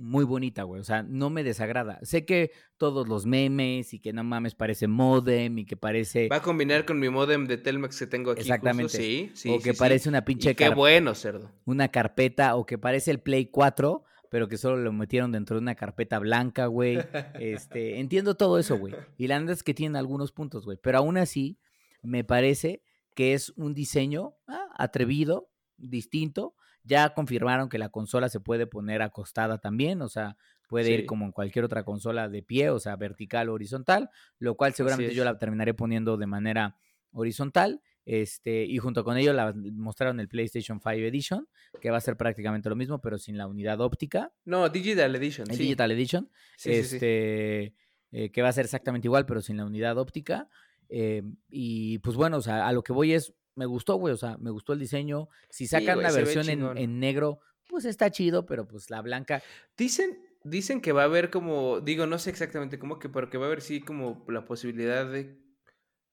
muy 0.00 0.24
bonita, 0.24 0.62
güey. 0.62 0.80
O 0.80 0.84
sea, 0.84 1.02
no 1.02 1.30
me 1.30 1.44
desagrada. 1.44 1.98
Sé 2.02 2.24
que 2.24 2.50
todos 2.78 3.06
los 3.06 3.26
memes 3.26 3.92
y 3.92 4.00
que 4.00 4.12
no 4.12 4.24
mames 4.24 4.54
parece 4.54 4.88
modem 4.88 5.58
y 5.58 5.66
que 5.66 5.76
parece. 5.76 6.28
Va 6.28 6.36
a 6.36 6.42
combinar 6.42 6.86
con 6.86 6.98
mi 6.98 7.10
modem 7.10 7.46
de 7.46 7.58
Telmex 7.58 7.98
que 7.98 8.06
tengo 8.06 8.30
aquí. 8.30 8.40
Exactamente. 8.40 8.96
Sí, 8.96 9.30
sí. 9.34 9.50
O 9.50 9.60
que 9.60 9.74
parece 9.74 10.08
una 10.08 10.24
pinche. 10.24 10.56
qué 10.56 10.70
bueno, 10.70 11.14
cerdo. 11.14 11.52
Una 11.66 11.88
carpeta 11.88 12.56
o 12.56 12.64
que 12.64 12.78
parece 12.78 13.10
el 13.10 13.20
Play 13.20 13.46
4, 13.46 14.02
pero 14.30 14.48
que 14.48 14.56
solo 14.56 14.78
lo 14.78 14.92
metieron 14.92 15.32
dentro 15.32 15.56
de 15.56 15.62
una 15.62 15.74
carpeta 15.74 16.18
blanca, 16.18 16.66
güey. 16.66 16.98
Este, 17.38 18.00
entiendo 18.00 18.34
todo 18.34 18.58
eso, 18.58 18.78
güey. 18.78 18.94
Y 19.18 19.26
la 19.26 19.38
verdad 19.38 19.52
es 19.52 19.62
que 19.62 19.74
tienen 19.74 19.96
algunos 19.96 20.32
puntos, 20.32 20.64
güey. 20.64 20.78
Pero 20.82 20.98
aún 20.98 21.18
así, 21.18 21.58
me 22.02 22.24
parece 22.24 22.82
que 23.14 23.34
es 23.34 23.50
un 23.56 23.74
diseño 23.74 24.34
ah, 24.46 24.68
atrevido, 24.76 25.50
distinto 25.76 26.54
ya 26.84 27.14
confirmaron 27.14 27.68
que 27.68 27.78
la 27.78 27.88
consola 27.88 28.28
se 28.28 28.40
puede 28.40 28.66
poner 28.66 29.02
acostada 29.02 29.58
también, 29.58 30.02
o 30.02 30.08
sea, 30.08 30.36
puede 30.68 30.92
ir 30.92 31.06
como 31.06 31.26
en 31.26 31.32
cualquier 31.32 31.64
otra 31.64 31.84
consola 31.84 32.28
de 32.28 32.42
pie, 32.42 32.70
o 32.70 32.78
sea, 32.78 32.96
vertical 32.96 33.48
o 33.48 33.54
horizontal, 33.54 34.10
lo 34.38 34.56
cual 34.56 34.72
seguramente 34.72 35.14
yo 35.14 35.24
la 35.24 35.38
terminaré 35.38 35.74
poniendo 35.74 36.16
de 36.16 36.26
manera 36.26 36.76
horizontal. 37.12 37.82
Este, 38.06 38.64
y 38.64 38.78
junto 38.78 39.04
con 39.04 39.16
ello 39.18 39.32
la 39.32 39.52
mostraron 39.54 40.20
el 40.20 40.28
PlayStation 40.28 40.80
5 40.80 40.90
Edition, 40.90 41.46
que 41.80 41.90
va 41.90 41.98
a 41.98 42.00
ser 42.00 42.16
prácticamente 42.16 42.68
lo 42.68 42.76
mismo, 42.76 43.00
pero 43.00 43.18
sin 43.18 43.36
la 43.36 43.46
unidad 43.46 43.80
óptica. 43.80 44.32
No, 44.44 44.68
Digital 44.68 45.14
Edition. 45.14 45.46
sí. 45.46 45.56
Digital 45.56 45.90
Edition. 45.92 46.30
este, 46.64 47.74
eh, 48.12 48.30
que 48.32 48.42
va 48.42 48.48
a 48.48 48.52
ser 48.52 48.64
exactamente 48.64 49.06
igual, 49.06 49.26
pero 49.26 49.40
sin 49.40 49.56
la 49.56 49.64
unidad 49.64 49.98
óptica. 49.98 50.48
Eh, 50.88 51.22
y 51.48 51.98
pues 51.98 52.16
bueno, 52.16 52.38
o 52.38 52.40
sea, 52.40 52.66
a 52.66 52.72
lo 52.72 52.82
que 52.82 52.92
voy 52.92 53.12
es, 53.12 53.32
me 53.60 53.66
gustó, 53.66 53.96
güey, 53.96 54.14
o 54.14 54.16
sea, 54.16 54.38
me 54.38 54.50
gustó 54.50 54.72
el 54.72 54.78
diseño. 54.78 55.28
Si 55.50 55.66
sacan 55.66 56.00
la 56.00 56.10
versión 56.10 56.48
en, 56.48 56.98
negro, 56.98 57.40
pues 57.68 57.84
está 57.84 58.10
chido, 58.10 58.46
pero 58.46 58.66
pues 58.66 58.88
la 58.88 59.02
blanca. 59.02 59.42
Dicen, 59.76 60.18
dicen 60.44 60.80
que 60.80 60.92
va 60.92 61.02
a 61.02 61.04
haber 61.04 61.28
como, 61.28 61.80
digo, 61.80 62.06
no 62.06 62.18
sé 62.18 62.30
exactamente 62.30 62.78
cómo 62.78 62.98
que, 62.98 63.10
pero 63.10 63.28
que 63.28 63.36
va 63.36 63.44
a 63.44 63.48
haber 63.48 63.60
sí 63.60 63.82
como 63.82 64.24
la 64.28 64.46
posibilidad 64.46 65.06
de 65.06 65.38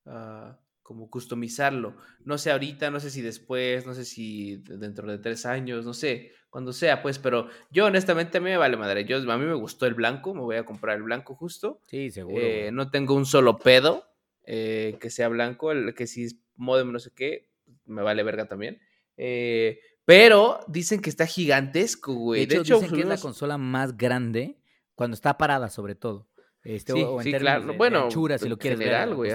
uh, 0.07 0.57
como 0.83 1.09
customizarlo. 1.09 1.95
No 2.25 2.37
sé 2.37 2.51
ahorita, 2.51 2.91
no 2.91 2.99
sé 2.99 3.11
si 3.11 3.21
después, 3.21 3.85
no 3.85 3.93
sé 3.93 4.03
si 4.03 4.57
dentro 4.57 5.09
de 5.09 5.17
tres 5.17 5.45
años, 5.45 5.85
no 5.85 5.93
sé, 5.93 6.33
cuando 6.49 6.73
sea, 6.73 7.01
pues, 7.01 7.17
pero 7.17 7.47
yo 7.71 7.85
honestamente 7.85 8.39
a 8.39 8.41
mí 8.41 8.49
me 8.49 8.57
vale 8.57 8.75
madre. 8.75 9.05
Yo, 9.05 9.19
a 9.31 9.37
mí 9.37 9.45
me 9.45 9.53
gustó 9.53 9.85
el 9.85 9.93
blanco, 9.93 10.33
me 10.33 10.41
voy 10.41 10.57
a 10.57 10.65
comprar 10.65 10.97
el 10.97 11.03
blanco 11.03 11.33
justo. 11.33 11.79
Sí, 11.87 12.11
seguro. 12.11 12.43
Eh, 12.43 12.71
no 12.73 12.91
tengo 12.91 13.13
un 13.13 13.25
solo 13.25 13.57
pedo 13.57 14.03
eh, 14.49 14.97
que 15.01 15.09
sea 15.09 15.27
blanco, 15.27 15.73
el 15.73 15.93
que 15.93 16.07
si 16.07 16.41
modem 16.57 16.91
no 16.91 16.99
sé 16.99 17.11
qué, 17.15 17.49
me 17.85 18.01
vale 18.01 18.23
verga 18.23 18.47
también. 18.47 18.79
Eh, 19.15 19.79
pero 20.05 20.59
dicen 20.67 21.01
que 21.01 21.09
está 21.09 21.25
gigantesco, 21.25 22.13
güey. 22.13 22.45
De 22.45 22.57
hecho, 22.57 22.79
dicen 22.79 22.95
que 22.95 23.01
es 23.01 23.07
la 23.07 23.17
consola 23.17 23.57
más 23.57 23.97
grande 23.97 24.57
cuando 24.95 25.15
está 25.15 25.37
parada, 25.37 25.69
sobre 25.69 25.95
todo. 25.95 26.29
Este, 26.63 26.93
sí, 26.93 27.03
o 27.03 27.19
en 27.19 27.23
sí 27.23 27.33
claro. 27.33 27.73
bueno, 27.75 28.09
si 28.11 28.49
lo 28.49 28.57
quieres 28.57 28.79
ver. 28.79 29.13
Güey, 29.13 29.31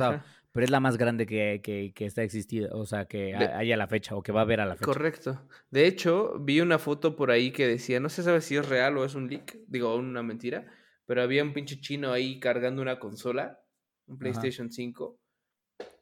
pero 0.53 0.65
es 0.65 0.71
la 0.71 0.81
más 0.81 0.99
grande 0.99 1.25
que, 1.25 1.61
que, 1.63 1.93
que 1.95 2.05
está 2.05 2.23
existida, 2.23 2.69
o 2.73 2.85
sea, 2.85 3.07
que 3.07 3.35
hay 3.35 3.73
a 3.73 3.77
la 3.77 3.87
fecha 3.87 4.15
o 4.15 4.23
que 4.23 4.33
va 4.33 4.41
a 4.41 4.43
haber 4.43 4.61
a 4.61 4.67
la 4.67 4.75
fecha. 4.75 4.85
Correcto. 4.85 5.43
De 5.71 5.87
hecho, 5.87 6.39
vi 6.39 6.61
una 6.61 6.79
foto 6.79 7.17
por 7.17 7.31
ahí 7.31 7.53
que 7.53 7.67
decía, 7.67 8.01
no 8.01 8.11
se 8.11 8.23
sabe 8.23 8.43
si 8.43 8.57
es 8.57 8.69
real 8.69 8.99
o 8.99 9.05
es 9.07 9.15
un 9.15 9.29
leak, 9.29 9.57
digo, 9.67 9.97
una 9.97 10.23
mentira, 10.23 10.67
pero 11.07 11.23
había 11.23 11.43
un 11.43 11.55
pinche 11.55 11.81
chino 11.81 12.13
ahí 12.13 12.39
cargando 12.39 12.83
una 12.83 12.99
consola, 12.99 13.63
un 14.07 14.19
PlayStation 14.19 14.71
5, 14.71 15.19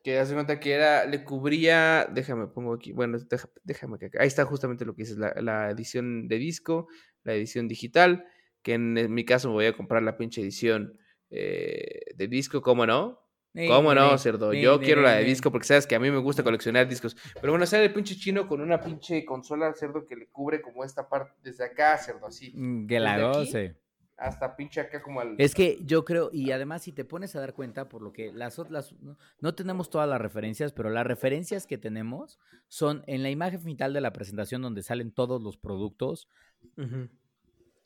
que 0.02 0.18
hace 0.18 0.34
cuenta 0.34 0.60
que 0.60 0.72
era, 0.72 1.04
le 1.04 1.24
cubría, 1.24 2.08
déjame, 2.10 2.46
pongo 2.46 2.74
aquí, 2.74 2.92
bueno, 2.92 3.18
déjame, 3.64 3.98
que 3.98 4.10
ahí 4.18 4.26
está 4.26 4.44
justamente 4.44 4.84
lo 4.84 4.94
que 4.94 5.02
dices, 5.02 5.18
la, 5.18 5.34
la, 5.40 5.70
edición 5.70 6.28
de 6.28 6.38
disco, 6.38 6.88
la 7.22 7.34
edición 7.34 7.68
digital, 7.68 8.24
que 8.62 8.74
en, 8.74 9.12
mi 9.12 9.24
caso 9.24 9.50
voy 9.50 9.66
a 9.66 9.76
comprar 9.76 10.02
la 10.02 10.16
pinche 10.16 10.40
edición 10.40 10.98
eh, 11.30 12.00
de 12.14 12.28
disco, 12.28 12.62
¿cómo 12.62 12.86
no? 12.86 13.20
¿Cómo 13.66 13.92
no, 13.94 14.16
cerdo? 14.16 14.52
Yo 14.54 14.78
quiero 14.78 15.02
la 15.02 15.16
de 15.16 15.24
disco 15.24 15.50
porque 15.50 15.66
sabes 15.66 15.86
que 15.86 15.96
a 15.96 15.98
mí 15.98 16.08
me 16.08 16.18
gusta 16.18 16.44
coleccionar 16.44 16.88
discos. 16.88 17.16
Pero 17.40 17.52
bueno, 17.52 17.66
sale 17.66 17.86
el 17.86 17.92
pinche 17.92 18.14
chino 18.14 18.46
con 18.46 18.60
una 18.60 18.80
pinche 18.80 19.24
consola, 19.24 19.74
cerdo, 19.74 20.06
que 20.06 20.14
le 20.14 20.28
cubre 20.28 20.62
como 20.62 20.84
esta 20.84 21.08
parte 21.08 21.34
desde 21.42 21.64
acá, 21.64 21.98
cerdo, 21.98 22.26
así. 22.26 22.52
Mm, 22.54 22.86
que 22.86 23.00
la 23.00 23.18
goce 23.18 23.76
hasta 24.20 24.54
pinche 24.54 24.80
acá 24.80 25.02
como 25.02 25.20
al... 25.20 25.34
Es 25.38 25.54
que 25.54 25.78
yo 25.84 26.04
creo, 26.04 26.30
y 26.32 26.52
además 26.52 26.82
si 26.82 26.92
te 26.92 27.04
pones 27.04 27.34
a 27.34 27.40
dar 27.40 27.54
cuenta, 27.54 27.88
por 27.88 28.02
lo 28.02 28.12
que 28.12 28.32
las 28.32 28.58
otras, 28.58 28.94
no, 29.40 29.54
tenemos 29.54 29.88
todas 29.88 30.08
las 30.08 30.20
referencias, 30.20 30.72
pero 30.72 30.90
las 30.90 31.06
referencias 31.06 31.66
que 31.66 31.78
tenemos 31.78 32.38
son 32.68 33.02
en 33.06 33.22
la 33.22 33.30
imagen 33.30 33.60
final 33.60 33.92
de 33.92 34.00
la 34.02 34.12
presentación 34.12 34.60
donde 34.60 34.82
salen 34.82 35.10
todos 35.10 35.42
los 35.42 35.56
productos, 35.56 36.28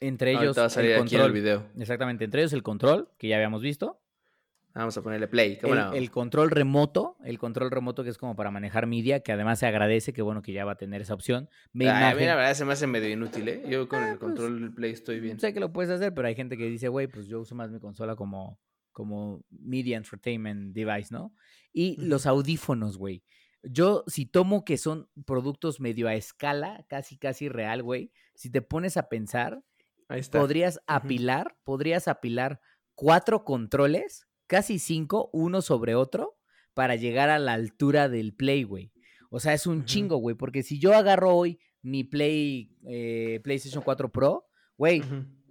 entre 0.01 0.33
ellos 0.33 0.57
el 0.77 0.99
control. 0.99 1.33
video. 1.33 1.67
Exactamente, 1.79 2.25
entre 2.25 2.43
ellos 2.43 2.53
el 2.53 2.65
control, 2.65 3.09
que 3.17 3.29
ya 3.29 3.37
habíamos 3.37 3.63
visto, 3.63 4.01
Vamos 4.75 4.97
a 4.97 5.03
ponerle 5.03 5.29
play. 5.29 5.59
el, 5.95 6.11
control 6.11 6.51
remoto, 6.51 7.17
el 7.23 7.39
control 7.39 7.71
remoto 7.71 8.03
que 8.03 8.11
es 8.11 8.19
como 8.19 8.35
para 8.35 8.51
manejar 8.51 8.89
media, 8.89 9.21
que 9.21 9.31
además 9.31 9.61
se 9.61 9.67
agradece 9.67 10.13
que 10.13 10.21
bueno 10.21 10.43
que 10.43 10.53
ya 10.53 10.65
va 10.65 10.73
a 10.73 10.77
tener 10.77 11.01
esa 11.01 11.15
opción. 11.15 11.49
Me 11.73 11.85
la 11.85 12.13
verdad 12.13 12.55
se 12.55 12.65
me 12.65 12.73
hace 12.73 12.89
medio 12.89 13.09
inútil, 13.09 13.49
¿eh? 13.49 13.63
Yo 13.69 13.89
con 13.89 14.03
el 14.03 14.15
ah, 14.15 14.17
pues, 14.19 14.35
control 14.35 14.75
play 14.75 14.91
estoy 14.91 15.21
bien. 15.21 15.39
Sé 15.39 15.55
que 15.55 15.61
lo 15.61 15.73
puedes 15.73 15.93
hacer, 15.93 16.13
pero 16.13 16.27
hay 16.27 16.35
gente 16.35 16.57
que 16.57 16.69
dice, 16.69 16.89
güey, 16.89 17.07
pues 17.07 17.29
yo 17.29 17.41
uso 17.41 17.55
más 17.55 17.71
mi 17.71 17.79
consola 17.79 18.17
como, 18.17 18.59
como 18.91 19.45
media 19.51 19.97
entertainment 19.97 20.75
device, 20.75 21.15
¿no? 21.15 21.33
Y 21.73 21.97
los 22.05 22.27
audífonos, 22.27 22.99
güey. 22.99 23.23
Yo, 23.63 24.03
si 24.09 24.27
tomo 24.27 24.65
que 24.65 24.77
son 24.77 25.09
productos 25.25 25.79
medio 25.79 26.09
a 26.09 26.17
escala, 26.17 26.85
casi, 26.89 27.17
casi 27.17 27.49
real, 27.49 27.85
güey, 27.85 28.11
si 28.35 28.51
te 28.51 28.61
pones 28.61 28.97
a 28.97 29.09
pensar, 29.09 29.63
podrías 30.33 30.81
apilar, 30.89 31.57
podrías 31.63 32.09
apilar 32.09 32.61
cuatro 32.97 33.45
controles 33.45 34.27
casi 34.47 34.79
cinco, 34.79 35.31
uno 35.33 35.63
sobre 35.63 35.95
otro, 35.95 36.37
para 36.75 36.97
llegar 36.97 37.31
a 37.31 37.39
la 37.39 37.53
altura 37.53 38.09
del 38.09 38.35
Play, 38.35 38.65
güey. 38.65 38.93
O 39.31 39.41
sea, 39.41 39.53
es 39.55 39.67
un 39.67 39.85
chingo, 39.85 40.17
güey, 40.17 40.37
porque 40.37 40.63
si 40.63 40.79
yo 40.79 40.95
agarro 40.95 41.35
hoy 41.35 41.59
mi 41.83 42.05
Play, 42.05 42.77
eh, 42.87 43.41
PlayStation 43.43 43.83
4 43.83 44.11
Pro, 44.11 44.47
güey, 44.77 45.03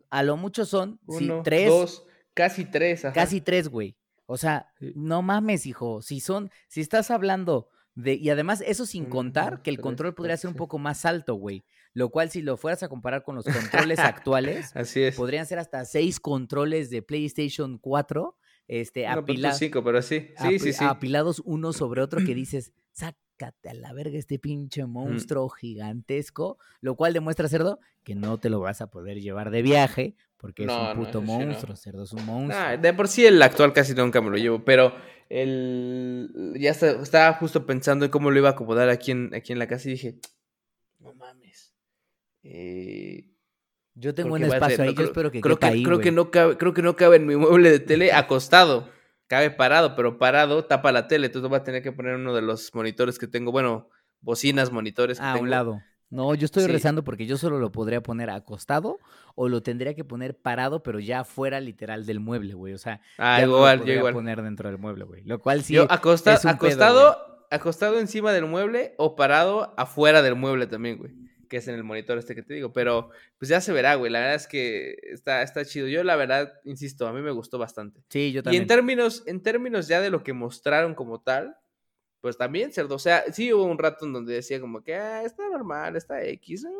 a 0.09 0.23
lo 0.23 0.37
mucho 0.37 0.65
son 0.65 0.99
Uno, 1.05 1.41
tres. 1.43 1.67
Dos, 1.67 2.05
casi 2.33 2.65
tres, 2.65 3.05
ajá. 3.05 3.13
Casi 3.13 3.41
tres, 3.41 3.67
güey. 3.67 3.97
O 4.25 4.37
sea, 4.37 4.71
no 4.95 5.21
mames, 5.21 5.65
hijo. 5.65 6.01
Si 6.01 6.19
son, 6.19 6.49
si 6.67 6.81
estás 6.81 7.11
hablando 7.11 7.69
de, 7.95 8.15
y 8.15 8.29
además 8.29 8.63
eso 8.65 8.85
sin 8.85 9.05
contar 9.05 9.61
que 9.61 9.69
el 9.69 9.79
control 9.79 10.15
podría 10.15 10.37
ser 10.37 10.49
un 10.49 10.55
poco 10.55 10.77
más 10.79 11.05
alto, 11.05 11.35
güey. 11.35 11.65
Lo 11.93 12.09
cual, 12.09 12.31
si 12.31 12.41
lo 12.41 12.57
fueras 12.57 12.81
a 12.83 12.89
comparar 12.89 13.23
con 13.23 13.35
los 13.35 13.45
controles 13.93 13.99
actuales, 13.99 14.75
Así 14.75 15.03
es. 15.03 15.15
podrían 15.15 15.45
ser 15.45 15.59
hasta 15.59 15.85
seis 15.85 16.19
controles 16.19 16.89
de 16.89 17.01
PlayStation 17.01 17.77
4 17.77 18.35
este, 18.67 19.07
apilados. 19.07 19.59
pero 19.59 20.01
sí. 20.01 20.29
Sí, 20.37 20.59
sí, 20.59 20.73
sí. 20.73 20.83
apilados 20.85 21.41
uno 21.45 21.73
sobre 21.73 22.01
otro 22.01 22.23
que 22.25 22.35
dices, 22.35 22.73
sácate 22.91 23.69
a 23.69 23.73
la 23.73 23.93
verga 23.93 24.17
este 24.17 24.39
pinche 24.39 24.85
monstruo 24.85 25.49
gigantesco, 25.49 26.57
lo 26.81 26.95
cual 26.95 27.13
demuestra, 27.13 27.47
cerdo, 27.47 27.79
que 28.03 28.15
no 28.15 28.39
te 28.39 28.49
lo 28.49 28.59
vas 28.59 28.81
a 28.81 28.87
poder 28.87 29.19
llevar 29.21 29.51
de 29.51 29.61
viaje 29.61 30.15
porque 30.43 30.65
es 30.65 30.69
un 30.69 30.93
puto 30.95 31.21
monstruo, 31.21 31.77
cerdo, 31.77 32.03
es 32.03 32.11
un 32.11 32.25
monstruo. 32.25 32.77
de 32.77 32.93
por 32.93 33.07
sí 33.07 33.25
el 33.25 33.41
actual 33.41 33.71
casi 33.71 33.93
nunca 33.93 34.19
me 34.19 34.29
lo 34.29 34.35
llevo, 34.35 34.65
pero 34.65 34.93
el 35.29 36.53
ya 36.59 36.71
estaba 36.71 37.33
justo 37.35 37.65
pensando 37.65 38.03
en 38.03 38.11
cómo 38.11 38.29
lo 38.29 38.37
iba 38.37 38.49
a 38.49 38.51
acomodar 38.51 38.89
aquí 38.89 39.11
en, 39.11 39.33
aquí 39.33 39.53
en 39.53 39.59
la 39.59 39.67
casa 39.67 39.87
y 39.87 39.93
dije, 39.93 40.19
no 40.99 41.13
mames. 41.13 41.73
Eh, 42.43 43.32
yo 43.95 44.15
tengo 44.15 44.35
un 44.35 44.43
espacio 44.43 44.83
ahí, 44.83 44.95
yo 44.95 45.03
espero 45.03 45.31
que 45.31 45.41
creo 45.41 45.59
que, 45.59 45.65
ahí, 45.65 45.83
creo 45.83 45.99
que 45.99 46.11
no 46.11 46.31
cabe, 46.31 46.57
creo 46.57 46.73
que 46.73 46.81
no 46.81 46.95
cabe 46.95 47.17
en 47.17 47.27
mi 47.27 47.35
mueble 47.35 47.69
de 47.69 47.79
tele 47.79 48.11
acostado. 48.11 48.89
Cabe 49.27 49.51
parado, 49.51 49.95
pero 49.95 50.17
parado 50.17 50.65
tapa 50.65 50.91
la 50.91 51.07
tele. 51.07 51.27
Entonces 51.27 51.49
voy 51.49 51.57
a 51.57 51.63
tener 51.63 51.81
que 51.81 51.91
poner 51.91 52.15
uno 52.15 52.35
de 52.35 52.41
los 52.41 52.73
monitores 52.75 53.17
que 53.17 53.27
tengo, 53.27 53.51
bueno, 53.51 53.89
bocinas, 54.21 54.71
monitores 54.71 55.17
que 55.19 55.25
ah, 55.25 55.33
a 55.33 55.37
un 55.37 55.49
lado. 55.49 55.81
No, 56.09 56.35
yo 56.35 56.45
estoy 56.45 56.67
rezando 56.67 57.03
porque 57.03 57.25
yo 57.25 57.37
solo 57.37 57.57
lo 57.57 57.71
podría 57.71 58.03
poner 58.03 58.29
acostado 58.29 58.99
o 59.33 59.49
lo 59.49 59.63
tendría 59.63 59.95
que 59.95 60.03
poner 60.03 60.37
parado, 60.37 60.83
pero 60.83 60.99
ya 60.99 61.23
fuera 61.23 61.59
literal 61.59 62.05
del 62.05 62.19
mueble, 62.19 62.53
güey. 62.53 62.73
O 62.73 62.77
sea, 62.77 63.01
ah, 63.17 63.41
igual, 63.41 63.79
lo 63.85 63.91
igual. 63.91 64.13
poner 64.13 64.41
dentro 64.43 64.69
del 64.69 64.77
mueble, 64.77 65.05
güey. 65.05 65.23
Lo 65.23 65.39
cual 65.39 65.63
sí. 65.63 65.73
Yo 65.73 65.87
acostado, 65.89 67.17
acostado 67.49 67.99
encima 67.99 68.33
del 68.33 68.45
mueble 68.45 68.93
o 68.97 69.15
parado 69.15 69.73
afuera 69.77 70.21
del 70.21 70.35
mueble 70.35 70.67
también, 70.67 70.97
güey 70.97 71.22
que 71.53 71.57
es 71.57 71.67
en 71.67 71.75
el 71.75 71.83
monitor 71.83 72.17
este 72.17 72.33
que 72.33 72.41
te 72.41 72.55
digo, 72.55 72.73
pero 72.73 73.11
pues 73.37 73.47
ya 73.47 73.61
se 73.61 73.71
verá, 73.71 73.93
güey, 73.93 74.11
la 74.11 74.21
verdad 74.21 74.37
es 74.37 74.47
que 74.47 74.97
está, 75.03 75.43
está 75.43 75.63
chido. 75.63 75.87
Yo 75.87 76.03
la 76.03 76.15
verdad, 76.15 76.51
insisto, 76.63 77.05
a 77.05 77.13
mí 77.13 77.21
me 77.21 77.29
gustó 77.29 77.59
bastante. 77.59 78.01
Sí, 78.09 78.31
yo 78.31 78.41
también. 78.41 78.59
Y 78.59 78.63
en 78.63 78.67
términos, 78.67 79.21
en 79.27 79.43
términos 79.43 79.87
ya 79.87 80.01
de 80.01 80.09
lo 80.09 80.23
que 80.23 80.33
mostraron 80.33 80.95
como 80.95 81.21
tal, 81.21 81.55
pues 82.21 82.39
también, 82.39 82.73
cerdo, 82.73 82.95
o 82.95 82.99
sea, 82.99 83.31
sí 83.31 83.53
hubo 83.53 83.65
un 83.65 83.77
rato 83.77 84.07
en 84.07 84.13
donde 84.13 84.33
decía 84.33 84.59
como 84.59 84.83
que, 84.83 84.95
ah, 84.95 85.21
está 85.21 85.47
normal, 85.47 85.95
está 85.95 86.23
X, 86.23 86.63
no, 86.63 86.71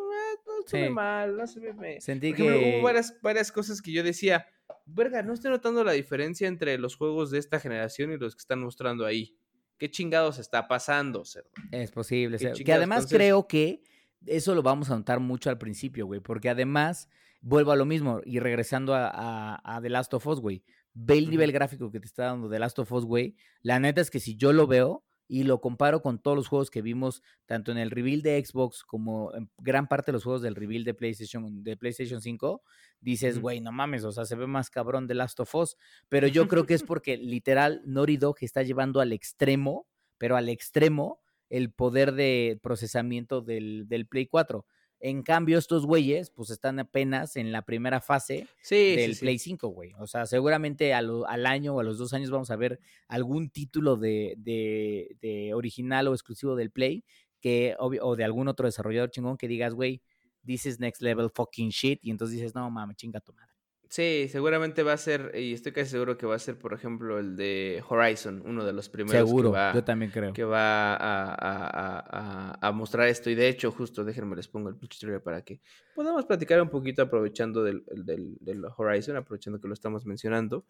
se 0.65 0.81
ve 0.81 0.89
mal, 0.89 1.37
no 1.37 1.45
se 1.45 1.59
ve... 1.59 2.01
Sentí 2.01 2.33
que... 2.33 2.41
Hubo 2.79 2.81
varias, 2.81 3.21
varias 3.21 3.51
cosas 3.51 3.79
que 3.79 3.91
yo 3.91 4.01
decía, 4.01 4.47
verga, 4.87 5.21
no 5.21 5.33
estoy 5.33 5.51
notando 5.51 5.83
la 5.83 5.91
diferencia 5.91 6.47
entre 6.47 6.79
los 6.79 6.95
juegos 6.95 7.29
de 7.29 7.37
esta 7.37 7.59
generación 7.59 8.11
y 8.11 8.17
los 8.17 8.35
que 8.35 8.39
están 8.39 8.61
mostrando 8.61 9.05
ahí. 9.05 9.37
¿Qué 9.77 9.91
chingados 9.91 10.39
está 10.39 10.67
pasando, 10.67 11.25
cerdo? 11.25 11.51
Es 11.71 11.91
posible, 11.91 12.39
que 12.39 12.73
además 12.73 13.05
creo 13.07 13.47
que 13.47 13.83
eso 14.25 14.55
lo 14.55 14.63
vamos 14.63 14.89
a 14.89 14.97
notar 14.97 15.19
mucho 15.19 15.49
al 15.49 15.57
principio, 15.57 16.05
güey, 16.05 16.19
porque 16.19 16.49
además, 16.49 17.09
vuelvo 17.41 17.71
a 17.71 17.75
lo 17.75 17.85
mismo, 17.85 18.21
y 18.25 18.39
regresando 18.39 18.93
a, 18.95 19.79
The 19.81 19.89
Last 19.89 20.13
of 20.13 20.25
Us, 20.27 20.39
güey, 20.39 20.63
ve 20.93 21.17
el 21.17 21.29
nivel 21.29 21.51
gráfico 21.51 21.91
que 21.91 21.99
te 21.99 22.05
está 22.05 22.25
dando 22.25 22.49
The 22.49 22.59
Last 22.59 22.79
of 22.79 22.91
Us, 22.91 23.05
güey, 23.05 23.35
la 23.61 23.79
neta 23.79 24.01
es 24.01 24.09
que 24.09 24.19
si 24.19 24.35
yo 24.35 24.53
lo 24.53 24.67
veo 24.67 25.03
y 25.27 25.43
lo 25.43 25.61
comparo 25.61 26.01
con 26.01 26.19
todos 26.19 26.37
los 26.37 26.47
juegos 26.47 26.69
que 26.69 26.81
vimos, 26.81 27.23
tanto 27.45 27.71
en 27.71 27.77
el 27.77 27.91
reveal 27.91 28.21
de 28.21 28.43
Xbox 28.43 28.83
como 28.83 29.33
en 29.33 29.49
gran 29.57 29.87
parte 29.87 30.11
de 30.11 30.13
los 30.13 30.23
juegos 30.23 30.41
del 30.41 30.55
reveal 30.55 30.83
de 30.83 30.93
PlayStation, 30.93 31.63
de 31.63 31.77
PlayStation 31.77 32.21
5, 32.21 32.61
dices, 32.99 33.39
güey, 33.39 33.61
no 33.61 33.71
mames, 33.71 34.03
o 34.03 34.11
sea, 34.11 34.25
se 34.25 34.35
ve 34.35 34.47
más 34.47 34.69
cabrón 34.69 35.07
The 35.07 35.15
Last 35.15 35.39
of 35.39 35.55
Us, 35.55 35.77
pero 36.09 36.27
yo 36.27 36.47
creo 36.47 36.65
que 36.65 36.73
es 36.73 36.83
porque 36.83 37.17
literal 37.17 37.81
Naughty 37.85 38.17
Dog 38.17 38.37
está 38.41 38.63
llevando 38.63 38.99
al 38.99 39.11
extremo, 39.13 39.87
pero 40.17 40.35
al 40.35 40.49
extremo, 40.49 41.22
el 41.53 41.71
poder 41.71 42.13
de 42.13 42.59
procesamiento 42.63 43.41
del, 43.41 44.07
Play 44.09 44.25
4. 44.25 44.65
En 44.99 45.21
cambio, 45.21 45.59
estos 45.59 45.85
güeyes, 45.85 46.31
pues 46.31 46.49
están 46.49 46.79
apenas 46.79 47.35
en 47.35 47.51
la 47.51 47.61
primera 47.61 48.01
fase 48.01 48.47
del 48.67 49.15
Play 49.15 49.37
5, 49.37 49.67
güey. 49.67 49.93
O 49.99 50.07
sea, 50.07 50.25
seguramente 50.25 50.95
al 50.95 51.45
año 51.45 51.75
o 51.75 51.79
a 51.79 51.83
los 51.83 51.99
dos 51.99 52.11
años 52.13 52.31
vamos 52.31 52.49
a 52.49 52.55
ver 52.55 52.79
algún 53.07 53.51
título 53.51 53.97
de, 53.97 54.33
de, 54.35 55.53
original 55.53 56.07
o 56.07 56.15
exclusivo 56.15 56.55
del 56.55 56.71
Play 56.71 57.05
que, 57.39 57.75
o 57.77 58.15
de 58.15 58.23
algún 58.23 58.47
otro 58.47 58.65
desarrollador 58.65 59.11
chingón 59.11 59.37
que 59.37 59.47
digas, 59.47 59.75
güey, 59.75 60.01
this 60.43 60.65
is 60.65 60.79
next 60.79 61.03
level 61.03 61.29
fucking 61.29 61.69
shit. 61.69 61.99
Y 62.01 62.09
entonces 62.09 62.37
dices, 62.37 62.55
no 62.55 62.67
mames, 62.71 62.97
chinga 62.97 63.19
tu 63.19 63.31
madre. 63.31 63.52
Sí, 63.93 64.27
seguramente 64.27 64.81
va 64.81 64.93
a 64.93 64.97
ser, 64.97 65.33
y 65.35 65.53
estoy 65.53 65.71
casi 65.71 65.91
seguro 65.91 66.17
que 66.17 66.25
va 66.25 66.33
a 66.33 66.39
ser, 66.39 66.57
por 66.57 66.73
ejemplo, 66.73 67.19
el 67.19 67.35
de 67.35 67.83
Horizon, 67.87 68.41
uno 68.43 68.65
de 68.65 68.73
los 68.73 68.89
primeros. 68.89 69.29
Seguro, 69.29 69.51
que 69.51 69.55
va, 69.55 69.71
yo 69.71 69.83
también 69.83 70.09
creo. 70.09 70.33
Que 70.33 70.43
va 70.43 70.97
a, 70.99 72.71
mostrar 72.71 73.07
esto. 73.07 73.29
Y 73.29 73.35
de 73.35 73.47
hecho, 73.47 73.71
justo, 73.71 74.03
déjenme 74.03 74.35
les 74.35 74.47
pongo 74.47 74.69
el 74.69 74.79
trailer 74.79 75.21
para 75.21 75.43
que 75.43 75.61
podamos 75.93 76.25
platicar 76.25 76.59
un 76.59 76.69
poquito 76.69 77.03
aprovechando 77.03 77.63
del, 77.63 77.83
del, 77.85 78.65
Horizon, 78.75 79.15
aprovechando 79.15 79.61
que 79.61 79.67
lo 79.67 79.75
estamos 79.75 80.07
mencionando. 80.07 80.65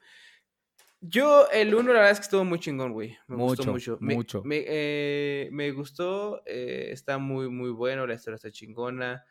Yo, 1.00 1.48
el 1.54 1.74
uno, 1.74 1.94
la 1.94 2.00
verdad 2.00 2.12
es 2.12 2.20
que 2.20 2.24
estuvo 2.24 2.44
muy 2.44 2.60
chingón, 2.60 2.92
güey. 2.92 3.16
Me 3.28 3.38
mucho, 3.38 3.72
gustó 3.72 3.72
mucho. 3.72 3.98
Mucho. 4.02 4.44
Me, 4.44 4.66
eh, 4.68 5.48
me 5.54 5.72
gustó, 5.72 6.42
eh, 6.46 6.90
está 6.92 7.20
muy, 7.20 7.48
muy 7.48 7.70
bueno, 7.70 8.06
la 8.06 8.16
historia 8.16 8.36
está 8.36 8.52
chingona 8.52 9.24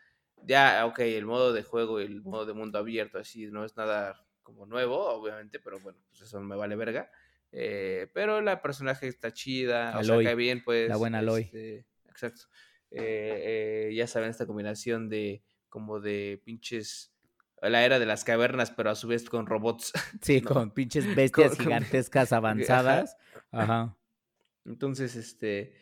ya, 0.46 0.86
ok, 0.86 0.98
el 1.00 1.26
modo 1.26 1.52
de 1.52 1.62
juego 1.62 2.00
y 2.00 2.04
el 2.04 2.22
modo 2.22 2.46
de 2.46 2.52
mundo 2.52 2.78
abierto, 2.78 3.18
así 3.18 3.46
no 3.46 3.64
es 3.64 3.76
nada 3.76 4.24
como 4.42 4.66
nuevo, 4.66 5.08
obviamente, 5.08 5.60
pero 5.60 5.78
bueno, 5.80 5.98
pues 6.08 6.22
eso 6.22 6.40
me 6.40 6.56
vale 6.56 6.76
verga. 6.76 7.10
Eh, 7.52 8.08
pero 8.14 8.40
la 8.40 8.62
personaje 8.62 9.08
está 9.08 9.32
chida, 9.32 9.98
o 9.98 10.04
sea, 10.04 10.22
cae 10.22 10.34
bien, 10.34 10.62
pues. 10.64 10.88
La 10.88 10.96
buena 10.96 11.18
Aloy. 11.18 11.42
Este, 11.42 11.86
exacto. 12.08 12.42
Eh, 12.90 13.88
eh, 13.90 13.94
ya 13.94 14.06
saben, 14.06 14.30
esta 14.30 14.46
combinación 14.46 15.08
de 15.08 15.42
como 15.68 16.00
de 16.00 16.40
pinches 16.44 17.12
la 17.70 17.84
era 17.84 17.98
de 17.98 18.06
las 18.06 18.24
cavernas, 18.24 18.70
pero 18.70 18.90
a 18.90 18.94
su 18.94 19.08
vez 19.08 19.28
con 19.28 19.46
robots. 19.46 19.92
Sí, 20.22 20.40
con 20.40 20.70
pinches 20.72 21.04
bestias 21.16 21.56
gigantescas 21.56 22.32
avanzadas. 22.32 23.16
Ajá. 23.50 23.96
Entonces, 24.64 25.16
este, 25.16 25.74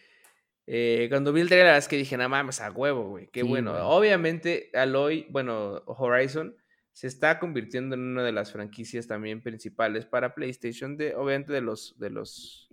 eh, 0.72 1.08
cuando 1.08 1.32
vi 1.32 1.40
el 1.40 1.48
trailer, 1.48 1.66
la 1.66 1.72
verdad 1.72 1.84
es 1.84 1.88
que 1.88 1.96
dije, 1.96 2.16
nada 2.16 2.44
más 2.44 2.60
a 2.60 2.70
huevo, 2.70 3.08
güey. 3.08 3.26
Qué 3.32 3.42
bueno. 3.42 3.74
Obviamente, 3.88 4.70
Aloy, 4.72 5.26
bueno, 5.28 5.82
Horizon 5.84 6.54
se 6.92 7.08
está 7.08 7.40
convirtiendo 7.40 7.96
en 7.96 8.02
una 8.02 8.22
de 8.22 8.30
las 8.30 8.52
franquicias 8.52 9.08
también 9.08 9.42
principales 9.42 10.06
para 10.06 10.32
PlayStation, 10.32 10.96
de, 10.96 11.16
obviamente 11.16 11.52
de 11.52 11.60
los, 11.60 11.98
de 11.98 12.10
los, 12.10 12.68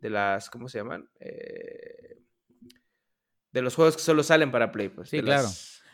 de 0.00 0.10
las, 0.10 0.50
¿cómo 0.50 0.68
se 0.68 0.78
llaman? 0.78 1.08
Eh, 1.20 2.18
de 3.52 3.62
los 3.62 3.76
juegos 3.76 3.94
que 3.94 4.02
solo 4.02 4.24
salen 4.24 4.50
para 4.50 4.72
Play, 4.72 4.88
pues. 4.88 5.10
Sí, 5.10 5.20
claro. 5.20 5.46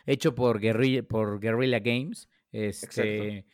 Hecho 0.07 0.35
por 0.35 0.59
Guerrilla, 0.59 1.03
por 1.03 1.39
Guerrilla 1.39 1.81
Games. 1.81 2.31
Este, 2.51 3.45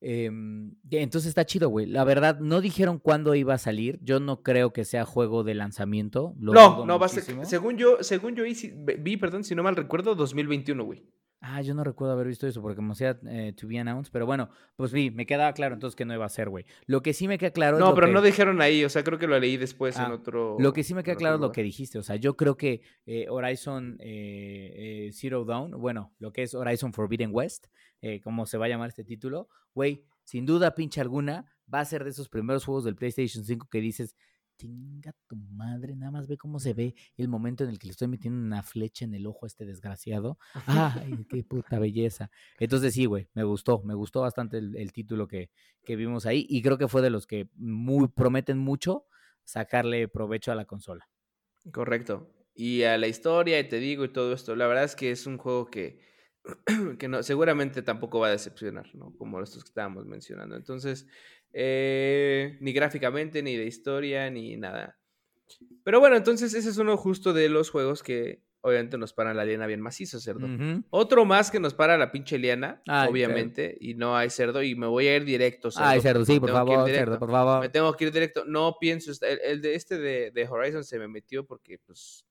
Em, 0.00 0.76
entonces 0.90 1.28
está 1.28 1.44
chido, 1.44 1.68
güey. 1.68 1.86
La 1.86 2.04
verdad, 2.04 2.38
no 2.38 2.60
dijeron 2.60 2.98
cuándo 2.98 3.34
iba 3.34 3.54
a 3.54 3.58
salir. 3.58 3.98
Yo 4.02 4.20
no 4.20 4.42
creo 4.42 4.72
que 4.72 4.84
sea 4.84 5.04
juego 5.04 5.42
de 5.42 5.54
lanzamiento. 5.54 6.34
no, 6.38 6.86
no, 6.86 6.98
va 6.98 7.06
a 7.06 7.08
ser. 7.08 7.24
Según 7.46 7.76
yo, 7.76 7.98
según 8.02 8.34
yo 8.36 8.44
vi, 8.44 9.16
perdón, 9.16 9.44
si 9.44 9.54
no 9.54 9.62
mal 9.62 9.76
recuerdo, 9.76 10.14
2021, 10.14 10.84
güey. 10.84 11.04
Ah, 11.40 11.62
yo 11.62 11.72
no 11.72 11.84
recuerdo 11.84 12.14
haber 12.14 12.26
visto 12.26 12.48
eso 12.48 12.60
porque 12.60 12.74
como 12.74 12.96
sea 12.96 13.16
eh, 13.26 13.52
to 13.56 13.68
be 13.68 13.78
announced, 13.78 14.10
pero 14.12 14.26
bueno, 14.26 14.50
pues 14.74 14.90
vi, 14.90 15.10
me 15.12 15.24
quedaba 15.24 15.52
claro 15.52 15.74
entonces 15.74 15.94
que 15.94 16.04
no 16.04 16.12
iba 16.12 16.26
a 16.26 16.28
ser, 16.28 16.48
güey. 16.48 16.64
Lo 16.86 17.00
que 17.00 17.14
sí 17.14 17.28
me 17.28 17.38
queda 17.38 17.52
claro 17.52 17.78
No, 17.78 17.94
pero 17.94 18.08
no 18.08 18.20
dijeron 18.22 18.60
ahí, 18.60 18.84
o 18.84 18.88
sea, 18.88 19.04
creo 19.04 19.18
que 19.18 19.28
lo 19.28 19.38
leí 19.38 19.56
después 19.56 19.96
en 19.96 20.06
ah, 20.06 20.14
otro 20.14 20.56
Lo 20.58 20.72
que 20.72 20.82
sí 20.82 20.94
me 20.94 21.04
queda 21.04 21.14
claro 21.14 21.36
es 21.36 21.40
lo 21.40 21.52
que 21.52 21.62
dijiste, 21.62 21.98
o 21.98 22.02
sea, 22.02 22.16
yo 22.16 22.36
creo 22.36 22.56
que 22.56 22.82
eh, 23.06 23.26
Horizon 23.28 23.98
eh, 24.00 25.10
Zero 25.12 25.44
Dawn, 25.44 25.70
bueno, 25.80 26.12
lo 26.18 26.32
que 26.32 26.42
es 26.42 26.54
Horizon 26.54 26.92
Forbidden 26.92 27.30
West, 27.32 27.66
como 28.22 28.46
se 28.46 28.58
va 28.58 28.66
a 28.66 28.68
llamar 28.68 28.88
este 28.88 29.04
título, 29.04 29.48
güey, 29.74 30.04
sin 30.24 30.44
duda 30.44 30.74
pinche 30.74 31.00
alguna, 31.00 31.46
va 31.72 31.80
a 31.80 31.84
ser 31.84 32.02
de 32.04 32.10
esos 32.10 32.28
primeros 32.28 32.64
juegos 32.64 32.84
del 32.84 32.96
PlayStation 32.96 33.44
5 33.44 33.68
que 33.70 33.80
dices, 33.80 34.16
Tinga 34.58 35.14
tu 35.28 35.36
madre, 35.36 35.94
nada 35.94 36.10
más 36.10 36.26
ve 36.26 36.36
cómo 36.36 36.58
se 36.58 36.74
ve 36.74 36.96
el 37.16 37.28
momento 37.28 37.62
en 37.62 37.70
el 37.70 37.78
que 37.78 37.86
le 37.86 37.92
estoy 37.92 38.08
metiendo 38.08 38.44
una 38.44 38.64
flecha 38.64 39.04
en 39.04 39.14
el 39.14 39.24
ojo 39.26 39.46
a 39.46 39.48
este 39.48 39.64
desgraciado. 39.64 40.36
¡Ay, 40.66 41.24
qué 41.30 41.44
puta 41.44 41.78
belleza! 41.78 42.28
Entonces 42.58 42.92
sí, 42.92 43.06
güey, 43.06 43.28
me 43.34 43.44
gustó, 43.44 43.82
me 43.84 43.94
gustó 43.94 44.22
bastante 44.22 44.58
el, 44.58 44.92
título 44.92 45.28
que, 45.28 45.50
que, 45.84 45.94
vimos 45.94 46.26
ahí 46.26 46.44
y 46.50 46.60
creo 46.60 46.76
que 46.76 46.88
fue 46.88 47.02
de 47.02 47.10
los 47.10 47.28
que 47.28 47.48
muy, 47.54 48.08
prometen 48.08 48.58
mucho 48.58 49.06
sacarle 49.44 50.08
provecho 50.08 50.50
a 50.50 50.56
la 50.56 50.64
consola. 50.64 51.08
Correcto. 51.72 52.34
Y 52.52 52.82
a 52.82 52.98
la 52.98 53.06
historia, 53.06 53.60
y 53.60 53.68
te 53.68 53.78
digo, 53.78 54.04
y 54.04 54.12
todo 54.12 54.32
esto, 54.32 54.56
la 54.56 54.66
verdad 54.66 54.82
es 54.82 54.96
que 54.96 55.12
es 55.12 55.28
un 55.28 55.38
juego 55.38 55.70
que, 55.70 56.00
que 56.98 57.06
no, 57.06 57.22
seguramente 57.22 57.82
tampoco 57.82 58.18
va 58.18 58.28
a 58.28 58.32
decepcionar, 58.32 58.92
¿no? 58.96 59.14
Como 59.16 59.40
estos 59.40 59.62
que 59.62 59.68
estábamos 59.68 60.06
mencionando. 60.06 60.56
Entonces, 60.56 61.06
eh, 61.52 62.58
ni 62.60 62.72
gráficamente, 62.72 63.42
ni 63.42 63.56
de 63.56 63.66
historia, 63.66 64.30
ni 64.30 64.56
nada. 64.56 64.98
Pero 65.84 66.00
bueno, 66.00 66.16
entonces 66.16 66.54
ese 66.54 66.68
es 66.68 66.78
uno 66.78 66.96
justo 66.96 67.32
de 67.32 67.48
los 67.48 67.70
juegos 67.70 68.02
que 68.02 68.42
obviamente 68.60 68.98
nos 68.98 69.12
para 69.12 69.34
la 69.34 69.44
liana 69.44 69.66
bien 69.66 69.80
macizo, 69.80 70.20
cerdo. 70.20 70.46
Otro 70.90 71.24
más 71.24 71.50
que 71.50 71.60
nos 71.60 71.74
para 71.74 71.96
la 71.96 72.10
pinche 72.10 72.38
liana, 72.38 72.82
obviamente, 73.08 73.76
y 73.80 73.94
no 73.94 74.16
hay 74.16 74.30
cerdo, 74.30 74.62
y 74.62 74.74
me 74.74 74.86
voy 74.86 75.06
a 75.06 75.16
ir 75.16 75.24
directo, 75.24 75.70
cerdo. 75.70 75.88
Ay, 75.88 76.00
cerdo, 76.00 76.24
sí, 76.24 76.38
por 76.40 76.50
favor, 76.50 76.88
cerdo, 76.88 77.18
por 77.18 77.30
favor. 77.30 77.60
Me 77.60 77.68
tengo 77.68 77.92
que 77.94 78.06
ir 78.06 78.12
directo. 78.12 78.44
No 78.44 78.76
pienso, 78.80 79.12
el, 79.22 79.60
de 79.60 79.74
este 79.74 79.98
de, 79.98 80.48
Horizon 80.48 80.84
se 80.84 80.98
me 80.98 81.08
metió 81.08 81.46
porque, 81.46 81.78
pues... 81.78 82.26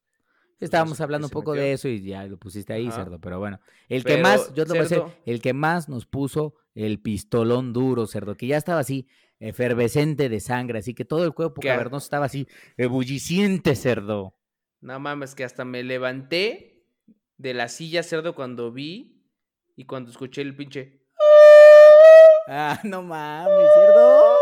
pues 0.57 0.67
Estábamos 0.67 0.99
hablando 1.01 1.27
un 1.27 1.31
poco 1.31 1.53
de 1.53 1.73
eso 1.73 1.87
y 1.87 2.01
ya 2.01 2.25
lo 2.25 2.37
pusiste 2.37 2.73
ahí, 2.73 2.91
cerdo, 2.91 3.19
pero 3.19 3.39
bueno. 3.39 3.59
El 3.89 4.03
que 4.03 4.17
más, 4.17 4.53
yo 4.53 4.65
te 4.65 4.71
voy 4.71 4.79
a 4.79 4.83
decir, 4.83 5.03
el 5.25 5.41
que 5.41 5.53
más 5.53 5.89
nos 5.89 6.05
puso 6.05 6.55
el 6.77 6.99
pistolón 6.99 7.73
duro, 7.73 8.05
cerdo, 8.05 8.35
que 8.35 8.47
ya 8.47 8.57
estaba 8.57 8.79
así, 8.79 9.07
efervescente 9.39 10.29
de 10.29 10.39
sangre, 10.39 10.79
así 10.79 10.93
que 10.93 11.05
todo 11.05 11.25
el 11.25 11.33
cuerpo 11.33 11.61
cavernoso 11.61 12.05
estaba 12.05 12.25
así, 12.25 12.47
ebulliciente, 12.77 13.75
cerdo. 13.75 14.35
No 14.79 14.99
mames, 14.99 15.33
que 15.33 15.43
hasta 15.43 15.65
me 15.65 15.83
levanté 15.83 16.85
de 17.37 17.53
la 17.55 17.67
silla 17.67 18.03
cerdo 18.03 18.35
cuando 18.35 18.71
vi 18.71 19.25
y 19.75 19.85
cuando 19.85 20.11
escuché 20.11 20.43
el 20.43 20.55
pinche. 20.55 21.01
Ah, 22.47 22.79
no 22.83 23.01
mames, 23.01 23.67
cerdo. 23.73 24.37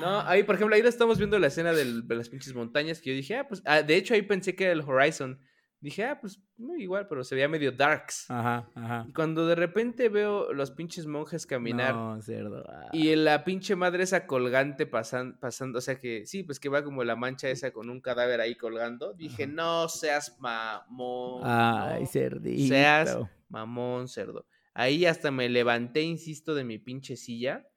No, 0.00 0.20
ahí, 0.22 0.44
por 0.44 0.54
ejemplo, 0.54 0.74
ahí 0.74 0.80
estamos 0.80 1.18
viendo 1.18 1.38
la 1.38 1.48
escena 1.48 1.74
de 1.74 1.84
las 2.14 2.30
pinches 2.30 2.54
montañas 2.54 3.02
que 3.02 3.10
yo 3.10 3.16
dije, 3.16 3.36
ah, 3.36 3.46
pues, 3.46 3.60
ah, 3.66 3.82
de 3.82 3.96
hecho 3.96 4.14
ahí 4.14 4.22
pensé 4.22 4.56
que 4.56 4.64
era 4.64 4.72
el 4.72 4.80
Horizon. 4.80 5.38
Dije, 5.80 6.04
ah, 6.06 6.20
pues 6.20 6.40
igual, 6.76 7.06
pero 7.06 7.22
se 7.22 7.36
veía 7.36 7.48
medio 7.48 7.70
darks. 7.70 8.28
Ajá, 8.28 8.68
ajá. 8.74 9.06
Y 9.08 9.12
cuando 9.12 9.46
de 9.46 9.54
repente 9.54 10.08
veo 10.08 10.52
los 10.52 10.72
pinches 10.72 11.06
monjes 11.06 11.46
caminar. 11.46 11.94
No, 11.94 12.20
cerdo. 12.20 12.64
Ah. 12.68 12.88
Y 12.92 13.14
la 13.14 13.44
pinche 13.44 13.76
madre 13.76 14.02
esa 14.02 14.26
colgante 14.26 14.86
pasan, 14.86 15.38
pasando, 15.38 15.78
o 15.78 15.80
sea 15.80 15.96
que 15.96 16.26
sí, 16.26 16.42
pues 16.42 16.58
que 16.58 16.68
va 16.68 16.82
como 16.82 17.04
la 17.04 17.14
mancha 17.14 17.48
esa 17.48 17.70
con 17.70 17.90
un 17.90 18.00
cadáver 18.00 18.40
ahí 18.40 18.56
colgando. 18.56 19.12
Dije, 19.12 19.46
no 19.46 19.88
seas 19.88 20.36
mamón. 20.40 21.42
Ay, 21.44 22.06
cerdito. 22.06 22.74
Seas 22.74 23.16
mamón, 23.48 24.08
cerdo. 24.08 24.46
Ahí 24.74 25.06
hasta 25.06 25.30
me 25.30 25.48
levanté, 25.48 26.02
insisto, 26.02 26.56
de 26.56 26.64
mi 26.64 26.78
pinche 26.78 27.16
silla 27.16 27.68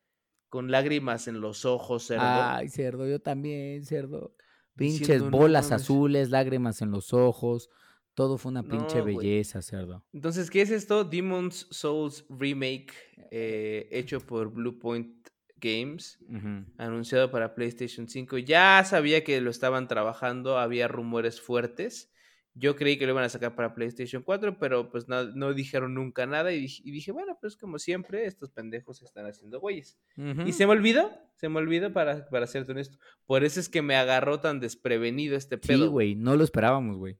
con 0.50 0.70
lágrimas 0.72 1.28
en 1.28 1.40
los 1.40 1.66
ojos, 1.66 2.08
cerdo. 2.08 2.24
Ay, 2.26 2.68
cerdo, 2.68 3.08
yo 3.08 3.22
también, 3.22 3.86
cerdo. 3.86 4.36
Pinches 4.76 5.30
bolas 5.30 5.72
azules, 5.72 6.30
lágrimas 6.30 6.82
en 6.82 6.92
los 6.92 7.14
ojos. 7.14 7.70
Todo 8.14 8.38
fue 8.38 8.52
una 8.52 8.64
pinche 8.64 9.02
belleza, 9.02 9.62
cerdo. 9.62 10.04
Entonces, 10.12 10.50
¿qué 10.50 10.62
es 10.62 10.72
esto? 10.72 11.04
Demon's 11.06 11.68
Souls 11.72 12.26
Remake, 12.30 12.94
eh, 13.32 13.88
hecho 13.92 14.20
por 14.20 14.52
Bluepoint 14.52 15.30
Games, 15.62 16.20
anunciado 16.78 17.32
para 17.32 17.56
PlayStation 17.56 18.10
5. 18.10 18.40
Ya 18.40 18.84
sabía 18.84 19.24
que 19.24 19.40
lo 19.40 19.50
estaban 19.50 19.88
trabajando, 19.88 20.58
había 20.58 20.88
rumores 20.88 21.40
fuertes. 21.40 22.12
Yo 22.54 22.76
creí 22.76 22.98
que 22.98 23.06
lo 23.06 23.14
iban 23.14 23.24
a 23.24 23.30
sacar 23.30 23.56
para 23.56 23.74
PlayStation 23.74 24.24
4, 24.24 24.60
pero 24.60 24.90
pues 24.90 25.08
no, 25.08 25.54
dijeron 25.54 25.94
nunca 25.94 26.26
nada. 26.26 26.52
Y 26.52 26.68
dije, 26.92 27.14
bueno, 27.14 27.38
pues 27.40 27.56
como 27.56 27.80
siempre, 27.80 28.26
estos 28.26 28.50
pendejos 28.50 29.02
están 29.04 29.26
haciendo 29.26 29.62
güeyes. 29.62 29.98
Y 30.46 30.52
se 30.52 30.66
me 30.66 30.74
olvidó, 30.74 31.12
se 31.36 31.48
me 31.48 31.60
olvidó 31.60 31.94
para, 31.94 32.28
para 32.28 32.48
serte 32.48 32.74
honesto. 32.74 32.98
Por 33.26 33.46
eso 33.46 33.62
es 33.62 33.70
que 33.70 33.82
me 33.82 33.96
agarró 33.96 34.42
tan 34.42 34.60
desprevenido 34.60 35.38
este 35.38 35.58
pedo. 35.58 35.86
Sí, 35.86 35.88
güey, 35.88 36.16
no 36.16 36.36
lo 36.36 36.44
esperábamos, 36.44 36.98
güey. 36.98 37.18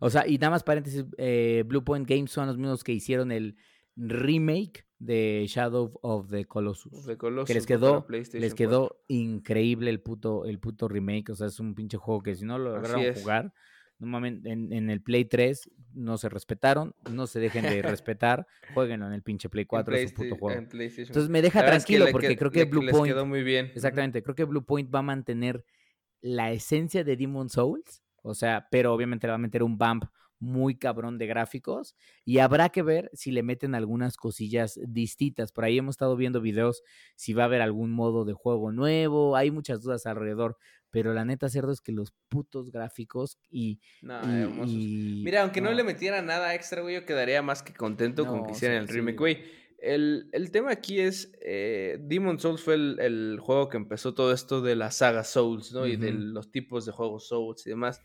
O 0.00 0.10
sea, 0.10 0.26
y 0.26 0.38
nada 0.38 0.50
más 0.50 0.62
paréntesis, 0.62 1.04
eh, 1.18 1.64
Bluepoint 1.66 2.08
Games 2.08 2.30
son 2.30 2.46
los 2.46 2.56
mismos 2.56 2.84
que 2.84 2.92
hicieron 2.92 3.32
el 3.32 3.56
remake 3.96 4.86
de 4.98 5.44
Shadow 5.48 5.98
of 6.02 6.30
the 6.30 6.44
Colossus. 6.44 7.06
que 7.46 7.54
les 7.54 7.66
quedó, 7.66 8.06
les 8.08 8.54
quedó 8.54 9.02
increíble 9.08 9.90
el 9.90 10.00
puto, 10.00 10.44
el 10.44 10.58
puto 10.58 10.88
remake. 10.88 11.30
O 11.30 11.34
sea, 11.34 11.46
es 11.46 11.60
un 11.60 11.74
pinche 11.74 11.96
juego 11.96 12.22
que 12.22 12.34
si 12.34 12.44
no 12.44 12.58
lo 12.58 12.74
lograron 12.74 13.14
jugar, 13.14 13.52
en, 14.00 14.72
en, 14.72 14.90
el 14.90 15.00
Play 15.02 15.24
3 15.24 15.70
no 15.94 16.18
se 16.18 16.28
respetaron, 16.28 16.94
no 17.10 17.26
se 17.26 17.40
dejen 17.40 17.64
de 17.64 17.80
respetar, 17.82 18.46
jueguenlo 18.74 19.06
en 19.06 19.14
el 19.14 19.22
pinche 19.22 19.48
Play 19.48 19.64
4, 19.64 19.96
es 19.96 20.10
un 20.10 20.16
puto 20.16 20.36
juego. 20.36 20.60
Entonces 20.60 21.28
me 21.28 21.40
deja 21.40 21.64
tranquilo 21.64 22.06
porque 22.12 22.36
creo 22.36 22.50
que 22.50 22.64
Bluepoint. 22.64 23.06
quedó 23.06 23.24
muy 23.26 23.42
bien. 23.42 23.72
Exactamente, 23.74 24.22
creo 24.22 24.34
que 24.34 24.44
Bluepoint 24.44 24.94
va 24.94 24.98
a 25.00 25.02
mantener 25.02 25.64
la 26.20 26.52
esencia 26.52 27.04
de 27.04 27.16
Demon 27.16 27.48
Souls 27.48 28.02
o 28.26 28.34
sea, 28.34 28.66
pero 28.70 28.92
obviamente 28.92 29.26
le 29.26 29.30
va 29.30 29.36
a 29.36 29.38
meter 29.38 29.62
un 29.62 29.78
bump 29.78 30.04
muy 30.38 30.76
cabrón 30.76 31.16
de 31.16 31.26
gráficos 31.26 31.96
y 32.24 32.38
habrá 32.38 32.68
que 32.68 32.82
ver 32.82 33.08
si 33.14 33.30
le 33.30 33.42
meten 33.42 33.74
algunas 33.74 34.16
cosillas 34.16 34.78
distintas. 34.86 35.52
Por 35.52 35.64
ahí 35.64 35.78
hemos 35.78 35.94
estado 35.94 36.16
viendo 36.16 36.40
videos 36.40 36.82
si 37.14 37.32
va 37.32 37.44
a 37.44 37.46
haber 37.46 37.62
algún 37.62 37.92
modo 37.92 38.24
de 38.24 38.34
juego 38.34 38.72
nuevo, 38.72 39.36
hay 39.36 39.50
muchas 39.50 39.82
dudas 39.82 40.06
alrededor, 40.06 40.58
pero 40.90 41.14
la 41.14 41.24
neta 41.24 41.48
cerdo 41.48 41.72
es 41.72 41.80
que 41.80 41.92
los 41.92 42.12
putos 42.28 42.70
gráficos 42.70 43.38
y... 43.48 43.80
Mira, 45.22 45.42
aunque 45.42 45.60
no. 45.60 45.72
le 45.72 45.84
metiera 45.84 46.20
nada 46.20 46.54
extra, 46.54 46.82
güey, 46.82 46.96
yo 46.96 47.06
quedaría 47.06 47.42
más 47.42 47.62
que 47.62 47.72
contento 47.72 48.26
con 48.26 48.44
que 48.44 48.52
hicieran 48.52 48.78
el 48.78 48.88
remake, 48.88 49.18
güey. 49.18 49.65
El, 49.78 50.50
tema 50.52 50.70
aquí 50.70 51.00
es, 51.00 51.32
eh, 51.40 51.98
Demon 52.00 52.38
Souls 52.38 52.62
fue 52.62 52.74
el, 52.74 53.38
juego 53.40 53.68
que 53.68 53.76
empezó 53.76 54.14
todo 54.14 54.32
esto 54.32 54.62
de 54.62 54.74
la 54.74 54.90
saga 54.90 55.22
Souls, 55.22 55.72
¿no? 55.72 55.86
Y 55.86 55.96
de 55.96 56.12
los 56.12 56.50
tipos 56.50 56.86
de 56.86 56.92
juegos 56.92 57.28
Souls 57.28 57.66
y 57.66 57.70
demás. 57.70 58.02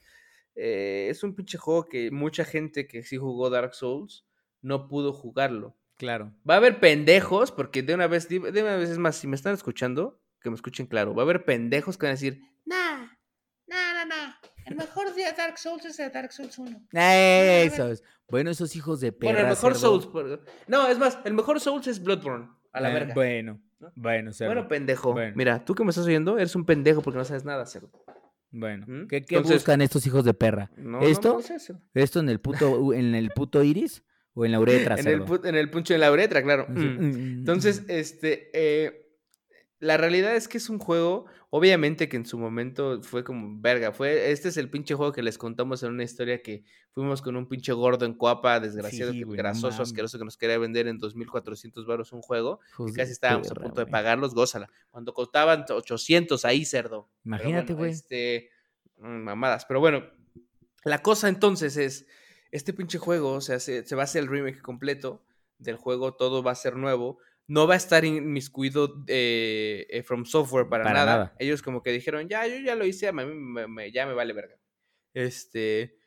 Eh, 0.56 1.08
es 1.10 1.24
un 1.24 1.34
pinche 1.34 1.58
juego 1.58 1.88
que 1.88 2.12
mucha 2.12 2.44
gente 2.44 2.88
que 2.88 3.04
sí 3.04 3.18
jugó 3.18 3.50
Dark 3.50 3.74
Souls 3.74 4.26
no 4.62 4.88
pudo 4.88 5.14
jugarlo. 5.14 5.78
Claro. 5.98 6.34
Va 6.50 6.56
a 6.56 6.58
haber 6.58 6.80
pendejos, 6.80 7.52
porque 7.52 7.84
de 7.84 7.94
una 7.94 8.08
vez, 8.08 8.28
de 8.28 8.40
una 8.40 8.76
vez 8.76 8.90
es 8.90 8.98
más, 8.98 9.16
si 9.16 9.28
me 9.28 9.36
están 9.36 9.54
escuchando, 9.54 10.20
que 10.42 10.50
me 10.50 10.56
escuchen 10.56 10.88
claro, 10.88 11.14
va 11.14 11.22
a 11.22 11.26
haber 11.26 11.46
pendejos 11.46 11.98
que 11.98 12.08
van 12.08 12.12
a 12.12 12.16
decir, 12.16 12.42
nah, 12.66 13.06
nah, 13.68 13.94
nah, 13.94 14.06
nah. 14.06 14.41
El 14.66 14.76
mejor 14.76 15.14
día 15.16 15.34
Dark 15.34 15.58
Souls 15.58 15.86
es 15.86 16.00
el 16.00 16.12
Dark 16.12 16.32
Souls 16.32 16.58
1. 16.58 16.88
Eso 16.92 17.92
es. 17.92 18.04
Bueno, 18.30 18.50
esos 18.50 18.76
hijos 18.76 19.00
de 19.02 19.12
perra. 19.12 19.34
Bueno, 19.34 19.48
el 19.48 19.54
mejor 19.54 19.76
Souls. 19.76 20.08
No, 20.68 20.88
es 20.88 20.98
más, 20.98 21.20
el 21.26 21.34
mejor 21.34 21.60
Souls 21.60 21.88
es 21.88 22.02
Bloodborne. 22.02 22.50
A 22.72 22.80
la 22.80 22.92
eh, 22.92 22.94
verga. 22.94 23.14
Bueno, 23.14 23.60
bueno, 23.96 24.32
cerdo. 24.32 24.54
Bueno, 24.54 24.68
pendejo. 24.68 25.16
Mira, 25.36 25.64
tú 25.66 25.76
que 25.76 25.84
me 25.84 25.90
estás 25.90 26.06
oyendo, 26.06 26.38
eres 26.38 26.56
un 26.56 26.66
pendejo 26.66 27.02
porque 27.02 27.18
no 27.18 27.26
sabes 27.26 27.44
nada, 27.44 27.66
cerdo. 27.66 27.92
Bueno, 28.52 28.86
¿Mm? 28.88 29.08
¿qué, 29.08 29.40
buscan 29.40 29.82
estos 29.82 30.06
hijos 30.06 30.26
de 30.26 30.34
perra? 30.34 30.70
¿Esto? 31.02 31.40
¿Esto 31.94 32.20
en 32.20 32.30
el 32.30 32.40
puto, 32.40 32.94
en 32.94 33.16
el 33.16 33.30
puto 33.32 33.64
iris? 33.64 34.04
¿O 34.34 34.46
en 34.46 34.52
la 34.52 34.60
uretra? 34.62 34.96
en, 34.96 35.08
el, 35.08 35.24
en 35.44 35.56
el 35.56 35.70
puncho 35.70 35.94
de 35.94 36.00
la 36.00 36.12
uretra, 36.12 36.42
claro. 36.42 36.66
Mm, 36.70 37.40
Entonces, 37.40 37.84
este, 37.88 38.50
eh, 38.54 39.11
la 39.82 39.98
realidad 39.98 40.36
es 40.36 40.48
que 40.48 40.60
es 40.60 40.70
un 40.70 40.78
juego, 40.78 41.26
obviamente 41.50 42.08
que 42.08 42.16
en 42.16 42.28
su 42.28 42.38
momento 42.38 43.02
fue 43.02 43.24
como 43.24 43.60
verga, 43.60 43.92
fue 43.92 44.32
este 44.32 44.50
es 44.50 44.58
el 44.58 44.70
pinche 44.70 44.94
juego 44.94 45.12
que 45.12 45.24
les 45.24 45.40
contamos 45.40 45.82
en 45.82 45.90
una 45.90 46.04
historia 46.04 46.44
que 46.44 46.64
fuimos 46.92 47.24
con 47.24 47.36
un 47.36 47.48
pinche 47.48 47.74
gordo 47.74 48.06
en 48.06 48.14
Coapa, 48.14 48.60
desgraciado, 48.60 49.12
grasoso, 49.26 49.82
asqueroso 49.82 50.20
que 50.20 50.26
nos 50.26 50.38
quería 50.38 50.60
vender 50.60 50.88
en 50.88 51.00
2400 51.00 51.88
baros 51.88 52.14
un 52.14 52.22
juego, 52.22 52.60
casi 52.96 53.12
estábamos 53.12 53.50
a 53.50 53.56
punto 53.56 53.82
de 53.82 53.88
pagarlos, 53.88 54.36
gózala. 54.36 54.70
Cuando 54.92 55.16
costaban 55.16 55.66
800 55.68 56.46
ahí, 56.46 56.64
cerdo. 56.64 57.10
Imagínate, 57.26 57.74
güey. 57.74 57.90
este 57.90 58.52
mm, 59.00 59.24
mamadas, 59.24 59.66
pero 59.66 59.80
bueno, 59.80 60.04
la 60.84 61.02
cosa 61.02 61.28
entonces 61.28 61.76
es 61.78 62.06
este 62.52 62.72
pinche 62.72 63.00
juego, 63.00 63.34
o 63.34 63.42
sea, 63.42 63.60
se, 63.60 63.84
se 63.84 63.96
va 63.96 64.04
a 64.04 64.06
hacer 64.06 64.22
el 64.22 64.30
remake 64.30 64.62
completo 64.62 65.26
del 65.58 65.78
juego, 65.78 66.14
todo 66.14 66.44
va 66.44 66.52
a 66.52 66.56
ser 66.56 66.76
nuevo 66.76 67.18
no 67.48 67.68
va 67.68 67.74
a 67.74 67.78
estar 67.78 68.06
inmiscuido 68.06 69.04
eh, 69.08 69.86
eh, 69.90 70.04
From 70.04 70.26
Software 70.26 70.70
para, 70.70 70.94
nada. 70.94 71.36
Ellos 71.40 71.62
como 71.62 71.84
que 71.84 71.92
dijeron, 71.92 72.28
ya, 72.30 72.48
yo 72.48 72.58
ya 72.60 72.76
lo 72.76 72.86
hice, 72.86 73.08
a 73.08 73.12
mí 73.12 73.26
me, 73.26 73.92
ya 73.92 74.06
me 74.06 74.14
vale 74.14 74.34
verga. 74.34 74.56
Este, 75.14 75.98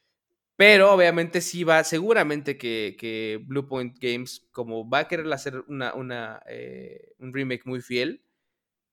pero 0.57 0.93
obviamente 0.93 1.41
sí 1.41 1.65
va, 1.65 1.83
seguramente 1.85 2.57
que, 2.57 2.97
que 2.99 3.41
Bluepoint 3.45 3.99
Games, 3.99 4.49
como 4.53 4.89
va 4.89 5.01
a 5.01 5.09
querer 5.09 5.31
hacer 5.33 5.65
una, 5.69 5.95
una 5.95 6.43
eh, 6.47 7.15
un 7.19 7.35
remake 7.35 7.67
muy 7.67 7.81
fiel, 7.81 8.25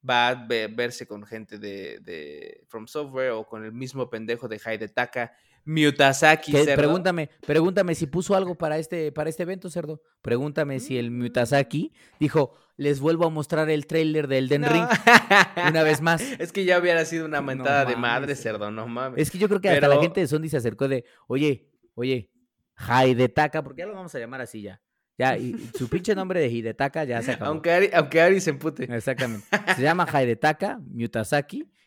va 0.07 0.29
a 0.29 0.47
verse 0.47 1.05
con 1.05 1.23
gente 1.23 1.59
de, 1.59 1.99
de, 1.99 2.63
From 2.67 2.87
Software 2.87 3.31
o 3.31 3.45
con 3.45 3.63
el 3.63 3.71
mismo 3.71 4.09
pendejo 4.09 4.47
de 4.47 4.89
Taka. 4.89 5.33
Mutasaki, 5.65 6.51
cerdo. 6.51 6.75
Pregúntame, 6.75 7.29
pregúntame 7.45 7.95
si 7.95 8.07
puso 8.07 8.35
algo 8.35 8.55
para 8.55 8.77
este, 8.77 9.11
para 9.11 9.29
este 9.29 9.43
evento, 9.43 9.69
cerdo. 9.69 10.01
Pregúntame 10.21 10.79
si 10.79 10.97
el 10.97 11.11
Mutasaki 11.11 11.93
dijo, 12.19 12.55
les 12.77 12.99
vuelvo 12.99 13.25
a 13.25 13.29
mostrar 13.29 13.69
el 13.69 13.85
trailer 13.85 14.27
del 14.27 14.47
Den 14.47 14.63
Ring 14.63 14.85
una 15.69 15.83
vez 15.83 16.01
más. 16.01 16.21
Es 16.39 16.51
que 16.51 16.65
ya 16.65 16.79
hubiera 16.79 17.05
sido 17.05 17.25
una 17.25 17.41
mentada 17.41 17.85
de 17.85 17.95
madre, 17.95 18.35
cerdo, 18.35 18.71
no 18.71 18.87
mames. 18.87 19.21
Es 19.21 19.29
que 19.29 19.37
yo 19.37 19.47
creo 19.47 19.61
que 19.61 19.69
hasta 19.69 19.87
la 19.87 20.01
gente 20.01 20.21
de 20.21 20.27
Sony 20.27 20.49
se 20.49 20.57
acercó 20.57 20.87
de, 20.87 21.05
oye, 21.27 21.69
oye, 21.93 22.31
Haidetaka, 22.75 23.63
porque 23.63 23.81
ya 23.81 23.87
lo 23.87 23.93
vamos 23.93 24.13
a 24.15 24.19
llamar 24.19 24.41
así 24.41 24.61
ya. 24.61 24.81
Ya, 25.17 25.37
y 25.37 25.53
su 25.77 25.87
pinche 25.87 26.15
nombre 26.15 26.39
de 26.39 26.47
Hidetaka 26.47 27.03
ya 27.03 27.21
se 27.21 27.33
acabó. 27.33 27.51
Aunque 27.51 27.71
Ari, 27.71 27.89
aunque 27.93 28.21
Ari 28.21 28.41
se 28.41 28.49
empute. 28.49 28.83
Exactamente. 28.83 29.45
Se 29.75 29.83
llama 29.83 30.07
Haidetaka 30.11 30.81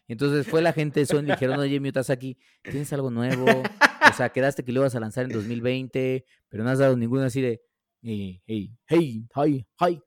Mutasaki 0.06 0.12
entonces 0.12 0.46
fue 0.46 0.62
la 0.62 0.72
gente 0.72 1.00
de 1.00 1.06
Sony 1.06 1.20
y 1.20 1.30
dijeron, 1.32 1.58
oye, 1.58 1.80
Miyazaki, 1.80 2.38
¿tienes 2.62 2.92
algo 2.92 3.10
nuevo? 3.10 3.46
O 3.46 4.12
sea, 4.14 4.28
quedaste 4.30 4.64
que 4.64 4.72
lo 4.72 4.80
ibas 4.80 4.94
a 4.94 5.00
lanzar 5.00 5.24
en 5.24 5.32
2020, 5.32 6.24
pero 6.48 6.64
no 6.64 6.70
has 6.70 6.78
dado 6.78 6.96
ninguno 6.96 7.22
así 7.22 7.40
de, 7.40 7.62
hey, 8.02 8.42
hey, 8.46 8.76
hey, 8.86 9.26
hi, 9.34 9.66
hi, 9.80 10.02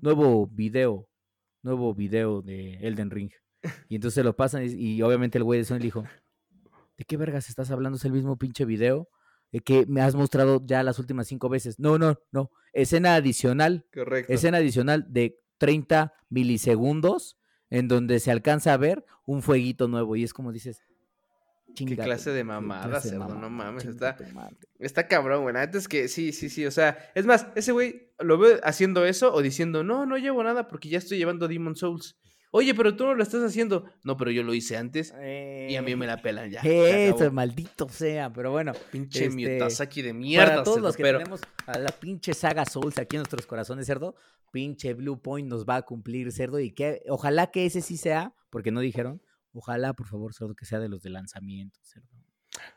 nuevo 0.00 0.46
video, 0.46 1.08
nuevo 1.62 1.94
video 1.94 2.42
de 2.42 2.74
Elden 2.74 3.10
Ring. 3.10 3.30
Y 3.88 3.96
entonces 3.96 4.24
lo 4.24 4.36
pasan 4.36 4.64
y, 4.64 5.02
obviamente 5.02 5.38
el 5.38 5.44
güey 5.44 5.58
de 5.58 5.64
Sony 5.64 5.78
dijo, 5.78 6.04
¿de 6.96 7.04
qué 7.04 7.16
vergas 7.16 7.48
estás 7.48 7.70
hablando? 7.70 7.96
Es 7.96 8.04
el 8.04 8.12
mismo 8.12 8.36
pinche 8.36 8.64
video 8.64 9.08
que 9.64 9.86
me 9.86 10.02
has 10.02 10.14
mostrado 10.14 10.62
ya 10.64 10.82
las 10.82 10.98
últimas 10.98 11.26
cinco 11.26 11.48
veces. 11.48 11.78
No, 11.78 11.98
no, 11.98 12.18
no. 12.30 12.50
Escena 12.72 13.14
adicional. 13.14 13.86
Correcto. 13.92 14.32
Escena 14.32 14.58
adicional 14.58 15.06
de 15.08 15.40
30 15.58 16.12
milisegundos 16.28 17.38
en 17.70 17.88
donde 17.88 18.20
se 18.20 18.30
alcanza 18.30 18.72
a 18.72 18.76
ver 18.76 19.04
un 19.24 19.42
fueguito 19.42 19.88
nuevo 19.88 20.16
y 20.16 20.24
es 20.24 20.32
como 20.32 20.52
dices, 20.52 20.82
¿Qué 21.74 21.96
clase 21.96 22.30
de 22.30 22.42
mamada, 22.42 23.00
cerdo? 23.00 23.34
no 23.34 23.50
mames, 23.50 23.84
está, 23.84 24.16
está 24.78 25.06
cabrón, 25.08 25.42
güey. 25.42 25.54
Antes 25.56 25.88
que 25.88 26.08
sí, 26.08 26.32
sí, 26.32 26.48
sí. 26.48 26.64
O 26.64 26.70
sea, 26.70 26.96
es 27.14 27.26
más, 27.26 27.48
ese 27.54 27.72
güey 27.72 28.12
lo 28.18 28.38
veo 28.38 28.58
haciendo 28.62 29.04
eso 29.04 29.34
o 29.34 29.42
diciendo, 29.42 29.84
no, 29.84 30.06
no 30.06 30.16
llevo 30.16 30.42
nada 30.42 30.68
porque 30.68 30.88
ya 30.88 30.98
estoy 30.98 31.18
llevando 31.18 31.48
Demon 31.48 31.76
Souls. 31.76 32.16
Oye, 32.50 32.74
pero 32.74 32.96
tú 32.96 33.04
no 33.04 33.14
lo 33.14 33.22
estás 33.22 33.42
haciendo. 33.42 33.84
No, 34.02 34.16
pero 34.16 34.30
yo 34.30 34.42
lo 34.42 34.54
hice 34.54 34.76
antes. 34.76 35.14
Y 35.68 35.76
a 35.76 35.82
mí 35.82 35.96
me 35.96 36.06
la 36.06 36.22
pelan 36.22 36.50
ya. 36.50 36.60
Eso, 36.60 37.30
maldito 37.32 37.88
sea, 37.88 38.32
pero 38.32 38.50
bueno. 38.50 38.72
Pinche 38.90 39.26
este, 39.26 40.02
de 40.02 40.12
mierda. 40.12 40.46
Para 40.46 40.62
todos 40.62 40.80
los 40.80 40.96
que 40.96 41.02
tenemos 41.02 41.40
a 41.66 41.78
la 41.78 41.90
pinche 41.90 42.34
saga 42.34 42.64
Souls 42.64 42.98
aquí 42.98 43.16
en 43.16 43.20
nuestros 43.20 43.46
corazones, 43.46 43.86
cerdo, 43.86 44.14
pinche 44.52 44.94
Blue 44.94 45.20
Point 45.20 45.48
nos 45.48 45.66
va 45.66 45.76
a 45.76 45.82
cumplir, 45.82 46.32
cerdo, 46.32 46.60
y 46.60 46.70
que 46.70 47.02
ojalá 47.08 47.50
que 47.50 47.66
ese 47.66 47.82
sí 47.82 47.96
sea, 47.96 48.34
porque 48.50 48.70
no 48.70 48.80
dijeron, 48.80 49.20
ojalá, 49.52 49.92
por 49.92 50.06
favor, 50.06 50.34
cerdo, 50.34 50.54
que 50.54 50.64
sea 50.64 50.78
de 50.78 50.88
los 50.88 51.02
de 51.02 51.10
lanzamiento, 51.10 51.78
cerdo. 51.82 52.08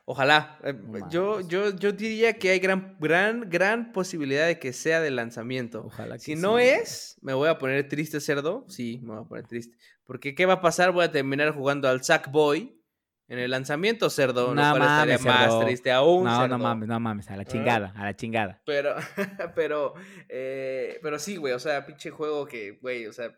Ojalá. 0.06 0.60
Eh, 0.64 0.74
yo, 1.10 1.42
yo, 1.42 1.76
yo 1.76 1.92
diría 1.92 2.34
que 2.38 2.50
hay 2.50 2.60
gran, 2.60 2.98
gran, 3.00 3.50
gran 3.50 3.92
posibilidad 3.92 4.48
de 4.48 4.60
que 4.60 4.74
sea 4.74 5.02
de 5.02 5.12
lanzamiento. 5.12 5.84
Ojalá 5.86 6.16
que 6.16 6.22
Si 6.22 6.36
no 6.36 6.60
es, 6.60 7.18
me 7.22 7.34
voy 7.34 7.50
a 7.50 7.58
poner 7.58 7.88
triste, 7.88 8.20
cerdo. 8.20 8.66
Sí, 8.68 9.00
me 9.04 9.14
voy 9.14 9.24
a 9.24 9.28
poner 9.28 9.48
triste. 9.48 9.78
Porque, 10.06 10.34
¿qué 10.34 10.46
va 10.46 10.54
a 10.54 10.62
pasar? 10.62 10.92
Voy 10.92 11.06
a 11.06 11.12
terminar 11.12 11.52
jugando 11.52 11.88
al 11.88 12.04
Sackboy 12.04 12.80
en 13.28 13.38
el 13.38 13.52
lanzamiento, 13.52 14.10
cerdo. 14.10 14.56
No 14.56 14.62
mames, 14.62 15.24
más 15.24 15.60
triste 15.60 15.92
aún. 15.92 16.24
No, 16.24 16.48
no 16.48 16.58
mames, 16.58 16.90
no 16.90 17.00
mames, 17.00 17.30
a 17.30 17.38
la 17.38 17.46
chingada, 17.46 17.94
a 17.96 18.06
la 18.06 18.16
chingada. 18.16 18.62
Pero, 18.66 18.96
pero, 19.56 19.94
eh, 20.28 21.00
pero 21.04 21.20
sí, 21.20 21.38
güey, 21.38 21.54
o 21.54 21.60
sea, 21.60 21.86
pinche 21.86 22.10
juego 22.10 22.48
que, 22.48 22.72
güey, 22.82 23.06
o 23.06 23.14
sea, 23.14 23.32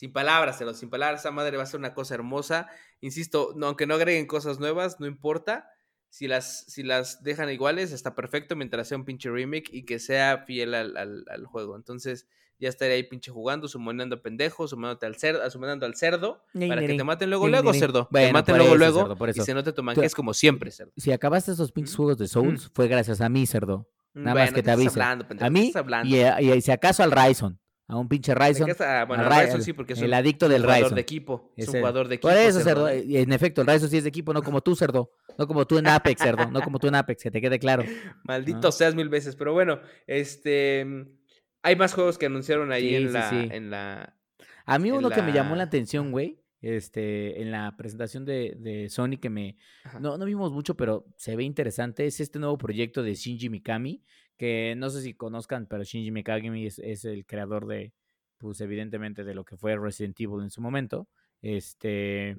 sin 0.00 0.14
palabras, 0.14 0.56
cerdo, 0.56 0.72
sin 0.72 0.88
palabras, 0.88 1.20
esa 1.20 1.30
madre 1.30 1.58
va 1.58 1.64
a 1.64 1.66
ser 1.66 1.78
una 1.78 1.92
cosa 1.92 2.14
hermosa. 2.14 2.68
Insisto, 3.02 3.52
no, 3.54 3.66
aunque 3.66 3.86
no 3.86 3.96
agreguen 3.96 4.26
cosas 4.26 4.58
nuevas, 4.58 4.98
no 4.98 5.06
importa. 5.06 5.68
Si 6.08 6.26
las, 6.26 6.64
si 6.68 6.82
las 6.82 7.22
dejan 7.22 7.50
iguales, 7.50 7.92
está 7.92 8.14
perfecto 8.14 8.56
mientras 8.56 8.88
sea 8.88 8.96
un 8.96 9.04
pinche 9.04 9.30
remake 9.30 9.68
y 9.70 9.84
que 9.84 9.98
sea 9.98 10.44
fiel 10.46 10.72
al, 10.72 10.96
al 10.96 11.44
juego. 11.44 11.76
Entonces, 11.76 12.26
ya 12.58 12.70
estaría 12.70 12.94
ahí 12.94 13.02
pinche 13.02 13.30
jugando, 13.30 13.68
sumonando 13.68 14.22
pendejos, 14.22 14.70
sumándote 14.70 15.04
al 15.04 15.16
cerdo, 15.16 15.50
sumando 15.50 15.84
al 15.84 15.94
cerdo, 15.94 16.46
para 16.54 16.80
que 16.80 16.96
te 16.96 17.04
maten 17.04 17.28
luego, 17.28 17.46
luego, 17.46 17.74
cerdo. 17.74 18.08
te 18.10 18.32
maten 18.32 18.56
luego, 18.56 18.76
luego, 18.76 19.14
y 19.28 19.40
se 19.42 19.52
no 19.52 19.62
te 19.62 19.74
toman 19.74 19.96
que 19.96 20.06
es 20.06 20.14
como 20.14 20.32
siempre, 20.32 20.70
cerdo. 20.70 20.92
Si 20.96 21.12
acabaste 21.12 21.52
esos 21.52 21.72
pinches 21.72 21.94
juegos 21.94 22.16
de 22.16 22.26
Souls, 22.26 22.70
fue 22.72 22.88
gracias 22.88 23.20
a 23.20 23.28
mí, 23.28 23.46
cerdo. 23.46 23.86
Nada 24.14 24.46
más 24.46 24.54
que 24.54 24.62
te 24.62 24.70
avise. 24.70 24.98
a 25.02 25.50
mí, 25.50 25.74
y, 26.04 26.16
y, 26.52 26.60
si 26.62 26.70
acaso 26.70 27.02
al 27.02 27.12
Ryzen. 27.12 27.59
A 27.90 27.96
un 27.96 28.08
pinche 28.08 28.32
Ryzen. 28.36 28.68
bueno, 29.08 29.28
Ryzen 29.28 29.62
sí, 29.62 29.72
porque 29.72 29.94
es 29.94 30.02
el 30.02 30.14
adicto 30.14 30.48
del 30.48 30.62
Ryzen. 30.62 30.76
jugador 30.76 30.94
de 30.94 31.00
equipo. 31.00 31.52
Es 31.56 31.68
un 31.68 31.74
jugador 31.74 32.06
de 32.06 32.14
equipo. 32.14 32.28
Por 32.28 32.38
eso, 32.38 32.60
cerdo. 32.60 32.88
En 32.88 33.32
efecto, 33.32 33.62
el 33.62 33.66
Ryzen 33.66 33.90
sí 33.90 33.96
es 33.96 34.04
de 34.04 34.08
equipo, 34.10 34.32
no 34.32 34.42
como 34.42 34.60
tú, 34.60 34.76
cerdo. 34.76 35.12
No 35.36 35.48
como 35.48 35.66
tú 35.66 35.76
en 35.76 35.88
Apex, 35.88 36.22
cerdo. 36.22 36.48
No 36.52 36.60
como 36.62 36.78
tú 36.78 36.86
en 36.86 36.94
Apex, 36.94 37.24
que 37.24 37.32
te 37.32 37.40
quede 37.40 37.58
claro. 37.58 37.82
Maldito 38.24 38.70
seas 38.70 38.94
mil 38.94 39.08
veces. 39.08 39.34
Pero 39.34 39.52
bueno, 39.52 39.80
este. 40.06 40.86
Hay 41.62 41.76
más 41.76 41.92
juegos 41.92 42.16
que 42.16 42.26
anunciaron 42.26 42.70
ahí 42.70 42.94
en, 42.94 43.12
la, 43.12 43.28
en 43.30 43.70
la. 43.70 44.16
A 44.66 44.78
mí 44.78 44.92
uno 44.92 45.10
que 45.10 45.22
me 45.22 45.32
llamó 45.32 45.56
la 45.56 45.64
atención, 45.64 46.12
güey, 46.12 46.40
este, 46.62 47.42
en 47.42 47.50
la 47.50 47.76
presentación 47.76 48.24
de, 48.24 48.56
de 48.58 48.88
Sony 48.88 49.18
que 49.20 49.30
me... 49.30 49.56
No, 50.00 50.16
no 50.16 50.24
vimos 50.24 50.52
mucho, 50.52 50.76
pero 50.76 51.06
se 51.16 51.34
ve 51.34 51.42
interesante. 51.42 52.06
Es 52.06 52.20
este 52.20 52.38
nuevo 52.38 52.56
proyecto 52.56 53.02
de 53.02 53.14
Shinji 53.14 53.48
Mikami, 53.48 54.04
que 54.40 54.74
no 54.74 54.88
sé 54.88 55.02
si 55.02 55.12
conozcan, 55.12 55.66
pero 55.66 55.84
Shinji 55.84 56.10
Mikami 56.10 56.64
es, 56.64 56.78
es 56.78 57.04
el 57.04 57.26
creador 57.26 57.66
de, 57.66 57.92
pues 58.38 58.62
evidentemente, 58.62 59.22
de 59.22 59.34
lo 59.34 59.44
que 59.44 59.58
fue 59.58 59.76
Resident 59.76 60.18
Evil 60.18 60.40
en 60.40 60.48
su 60.48 60.62
momento. 60.62 61.08
Este, 61.42 62.38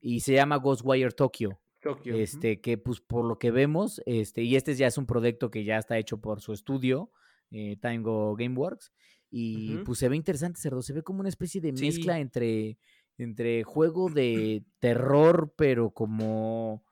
y 0.00 0.18
se 0.18 0.32
llama 0.32 0.56
Ghostwire 0.56 1.12
Tokyo. 1.12 1.60
Tokyo. 1.80 2.16
Este, 2.16 2.60
que 2.60 2.78
pues 2.78 3.00
por 3.00 3.24
lo 3.24 3.38
que 3.38 3.52
vemos, 3.52 4.02
este, 4.06 4.42
y 4.42 4.56
este 4.56 4.74
ya 4.74 4.88
es 4.88 4.98
un 4.98 5.06
proyecto 5.06 5.52
que 5.52 5.62
ya 5.62 5.78
está 5.78 5.96
hecho 5.98 6.20
por 6.20 6.40
su 6.40 6.52
estudio, 6.52 7.12
eh, 7.52 7.76
Tango 7.80 8.34
Gameworks. 8.34 8.92
Y 9.30 9.76
pues 9.84 10.00
se 10.00 10.08
ve 10.08 10.16
interesante, 10.16 10.58
Cerdo. 10.60 10.82
Se 10.82 10.94
ve 10.94 11.04
como 11.04 11.20
una 11.20 11.28
especie 11.28 11.60
de 11.60 11.70
mezcla 11.70 12.18
entre, 12.18 12.76
entre 13.18 13.62
juego 13.62 14.10
de 14.12 14.64
terror, 14.80 15.54
pero 15.56 15.90
como. 15.90 16.82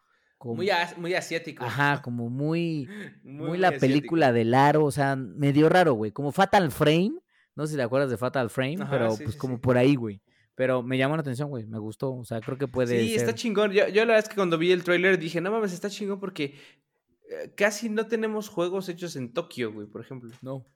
Muy, 0.52 0.68
muy, 0.96 1.14
asiático. 1.14 1.64
Ajá, 1.64 2.02
como 2.02 2.28
muy, 2.28 2.88
muy, 3.22 3.56
la 3.56 3.72
película 3.72 4.32
de 4.32 4.44
Laro, 4.44 4.84
o 4.84 4.90
sea, 4.90 5.16
medio 5.16 5.68
raro, 5.68 5.94
güey. 5.94 6.12
Como 6.12 6.32
Fatal 6.32 6.70
Frame. 6.70 7.14
No 7.56 7.66
sé 7.66 7.72
si 7.72 7.76
te 7.76 7.82
acuerdas 7.82 8.10
de 8.10 8.16
Fatal 8.16 8.50
Frame, 8.50 8.84
pero 8.90 9.16
pues 9.16 9.36
como 9.36 9.60
por 9.60 9.78
ahí, 9.78 9.94
güey. 9.94 10.20
Pero 10.56 10.82
me 10.82 10.98
llamó 10.98 11.16
la 11.16 11.20
atención, 11.20 11.48
güey. 11.48 11.66
Me 11.66 11.78
gustó. 11.78 12.14
O 12.14 12.24
sea, 12.24 12.40
creo 12.40 12.58
que 12.58 12.68
puede. 12.68 13.00
Sí, 13.00 13.14
está 13.14 13.34
chingón. 13.34 13.72
Yo, 13.72 13.88
yo, 13.88 14.02
la 14.02 14.14
verdad 14.14 14.18
es 14.18 14.28
que 14.28 14.34
cuando 14.34 14.58
vi 14.58 14.72
el 14.72 14.84
tráiler 14.84 15.18
dije, 15.18 15.40
no 15.40 15.50
mames, 15.50 15.72
está 15.72 15.88
chingón 15.88 16.20
porque 16.20 16.54
eh, 17.30 17.52
casi 17.56 17.88
no 17.88 18.06
tenemos 18.06 18.48
juegos 18.48 18.88
hechos 18.88 19.16
en 19.16 19.32
Tokio, 19.32 19.72
güey, 19.72 19.86
por 19.86 20.00
ejemplo. 20.00 20.30
No. 20.42 20.66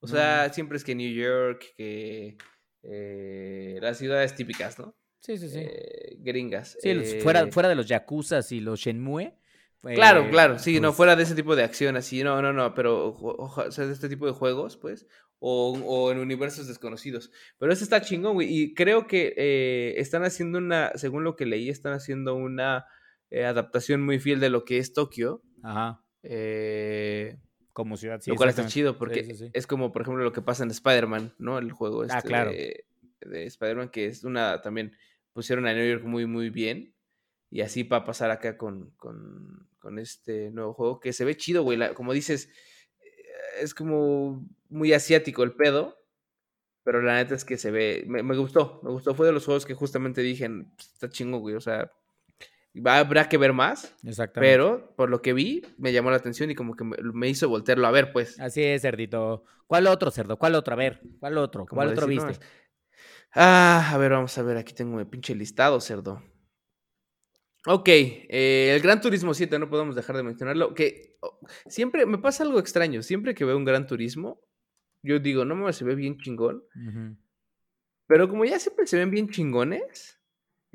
O 0.00 0.06
sea, 0.06 0.52
siempre 0.52 0.76
es 0.76 0.84
que 0.84 0.94
New 0.94 1.12
York, 1.12 1.64
que 1.76 2.36
eh, 2.82 3.78
las 3.80 3.98
ciudades 3.98 4.34
típicas, 4.34 4.78
¿no? 4.78 4.94
Sí, 5.26 5.38
sí, 5.38 5.48
sí. 5.48 5.58
Eh, 5.58 6.16
gringas. 6.20 6.78
Sí, 6.80 6.94
fuera, 7.20 7.46
fuera 7.48 7.68
de 7.68 7.74
los 7.74 7.86
Yakuzas 7.86 8.52
y 8.52 8.60
los 8.60 8.78
Shenmue. 8.78 9.34
claro, 9.82 10.30
claro, 10.30 10.58
sí, 10.58 10.74
no, 10.80 10.88
pues 10.88 10.96
fuera 10.96 11.16
de 11.16 11.24
ese 11.24 11.34
tipo 11.34 11.56
de 11.56 11.64
acción 11.64 11.96
así, 11.96 12.22
no, 12.22 12.40
no, 12.40 12.52
no, 12.52 12.74
pero, 12.74 13.16
o, 13.18 13.70
sea, 13.70 13.86
de 13.86 13.92
este 13.92 14.08
tipo 14.08 14.26
de 14.26 14.32
juegos, 14.32 14.76
pues, 14.76 15.06
o, 15.40 15.72
o, 15.84 16.12
en 16.12 16.18
universos 16.18 16.68
desconocidos. 16.68 17.32
Pero 17.58 17.72
este 17.72 17.82
está 17.82 18.00
chingón, 18.00 18.34
güey, 18.34 18.48
y 18.48 18.74
creo 18.74 19.08
que 19.08 19.94
están 19.96 20.22
haciendo 20.22 20.58
una, 20.58 20.92
según 20.94 21.24
lo 21.24 21.34
que 21.34 21.44
leí, 21.44 21.70
están 21.70 21.92
haciendo 21.92 22.36
una 22.36 22.86
adaptación 23.30 24.02
muy 24.02 24.20
fiel 24.20 24.38
de 24.38 24.50
lo 24.50 24.64
que 24.64 24.78
es 24.78 24.92
Tokio. 24.92 25.42
Ajá. 25.62 26.02
Eh, 26.28 27.38
como 27.72 27.96
ciudad, 27.96 28.20
sí. 28.20 28.30
Lo 28.30 28.36
cual 28.36 28.48
está 28.48 28.66
chido 28.66 28.96
porque 28.96 29.50
es 29.52 29.66
como, 29.66 29.92
por 29.92 30.02
ejemplo, 30.02 30.24
lo 30.24 30.32
que 30.32 30.42
pasa 30.42 30.64
en 30.64 30.70
Spider-Man, 30.70 31.34
¿no? 31.38 31.58
El 31.58 31.72
juego 31.72 32.02
ah, 32.02 32.06
este 32.06 32.28
claro. 32.28 32.50
de, 32.50 32.84
Spider-Man, 33.44 33.90
que 33.90 34.06
es 34.06 34.24
una 34.24 34.62
también 34.62 34.96
pusieron 35.36 35.66
a 35.66 35.74
New 35.74 35.86
York 35.86 36.02
muy, 36.02 36.24
muy 36.24 36.48
bien. 36.48 36.94
Y 37.50 37.60
así 37.60 37.82
va 37.82 37.98
a 37.98 38.04
pasar 38.04 38.30
acá 38.30 38.56
con, 38.56 38.90
con, 38.96 39.68
con 39.78 39.98
este 39.98 40.50
nuevo 40.50 40.72
juego, 40.72 40.98
que 40.98 41.12
se 41.12 41.26
ve 41.26 41.36
chido, 41.36 41.62
güey. 41.62 41.78
como 41.94 42.14
dices, 42.14 42.48
es 43.60 43.74
como 43.74 44.44
muy 44.70 44.94
asiático 44.94 45.42
el 45.42 45.52
pedo. 45.52 45.96
Pero 46.82 47.02
la 47.02 47.16
neta 47.16 47.34
es 47.34 47.44
que 47.44 47.58
se 47.58 47.70
ve. 47.70 48.04
Me, 48.06 48.22
me 48.22 48.36
gustó, 48.36 48.80
me 48.82 48.90
gustó. 48.90 49.14
Fue 49.14 49.26
de 49.26 49.32
los 49.32 49.44
juegos 49.44 49.66
que 49.66 49.74
justamente 49.74 50.22
dije, 50.22 50.48
está 50.78 51.10
chingo, 51.10 51.38
güey. 51.38 51.56
O 51.56 51.60
sea, 51.60 51.92
habrá 52.84 53.28
que 53.28 53.36
ver 53.36 53.52
más. 53.52 53.94
Exactamente. 54.04 54.52
Pero 54.52 54.94
por 54.96 55.10
lo 55.10 55.20
que 55.20 55.34
vi, 55.34 55.62
me 55.76 55.92
llamó 55.92 56.10
la 56.10 56.16
atención 56.16 56.50
y 56.50 56.54
como 56.54 56.76
que 56.76 56.84
me, 56.84 57.28
hizo 57.28 57.48
voltearlo 57.48 57.86
a 57.86 57.90
ver, 57.90 58.12
pues. 58.12 58.40
Así 58.40 58.62
es, 58.62 58.82
cerdito. 58.82 59.44
¿Cuál 59.66 59.86
otro, 59.88 60.10
cerdo? 60.10 60.38
¿Cuál 60.38 60.54
otro? 60.54 60.72
A 60.72 60.76
ver, 60.76 61.02
¿cuál 61.18 61.36
otro? 61.38 61.66
¿Cuál 61.66 61.88
otro 61.88 62.06
viste? 62.06 62.38
Ah, 63.36 63.90
a 63.92 63.98
ver, 63.98 64.12
vamos 64.12 64.36
a 64.38 64.42
ver. 64.42 64.56
Aquí 64.56 64.72
tengo 64.72 64.96
mi 64.96 65.04
pinche 65.04 65.34
listado, 65.34 65.80
cerdo. 65.80 66.22
Ok, 67.66 67.88
eh, 67.88 68.72
el 68.74 68.80
Gran 68.80 69.00
Turismo 69.00 69.34
7, 69.34 69.58
no 69.58 69.68
podemos 69.68 69.94
dejar 69.94 70.16
de 70.16 70.22
mencionarlo. 70.22 70.74
Que 70.74 71.16
oh, 71.20 71.38
siempre 71.66 72.06
me 72.06 72.18
pasa 72.18 72.44
algo 72.44 72.58
extraño. 72.58 73.02
Siempre 73.02 73.34
que 73.34 73.44
veo 73.44 73.56
un 73.56 73.64
Gran 73.64 73.86
Turismo, 73.86 74.40
yo 75.02 75.18
digo, 75.18 75.44
no 75.44 75.54
me 75.54 75.72
se 75.72 75.84
ve 75.84 75.94
bien 75.94 76.16
chingón. 76.16 76.64
Pero 78.06 78.28
como 78.28 78.44
ya 78.44 78.58
siempre 78.58 78.86
se 78.86 78.96
ven 78.96 79.10
bien 79.10 79.28
chingones 79.28 80.16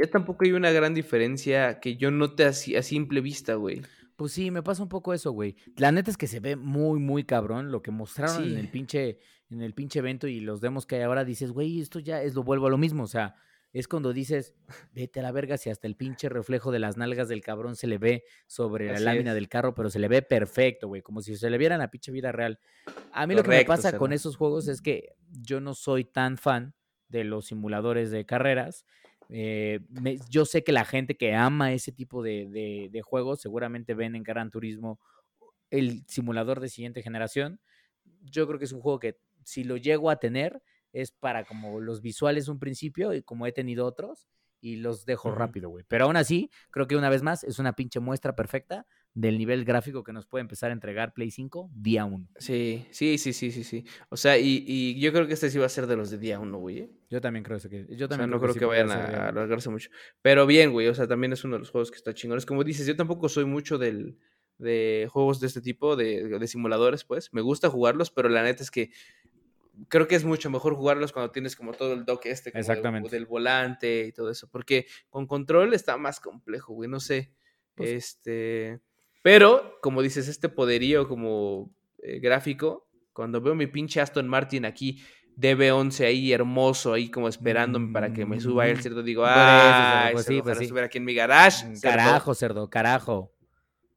ya 0.01 0.09
tampoco 0.09 0.45
hay 0.45 0.51
una 0.51 0.71
gran 0.71 0.93
diferencia 0.93 1.79
que 1.79 1.95
yo 1.95 2.11
note 2.11 2.45
así 2.45 2.75
a 2.75 2.81
simple 2.81 3.21
vista, 3.21 3.55
güey. 3.55 3.81
Pues 4.15 4.31
sí, 4.31 4.51
me 4.51 4.63
pasa 4.63 4.83
un 4.83 4.89
poco 4.89 5.13
eso, 5.13 5.31
güey. 5.31 5.55
La 5.77 5.91
neta 5.91 6.11
es 6.11 6.17
que 6.17 6.27
se 6.27 6.39
ve 6.39 6.55
muy, 6.55 6.99
muy 6.99 7.23
cabrón 7.23 7.71
lo 7.71 7.81
que 7.81 7.91
mostraron 7.91 8.43
en 8.43 8.57
el 8.57 8.69
pinche, 8.69 9.19
en 9.51 9.61
el 9.61 9.73
pinche 9.73 9.99
evento 9.99 10.27
y 10.27 10.39
los 10.39 10.61
demos 10.61 10.85
que 10.85 10.95
hay 10.95 11.01
ahora. 11.03 11.23
Dices, 11.25 11.51
güey, 11.51 11.79
esto 11.79 11.99
ya 11.99 12.21
es 12.23 12.33
lo 12.33 12.43
vuelvo 12.43 12.67
a 12.67 12.69
lo 12.69 12.77
mismo. 12.77 13.03
O 13.03 13.07
sea, 13.07 13.35
es 13.73 13.87
cuando 13.87 14.13
dices, 14.13 14.55
vete 14.93 15.19
a 15.19 15.23
la 15.23 15.31
verga 15.31 15.57
si 15.57 15.69
hasta 15.69 15.87
el 15.87 15.95
pinche 15.95 16.29
reflejo 16.29 16.71
de 16.71 16.79
las 16.79 16.97
nalgas 16.97 17.29
del 17.29 17.41
cabrón 17.41 17.75
se 17.75 17.87
le 17.87 17.97
ve 17.97 18.23
sobre 18.47 18.91
la 18.91 18.99
lámina 18.99 19.33
del 19.33 19.49
carro, 19.49 19.75
pero 19.75 19.89
se 19.89 19.99
le 19.99 20.07
ve 20.07 20.21
perfecto, 20.21 20.87
güey, 20.87 21.01
como 21.01 21.21
si 21.21 21.35
se 21.35 21.49
le 21.49 21.57
viera 21.57 21.75
en 21.75 21.81
la 21.81 21.91
pinche 21.91 22.11
vida 22.11 22.31
real. 22.31 22.59
A 23.11 23.27
mí 23.27 23.35
lo 23.35 23.43
que 23.43 23.49
me 23.49 23.65
pasa 23.65 23.97
con 23.97 24.13
esos 24.13 24.35
juegos 24.37 24.67
es 24.67 24.81
que 24.81 25.15
yo 25.29 25.61
no 25.61 25.73
soy 25.73 26.05
tan 26.05 26.37
fan 26.37 26.73
de 27.09 27.23
los 27.23 27.47
simuladores 27.47 28.09
de 28.09 28.25
carreras 28.25 28.85
eh, 29.33 29.79
yo 30.29 30.43
sé 30.43 30.61
que 30.61 30.73
la 30.73 30.83
gente 30.83 31.15
que 31.15 31.33
ama 31.33 31.71
ese 31.71 31.93
tipo 31.93 32.21
de, 32.21 32.89
de, 32.91 33.01
juegos 33.01 33.39
seguramente 33.39 33.93
ven 33.93 34.15
en 34.15 34.23
Gran 34.23 34.51
Turismo 34.51 34.99
el 35.69 36.03
simulador 36.05 36.59
de 36.59 36.67
siguiente 36.67 37.01
generación. 37.01 37.61
Yo 38.23 38.45
creo 38.45 38.59
que 38.59 38.65
es 38.65 38.73
un 38.73 38.81
juego 38.81 38.99
que 38.99 39.19
si 39.43 39.63
lo 39.63 39.77
llego 39.77 40.09
a 40.09 40.17
tener 40.17 40.61
es 40.93 41.11
para 41.11 41.45
como 41.45 41.79
los 41.79 42.01
visuales 42.01 42.47
un 42.47 42.59
principio 42.59 43.13
y 43.13 43.23
como 43.23 43.47
he 43.47 43.51
tenido 43.51 43.85
otros 43.85 44.27
y 44.61 44.75
los 44.75 45.05
dejo 45.05 45.31
rápido, 45.31 45.69
güey. 45.69 45.83
Pero 45.87 46.05
aún 46.05 46.15
así, 46.15 46.51
creo 46.69 46.87
que 46.87 46.95
una 46.95 47.09
vez 47.09 47.23
más 47.23 47.43
es 47.43 47.57
una 47.57 47.73
pinche 47.73 47.99
muestra 47.99 48.35
perfecta 48.35 48.85
del 49.13 49.37
nivel 49.37 49.65
gráfico 49.65 50.03
que 50.03 50.13
nos 50.13 50.25
puede 50.25 50.41
empezar 50.41 50.69
a 50.69 50.73
entregar 50.73 51.13
Play 51.13 51.31
5 51.31 51.69
día 51.73 52.05
1. 52.05 52.29
Sí, 52.37 52.85
sí, 52.91 53.17
sí, 53.17 53.33
sí, 53.33 53.51
sí, 53.51 53.63
sí. 53.63 53.85
O 54.09 54.15
sea, 54.15 54.37
y, 54.37 54.63
y 54.65 54.99
yo 54.99 55.11
creo 55.11 55.27
que 55.27 55.33
este 55.33 55.49
sí 55.49 55.57
va 55.57 55.65
a 55.65 55.69
ser 55.69 55.87
de 55.87 55.97
los 55.97 56.11
de 56.11 56.17
día 56.17 56.39
1, 56.39 56.57
güey. 56.57 56.77
¿eh? 56.79 56.91
Yo 57.09 57.19
también 57.19 57.43
creo 57.43 57.59
que 57.59 57.87
yo 57.95 58.07
también 58.07 58.29
no 58.29 58.39
creo 58.39 58.53
que, 58.53 58.65
vayan 58.65 58.91
a, 58.91 59.29
alargarse 59.29 59.69
mucho. 59.69 59.89
Pero 60.21 60.45
bien, 60.45 60.71
güey, 60.71 60.87
o 60.87 60.95
sea, 60.95 61.07
también 61.07 61.33
es 61.33 61.43
uno 61.43 61.55
de 61.55 61.59
los 61.59 61.71
juegos 61.71 61.91
que 61.91 61.97
está 61.97 62.13
chingón. 62.13 62.37
Es 62.37 62.45
como 62.45 62.63
dices, 62.63 62.85
yo 62.85 62.95
tampoco 62.95 63.27
soy 63.27 63.45
mucho 63.45 63.77
del 63.77 64.17
de 64.59 65.09
juegos 65.11 65.39
de 65.39 65.47
este 65.47 65.59
tipo, 65.59 65.95
de, 65.95 66.37
de 66.37 66.47
simuladores, 66.47 67.03
pues. 67.03 67.33
Me 67.33 67.41
gusta 67.41 67.69
jugarlos, 67.69 68.11
pero 68.11 68.29
la 68.29 68.43
neta 68.43 68.61
es 68.61 68.69
que 68.69 68.91
creo 69.87 70.07
que 70.07 70.15
es 70.15 70.23
mucho 70.23 70.49
mejor 70.49 70.75
jugarlos 70.75 71.11
cuando 71.11 71.31
tienes 71.31 71.55
como 71.55 71.73
todo 71.73 71.93
el 71.93 72.05
dock 72.05 72.25
este 72.25 72.51
como 72.51 73.09
del 73.09 73.25
volante 73.25 74.07
y 74.07 74.11
todo 74.11 74.29
eso, 74.29 74.49
porque 74.49 74.85
con 75.09 75.27
control 75.27 75.73
está 75.73 75.97
más 75.97 76.19
complejo, 76.19 76.73
güey, 76.73 76.89
no 76.89 76.99
sé. 76.99 77.31
Pues 77.75 77.91
este, 77.91 78.81
pero 79.21 79.77
como 79.81 80.01
dices, 80.01 80.27
este 80.27 80.49
poderío 80.49 81.07
como 81.07 81.73
eh, 82.03 82.19
gráfico, 82.19 82.87
cuando 83.13 83.41
veo 83.41 83.55
mi 83.55 83.67
pinche 83.67 84.01
Aston 84.01 84.27
Martin 84.27 84.65
aquí 84.65 85.01
DB11 85.37 86.05
ahí 86.05 86.31
hermoso, 86.31 86.93
ahí 86.93 87.09
como 87.09 87.27
esperándome 87.27 87.91
para 87.93 88.13
que 88.13 88.25
me 88.25 88.39
suba 88.39 88.67
el 88.67 88.77
mm, 88.77 88.81
cerdo. 88.81 89.03
Digo, 89.03 89.23
ah, 89.25 90.09
pues 90.11 90.25
sí, 90.25 90.41
pues 90.41 90.57
sí. 90.57 90.67
subir 90.67 90.83
aquí 90.83 90.97
en 90.97 91.05
mi 91.05 91.13
garage. 91.13 91.67
Mm, 91.67 91.79
carajo, 91.79 92.33
cerdo, 92.33 92.69
carajo. 92.69 93.33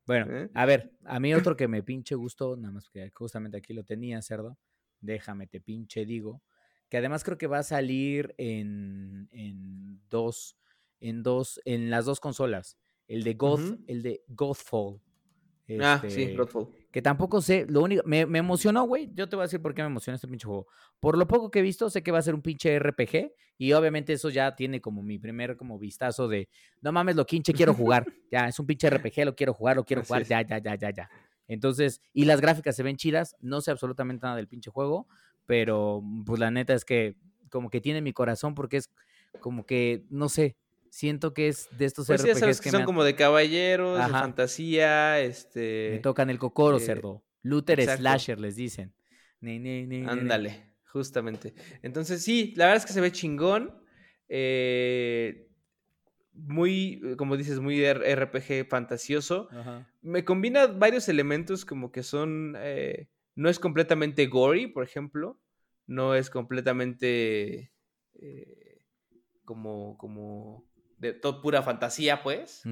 Bueno, 0.07 0.27
¿Eh? 0.37 0.51
a 0.55 0.67
ver, 0.67 0.93
a 1.05 1.19
mí 1.19 1.35
otro 1.35 1.57
que 1.57 1.67
me 1.67 1.83
pinche 1.83 2.15
gustó, 2.15 2.57
nada 2.57 2.73
más 2.73 2.89
que 2.91 3.11
justamente 3.11 3.57
aquí 3.57 3.73
lo 3.73 3.85
tenía, 3.85 4.21
cerdo. 4.21 4.59
Déjame, 5.05 5.47
te 5.47 5.61
pinche 5.61 6.05
digo. 6.05 6.43
Que 6.89 6.99
además 6.99 7.25
creo 7.25 7.39
que 7.39 7.47
va 7.47 7.59
a 7.59 7.63
salir 7.63 8.35
en, 8.39 9.29
en 9.33 10.01
dos, 10.09 10.57
en 11.01 11.23
dos, 11.23 11.61
en 11.65 11.91
las 11.91 12.05
dos 12.05 12.21
consolas. 12.21 12.79
El 13.07 13.23
de 13.23 13.35
God, 13.35 13.79
el 13.87 14.03
de 14.03 14.23
Godfall. 14.29 15.01
ah, 15.81 15.99
sí, 16.01 16.23
este, 16.23 16.37
Godfall. 16.37 16.69
Que 16.91 17.03
tampoco 17.03 17.41
sé, 17.41 17.67
lo 17.69 17.83
único, 17.83 18.03
me, 18.07 18.25
me 18.27 18.39
emocionó, 18.39 18.85
güey. 18.85 19.11
Yo 19.15 19.29
te 19.29 19.37
voy 19.37 19.43
a 19.43 19.47
decir 19.47 19.61
por 19.61 19.75
qué 19.75 19.83
me 19.83 19.89
emociona 19.89 20.15
este 20.15 20.29
pinche 20.29 20.47
juego. 20.47 20.69
Por 21.01 21.19
lo 21.19 21.27
poco 21.27 21.51
que 21.51 21.59
he 21.59 21.63
visto, 21.63 21.91
sé 21.91 22.03
que 22.03 22.13
va 22.13 22.19
a 22.19 22.23
ser 22.23 22.35
un 22.35 22.43
pinche 22.43 22.79
RPG. 22.79 23.33
Y 23.59 23.73
obviamente 23.73 24.13
eso 24.13 24.31
ya 24.31 24.55
tiene 24.55 24.81
como 24.81 25.03
mi 25.03 25.19
primer 25.19 25.57
como 25.57 25.79
vistazo 25.79 26.29
de, 26.29 26.49
no 26.81 26.93
mames, 26.93 27.17
lo 27.17 27.27
pinche 27.27 27.53
quiero 27.53 27.75
jugar. 27.75 28.07
ya, 28.31 28.49
es 28.49 28.59
un 28.59 28.67
pinche 28.67 28.89
RPG, 28.89 29.25
lo 29.25 29.35
quiero 29.35 29.53
jugar, 29.55 29.77
lo 29.77 29.85
quiero 29.85 30.03
jugar, 30.05 30.25
ya, 30.25 30.43
ya, 30.43 30.59
ya, 30.59 30.75
ya, 30.77 30.91
ya. 30.91 31.11
Entonces, 31.49 32.01
y 32.13 32.25
las 32.25 32.41
gráficas 32.41 32.77
se 32.77 32.83
ven 32.83 32.97
chidas. 32.97 33.37
No 33.41 33.61
sé 33.61 33.71
absolutamente 33.71 34.25
nada 34.25 34.37
del 34.37 34.49
pinche 34.49 34.71
juego. 34.71 35.07
Pero, 35.47 36.03
pues 36.25 36.41
la 36.41 36.51
neta 36.51 36.75
es 36.75 36.85
que 36.85 37.17
como 37.51 37.71
que 37.71 37.81
tiene 37.81 38.01
mi 38.01 38.13
corazón 38.13 38.55
porque 38.55 38.79
es 38.79 38.91
como 39.41 39.67
que, 39.67 40.05
no 40.11 40.29
sé, 40.29 40.57
siento 40.91 41.35
que 41.35 41.49
es 41.49 41.69
de 41.77 41.85
estos 41.85 42.07
pues 42.07 42.23
RPGs 42.23 42.61
que, 42.61 42.71
son 42.71 42.85
como 42.85 43.05
de 43.05 43.15
caballeros, 43.15 43.99
de 43.99 44.11
fantasía, 44.11 45.21
este... 45.21 45.91
Me 45.93 45.99
tocan 45.99 46.31
el 46.31 46.39
cocoro, 46.39 46.79
eh, 46.79 46.81
cerdo. 46.81 47.25
Luther 47.43 47.83
Slasher, 47.97 48.41
les 48.41 48.57
dicen. 48.57 48.95
Ándale, 50.07 50.75
justamente. 50.87 51.55
Entonces, 51.83 52.23
sí, 52.23 52.55
la 52.57 52.67
verdad 52.67 52.83
es 52.83 52.87
que 52.87 52.93
se 52.93 53.01
ve 53.01 53.13
chingón. 53.13 53.83
Eh, 54.29 55.44
muy, 56.35 57.01
como 57.17 57.37
dices, 57.37 57.61
muy 57.61 57.85
RPG 57.91 58.69
fantasioso. 58.69 59.49
Me 60.03 60.25
combina 60.25 60.67
varios 60.67 61.09
elementos 61.09 61.65
como 61.65 61.93
que 61.93 62.03
son... 62.03 62.57
Eh, 62.59 63.09
no 63.37 63.49
es 63.49 63.59
completamente 63.59 64.27
gory, 64.27 64.67
por 64.67 64.85
ejemplo. 64.85 65.41
No 65.87 66.15
es 66.15 66.31
completamente... 66.31 67.73
como, 69.45 69.97
como 69.99 70.65
de 70.99 71.13
todo 71.13 71.41
pura 71.41 71.63
fantasía, 71.63 72.23
pues. 72.23 72.63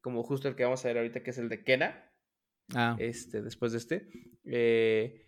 Como 0.00 0.22
justo 0.22 0.48
el 0.48 0.56
que 0.56 0.64
vamos 0.64 0.84
a 0.84 0.88
ver 0.88 0.98
ahorita, 0.98 1.22
que 1.22 1.30
es 1.30 1.38
el 1.38 1.48
de 1.48 1.62
Kena. 1.62 2.10
Ah. 2.74 2.96
Este, 2.98 3.42
después 3.42 3.72
de 3.72 3.78
este. 3.78 4.08
Eh, 4.44 5.26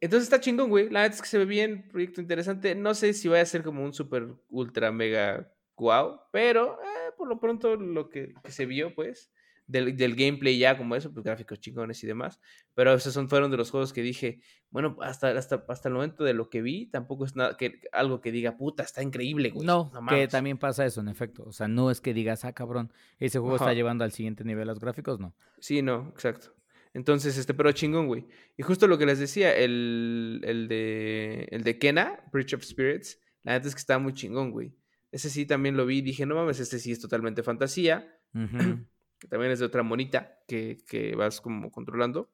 entonces 0.00 0.24
está 0.24 0.40
chingón, 0.40 0.68
güey. 0.68 0.90
La 0.90 1.00
verdad 1.00 1.14
es 1.14 1.22
que 1.22 1.28
se 1.28 1.38
ve 1.38 1.44
bien, 1.44 1.88
proyecto 1.88 2.20
interesante. 2.20 2.74
No 2.74 2.94
sé 2.94 3.12
si 3.12 3.28
vaya 3.28 3.42
a 3.42 3.46
ser 3.46 3.62
como 3.62 3.82
un 3.82 3.92
super, 3.92 4.28
ultra, 4.48 4.92
mega 4.92 5.52
wow, 5.78 6.20
pero 6.32 6.78
eh, 6.82 7.12
por 7.16 7.28
lo 7.28 7.38
pronto 7.38 7.76
lo 7.76 8.08
que, 8.08 8.34
que 8.42 8.52
se 8.52 8.66
vio, 8.66 8.94
pues, 8.94 9.30
del, 9.68 10.16
gameplay 10.16 10.58
ya 10.58 10.76
como 10.76 10.96
eso, 10.96 11.12
pues 11.12 11.24
gráficos 11.24 11.60
chingones 11.60 12.02
y 12.02 12.06
demás. 12.06 12.40
Pero 12.74 12.94
esos 12.94 13.12
son, 13.12 13.28
fueron 13.28 13.50
de 13.50 13.58
los 13.58 13.70
juegos 13.70 13.92
que 13.92 14.02
dije, 14.02 14.40
bueno, 14.70 14.96
hasta, 15.02 15.28
hasta, 15.30 15.64
hasta 15.68 15.88
el 15.88 15.94
momento 15.94 16.24
de 16.24 16.32
lo 16.34 16.48
que 16.48 16.62
vi, 16.62 16.86
tampoco 16.86 17.26
es 17.26 17.36
nada 17.36 17.56
que 17.56 17.82
algo 17.92 18.20
que 18.20 18.32
diga, 18.32 18.56
puta, 18.56 18.82
está 18.82 19.02
increíble, 19.02 19.50
güey. 19.50 19.66
No, 19.66 19.92
que 20.08 20.26
también 20.26 20.58
pasa 20.58 20.86
eso, 20.86 21.00
en 21.00 21.08
efecto. 21.08 21.44
O 21.46 21.52
sea, 21.52 21.68
no 21.68 21.90
es 21.90 22.00
que 22.00 22.14
digas, 22.14 22.44
ah, 22.44 22.52
cabrón, 22.52 22.92
ese 23.18 23.38
juego 23.38 23.56
está 23.56 23.74
llevando 23.74 24.04
al 24.04 24.12
siguiente 24.12 24.42
nivel 24.42 24.66
los 24.66 24.80
gráficos, 24.80 25.20
no. 25.20 25.34
Sí, 25.60 25.82
no, 25.82 26.08
exacto. 26.08 26.54
Entonces, 26.94 27.36
este, 27.36 27.52
pero 27.52 27.70
chingón, 27.72 28.06
güey. 28.06 28.26
Y 28.56 28.62
justo 28.62 28.86
lo 28.86 28.96
que 28.96 29.06
les 29.06 29.18
decía, 29.18 29.54
el, 29.54 30.40
el 30.44 30.66
de, 30.68 31.46
el 31.50 31.62
de 31.62 31.78
Kena, 31.78 32.24
Bridge 32.32 32.54
of 32.54 32.64
Spirits, 32.64 33.20
la 33.42 33.52
neta 33.52 33.68
es 33.68 33.74
que 33.74 33.80
está 33.80 33.98
muy 33.98 34.14
chingón, 34.14 34.50
güey. 34.50 34.74
Ese 35.10 35.30
sí 35.30 35.46
también 35.46 35.76
lo 35.76 35.86
vi 35.86 35.98
y 35.98 36.02
dije, 36.02 36.26
no 36.26 36.34
mames, 36.34 36.60
este 36.60 36.78
sí 36.78 36.92
es 36.92 37.00
totalmente 37.00 37.42
fantasía. 37.42 38.20
que 39.18 39.28
también 39.28 39.52
es 39.52 39.58
de 39.58 39.66
otra 39.66 39.82
monita 39.82 40.38
que, 40.46 41.14
vas 41.16 41.40
como 41.40 41.70
controlando. 41.70 42.32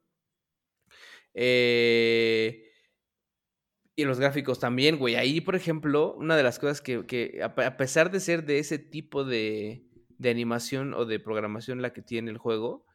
Eh, 1.33 2.71
y 3.95 4.03
los 4.03 4.19
gráficos 4.19 4.59
también, 4.59 4.97
güey. 4.97 5.15
Ahí, 5.15 5.41
por 5.41 5.55
ejemplo, 5.55 6.15
una 6.15 6.37
de 6.37 6.43
las 6.43 6.59
cosas 6.59 6.81
que, 6.81 7.41
a 7.41 7.77
pesar 7.77 8.11
de 8.11 8.19
ser 8.19 8.45
de 8.45 8.59
ese 8.59 8.77
tipo 8.77 9.23
de, 9.23 9.87
de, 10.17 10.29
animación 10.29 10.93
o 10.93 11.05
de 11.05 11.19
programación 11.19 11.81
la 11.81 11.93
que 11.93 12.01
tiene 12.01 12.29
el 12.29 12.37
juego, 12.37 12.85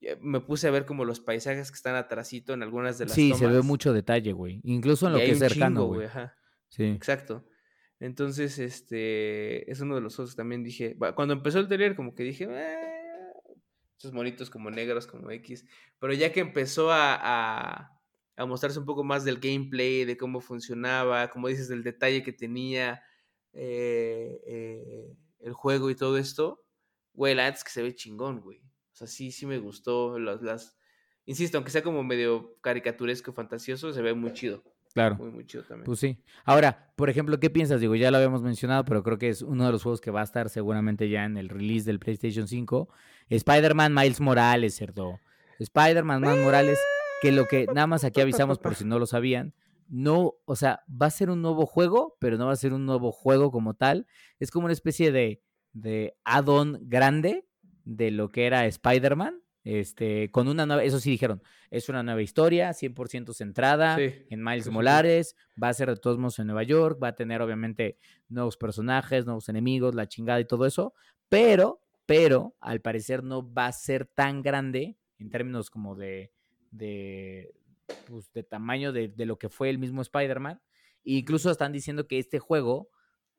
eh, 0.00 0.18
me 0.20 0.40
puse 0.40 0.68
a 0.68 0.70
ver 0.70 0.84
como 0.84 1.04
los 1.04 1.20
paisajes 1.20 1.70
que 1.70 1.76
están 1.76 1.96
atrasito 1.96 2.52
en 2.52 2.62
algunas 2.62 2.98
de 2.98 3.06
las 3.06 3.14
Sí, 3.14 3.32
se 3.34 3.46
ve 3.46 3.62
mucho 3.62 3.92
detalle, 3.92 4.32
güey. 4.32 4.60
Incluso 4.62 5.06
en 5.06 5.14
lo 5.14 5.18
que 5.18 5.30
es 5.30 5.38
cercano, 5.38 5.86
güey. 5.86 6.08
Sí. 6.68 6.84
Exacto. 6.84 7.44
Entonces, 7.98 8.58
este, 8.58 9.70
es 9.70 9.80
uno 9.80 9.94
de 9.94 10.00
los 10.02 10.16
juegos 10.16 10.34
que 10.34 10.36
también 10.36 10.62
dije, 10.62 10.96
cuando 11.14 11.34
empezó 11.34 11.58
el 11.58 11.68
trailer 11.68 11.96
como 11.96 12.14
que 12.14 12.24
dije, 12.24 12.46
eh, 12.50 12.96
monitos 14.12 14.50
como 14.50 14.70
negros, 14.70 15.06
como 15.06 15.30
X. 15.30 15.64
Pero 15.98 16.12
ya 16.12 16.32
que 16.32 16.40
empezó 16.40 16.90
a, 16.92 17.98
a, 18.36 18.46
mostrarse 18.46 18.78
un 18.78 18.84
poco 18.84 19.04
más 19.04 19.24
del 19.24 19.38
gameplay, 19.38 20.04
de 20.04 20.16
cómo 20.16 20.40
funcionaba, 20.40 21.28
como 21.30 21.48
dices, 21.48 21.68
del 21.68 21.82
detalle 21.82 22.22
que 22.22 22.32
tenía 22.32 23.02
eh, 23.52 24.40
eh, 24.46 25.16
el 25.40 25.52
juego 25.52 25.90
y 25.90 25.94
todo 25.94 26.18
esto, 26.18 26.64
güey, 27.14 27.34
la 27.34 27.48
es 27.48 27.64
que 27.64 27.70
se 27.70 27.82
ve 27.82 27.94
chingón, 27.94 28.40
güey. 28.40 28.58
O 28.92 28.96
sea, 28.96 29.06
sí, 29.06 29.30
sí 29.30 29.46
me 29.46 29.58
gustó. 29.58 30.18
Las, 30.18 30.42
las... 30.42 30.78
Insisto, 31.24 31.58
aunque 31.58 31.70
sea 31.70 31.82
como 31.82 32.02
medio 32.04 32.56
caricaturesco, 32.60 33.32
fantasioso, 33.32 33.92
se 33.92 34.02
ve 34.02 34.14
muy 34.14 34.32
chido. 34.32 34.62
Claro. 34.96 35.16
Muy, 35.16 35.30
muy 35.30 35.44
chido 35.44 35.62
también. 35.62 35.84
Pues 35.84 35.98
sí. 35.98 36.16
Ahora, 36.46 36.90
por 36.96 37.10
ejemplo, 37.10 37.38
¿qué 37.38 37.50
piensas? 37.50 37.82
Digo, 37.82 37.94
ya 37.96 38.10
lo 38.10 38.16
habíamos 38.16 38.40
mencionado, 38.40 38.86
pero 38.86 39.02
creo 39.02 39.18
que 39.18 39.28
es 39.28 39.42
uno 39.42 39.66
de 39.66 39.72
los 39.72 39.82
juegos 39.82 40.00
que 40.00 40.10
va 40.10 40.22
a 40.22 40.24
estar 40.24 40.48
seguramente 40.48 41.10
ya 41.10 41.26
en 41.26 41.36
el 41.36 41.50
release 41.50 41.84
del 41.84 41.98
PlayStation 41.98 42.48
5. 42.48 42.88
Spider-Man 43.28 43.92
Miles 43.92 44.22
Morales, 44.22 44.74
cerdo. 44.74 45.20
Spider-Man 45.58 46.22
Miles 46.22 46.42
Morales, 46.42 46.78
que 47.20 47.30
lo 47.30 47.44
que 47.44 47.66
nada 47.66 47.86
más 47.86 48.04
aquí 48.04 48.22
avisamos 48.22 48.58
por 48.58 48.74
si 48.74 48.86
no 48.86 48.98
lo 48.98 49.04
sabían, 49.04 49.52
no, 49.86 50.36
o 50.46 50.56
sea, 50.56 50.82
va 50.90 51.04
a 51.04 51.10
ser 51.10 51.28
un 51.28 51.42
nuevo 51.42 51.66
juego, 51.66 52.16
pero 52.18 52.38
no 52.38 52.46
va 52.46 52.52
a 52.52 52.56
ser 52.56 52.72
un 52.72 52.86
nuevo 52.86 53.12
juego 53.12 53.50
como 53.50 53.74
tal. 53.74 54.06
Es 54.40 54.50
como 54.50 54.64
una 54.64 54.72
especie 54.72 55.12
de, 55.12 55.42
de 55.74 56.16
add-on 56.24 56.78
grande 56.84 57.46
de 57.84 58.10
lo 58.12 58.30
que 58.30 58.46
era 58.46 58.64
Spider-Man 58.64 59.42
este, 59.66 60.30
con 60.30 60.46
una 60.46 60.64
nueva, 60.64 60.84
eso 60.84 61.00
sí 61.00 61.10
dijeron, 61.10 61.42
es 61.72 61.88
una 61.88 62.04
nueva 62.04 62.22
historia, 62.22 62.70
100% 62.70 63.34
centrada 63.34 63.98
en 63.98 64.44
Miles 64.44 64.68
Morales, 64.70 65.34
va 65.60 65.70
a 65.70 65.74
ser 65.74 65.88
de 65.88 65.96
todos 65.96 66.18
modos 66.18 66.38
en 66.38 66.46
Nueva 66.46 66.62
York, 66.62 67.02
va 67.02 67.08
a 67.08 67.14
tener 67.16 67.42
obviamente 67.42 67.98
nuevos 68.28 68.56
personajes, 68.56 69.26
nuevos 69.26 69.48
enemigos, 69.48 69.96
la 69.96 70.06
chingada 70.06 70.38
y 70.38 70.44
todo 70.44 70.66
eso, 70.66 70.94
pero, 71.28 71.80
pero, 72.06 72.54
al 72.60 72.80
parecer 72.80 73.24
no 73.24 73.52
va 73.52 73.66
a 73.66 73.72
ser 73.72 74.06
tan 74.06 74.40
grande 74.40 74.98
en 75.18 75.30
términos 75.30 75.68
como 75.68 75.96
de, 75.96 76.30
de, 76.70 77.52
pues, 78.08 78.32
de 78.32 78.44
tamaño 78.44 78.92
de, 78.92 79.08
de, 79.08 79.26
lo 79.26 79.36
que 79.36 79.48
fue 79.48 79.68
el 79.68 79.78
mismo 79.78 80.00
Spider-Man. 80.00 80.60
incluso 81.02 81.50
están 81.50 81.72
diciendo 81.72 82.06
que 82.06 82.20
este 82.20 82.38
juego 82.38 82.88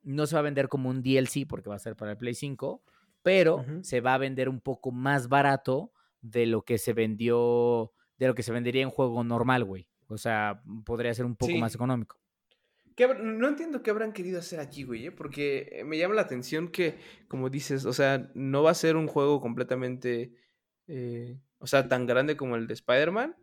no 0.04 0.28
se 0.28 0.36
va 0.36 0.42
a 0.42 0.44
vender 0.44 0.68
como 0.68 0.90
un 0.90 1.02
DLC 1.02 1.48
porque 1.48 1.70
va 1.70 1.76
a 1.76 1.80
ser 1.80 1.96
para 1.96 2.12
el 2.12 2.18
Play 2.18 2.34
5, 2.34 2.84
pero 3.24 3.66
se 3.82 4.02
va 4.02 4.14
a 4.14 4.18
vender 4.18 4.50
un 4.50 4.60
poco 4.60 4.92
más 4.92 5.30
barato 5.30 5.94
de 6.22 6.46
lo 6.46 6.64
que 6.64 6.78
se 6.78 6.94
vendió, 6.94 7.94
de 8.18 8.28
lo 8.28 8.36
que 8.36 8.44
se 8.44 8.52
vendería 8.52 8.82
en 8.82 8.90
juego 8.90 9.24
normal, 9.24 9.64
güey. 9.64 9.88
O 10.08 10.18
sea, 10.18 10.62
podría 10.86 11.14
ser 11.14 11.26
un 11.26 11.36
poco 11.36 11.54
más 11.58 11.76
económico. 11.76 12.20
no 12.98 13.48
entiendo 13.48 13.84
qué 13.84 13.92
habrán 13.92 14.14
querido 14.14 14.40
hacer 14.40 14.60
aquí, 14.60 14.84
güey, 14.84 15.08
¿eh? 15.08 15.12
porque 15.12 15.70
eh, 15.72 15.84
me 15.84 15.98
llama 15.98 16.16
la 16.16 16.22
atención 16.22 16.70
que, 16.70 16.98
como 17.28 17.50
dices, 17.50 17.86
o 17.86 17.94
sea, 17.94 18.32
no 18.34 18.64
va 18.64 18.72
a 18.72 18.76
ser 18.76 18.96
un 18.96 19.08
juego 19.08 19.42
completamente, 19.42 20.34
eh, 20.88 21.40
o 21.60 21.68
sea, 21.68 21.88
tan 21.88 22.06
grande 22.06 22.38
como 22.38 22.56
el 22.56 22.68
de 22.68 22.74
Spider-Man, 22.74 23.36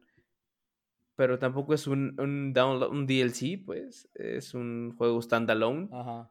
pero 1.17 1.39
tampoco 1.39 1.75
es 1.75 1.87
un, 1.87 2.19
un, 2.19 2.53
download, 2.53 2.91
un 2.91 3.07
DLC, 3.07 3.63
pues, 3.65 4.09
es 4.15 4.55
un 4.55 4.95
juego 4.97 5.21
standalone. 5.23 5.89
Ajá. 5.93 6.31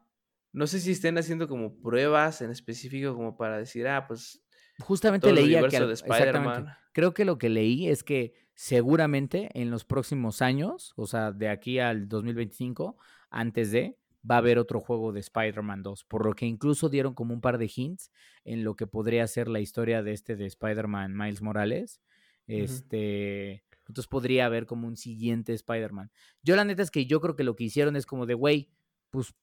No 0.52 0.66
sé 0.68 0.78
si 0.78 0.92
estén 0.92 1.18
haciendo 1.18 1.48
como 1.48 1.80
pruebas 1.80 2.40
en 2.42 2.50
específico 2.50 3.14
como 3.14 3.36
para 3.36 3.58
decir, 3.58 3.88
ah, 3.88 4.06
pues 4.06 4.43
Justamente 4.80 5.32
leía 5.32 5.66
que 5.68 5.94
creo 6.92 7.14
que 7.14 7.24
lo 7.24 7.38
que 7.38 7.48
leí 7.48 7.88
es 7.88 8.02
que 8.02 8.34
seguramente 8.54 9.50
en 9.54 9.70
los 9.70 9.84
próximos 9.84 10.42
años, 10.42 10.92
o 10.96 11.06
sea, 11.06 11.32
de 11.32 11.48
aquí 11.48 11.78
al 11.78 12.08
2025, 12.08 12.96
antes 13.30 13.70
de, 13.72 13.98
va 14.28 14.36
a 14.36 14.38
haber 14.38 14.58
otro 14.58 14.80
juego 14.80 15.12
de 15.12 15.20
Spider-Man 15.20 15.82
2, 15.82 16.04
por 16.04 16.24
lo 16.24 16.34
que 16.34 16.46
incluso 16.46 16.88
dieron 16.88 17.14
como 17.14 17.34
un 17.34 17.40
par 17.40 17.58
de 17.58 17.70
hints 17.74 18.10
en 18.44 18.64
lo 18.64 18.74
que 18.74 18.86
podría 18.86 19.26
ser 19.26 19.48
la 19.48 19.60
historia 19.60 20.02
de 20.02 20.12
este 20.12 20.36
de 20.36 20.46
Spider-Man 20.46 21.16
Miles 21.16 21.42
Morales. 21.42 22.00
Este, 22.46 23.64
Entonces 23.86 24.06
podría 24.06 24.46
haber 24.46 24.66
como 24.66 24.86
un 24.86 24.96
siguiente 24.96 25.52
Spider-Man. 25.52 26.10
Yo 26.42 26.56
la 26.56 26.64
neta 26.64 26.82
es 26.82 26.90
que 26.90 27.06
yo 27.06 27.20
creo 27.20 27.36
que 27.36 27.44
lo 27.44 27.56
que 27.56 27.64
hicieron 27.64 27.96
es 27.96 28.06
como 28.06 28.26
de, 28.26 28.34
güey, 28.34 28.70
pues 29.10 29.34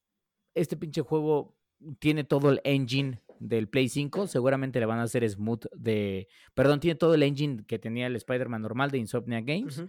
este 0.55 0.77
pinche 0.77 1.01
juego 1.01 1.55
tiene 1.99 2.23
todo 2.23 2.49
el 2.51 2.61
engine 2.63 3.21
del 3.41 3.67
Play 3.67 3.89
5, 3.89 4.27
seguramente 4.27 4.79
le 4.79 4.85
van 4.85 4.99
a 4.99 5.03
hacer 5.03 5.27
smooth 5.27 5.65
de, 5.75 6.27
perdón, 6.53 6.79
tiene 6.79 6.95
todo 6.95 7.15
el 7.15 7.23
engine 7.23 7.63
que 7.67 7.79
tenía 7.79 8.05
el 8.05 8.15
Spider-Man 8.15 8.61
normal 8.61 8.91
de 8.91 8.99
Insomnia 8.99 9.41
Games. 9.41 9.83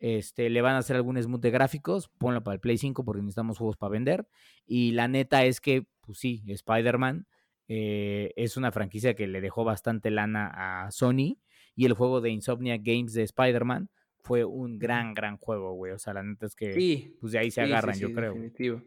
Este, 0.00 0.50
le 0.50 0.60
van 0.62 0.74
a 0.74 0.78
hacer 0.78 0.96
algún 0.96 1.20
smooth 1.20 1.40
de 1.40 1.50
gráficos, 1.50 2.08
ponlo 2.18 2.42
para 2.42 2.54
el 2.54 2.60
Play 2.60 2.76
5 2.76 3.04
porque 3.04 3.22
necesitamos 3.22 3.58
juegos 3.58 3.76
para 3.76 3.92
vender. 3.92 4.26
Y 4.66 4.92
la 4.92 5.06
neta 5.06 5.44
es 5.44 5.60
que, 5.60 5.86
pues 6.00 6.18
sí, 6.18 6.42
Spider-Man 6.46 7.26
eh, 7.68 8.32
es 8.36 8.56
una 8.56 8.72
franquicia 8.72 9.14
que 9.14 9.28
le 9.28 9.40
dejó 9.40 9.62
bastante 9.64 10.10
lana 10.10 10.50
a 10.86 10.90
Sony. 10.90 11.38
Y 11.76 11.84
el 11.84 11.92
juego 11.92 12.20
de 12.20 12.30
Insomnia 12.30 12.78
Games 12.78 13.12
de 13.12 13.22
Spider-Man 13.22 13.90
fue 14.24 14.44
un 14.44 14.80
gran, 14.80 15.14
gran 15.14 15.36
juego, 15.36 15.74
güey. 15.74 15.92
O 15.92 15.98
sea, 15.98 16.14
la 16.14 16.24
neta 16.24 16.46
es 16.46 16.56
que 16.56 17.14
pues 17.20 17.32
de 17.32 17.38
ahí 17.38 17.52
se 17.52 17.60
agarran, 17.60 17.96
yo 17.96 18.12
creo. 18.12 18.32
Definitivo, 18.32 18.82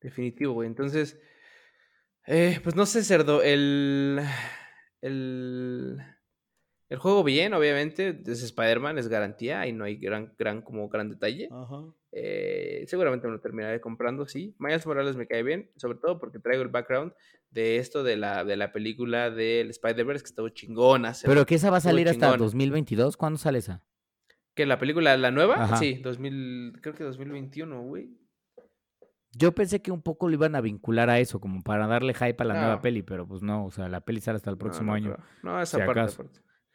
definitivo, 0.00 0.52
güey. 0.54 0.66
Entonces, 0.66 1.20
eh, 2.26 2.60
pues 2.62 2.76
no 2.76 2.86
sé, 2.86 3.02
Cerdo, 3.02 3.42
el, 3.42 4.20
el, 5.00 5.98
el 6.88 6.98
juego 6.98 7.24
bien, 7.24 7.54
obviamente, 7.54 8.20
es 8.26 8.42
Spider-Man, 8.42 8.98
es 8.98 9.08
garantía, 9.08 9.66
y 9.66 9.72
no 9.72 9.84
hay 9.84 9.96
gran, 9.96 10.34
gran, 10.38 10.62
como 10.62 10.88
gran 10.88 11.08
detalle. 11.08 11.48
Eh, 12.12 12.84
seguramente 12.88 13.28
me 13.28 13.34
lo 13.34 13.40
terminaré 13.40 13.80
comprando, 13.80 14.26
sí. 14.26 14.54
Miles 14.58 14.86
Morales 14.86 15.16
me 15.16 15.26
cae 15.26 15.42
bien, 15.42 15.70
sobre 15.76 15.98
todo 15.98 16.18
porque 16.18 16.40
traigo 16.40 16.62
el 16.62 16.68
background 16.68 17.12
de 17.50 17.76
esto 17.76 18.02
de 18.02 18.16
la, 18.16 18.44
de 18.44 18.56
la 18.56 18.72
película 18.72 19.30
del 19.30 19.70
Spider-Verse, 19.70 20.24
que 20.24 20.28
estuvo 20.28 20.48
chingona. 20.48 21.12
Pero 21.24 21.46
que 21.46 21.54
esa 21.54 21.70
va 21.70 21.76
a 21.78 21.80
salir 21.80 22.08
hasta 22.08 22.36
2022, 22.36 23.16
¿cuándo 23.16 23.38
sale 23.38 23.58
esa? 23.58 23.82
¿Que 24.54 24.66
la 24.66 24.78
película, 24.78 25.16
la 25.16 25.30
nueva? 25.30 25.76
Sí, 25.76 26.00
2000, 26.02 26.80
creo 26.82 26.94
que 26.94 27.04
2021, 27.04 27.82
güey. 27.82 28.19
Yo 29.32 29.52
pensé 29.52 29.80
que 29.80 29.92
un 29.92 30.02
poco 30.02 30.28
lo 30.28 30.34
iban 30.34 30.56
a 30.56 30.60
vincular 30.60 31.08
a 31.08 31.20
eso, 31.20 31.40
como 31.40 31.62
para 31.62 31.86
darle 31.86 32.14
hype 32.14 32.42
a 32.42 32.44
la 32.44 32.54
nueva 32.54 32.80
peli, 32.80 33.02
pero 33.02 33.28
pues 33.28 33.42
no, 33.42 33.66
o 33.66 33.70
sea, 33.70 33.88
la 33.88 34.00
peli 34.00 34.20
sale 34.20 34.36
hasta 34.36 34.50
el 34.50 34.58
próximo 34.58 34.92
año. 34.92 35.16
No, 35.42 35.60
esa 35.60 35.84
parte, 35.86 36.12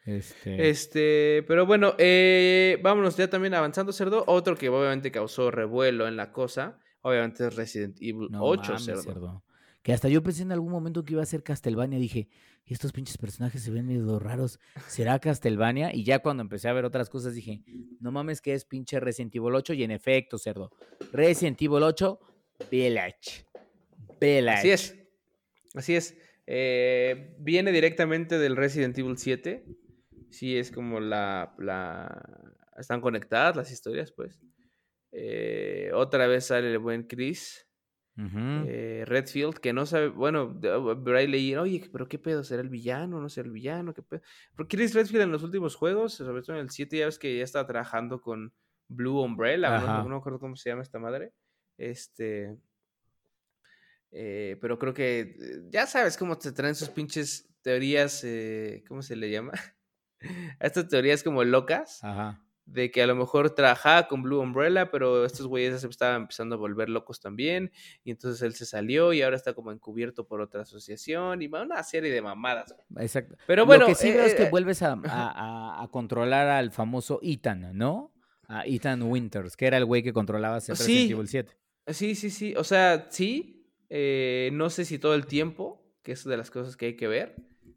Este... 0.04 0.70
este, 0.70 1.44
pero 1.46 1.66
bueno, 1.66 1.94
eh, 1.98 2.78
vámonos 2.82 3.16
ya 3.16 3.28
también 3.28 3.52
avanzando, 3.54 3.92
Cerdo. 3.92 4.24
Otro 4.26 4.56
que 4.56 4.70
obviamente 4.70 5.10
causó 5.10 5.50
revuelo 5.50 6.08
en 6.08 6.16
la 6.16 6.32
cosa, 6.32 6.78
obviamente 7.02 7.46
es 7.46 7.56
Resident 7.56 7.98
Evil 8.00 8.28
8, 8.32 8.78
cerdo. 8.78 9.42
Que 9.82 9.92
hasta 9.92 10.08
yo 10.08 10.20
pensé 10.20 10.42
en 10.42 10.50
algún 10.50 10.72
momento 10.72 11.04
que 11.04 11.12
iba 11.12 11.22
a 11.22 11.26
ser 11.26 11.44
Castlevania. 11.44 12.00
Dije, 12.00 12.28
estos 12.64 12.90
pinches 12.90 13.18
personajes 13.18 13.62
se 13.62 13.70
ven 13.70 13.86
medio 13.86 14.18
raros. 14.18 14.58
¿Será 14.88 15.20
Castlevania? 15.20 15.94
Y 15.94 16.02
ya 16.02 16.18
cuando 16.18 16.40
empecé 16.40 16.68
a 16.68 16.72
ver 16.72 16.84
otras 16.84 17.08
cosas 17.08 17.34
dije, 17.34 17.62
no 18.00 18.10
mames 18.10 18.40
que 18.40 18.52
es 18.54 18.64
pinche 18.64 18.98
Resident 18.98 19.36
Evil 19.36 19.54
8. 19.54 19.74
Y 19.74 19.84
en 19.84 19.92
efecto, 19.92 20.38
cerdo. 20.38 20.72
Resident 21.12 21.62
Evil 21.62 21.84
8 21.84 22.18
Village. 22.70 23.46
Village. 24.20 24.58
Así 24.58 24.70
es. 24.70 24.96
Así 25.74 25.96
es. 25.96 26.18
Eh, 26.46 27.34
viene 27.38 27.72
directamente 27.72 28.38
del 28.38 28.56
Resident 28.56 28.96
Evil 28.98 29.18
7. 29.18 29.64
Sí, 30.30 30.56
es 30.56 30.70
como 30.70 31.00
la, 31.00 31.54
Están 32.78 33.00
conectadas 33.00 33.56
las 33.56 33.70
historias, 33.70 34.12
pues. 34.12 34.40
Eh, 35.12 35.90
otra 35.94 36.26
vez 36.26 36.46
sale 36.46 36.70
el 36.70 36.78
buen 36.78 37.04
Chris. 37.04 37.66
Eh, 38.18 39.04
Redfield, 39.06 39.58
que 39.58 39.74
no 39.74 39.84
sabe, 39.84 40.08
bueno, 40.08 40.48
Bray 40.48 41.54
oye, 41.56 41.86
pero 41.92 42.08
qué 42.08 42.18
pedo, 42.18 42.44
¿será 42.44 42.62
el 42.62 42.70
villano? 42.70 43.20
¿No 43.20 43.28
será 43.28 43.46
el 43.46 43.52
villano? 43.52 43.92
¿Qué 43.92 44.00
pedo? 44.00 44.22
Porque 44.54 44.78
Chris 44.78 44.94
Redfield 44.94 45.24
en 45.24 45.32
los 45.32 45.42
últimos 45.42 45.74
juegos, 45.74 46.14
sobre 46.14 46.40
todo 46.40 46.56
en 46.56 46.62
el 46.62 46.70
7, 46.70 46.96
ya 46.96 47.04
ves 47.04 47.18
que 47.18 47.36
ya 47.36 47.44
está 47.44 47.66
trabajando 47.66 48.22
con 48.22 48.54
Blue 48.88 49.20
Umbrella, 49.20 49.80
no, 49.80 50.04
no, 50.04 50.08
me 50.08 50.16
acuerdo 50.16 50.38
cómo 50.38 50.56
se 50.56 50.70
llama 50.70 50.80
esta 50.80 50.98
madre. 50.98 51.34
Este. 51.78 52.56
Eh, 54.12 54.56
pero 54.60 54.78
creo 54.78 54.94
que 54.94 55.20
eh, 55.20 55.36
ya 55.68 55.86
sabes 55.86 56.16
cómo 56.16 56.38
te 56.38 56.52
traen 56.52 56.74
sus 56.74 56.88
pinches 56.88 57.50
teorías, 57.60 58.22
eh, 58.24 58.84
¿cómo 58.88 59.02
se 59.02 59.16
le 59.16 59.30
llama? 59.30 59.52
Estas 60.60 60.88
teorías 60.88 61.22
como 61.22 61.44
locas. 61.44 62.00
De 62.64 62.90
que 62.90 63.00
a 63.00 63.06
lo 63.06 63.14
mejor 63.14 63.54
trabajaba 63.54 64.08
con 64.08 64.24
Blue 64.24 64.40
Umbrella, 64.40 64.90
pero 64.90 65.24
estos 65.24 65.46
güeyes 65.46 65.80
se 65.80 65.86
estaban 65.86 66.22
empezando 66.22 66.56
a 66.56 66.58
volver 66.58 66.88
locos 66.88 67.20
también. 67.20 67.70
Y 68.02 68.10
entonces 68.10 68.42
él 68.42 68.54
se 68.54 68.66
salió 68.66 69.12
y 69.12 69.22
ahora 69.22 69.36
está 69.36 69.54
como 69.54 69.70
encubierto 69.70 70.26
por 70.26 70.40
otra 70.40 70.62
asociación. 70.62 71.42
Y 71.42 71.46
una 71.46 71.84
serie 71.84 72.10
de 72.10 72.22
mamadas. 72.22 72.74
Exacto. 72.96 73.36
Pero 73.46 73.66
bueno. 73.66 73.82
Lo 73.82 73.88
que 73.88 73.94
sí 73.94 74.10
veo 74.10 74.24
es 74.24 74.34
que 74.34 74.50
vuelves 74.50 74.82
a, 74.82 74.98
a, 75.04 75.88
controlar 75.92 76.48
al 76.48 76.72
famoso 76.72 77.20
Ethan, 77.22 77.76
¿no? 77.78 78.12
A 78.48 78.66
Ethan 78.66 79.02
Winters, 79.02 79.56
que 79.56 79.66
era 79.66 79.76
el 79.76 79.84
güey 79.84 80.02
que 80.02 80.12
controlaba 80.12 80.58
Resident 80.58 81.12
Evil 81.12 81.28
7. 81.28 81.56
Sí, 81.88 82.14
sí, 82.14 82.30
sí. 82.30 82.54
O 82.56 82.64
sea, 82.64 83.08
sí. 83.10 83.52
Eh, 83.88 84.50
no 84.52 84.70
sé 84.70 84.84
si 84.84 84.98
todo 84.98 85.14
el 85.14 85.26
tiempo, 85.26 85.84
que 86.02 86.12
es 86.12 86.24
de 86.24 86.36
las 86.36 86.50
cosas 86.50 86.76
que 86.76 86.86
hay 86.86 86.96
que 86.96 87.08
ver. 87.08 87.36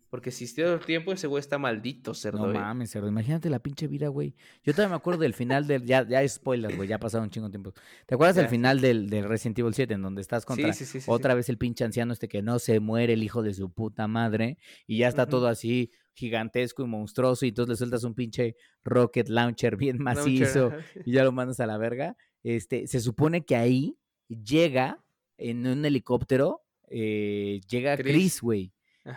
Porque 0.10 0.32
si 0.32 0.52
todo 0.56 0.74
el 0.74 0.80
tiempo 0.80 1.12
ese 1.12 1.28
güey 1.28 1.40
está 1.40 1.60
maldito, 1.60 2.16
cerdo. 2.16 2.48
No 2.48 2.54
mames, 2.54 2.90
cerdo. 2.90 3.08
Imagínate 3.08 3.48
la 3.50 3.60
pinche 3.60 3.86
vida, 3.86 4.08
güey. 4.08 4.34
Yo 4.64 4.74
todavía 4.74 4.90
me 4.90 4.96
acuerdo 4.96 5.22
del 5.22 5.36
final 5.36 5.68
del. 5.68 5.86
Ya, 5.86 6.08
ya 6.08 6.28
spoilers, 6.28 6.76
güey. 6.76 6.90
Ya 6.90 6.96
ha 6.96 7.00
pasado 7.00 7.24
un 7.24 7.30
chingo 7.30 7.48
de 7.48 7.52
tiempo. 7.52 7.74
¿Te 8.08 8.16
acuerdas 8.16 8.36
del 8.36 8.48
final 8.48 8.82
del, 8.82 9.08
del, 9.08 9.26
Resident 9.26 9.60
Evil 9.60 9.74
7 9.76 9.94
en 9.94 10.02
donde 10.02 10.22
estás 10.22 10.46
contra 10.46 10.72
otra 11.06 11.36
vez 11.36 11.48
el 11.50 11.60
pinche 11.60 11.84
anciano 11.84 12.12
este 12.12 12.28
que 12.28 12.42
no 12.42 12.58
se 12.58 12.80
muere, 12.80 13.14
el 13.14 13.22
hijo 13.22 13.44
de 13.44 13.54
su 13.54 13.72
puta 13.72 14.08
madre? 14.08 14.58
Y 14.88 14.98
ya 14.98 15.10
está 15.10 15.28
todo 15.28 15.48
así 15.48 15.92
gigantesco 16.14 16.84
y 16.84 16.88
monstruoso. 16.88 17.46
Y 17.46 17.50
entonces 17.50 17.70
le 17.70 17.78
sueltas 17.78 18.04
un 18.04 18.16
pinche 18.16 18.56
rocket 18.84 19.30
launcher 19.30 19.78
bien 19.78 20.02
macizo 20.02 20.72
y 21.06 21.12
ya 21.12 21.24
lo 21.24 21.32
mandas 21.32 21.60
a 21.60 21.68
la 21.68 21.78
verga. 21.78 22.18
Este, 22.42 22.88
se 22.88 23.00
supone 23.00 23.46
que 23.46 23.56
ahí 23.56 23.99
llega 24.30 25.04
en 25.38 25.68
un 25.68 25.84
helicóptero, 25.86 26.62
eh, 26.88 27.62
llega 27.68 27.98
Chris, 27.98 28.42
güey. 28.42 28.72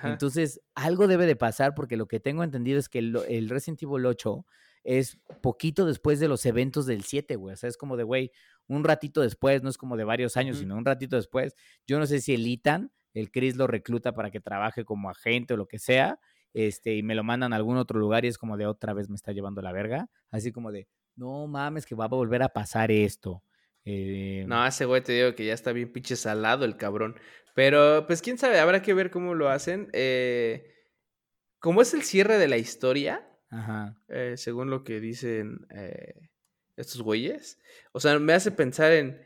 Entonces, 0.04 0.60
algo 0.74 1.06
debe 1.06 1.26
de 1.26 1.36
pasar 1.36 1.74
porque 1.74 1.96
lo 1.96 2.06
que 2.06 2.18
tengo 2.18 2.42
entendido 2.42 2.78
es 2.78 2.88
que 2.88 2.98
el, 2.98 3.48
Resident 3.50 3.82
Evil 3.82 4.06
8 4.06 4.46
es 4.84 5.18
poquito 5.42 5.84
después 5.84 6.18
de 6.18 6.28
los 6.28 6.46
eventos 6.46 6.86
del 6.86 7.02
7, 7.04 7.36
güey. 7.36 7.52
O 7.52 7.56
sea, 7.56 7.68
es 7.68 7.76
como 7.76 7.96
de, 7.96 8.04
güey, 8.04 8.32
un 8.68 8.84
ratito 8.84 9.20
después, 9.20 9.62
no 9.62 9.68
es 9.68 9.76
como 9.76 9.96
de 9.96 10.04
varios 10.04 10.36
años, 10.36 10.58
sino 10.58 10.76
un 10.76 10.84
ratito 10.84 11.16
después. 11.16 11.54
Yo 11.86 11.98
no 11.98 12.06
sé 12.06 12.20
si 12.20 12.32
el 12.32 12.46
Ethan, 12.46 12.90
el 13.12 13.30
Chris 13.30 13.56
lo 13.56 13.66
recluta 13.66 14.12
para 14.12 14.30
que 14.30 14.40
trabaje 14.40 14.84
como 14.84 15.10
agente 15.10 15.54
o 15.54 15.56
lo 15.56 15.66
que 15.66 15.78
sea, 15.78 16.18
este, 16.54 16.96
y 16.96 17.02
me 17.02 17.14
lo 17.14 17.24
mandan 17.24 17.52
a 17.52 17.56
algún 17.56 17.76
otro 17.76 17.98
lugar 17.98 18.24
y 18.24 18.28
es 18.28 18.38
como 18.38 18.56
de 18.56 18.66
otra 18.66 18.92
vez 18.94 19.08
me 19.08 19.16
está 19.16 19.32
llevando 19.32 19.60
la 19.62 19.72
verga. 19.72 20.08
Así 20.30 20.52
como 20.52 20.72
de, 20.72 20.88
no 21.16 21.46
mames, 21.46 21.84
que 21.84 21.94
va 21.94 22.06
a 22.06 22.08
volver 22.08 22.42
a 22.42 22.48
pasar 22.48 22.90
esto. 22.90 23.42
Eh, 23.84 24.44
no, 24.46 24.66
ese 24.66 24.84
güey 24.84 25.02
te 25.02 25.12
digo 25.12 25.34
que 25.34 25.44
ya 25.44 25.54
está 25.54 25.72
bien 25.72 25.92
pinche 25.92 26.16
salado 26.16 26.64
el 26.64 26.76
cabrón. 26.76 27.18
Pero, 27.54 28.06
pues 28.06 28.22
quién 28.22 28.38
sabe, 28.38 28.58
habrá 28.58 28.82
que 28.82 28.94
ver 28.94 29.10
cómo 29.10 29.34
lo 29.34 29.48
hacen. 29.48 29.88
Eh, 29.92 30.70
como 31.58 31.82
es 31.82 31.94
el 31.94 32.02
cierre 32.02 32.38
de 32.38 32.48
la 32.48 32.56
historia, 32.56 33.28
eh, 34.08 34.34
según 34.36 34.70
lo 34.70 34.84
que 34.84 35.00
dicen 35.00 35.66
estos 36.76 37.02
güeyes, 37.02 37.60
o 37.92 38.00
sea, 38.00 38.18
me 38.18 38.32
hace 38.32 38.50
pensar 38.50 38.92
en 38.92 39.20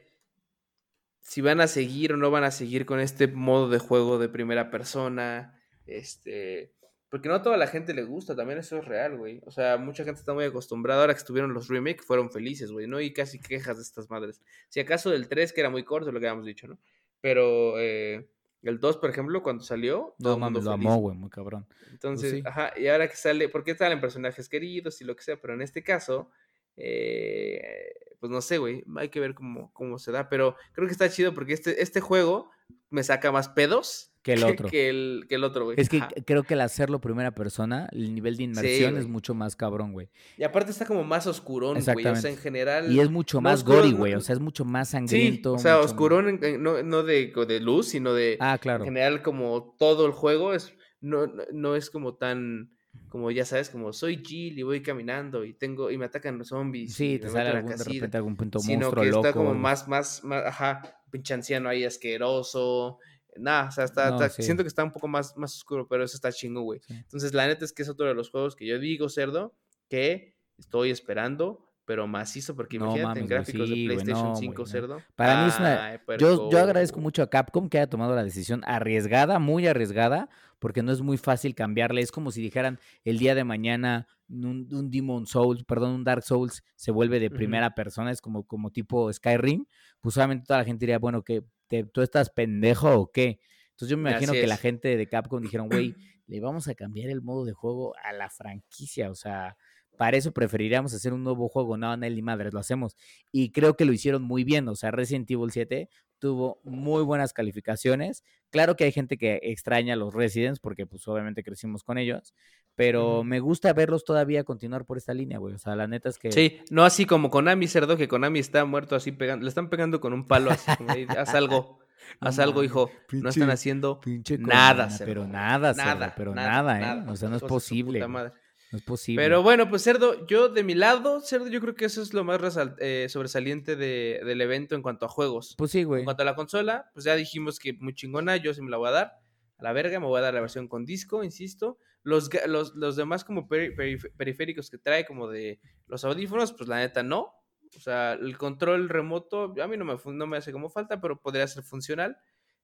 si 1.27 1.41
van 1.41 1.61
a 1.61 1.67
seguir 1.67 2.13
o 2.13 2.17
no 2.17 2.31
van 2.31 2.45
a 2.45 2.53
seguir 2.53 2.87
con 2.87 3.01
este 3.01 3.27
modo 3.27 3.69
de 3.69 3.79
juego 3.79 4.19
de 4.19 4.29
primera 4.29 4.71
persona. 4.71 5.61
Este. 5.85 6.76
Porque 7.17 7.31
no 7.31 7.37
a 7.37 7.43
toda 7.43 7.57
la 7.57 7.67
gente 7.67 7.95
le 7.95 8.05
gusta, 8.05 8.37
también 8.37 8.59
eso 8.59 8.77
es 8.77 8.85
real, 8.85 9.17
güey. 9.17 9.41
O 9.47 9.51
sea, 9.51 9.79
mucha 9.79 10.05
gente 10.05 10.21
está 10.21 10.35
muy 10.35 10.45
acostumbrada. 10.45 11.01
Ahora 11.01 11.15
que 11.15 11.21
estuvieron 11.21 11.55
los 11.55 11.69
remakes, 11.69 12.05
fueron 12.05 12.31
felices, 12.31 12.71
güey. 12.71 12.87
No 12.87 12.99
hay 12.99 13.15
casi 13.15 13.41
quejas 13.41 13.79
de 13.79 13.85
estas 13.85 14.11
madres. 14.11 14.43
Si 14.69 14.81
acaso 14.81 15.09
del 15.09 15.27
3, 15.27 15.55
que 15.55 15.61
era 15.63 15.71
muy 15.71 15.83
corto, 15.83 16.13
lo 16.13 16.21
que 16.21 16.27
habíamos 16.27 16.45
dicho, 16.45 16.69
¿no? 16.69 16.79
Pero 17.23 17.81
eh, 17.81 18.29
el 18.61 18.79
2, 18.79 18.99
por 18.99 19.09
ejemplo, 19.09 19.43
cuando 19.43 19.65
salió, 19.65 20.15
todo 20.19 20.39
no, 20.39 20.51
lo 20.51 20.71
amó, 20.71 20.97
güey, 20.97 21.17
muy 21.17 21.31
cabrón. 21.31 21.65
Pues 21.67 21.93
Entonces, 21.93 22.45
ajá, 22.45 22.75
y 22.77 22.87
ahora 22.89 23.09
que 23.09 23.17
sale, 23.17 23.49
porque 23.49 23.75
salen 23.75 23.99
personajes 23.99 24.47
queridos 24.51 25.01
y 25.01 25.05
lo 25.05 25.17
que 25.17 25.23
sea, 25.23 25.41
pero 25.41 25.55
en 25.55 25.63
este 25.63 25.83
caso, 25.83 26.31
eh, 26.77 27.95
pues 28.21 28.31
no 28.31 28.43
sé, 28.43 28.59
güey, 28.59 28.85
hay 28.97 29.09
que 29.09 29.21
ver 29.21 29.33
cómo, 29.33 29.73
cómo 29.73 29.99
se 29.99 30.13
da. 30.13 30.29
Pero 30.29 30.55
creo 30.75 30.87
que 30.87 30.93
está 30.93 31.09
chido 31.09 31.33
porque 31.33 31.55
este, 31.55 31.81
este 31.81 32.03
juego 32.03 32.51
me 32.91 33.03
saca 33.03 33.33
más 33.33 33.49
pedos 33.49 34.13
que 34.27 34.33
el 34.33 34.43
otro. 34.45 34.69
Que 34.69 34.89
el, 34.89 35.27
que 35.29 35.37
el 35.37 35.45
otro, 35.45 35.67
güey. 35.67 35.81
Es 35.81 35.89
que 35.89 36.03
creo 36.25 36.43
que 36.43 36.55
el 36.55 36.61
hacerlo 36.61 37.01
primera 37.01 37.31
persona, 37.31 37.89
el 37.93 38.13
nivel 38.13 38.37
de 38.37 38.43
inmersión 38.43 38.97
es 38.97 39.07
mucho 39.07 39.35
más 39.35 39.55
cabrón, 39.55 39.93
güey. 39.93 40.09
Y 40.37 40.43
aparte 40.43 40.73
está 40.73 40.85
como 40.85 41.05
más 41.05 41.29
oscurón, 41.29 41.79
güey. 41.81 42.07
O 42.07 42.17
sea, 42.17 42.31
en 42.31 42.37
general. 42.37 42.91
Y 42.91 42.99
es 42.99 43.09
mucho 43.09 43.41
más 43.41 43.63
gory, 43.65 43.93
güey. 43.93 44.15
O 44.15 44.21
sea, 44.21 44.35
es 44.35 44.41
mucho 44.41 44.65
más 44.65 44.89
sangriento. 44.91 45.53
o 45.53 45.59
sea, 45.59 45.79
oscurón 45.79 46.41
no, 46.59 46.83
no 46.83 47.03
de, 47.05 47.33
de, 47.47 47.61
luz, 47.61 47.89
sino 47.89 48.15
de. 48.15 48.37
Ah, 48.41 48.59
claro. 48.59 48.83
En 48.83 48.91
general, 48.91 49.23
como 49.23 49.77
todo 49.79 50.07
el 50.07 50.13
juego 50.13 50.55
es. 50.55 50.75
No, 51.01 51.31
no 51.53 51.77
es 51.77 51.91
como 51.91 52.15
tan 52.15 52.71
como 53.09 53.31
ya 53.31 53.45
sabes, 53.45 53.71
como 53.71 53.93
soy 53.93 54.23
Jill 54.25 54.59
y 54.59 54.63
voy 54.63 54.83
caminando 54.83 55.45
y 55.45 55.53
tengo 55.53 55.91
y 55.91 55.99
me 55.99 56.07
atacan 56.07 56.39
los 56.39 56.49
zombies. 56.49 56.95
Sí, 56.95 57.19
te 57.19 57.29
sale 57.29 57.51
algún, 57.51 57.77
de 57.77 57.85
repente 57.85 58.17
algún 58.17 58.37
punto 58.37 58.59
sino 58.59 58.91
que 58.91 59.09
está 59.09 59.33
como 59.33 59.55
más, 59.55 59.87
más, 59.87 60.25
más, 60.25 60.45
ajá, 60.47 60.83
pinche 61.11 61.35
anciano 61.35 61.69
ahí 61.69 61.85
asqueroso, 61.85 62.99
nada, 63.39 63.69
o 63.69 63.73
sea, 63.73 63.85
está, 63.85 64.29
siento 64.31 64.63
que 64.63 64.69
está 64.69 64.85
un 64.85 64.93
poco 64.93 65.09
más, 65.09 65.37
más 65.37 65.55
oscuro, 65.57 65.87
pero 65.89 66.05
eso 66.05 66.17
está 66.17 66.33
chingo, 66.33 66.63
güey. 66.63 66.81
Entonces, 66.89 67.35
la 67.35 67.47
neta 67.47 67.65
es 67.65 67.73
que 67.73 67.83
es 67.83 67.89
otro 67.89 68.07
de 68.07 68.15
los 68.15 68.31
juegos 68.31 68.57
que 68.57 68.67
yo 68.67 68.79
digo, 68.79 69.09
cerdo, 69.09 69.55
que 69.89 70.37
Estoy 70.59 70.91
esperando 70.91 71.63
pero 71.85 72.09
macizo, 72.09 72.57
porque 72.57 72.79
imagínate 72.79 73.21
en 73.21 73.29
gráficos 73.29 73.71
de 73.71 73.77
PlayStation 73.87 74.35
5, 74.35 74.67
cerdo. 74.67 74.99
Para 75.15 75.43
mí 75.43 75.51
es 75.51 75.59
una. 75.61 76.01
Yo, 76.19 76.51
yo 76.51 76.59
agradezco 76.59 76.99
mucho 76.99 77.23
a 77.23 77.31
Capcom 77.31 77.69
que 77.69 77.79
haya 77.79 77.89
tomado 77.89 78.13
la 78.17 78.25
decisión 78.25 78.63
arriesgada, 78.67 79.39
muy 79.39 79.69
arriesgada, 79.69 80.29
porque 80.59 80.83
no 80.83 80.91
es 80.91 81.01
muy 81.01 81.17
fácil 81.17 81.55
cambiarle. 81.55 82.01
Es 82.01 82.11
como 82.11 82.33
si 82.33 82.43
dijeran 82.43 82.81
el 83.05 83.19
día 83.19 83.37
de 83.37 83.45
mañana 83.45 84.09
un, 84.29 84.69
un 84.73 84.91
Demon 84.91 85.29
Souls, 85.29 85.63
perdón, 85.63 85.93
un 85.93 86.03
Dark 86.03 86.25
Souls 86.25 86.65
se 86.75 86.91
vuelve 86.91 87.21
de 87.21 87.31
primera 87.31 87.77
persona, 87.77 88.11
es 88.11 88.21
como, 88.21 88.45
como 88.45 88.73
tipo 88.73 89.13
Skyrim. 89.13 89.65
Pues 90.01 90.17
obviamente 90.17 90.45
toda 90.45 90.59
la 90.59 90.65
gente 90.65 90.87
diría, 90.87 90.99
bueno, 90.99 91.23
que 91.23 91.45
¿tú 91.93 92.03
estás 92.03 92.31
pendejo 92.31 92.93
o 92.95 93.11
qué? 93.13 93.41
Entonces 93.71 93.91
yo 93.91 93.97
me 93.99 94.11
imagino 94.11 94.33
que 94.33 94.47
la 94.47 94.57
gente 94.57 94.97
de 94.97 95.09
Capcom 95.09 95.41
dijeron, 95.41 95.69
güey, 95.69 95.95
le 96.27 96.41
vamos 96.41 96.69
a 96.69 96.75
cambiar 96.75 97.11
el 97.11 97.23
modo 97.23 97.45
de 97.45 97.53
juego 97.53 97.95
a 98.03 98.13
la 98.13 98.31
franquicia, 98.31 99.11
o 99.11 99.15
sea 99.15 99.57
para 99.97 100.17
eso 100.17 100.33
preferiríamos 100.33 100.95
hacer 100.95 101.13
un 101.13 101.25
nuevo 101.25 101.49
juego. 101.49 101.77
No, 101.77 101.97
Nelly 101.97 102.23
Madres, 102.23 102.53
lo 102.53 102.61
hacemos. 102.61 102.97
Y 103.33 103.51
creo 103.51 103.77
que 103.77 103.85
lo 103.85 103.93
hicieron 103.93 104.23
muy 104.23 104.45
bien. 104.45 104.69
O 104.69 104.77
sea, 104.77 104.91
Resident 104.91 105.31
Evil 105.31 105.51
7 105.51 105.89
tuvo 106.19 106.61
muy 106.65 107.03
buenas 107.03 107.33
calificaciones. 107.33 108.23
Claro 108.51 108.77
que 108.77 108.85
hay 108.85 108.93
gente 108.93 109.17
que 109.17 109.41
extraña 109.43 109.95
a 109.95 109.97
los 109.97 110.15
Residents 110.15 110.61
porque 110.61 110.87
pues 110.87 111.07
obviamente 111.09 111.43
crecimos 111.43 111.83
con 111.83 111.99
ellos, 111.99 112.35
pero 112.77 113.25
me 113.25 113.41
gusta 113.41 113.73
verlos 113.73 114.05
todavía 114.05 114.45
continuar 114.45 114.85
por 114.85 114.99
esta 114.99 115.15
línea, 115.15 115.39
güey. 115.39 115.55
O 115.55 115.59
sea, 115.59 115.75
la 115.75 115.89
neta 115.89 116.11
es 116.11 116.19
que... 116.19 116.31
Sí, 116.31 116.61
no 116.71 116.85
así 116.85 117.07
como 117.07 117.31
Konami, 117.31 117.67
cerdo, 117.67 117.97
que 117.97 118.07
Konami 118.07 118.39
está 118.39 118.65
muerto 118.67 118.95
así 118.95 119.13
pegando, 119.13 119.45
le 119.45 119.49
están 119.49 119.71
pegando 119.71 120.01
con 120.01 120.13
un 120.13 120.29
palo 120.29 120.51
así, 120.51 120.71
haz 121.09 121.35
algo. 121.35 121.81
Haz 122.21 122.39
algo, 122.39 122.63
hijo. 122.63 122.89
no 123.11 123.31
están 123.31 123.51
haciendo 123.51 124.01
nada, 124.39 124.91
cerdo. 124.91 125.11
Pero 125.11 125.27
nada, 125.27 125.75
cerdo, 125.75 126.13
pero 126.17 126.35
nada, 126.37 126.81
¿eh? 126.81 127.05
O 127.09 127.17
sea, 127.17 127.29
no 127.29 127.35
es 127.35 127.43
posible. 127.43 127.99
No 127.99 128.79
es 128.79 128.83
posible. 128.83 129.23
Pero 129.23 129.43
bueno, 129.43 129.69
pues 129.69 129.83
Cerdo, 129.83 130.27
yo 130.27 130.49
de 130.49 130.63
mi 130.63 130.75
lado, 130.75 131.21
Cerdo, 131.21 131.49
yo 131.49 131.61
creo 131.61 131.75
que 131.75 131.85
eso 131.85 132.03
es 132.03 132.15
lo 132.15 132.25
más 132.25 132.41
eh, 132.79 133.07
sobresaliente 133.09 133.77
del 133.77 134.41
evento 134.41 134.75
en 134.75 134.83
cuanto 134.83 135.07
a 135.07 135.09
juegos. 135.09 135.55
Pues 135.59 135.71
sí, 135.71 135.85
güey. 135.85 136.03
En 136.03 136.05
cuanto 136.05 136.23
a 136.23 136.27
la 136.27 136.35
consola, 136.35 136.91
pues 136.93 137.05
ya 137.05 137.17
dijimos 137.17 137.59
que 137.59 137.73
muy 137.75 137.95
chingona, 137.95 138.37
yo 138.37 138.55
sí 138.55 138.63
me 138.63 138.71
la 138.71 138.77
voy 138.77 138.89
a 138.89 138.93
dar. 138.93 139.13
A 139.59 139.63
la 139.63 139.73
verga, 139.73 139.99
me 139.99 140.07
voy 140.07 140.19
a 140.19 140.23
dar 140.23 140.35
la 140.35 140.41
versión 140.41 140.69
con 140.69 140.85
disco, 140.85 141.25
insisto. 141.25 141.79
Los, 142.07 142.31
los, 142.47 142.95
demás 142.97 143.25
como 143.25 143.49
periféricos 143.49 144.71
que 144.71 144.79
trae, 144.79 145.05
como 145.05 145.27
de 145.29 145.61
los 145.89 146.05
audífonos, 146.05 146.53
pues 146.53 146.69
la 146.69 146.79
neta 146.79 147.03
no. 147.03 147.35
O 147.77 147.81
sea, 147.81 148.13
el 148.13 148.39
control 148.39 148.89
remoto, 148.89 149.53
a 149.61 149.67
mí 149.67 149.77
no 149.77 149.85
me, 149.85 149.97
no 150.15 150.27
me 150.29 150.37
hace 150.37 150.53
como 150.53 150.71
falta, 150.71 151.01
pero 151.01 151.21
podría 151.21 151.49
ser 151.49 151.65
funcional. 151.65 152.17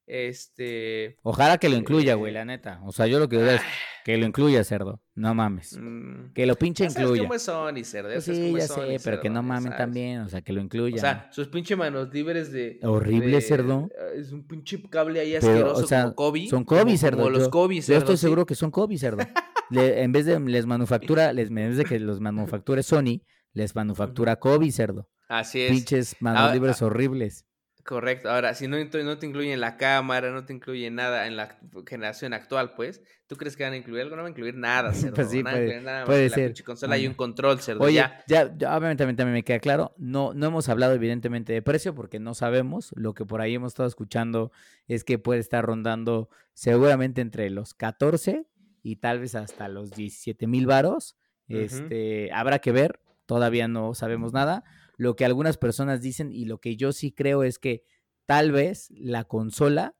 Este. 0.06 1.16
Ojalá 1.22 1.58
que 1.58 1.68
lo 1.68 1.76
incluya, 1.76 2.14
güey, 2.14 2.32
la 2.32 2.44
neta. 2.44 2.80
O 2.84 2.92
sea, 2.92 3.06
yo 3.06 3.18
lo 3.18 3.28
que 3.28 3.38
digo 3.38 3.50
es 3.50 3.60
que 4.04 4.16
lo 4.16 4.26
incluya, 4.26 4.64
cerdo. 4.64 5.00
No 5.14 5.34
mames. 5.34 5.78
Mm. 5.80 6.32
Que 6.34 6.46
lo 6.46 6.56
pinche 6.56 6.84
incluya. 6.84 7.22
Cómo 7.22 7.38
son 7.38 7.76
y 7.76 7.84
cerdo. 7.84 8.10
Pues 8.12 8.24
sí, 8.24 8.52
ya 8.56 8.66
sé, 8.66 8.98
pero 9.04 9.20
que 9.20 9.30
no 9.30 9.42
mamen 9.42 9.76
también. 9.76 10.20
O 10.20 10.28
sea, 10.28 10.42
que 10.42 10.52
lo 10.52 10.60
incluya. 10.60 10.96
O 10.96 10.98
sea, 10.98 11.28
sus 11.30 11.48
pinche 11.48 11.76
manos 11.76 12.12
libres 12.12 12.50
de. 12.50 12.80
Horrible, 12.82 13.40
cerdo. 13.40 13.88
Es 14.16 14.32
un 14.32 14.46
pinche 14.46 14.82
cable 14.90 15.20
ahí 15.20 15.36
asqueroso 15.36 15.84
o 15.84 15.86
sea, 15.86 16.02
como 16.02 16.14
Kobe. 16.16 16.46
Son 16.48 16.64
Kobe, 16.64 16.96
cerdo. 16.96 17.18
Como 17.18 17.30
los 17.30 17.48
Kobe, 17.48 17.80
cerdo. 17.80 17.94
Yo 17.94 17.98
estoy 17.98 18.16
seguro 18.16 18.46
que 18.46 18.54
son 18.54 18.70
Kobe, 18.70 18.98
cerdo. 18.98 19.18
en 19.70 20.12
vez 20.12 20.26
de 20.26 20.38
les 20.40 20.66
manufactura, 20.66 21.32
les, 21.32 21.48
en 21.48 21.54
vez 21.54 21.76
de 21.76 21.84
que 21.84 21.98
los 22.00 22.20
manufacture 22.20 22.82
Sony, 22.82 23.22
les 23.52 23.74
manufactura 23.74 24.36
Kobe, 24.36 24.70
cerdo. 24.72 25.08
Así 25.28 25.60
es. 25.60 25.70
Pinches 25.70 26.16
manos 26.20 26.50
ah, 26.50 26.54
libres 26.54 26.82
ah, 26.82 26.86
horribles. 26.86 27.46
Correcto. 27.84 28.30
Ahora, 28.30 28.54
si 28.54 28.68
no, 28.68 28.76
no 28.78 29.18
te 29.18 29.26
incluyen 29.26 29.60
la 29.60 29.76
cámara, 29.76 30.30
no 30.30 30.44
te 30.44 30.52
incluye 30.52 30.88
nada 30.90 31.26
en 31.26 31.36
la 31.36 31.58
generación 31.86 32.32
actual, 32.32 32.74
pues, 32.74 33.02
¿tú 33.26 33.36
crees 33.36 33.56
que 33.56 33.64
van 33.64 33.72
a 33.72 33.76
incluir 33.76 34.02
algo? 34.02 34.14
No 34.14 34.22
van 34.22 34.28
a 34.28 34.30
incluir 34.30 34.54
nada, 34.54 34.92
cerdo. 34.94 35.14
pues 35.16 35.30
sí, 35.30 35.42
no 35.42 35.50
puede, 35.50 35.80
nada 35.80 36.04
puede 36.04 36.30
ser. 36.30 36.54
La 36.56 36.64
consola 36.64 36.94
hay 36.94 37.08
un 37.08 37.14
control, 37.14 37.60
cerdo. 37.60 37.82
Oye, 37.82 37.96
ya, 37.96 38.22
ya, 38.26 38.76
obviamente 38.76 39.04
también 39.04 39.32
me 39.32 39.42
queda 39.42 39.58
claro, 39.58 39.94
no, 39.98 40.32
no 40.32 40.46
hemos 40.46 40.68
hablado 40.68 40.94
evidentemente 40.94 41.52
de 41.52 41.60
precio 41.60 41.92
porque 41.94 42.20
no 42.20 42.34
sabemos. 42.34 42.92
Lo 42.94 43.14
que 43.14 43.24
por 43.24 43.40
ahí 43.40 43.54
hemos 43.54 43.72
estado 43.72 43.88
escuchando 43.88 44.52
es 44.86 45.02
que 45.02 45.18
puede 45.18 45.40
estar 45.40 45.64
rondando 45.64 46.28
seguramente 46.54 47.20
entre 47.20 47.50
los 47.50 47.74
14 47.74 48.46
y 48.84 48.96
tal 48.96 49.18
vez 49.18 49.34
hasta 49.34 49.68
los 49.68 49.90
17 49.90 50.46
mil 50.46 50.66
varos. 50.66 51.16
Este, 51.48 52.30
habrá 52.32 52.60
que 52.60 52.72
ver, 52.72 53.00
todavía 53.26 53.68
no 53.68 53.92
sabemos 53.94 54.32
nada 54.32 54.64
lo 54.96 55.16
que 55.16 55.24
algunas 55.24 55.56
personas 55.56 56.00
dicen 56.00 56.32
y 56.32 56.44
lo 56.44 56.58
que 56.58 56.76
yo 56.76 56.92
sí 56.92 57.12
creo 57.12 57.42
es 57.42 57.58
que 57.58 57.84
tal 58.26 58.52
vez 58.52 58.88
la 58.90 59.24
consola 59.24 59.96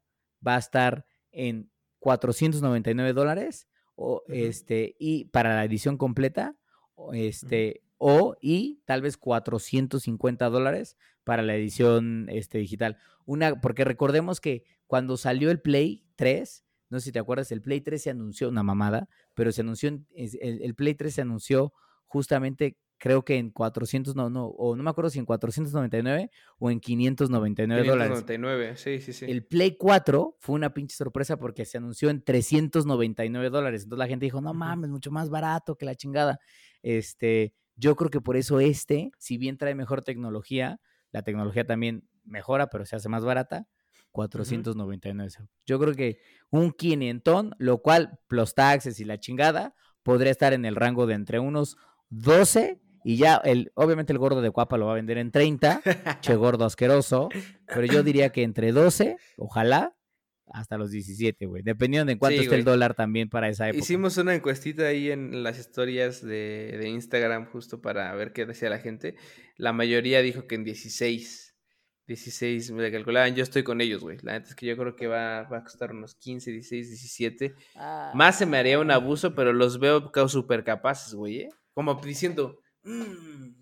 va 0.46 0.56
a 0.56 0.58
estar 0.58 1.06
en 1.30 1.70
499 1.98 3.12
dólares 3.12 3.68
o 3.94 4.22
este 4.28 4.96
y 4.98 5.26
para 5.26 5.54
la 5.54 5.64
edición 5.64 5.96
completa 5.96 6.56
o 6.94 7.14
este 7.14 7.82
o 7.98 8.36
y 8.40 8.80
tal 8.84 9.02
vez 9.02 9.16
450 9.16 10.48
dólares 10.50 10.96
para 11.24 11.42
la 11.42 11.54
edición 11.54 12.26
este 12.30 12.58
digital. 12.58 12.98
Una 13.24 13.60
porque 13.60 13.84
recordemos 13.84 14.40
que 14.40 14.64
cuando 14.86 15.16
salió 15.16 15.50
el 15.50 15.60
Play 15.60 16.04
3 16.16 16.64
no 16.90 17.00
sé 17.00 17.06
si 17.06 17.12
te 17.12 17.18
acuerdas 17.18 17.52
el 17.52 17.62
Play 17.62 17.80
3 17.80 18.02
se 18.02 18.10
anunció 18.10 18.48
una 18.48 18.62
mamada 18.62 19.08
pero 19.34 19.52
se 19.52 19.62
anunció 19.62 19.88
el, 19.88 20.06
el 20.40 20.74
Play 20.74 20.94
3 20.94 21.14
se 21.14 21.22
anunció 21.22 21.72
justamente 22.06 22.76
creo 23.02 23.24
que 23.24 23.36
en 23.36 23.50
400, 23.50 24.14
no, 24.14 24.30
no, 24.30 24.46
o 24.46 24.76
no 24.76 24.82
me 24.84 24.90
acuerdo 24.90 25.10
si 25.10 25.18
en 25.18 25.24
499 25.24 26.30
o 26.60 26.70
en 26.70 26.78
599 26.78 27.82
dólares. 27.82 28.20
599, 28.20 28.76
sí, 28.76 29.00
sí, 29.00 29.12
sí. 29.12 29.24
El 29.28 29.44
Play 29.44 29.76
4 29.76 30.36
fue 30.38 30.54
una 30.54 30.72
pinche 30.72 30.94
sorpresa 30.94 31.36
porque 31.36 31.64
se 31.64 31.78
anunció 31.78 32.10
en 32.10 32.22
399 32.22 33.50
dólares. 33.50 33.82
Entonces 33.82 33.98
la 33.98 34.06
gente 34.06 34.26
dijo, 34.26 34.40
no 34.40 34.54
mames, 34.54 34.88
mucho 34.88 35.10
más 35.10 35.30
barato 35.30 35.74
que 35.74 35.84
la 35.84 35.96
chingada. 35.96 36.38
Este, 36.80 37.56
yo 37.74 37.96
creo 37.96 38.08
que 38.08 38.20
por 38.20 38.36
eso 38.36 38.60
este, 38.60 39.10
si 39.18 39.36
bien 39.36 39.58
trae 39.58 39.74
mejor 39.74 40.04
tecnología, 40.04 40.80
la 41.10 41.22
tecnología 41.22 41.66
también 41.66 42.08
mejora, 42.22 42.68
pero 42.68 42.86
se 42.86 42.94
hace 42.94 43.08
más 43.08 43.24
barata. 43.24 43.66
499. 44.12 45.48
Yo 45.66 45.80
creo 45.80 45.94
que 45.94 46.20
un 46.50 46.70
quinientón, 46.70 47.56
lo 47.58 47.82
cual, 47.82 48.20
plus 48.28 48.54
taxes 48.54 49.00
y 49.00 49.04
la 49.04 49.18
chingada, 49.18 49.74
podría 50.04 50.30
estar 50.30 50.52
en 50.52 50.64
el 50.64 50.76
rango 50.76 51.08
de 51.08 51.14
entre 51.14 51.40
unos 51.40 51.76
12 52.10 52.80
y 53.04 53.16
ya, 53.16 53.36
el, 53.44 53.72
obviamente 53.74 54.12
el 54.12 54.18
gordo 54.18 54.42
de 54.42 54.50
Cuapa 54.50 54.76
lo 54.76 54.86
va 54.86 54.92
a 54.92 54.96
vender 54.96 55.18
en 55.18 55.30
30, 55.30 55.82
che 56.20 56.34
gordo 56.36 56.64
asqueroso, 56.64 57.28
pero 57.66 57.84
yo 57.86 58.02
diría 58.02 58.30
que 58.30 58.42
entre 58.42 58.72
12, 58.72 59.16
ojalá, 59.36 59.96
hasta 60.52 60.76
los 60.76 60.90
17, 60.90 61.46
güey, 61.46 61.62
dependiendo 61.62 62.10
de 62.10 62.18
cuánto 62.18 62.40
esté 62.40 62.54
el 62.54 62.64
dólar 62.64 62.94
también 62.94 63.28
para 63.28 63.48
esa 63.48 63.68
época. 63.68 63.82
Hicimos 63.82 64.16
una 64.18 64.34
encuestita 64.34 64.86
ahí 64.86 65.10
en 65.10 65.42
las 65.42 65.58
historias 65.58 66.22
de, 66.22 66.76
de, 66.78 66.88
Instagram 66.88 67.46
justo 67.46 67.80
para 67.80 68.14
ver 68.14 68.32
qué 68.32 68.44
decía 68.44 68.68
la 68.68 68.78
gente. 68.78 69.16
La 69.56 69.72
mayoría 69.72 70.20
dijo 70.20 70.46
que 70.46 70.56
en 70.56 70.64
16. 70.64 71.52
16 72.08 72.72
me 72.72 72.90
calculaban, 72.90 73.34
yo 73.34 73.42
estoy 73.42 73.62
con 73.62 73.80
ellos, 73.80 74.02
güey. 74.02 74.18
La 74.22 74.32
neta 74.32 74.48
es 74.48 74.54
que 74.54 74.66
yo 74.66 74.76
creo 74.76 74.96
que 74.96 75.06
va, 75.06 75.44
va 75.44 75.58
a 75.58 75.62
costar 75.62 75.92
unos 75.92 76.16
15, 76.16 76.50
16, 76.50 76.88
17. 76.88 77.54
Más 78.14 78.36
se 78.36 78.44
me 78.44 78.58
haría 78.58 78.78
un 78.80 78.90
abuso, 78.90 79.34
pero 79.34 79.52
los 79.52 79.78
veo 79.78 80.10
súper 80.28 80.64
capaces, 80.64 81.14
güey, 81.14 81.42
¿eh? 81.42 81.48
Como 81.74 81.94
diciendo, 81.94 82.58
Mm, 82.84 83.54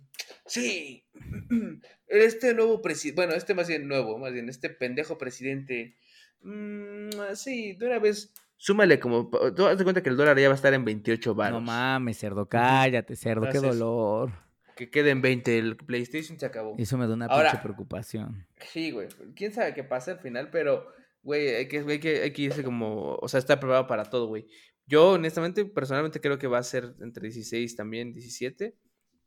sí, 0.47 1.05
este 2.07 2.55
nuevo 2.55 2.81
presidente, 2.81 3.21
bueno, 3.21 3.35
este 3.35 3.55
más 3.55 3.69
bien 3.69 3.87
nuevo, 3.87 4.19
más 4.19 4.33
bien, 4.33 4.49
este 4.49 4.71
pendejo 4.71 5.19
presidente, 5.19 5.97
mm, 6.43 7.11
sí, 7.35 7.75
de 7.75 7.87
una 7.87 7.99
vez, 7.99 8.33
súmale 8.57 8.99
como, 8.99 9.29
tú 9.29 9.65
das 9.65 9.83
cuenta 9.83 10.03
que 10.03 10.09
el 10.09 10.17
dólar 10.17 10.39
ya 10.39 10.49
va 10.49 10.55
a 10.55 10.57
estar 10.57 10.73
en 10.73 10.85
28 10.85 11.35
baros. 11.35 11.61
No 11.61 11.67
mames, 11.67 12.19
cerdo, 12.19 12.49
cállate, 12.49 13.17
cerdo, 13.17 13.49
qué 13.51 13.59
dolor. 13.59 14.33
Que 14.77 14.91
quede 14.91 15.11
en 15.11 15.21
20, 15.21 15.59
el 15.59 15.77
PlayStation 15.77 16.39
se 16.39 16.47
acabó. 16.47 16.75
Eso 16.79 16.97
me 16.97 17.07
da 17.07 17.13
una 17.13 17.29
pinche 17.29 17.59
preocupación. 17.63 18.47
Sí, 18.73 18.91
güey, 18.93 19.09
quién 19.37 19.53
sabe 19.53 19.75
qué 19.75 19.85
pasa 19.85 20.13
al 20.13 20.21
final, 20.21 20.49
pero, 20.51 20.87
güey, 21.23 21.57
hay 21.57 21.69
que, 21.69 21.81
hay 21.81 22.01
que, 22.01 22.23
hay 22.23 22.33
que 22.33 22.43
irse 22.43 22.65
como, 22.65 23.17
o 23.17 23.29
sea, 23.29 23.39
está 23.39 23.61
preparado 23.61 23.87
para 23.87 24.07
todo, 24.07 24.27
güey. 24.29 24.47
Yo, 24.87 25.11
honestamente, 25.11 25.67
personalmente 25.67 26.21
creo 26.21 26.39
que 26.39 26.47
va 26.47 26.59
a 26.59 26.63
ser 26.63 26.95
entre 27.01 27.29
16 27.29 27.77
también, 27.77 28.13
17 28.13 28.75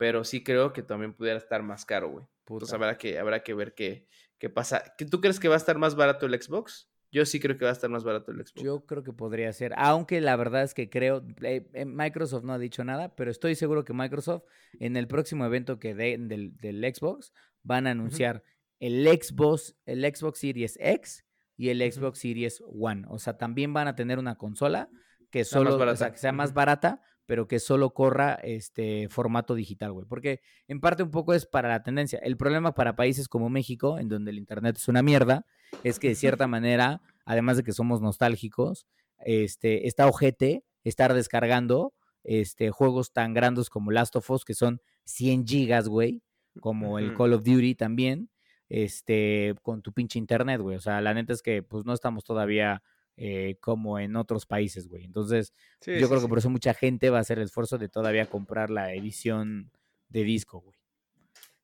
pero 0.04 0.26
sí 0.26 0.44
creo 0.44 0.74
que 0.74 0.84
también 0.84 1.14
pudiera 1.14 1.38
estar 1.38 1.64
más 1.64 1.86
caro, 1.86 2.10
güey. 2.10 2.26
Entonces 2.46 2.74
habrá 2.74 2.98
que, 2.98 3.20
habrá 3.20 3.42
que 3.42 3.54
ver 3.54 3.74
qué, 3.74 4.06
qué 4.38 4.50
pasa. 4.50 4.84
¿Tú 5.10 5.22
crees 5.22 5.40
que 5.40 5.48
va 5.48 5.54
a 5.54 5.58
estar 5.58 5.78
más 5.78 5.96
barato 5.96 6.26
el 6.26 6.34
Xbox? 6.34 6.90
Yo 7.10 7.26
sí 7.26 7.40
creo 7.40 7.58
que 7.58 7.64
va 7.64 7.70
a 7.70 7.74
estar 7.74 7.90
más 7.90 8.04
barato 8.04 8.34
el 8.34 8.46
Xbox. 8.46 8.62
Yo 8.62 8.86
creo 8.86 9.02
que 9.02 9.14
podría 9.14 9.54
ser, 9.54 9.72
aunque 9.78 10.20
la 10.20 10.36
verdad 10.36 10.64
es 10.64 10.74
que 10.74 10.90
creo, 10.90 11.26
eh, 11.42 11.70
eh, 11.72 11.86
Microsoft 11.86 12.44
no 12.44 12.52
ha 12.52 12.58
dicho 12.58 12.84
nada, 12.84 13.16
pero 13.16 13.32
estoy 13.32 13.56
seguro 13.56 13.86
que 13.86 13.94
Microsoft 13.94 14.44
en 14.78 14.98
el 14.98 15.08
próximo 15.08 15.46
evento 15.46 15.80
que 15.80 15.96
den 15.96 16.28
del, 16.28 16.94
Xbox 16.94 17.32
van 17.62 17.88
a 17.88 17.92
anunciar 17.92 18.44
el 18.82 19.08
Xbox, 19.08 19.78
el 19.86 20.04
Xbox 20.04 20.40
Series 20.40 20.78
X 20.82 21.26
y 21.56 21.70
el 21.70 21.80
Xbox 21.90 22.20
Series 22.20 22.62
One. 22.78 23.06
O 23.08 23.20
sea, 23.20 23.38
también 23.38 23.72
van 23.72 23.88
a 23.88 23.96
tener 23.96 24.20
una 24.20 24.36
consola 24.36 24.90
que 25.32 25.46
solo, 25.46 25.78
o 25.78 25.96
sea, 25.96 26.12
que 26.12 26.18
sea 26.18 26.34
más 26.34 26.54
barata, 26.54 27.02
pero 27.26 27.48
que 27.48 27.60
solo 27.60 27.94
corra 27.94 28.36
este 28.36 29.08
formato 29.10 29.56
digital, 29.56 29.94
güey. 29.94 30.06
Porque 30.08 30.42
en 30.68 30.80
parte 30.80 31.04
un 31.04 31.12
poco 31.12 31.34
es 31.34 31.46
para 31.46 31.70
la 31.70 31.84
tendencia. 31.84 32.20
El 32.20 32.38
problema 32.38 32.74
para 32.74 32.96
países 32.96 33.28
como 33.28 33.50
México, 33.50 34.00
en 34.00 34.10
donde 34.10 34.32
el 34.32 34.38
Internet 34.38 34.78
es 34.78 34.88
una 34.88 35.02
mierda, 35.02 35.46
es 35.84 36.00
que 36.00 36.10
de 36.10 36.16
cierta 36.16 36.48
manera, 36.48 37.02
además 37.26 37.58
de 37.58 37.64
que 37.64 37.72
somos 37.72 38.02
nostálgicos, 38.02 38.88
este, 39.20 39.88
está 39.88 40.08
ojete 40.08 40.64
estar 40.84 41.14
descargando 41.14 41.94
este, 42.24 42.72
juegos 42.72 43.14
tan 43.14 43.34
grandes 43.34 43.70
como 43.70 43.92
Last 43.92 44.16
of 44.16 44.30
Us, 44.30 44.46
que 44.46 44.54
son 44.54 44.82
100 45.06 45.48
gigas, 45.48 45.88
güey, 45.88 46.22
como 46.60 47.00
el 47.00 47.16
Call 47.16 47.34
of 47.34 47.44
Duty 47.44 47.76
también, 47.76 48.30
este, 48.70 49.56
con 49.62 49.82
tu 49.82 49.94
pinche 49.94 50.20
internet, 50.20 50.62
güey. 50.62 50.78
O 50.78 50.82
sea, 50.82 51.02
la 51.02 51.14
neta 51.14 51.34
es 51.34 51.42
que 51.42 51.64
pues 51.64 51.86
no 51.86 51.94
estamos 51.94 52.24
todavía 52.24 52.84
eh, 53.16 53.58
como 53.60 54.00
en 54.00 54.16
otros 54.16 54.46
países, 54.46 54.88
güey. 54.88 55.04
Entonces, 55.04 55.54
yo 55.86 56.10
creo 56.10 56.22
que 56.22 56.28
por 56.28 56.38
eso 56.40 56.50
mucha 56.50 56.74
gente 56.74 57.10
va 57.10 57.20
a 57.20 57.22
hacer 57.22 57.38
el 57.38 57.46
esfuerzo 57.46 57.78
de 57.78 57.90
todavía 57.90 58.26
comprar 58.26 58.70
la 58.70 58.94
edición 58.94 59.72
de 60.10 60.24
disco, 60.24 60.62
güey. 60.62 60.78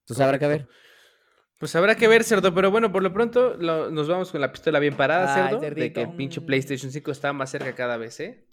Entonces 0.02 0.26
habrá 0.26 0.40
que 0.40 0.48
ver. 0.48 0.68
Pues 1.58 1.76
habrá 1.76 1.96
que 1.96 2.08
ver, 2.08 2.24
cerdo, 2.24 2.54
pero 2.54 2.72
bueno, 2.72 2.92
por 2.92 3.04
lo 3.04 3.12
pronto 3.12 3.58
nos 3.58 4.08
vamos 4.08 4.32
con 4.32 4.40
la 4.40 4.52
pistola 4.52 4.80
bien 4.80 4.96
parada, 4.96 5.50
cerdo, 5.50 5.60
de 5.60 5.92
que 5.92 6.02
el 6.02 6.12
pinche 6.12 6.40
PlayStation 6.40 6.92
5 6.92 7.12
está 7.12 7.34
más 7.34 7.50
cerca 7.50 7.76
cada 7.76 7.98
vez, 7.98 8.20
¿eh? 8.22 8.46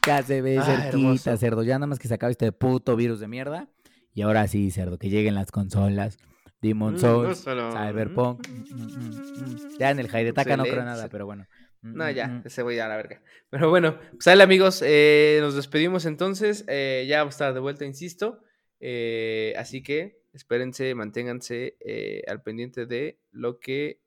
Cada 0.00 0.40
vez 0.40 0.64
cerquita, 0.64 1.36
cerdo. 1.36 1.62
Ya 1.62 1.74
nada 1.78 1.86
más 1.86 1.98
que 1.98 2.08
se 2.08 2.14
acabe 2.14 2.32
este 2.32 2.50
puto 2.50 2.96
virus 2.96 3.20
de 3.20 3.28
mierda. 3.28 3.68
Y 4.12 4.22
ahora 4.22 4.48
sí, 4.48 4.70
cerdo, 4.70 4.98
que 4.98 5.08
lleguen 5.10 5.34
las 5.34 5.52
consolas. 5.52 6.18
Demon 6.60 6.94
mm, 6.94 6.98
Souls, 6.98 7.44
Cyberpunk. 7.44 8.48
Mm, 8.48 8.74
mm, 8.74 9.78
ya 9.78 9.90
en 9.90 10.00
el 10.00 10.12
Haidetaka 10.12 10.56
no 10.56 10.64
creo 10.64 10.84
nada, 10.84 11.08
pero 11.08 11.26
bueno. 11.26 11.46
No, 11.82 12.10
ya, 12.10 12.42
ese 12.44 12.62
voy 12.62 12.78
a 12.78 12.88
la 12.88 12.96
verga. 12.96 13.22
Pero 13.50 13.70
bueno, 13.70 13.98
pues 13.98 14.24
sale 14.24 14.42
amigos, 14.42 14.82
eh, 14.84 15.38
nos 15.40 15.54
despedimos 15.54 16.06
entonces. 16.06 16.64
Eh, 16.68 17.06
ya 17.08 17.18
vamos 17.18 17.34
a 17.34 17.36
estar 17.36 17.54
de 17.54 17.60
vuelta, 17.60 17.84
insisto. 17.84 18.42
Eh, 18.80 19.54
así 19.56 19.82
que 19.82 20.22
espérense, 20.32 20.94
manténganse 20.94 21.76
eh, 21.80 22.22
al 22.28 22.42
pendiente 22.42 22.86
de 22.86 23.20
lo 23.30 23.58
que 23.60 24.00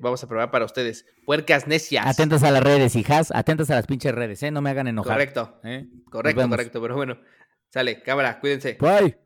vamos 0.00 0.24
a 0.24 0.28
probar 0.28 0.50
para 0.50 0.64
ustedes. 0.64 1.06
Puercas 1.24 1.68
necias. 1.68 2.06
Atentos 2.06 2.42
a 2.42 2.50
las 2.50 2.64
redes, 2.64 2.96
hijas. 2.96 3.30
Atentos 3.32 3.70
a 3.70 3.76
las 3.76 3.86
pinches 3.86 4.12
redes, 4.12 4.42
¿eh? 4.42 4.50
No 4.50 4.60
me 4.60 4.70
hagan 4.70 4.88
enojar. 4.88 5.14
Correcto. 5.14 5.60
Correcto, 6.10 6.48
correcto. 6.48 6.82
Pero 6.82 6.96
bueno, 6.96 7.20
sale, 7.68 8.02
cámara, 8.02 8.40
cuídense. 8.40 8.76
Bye. 8.80 9.16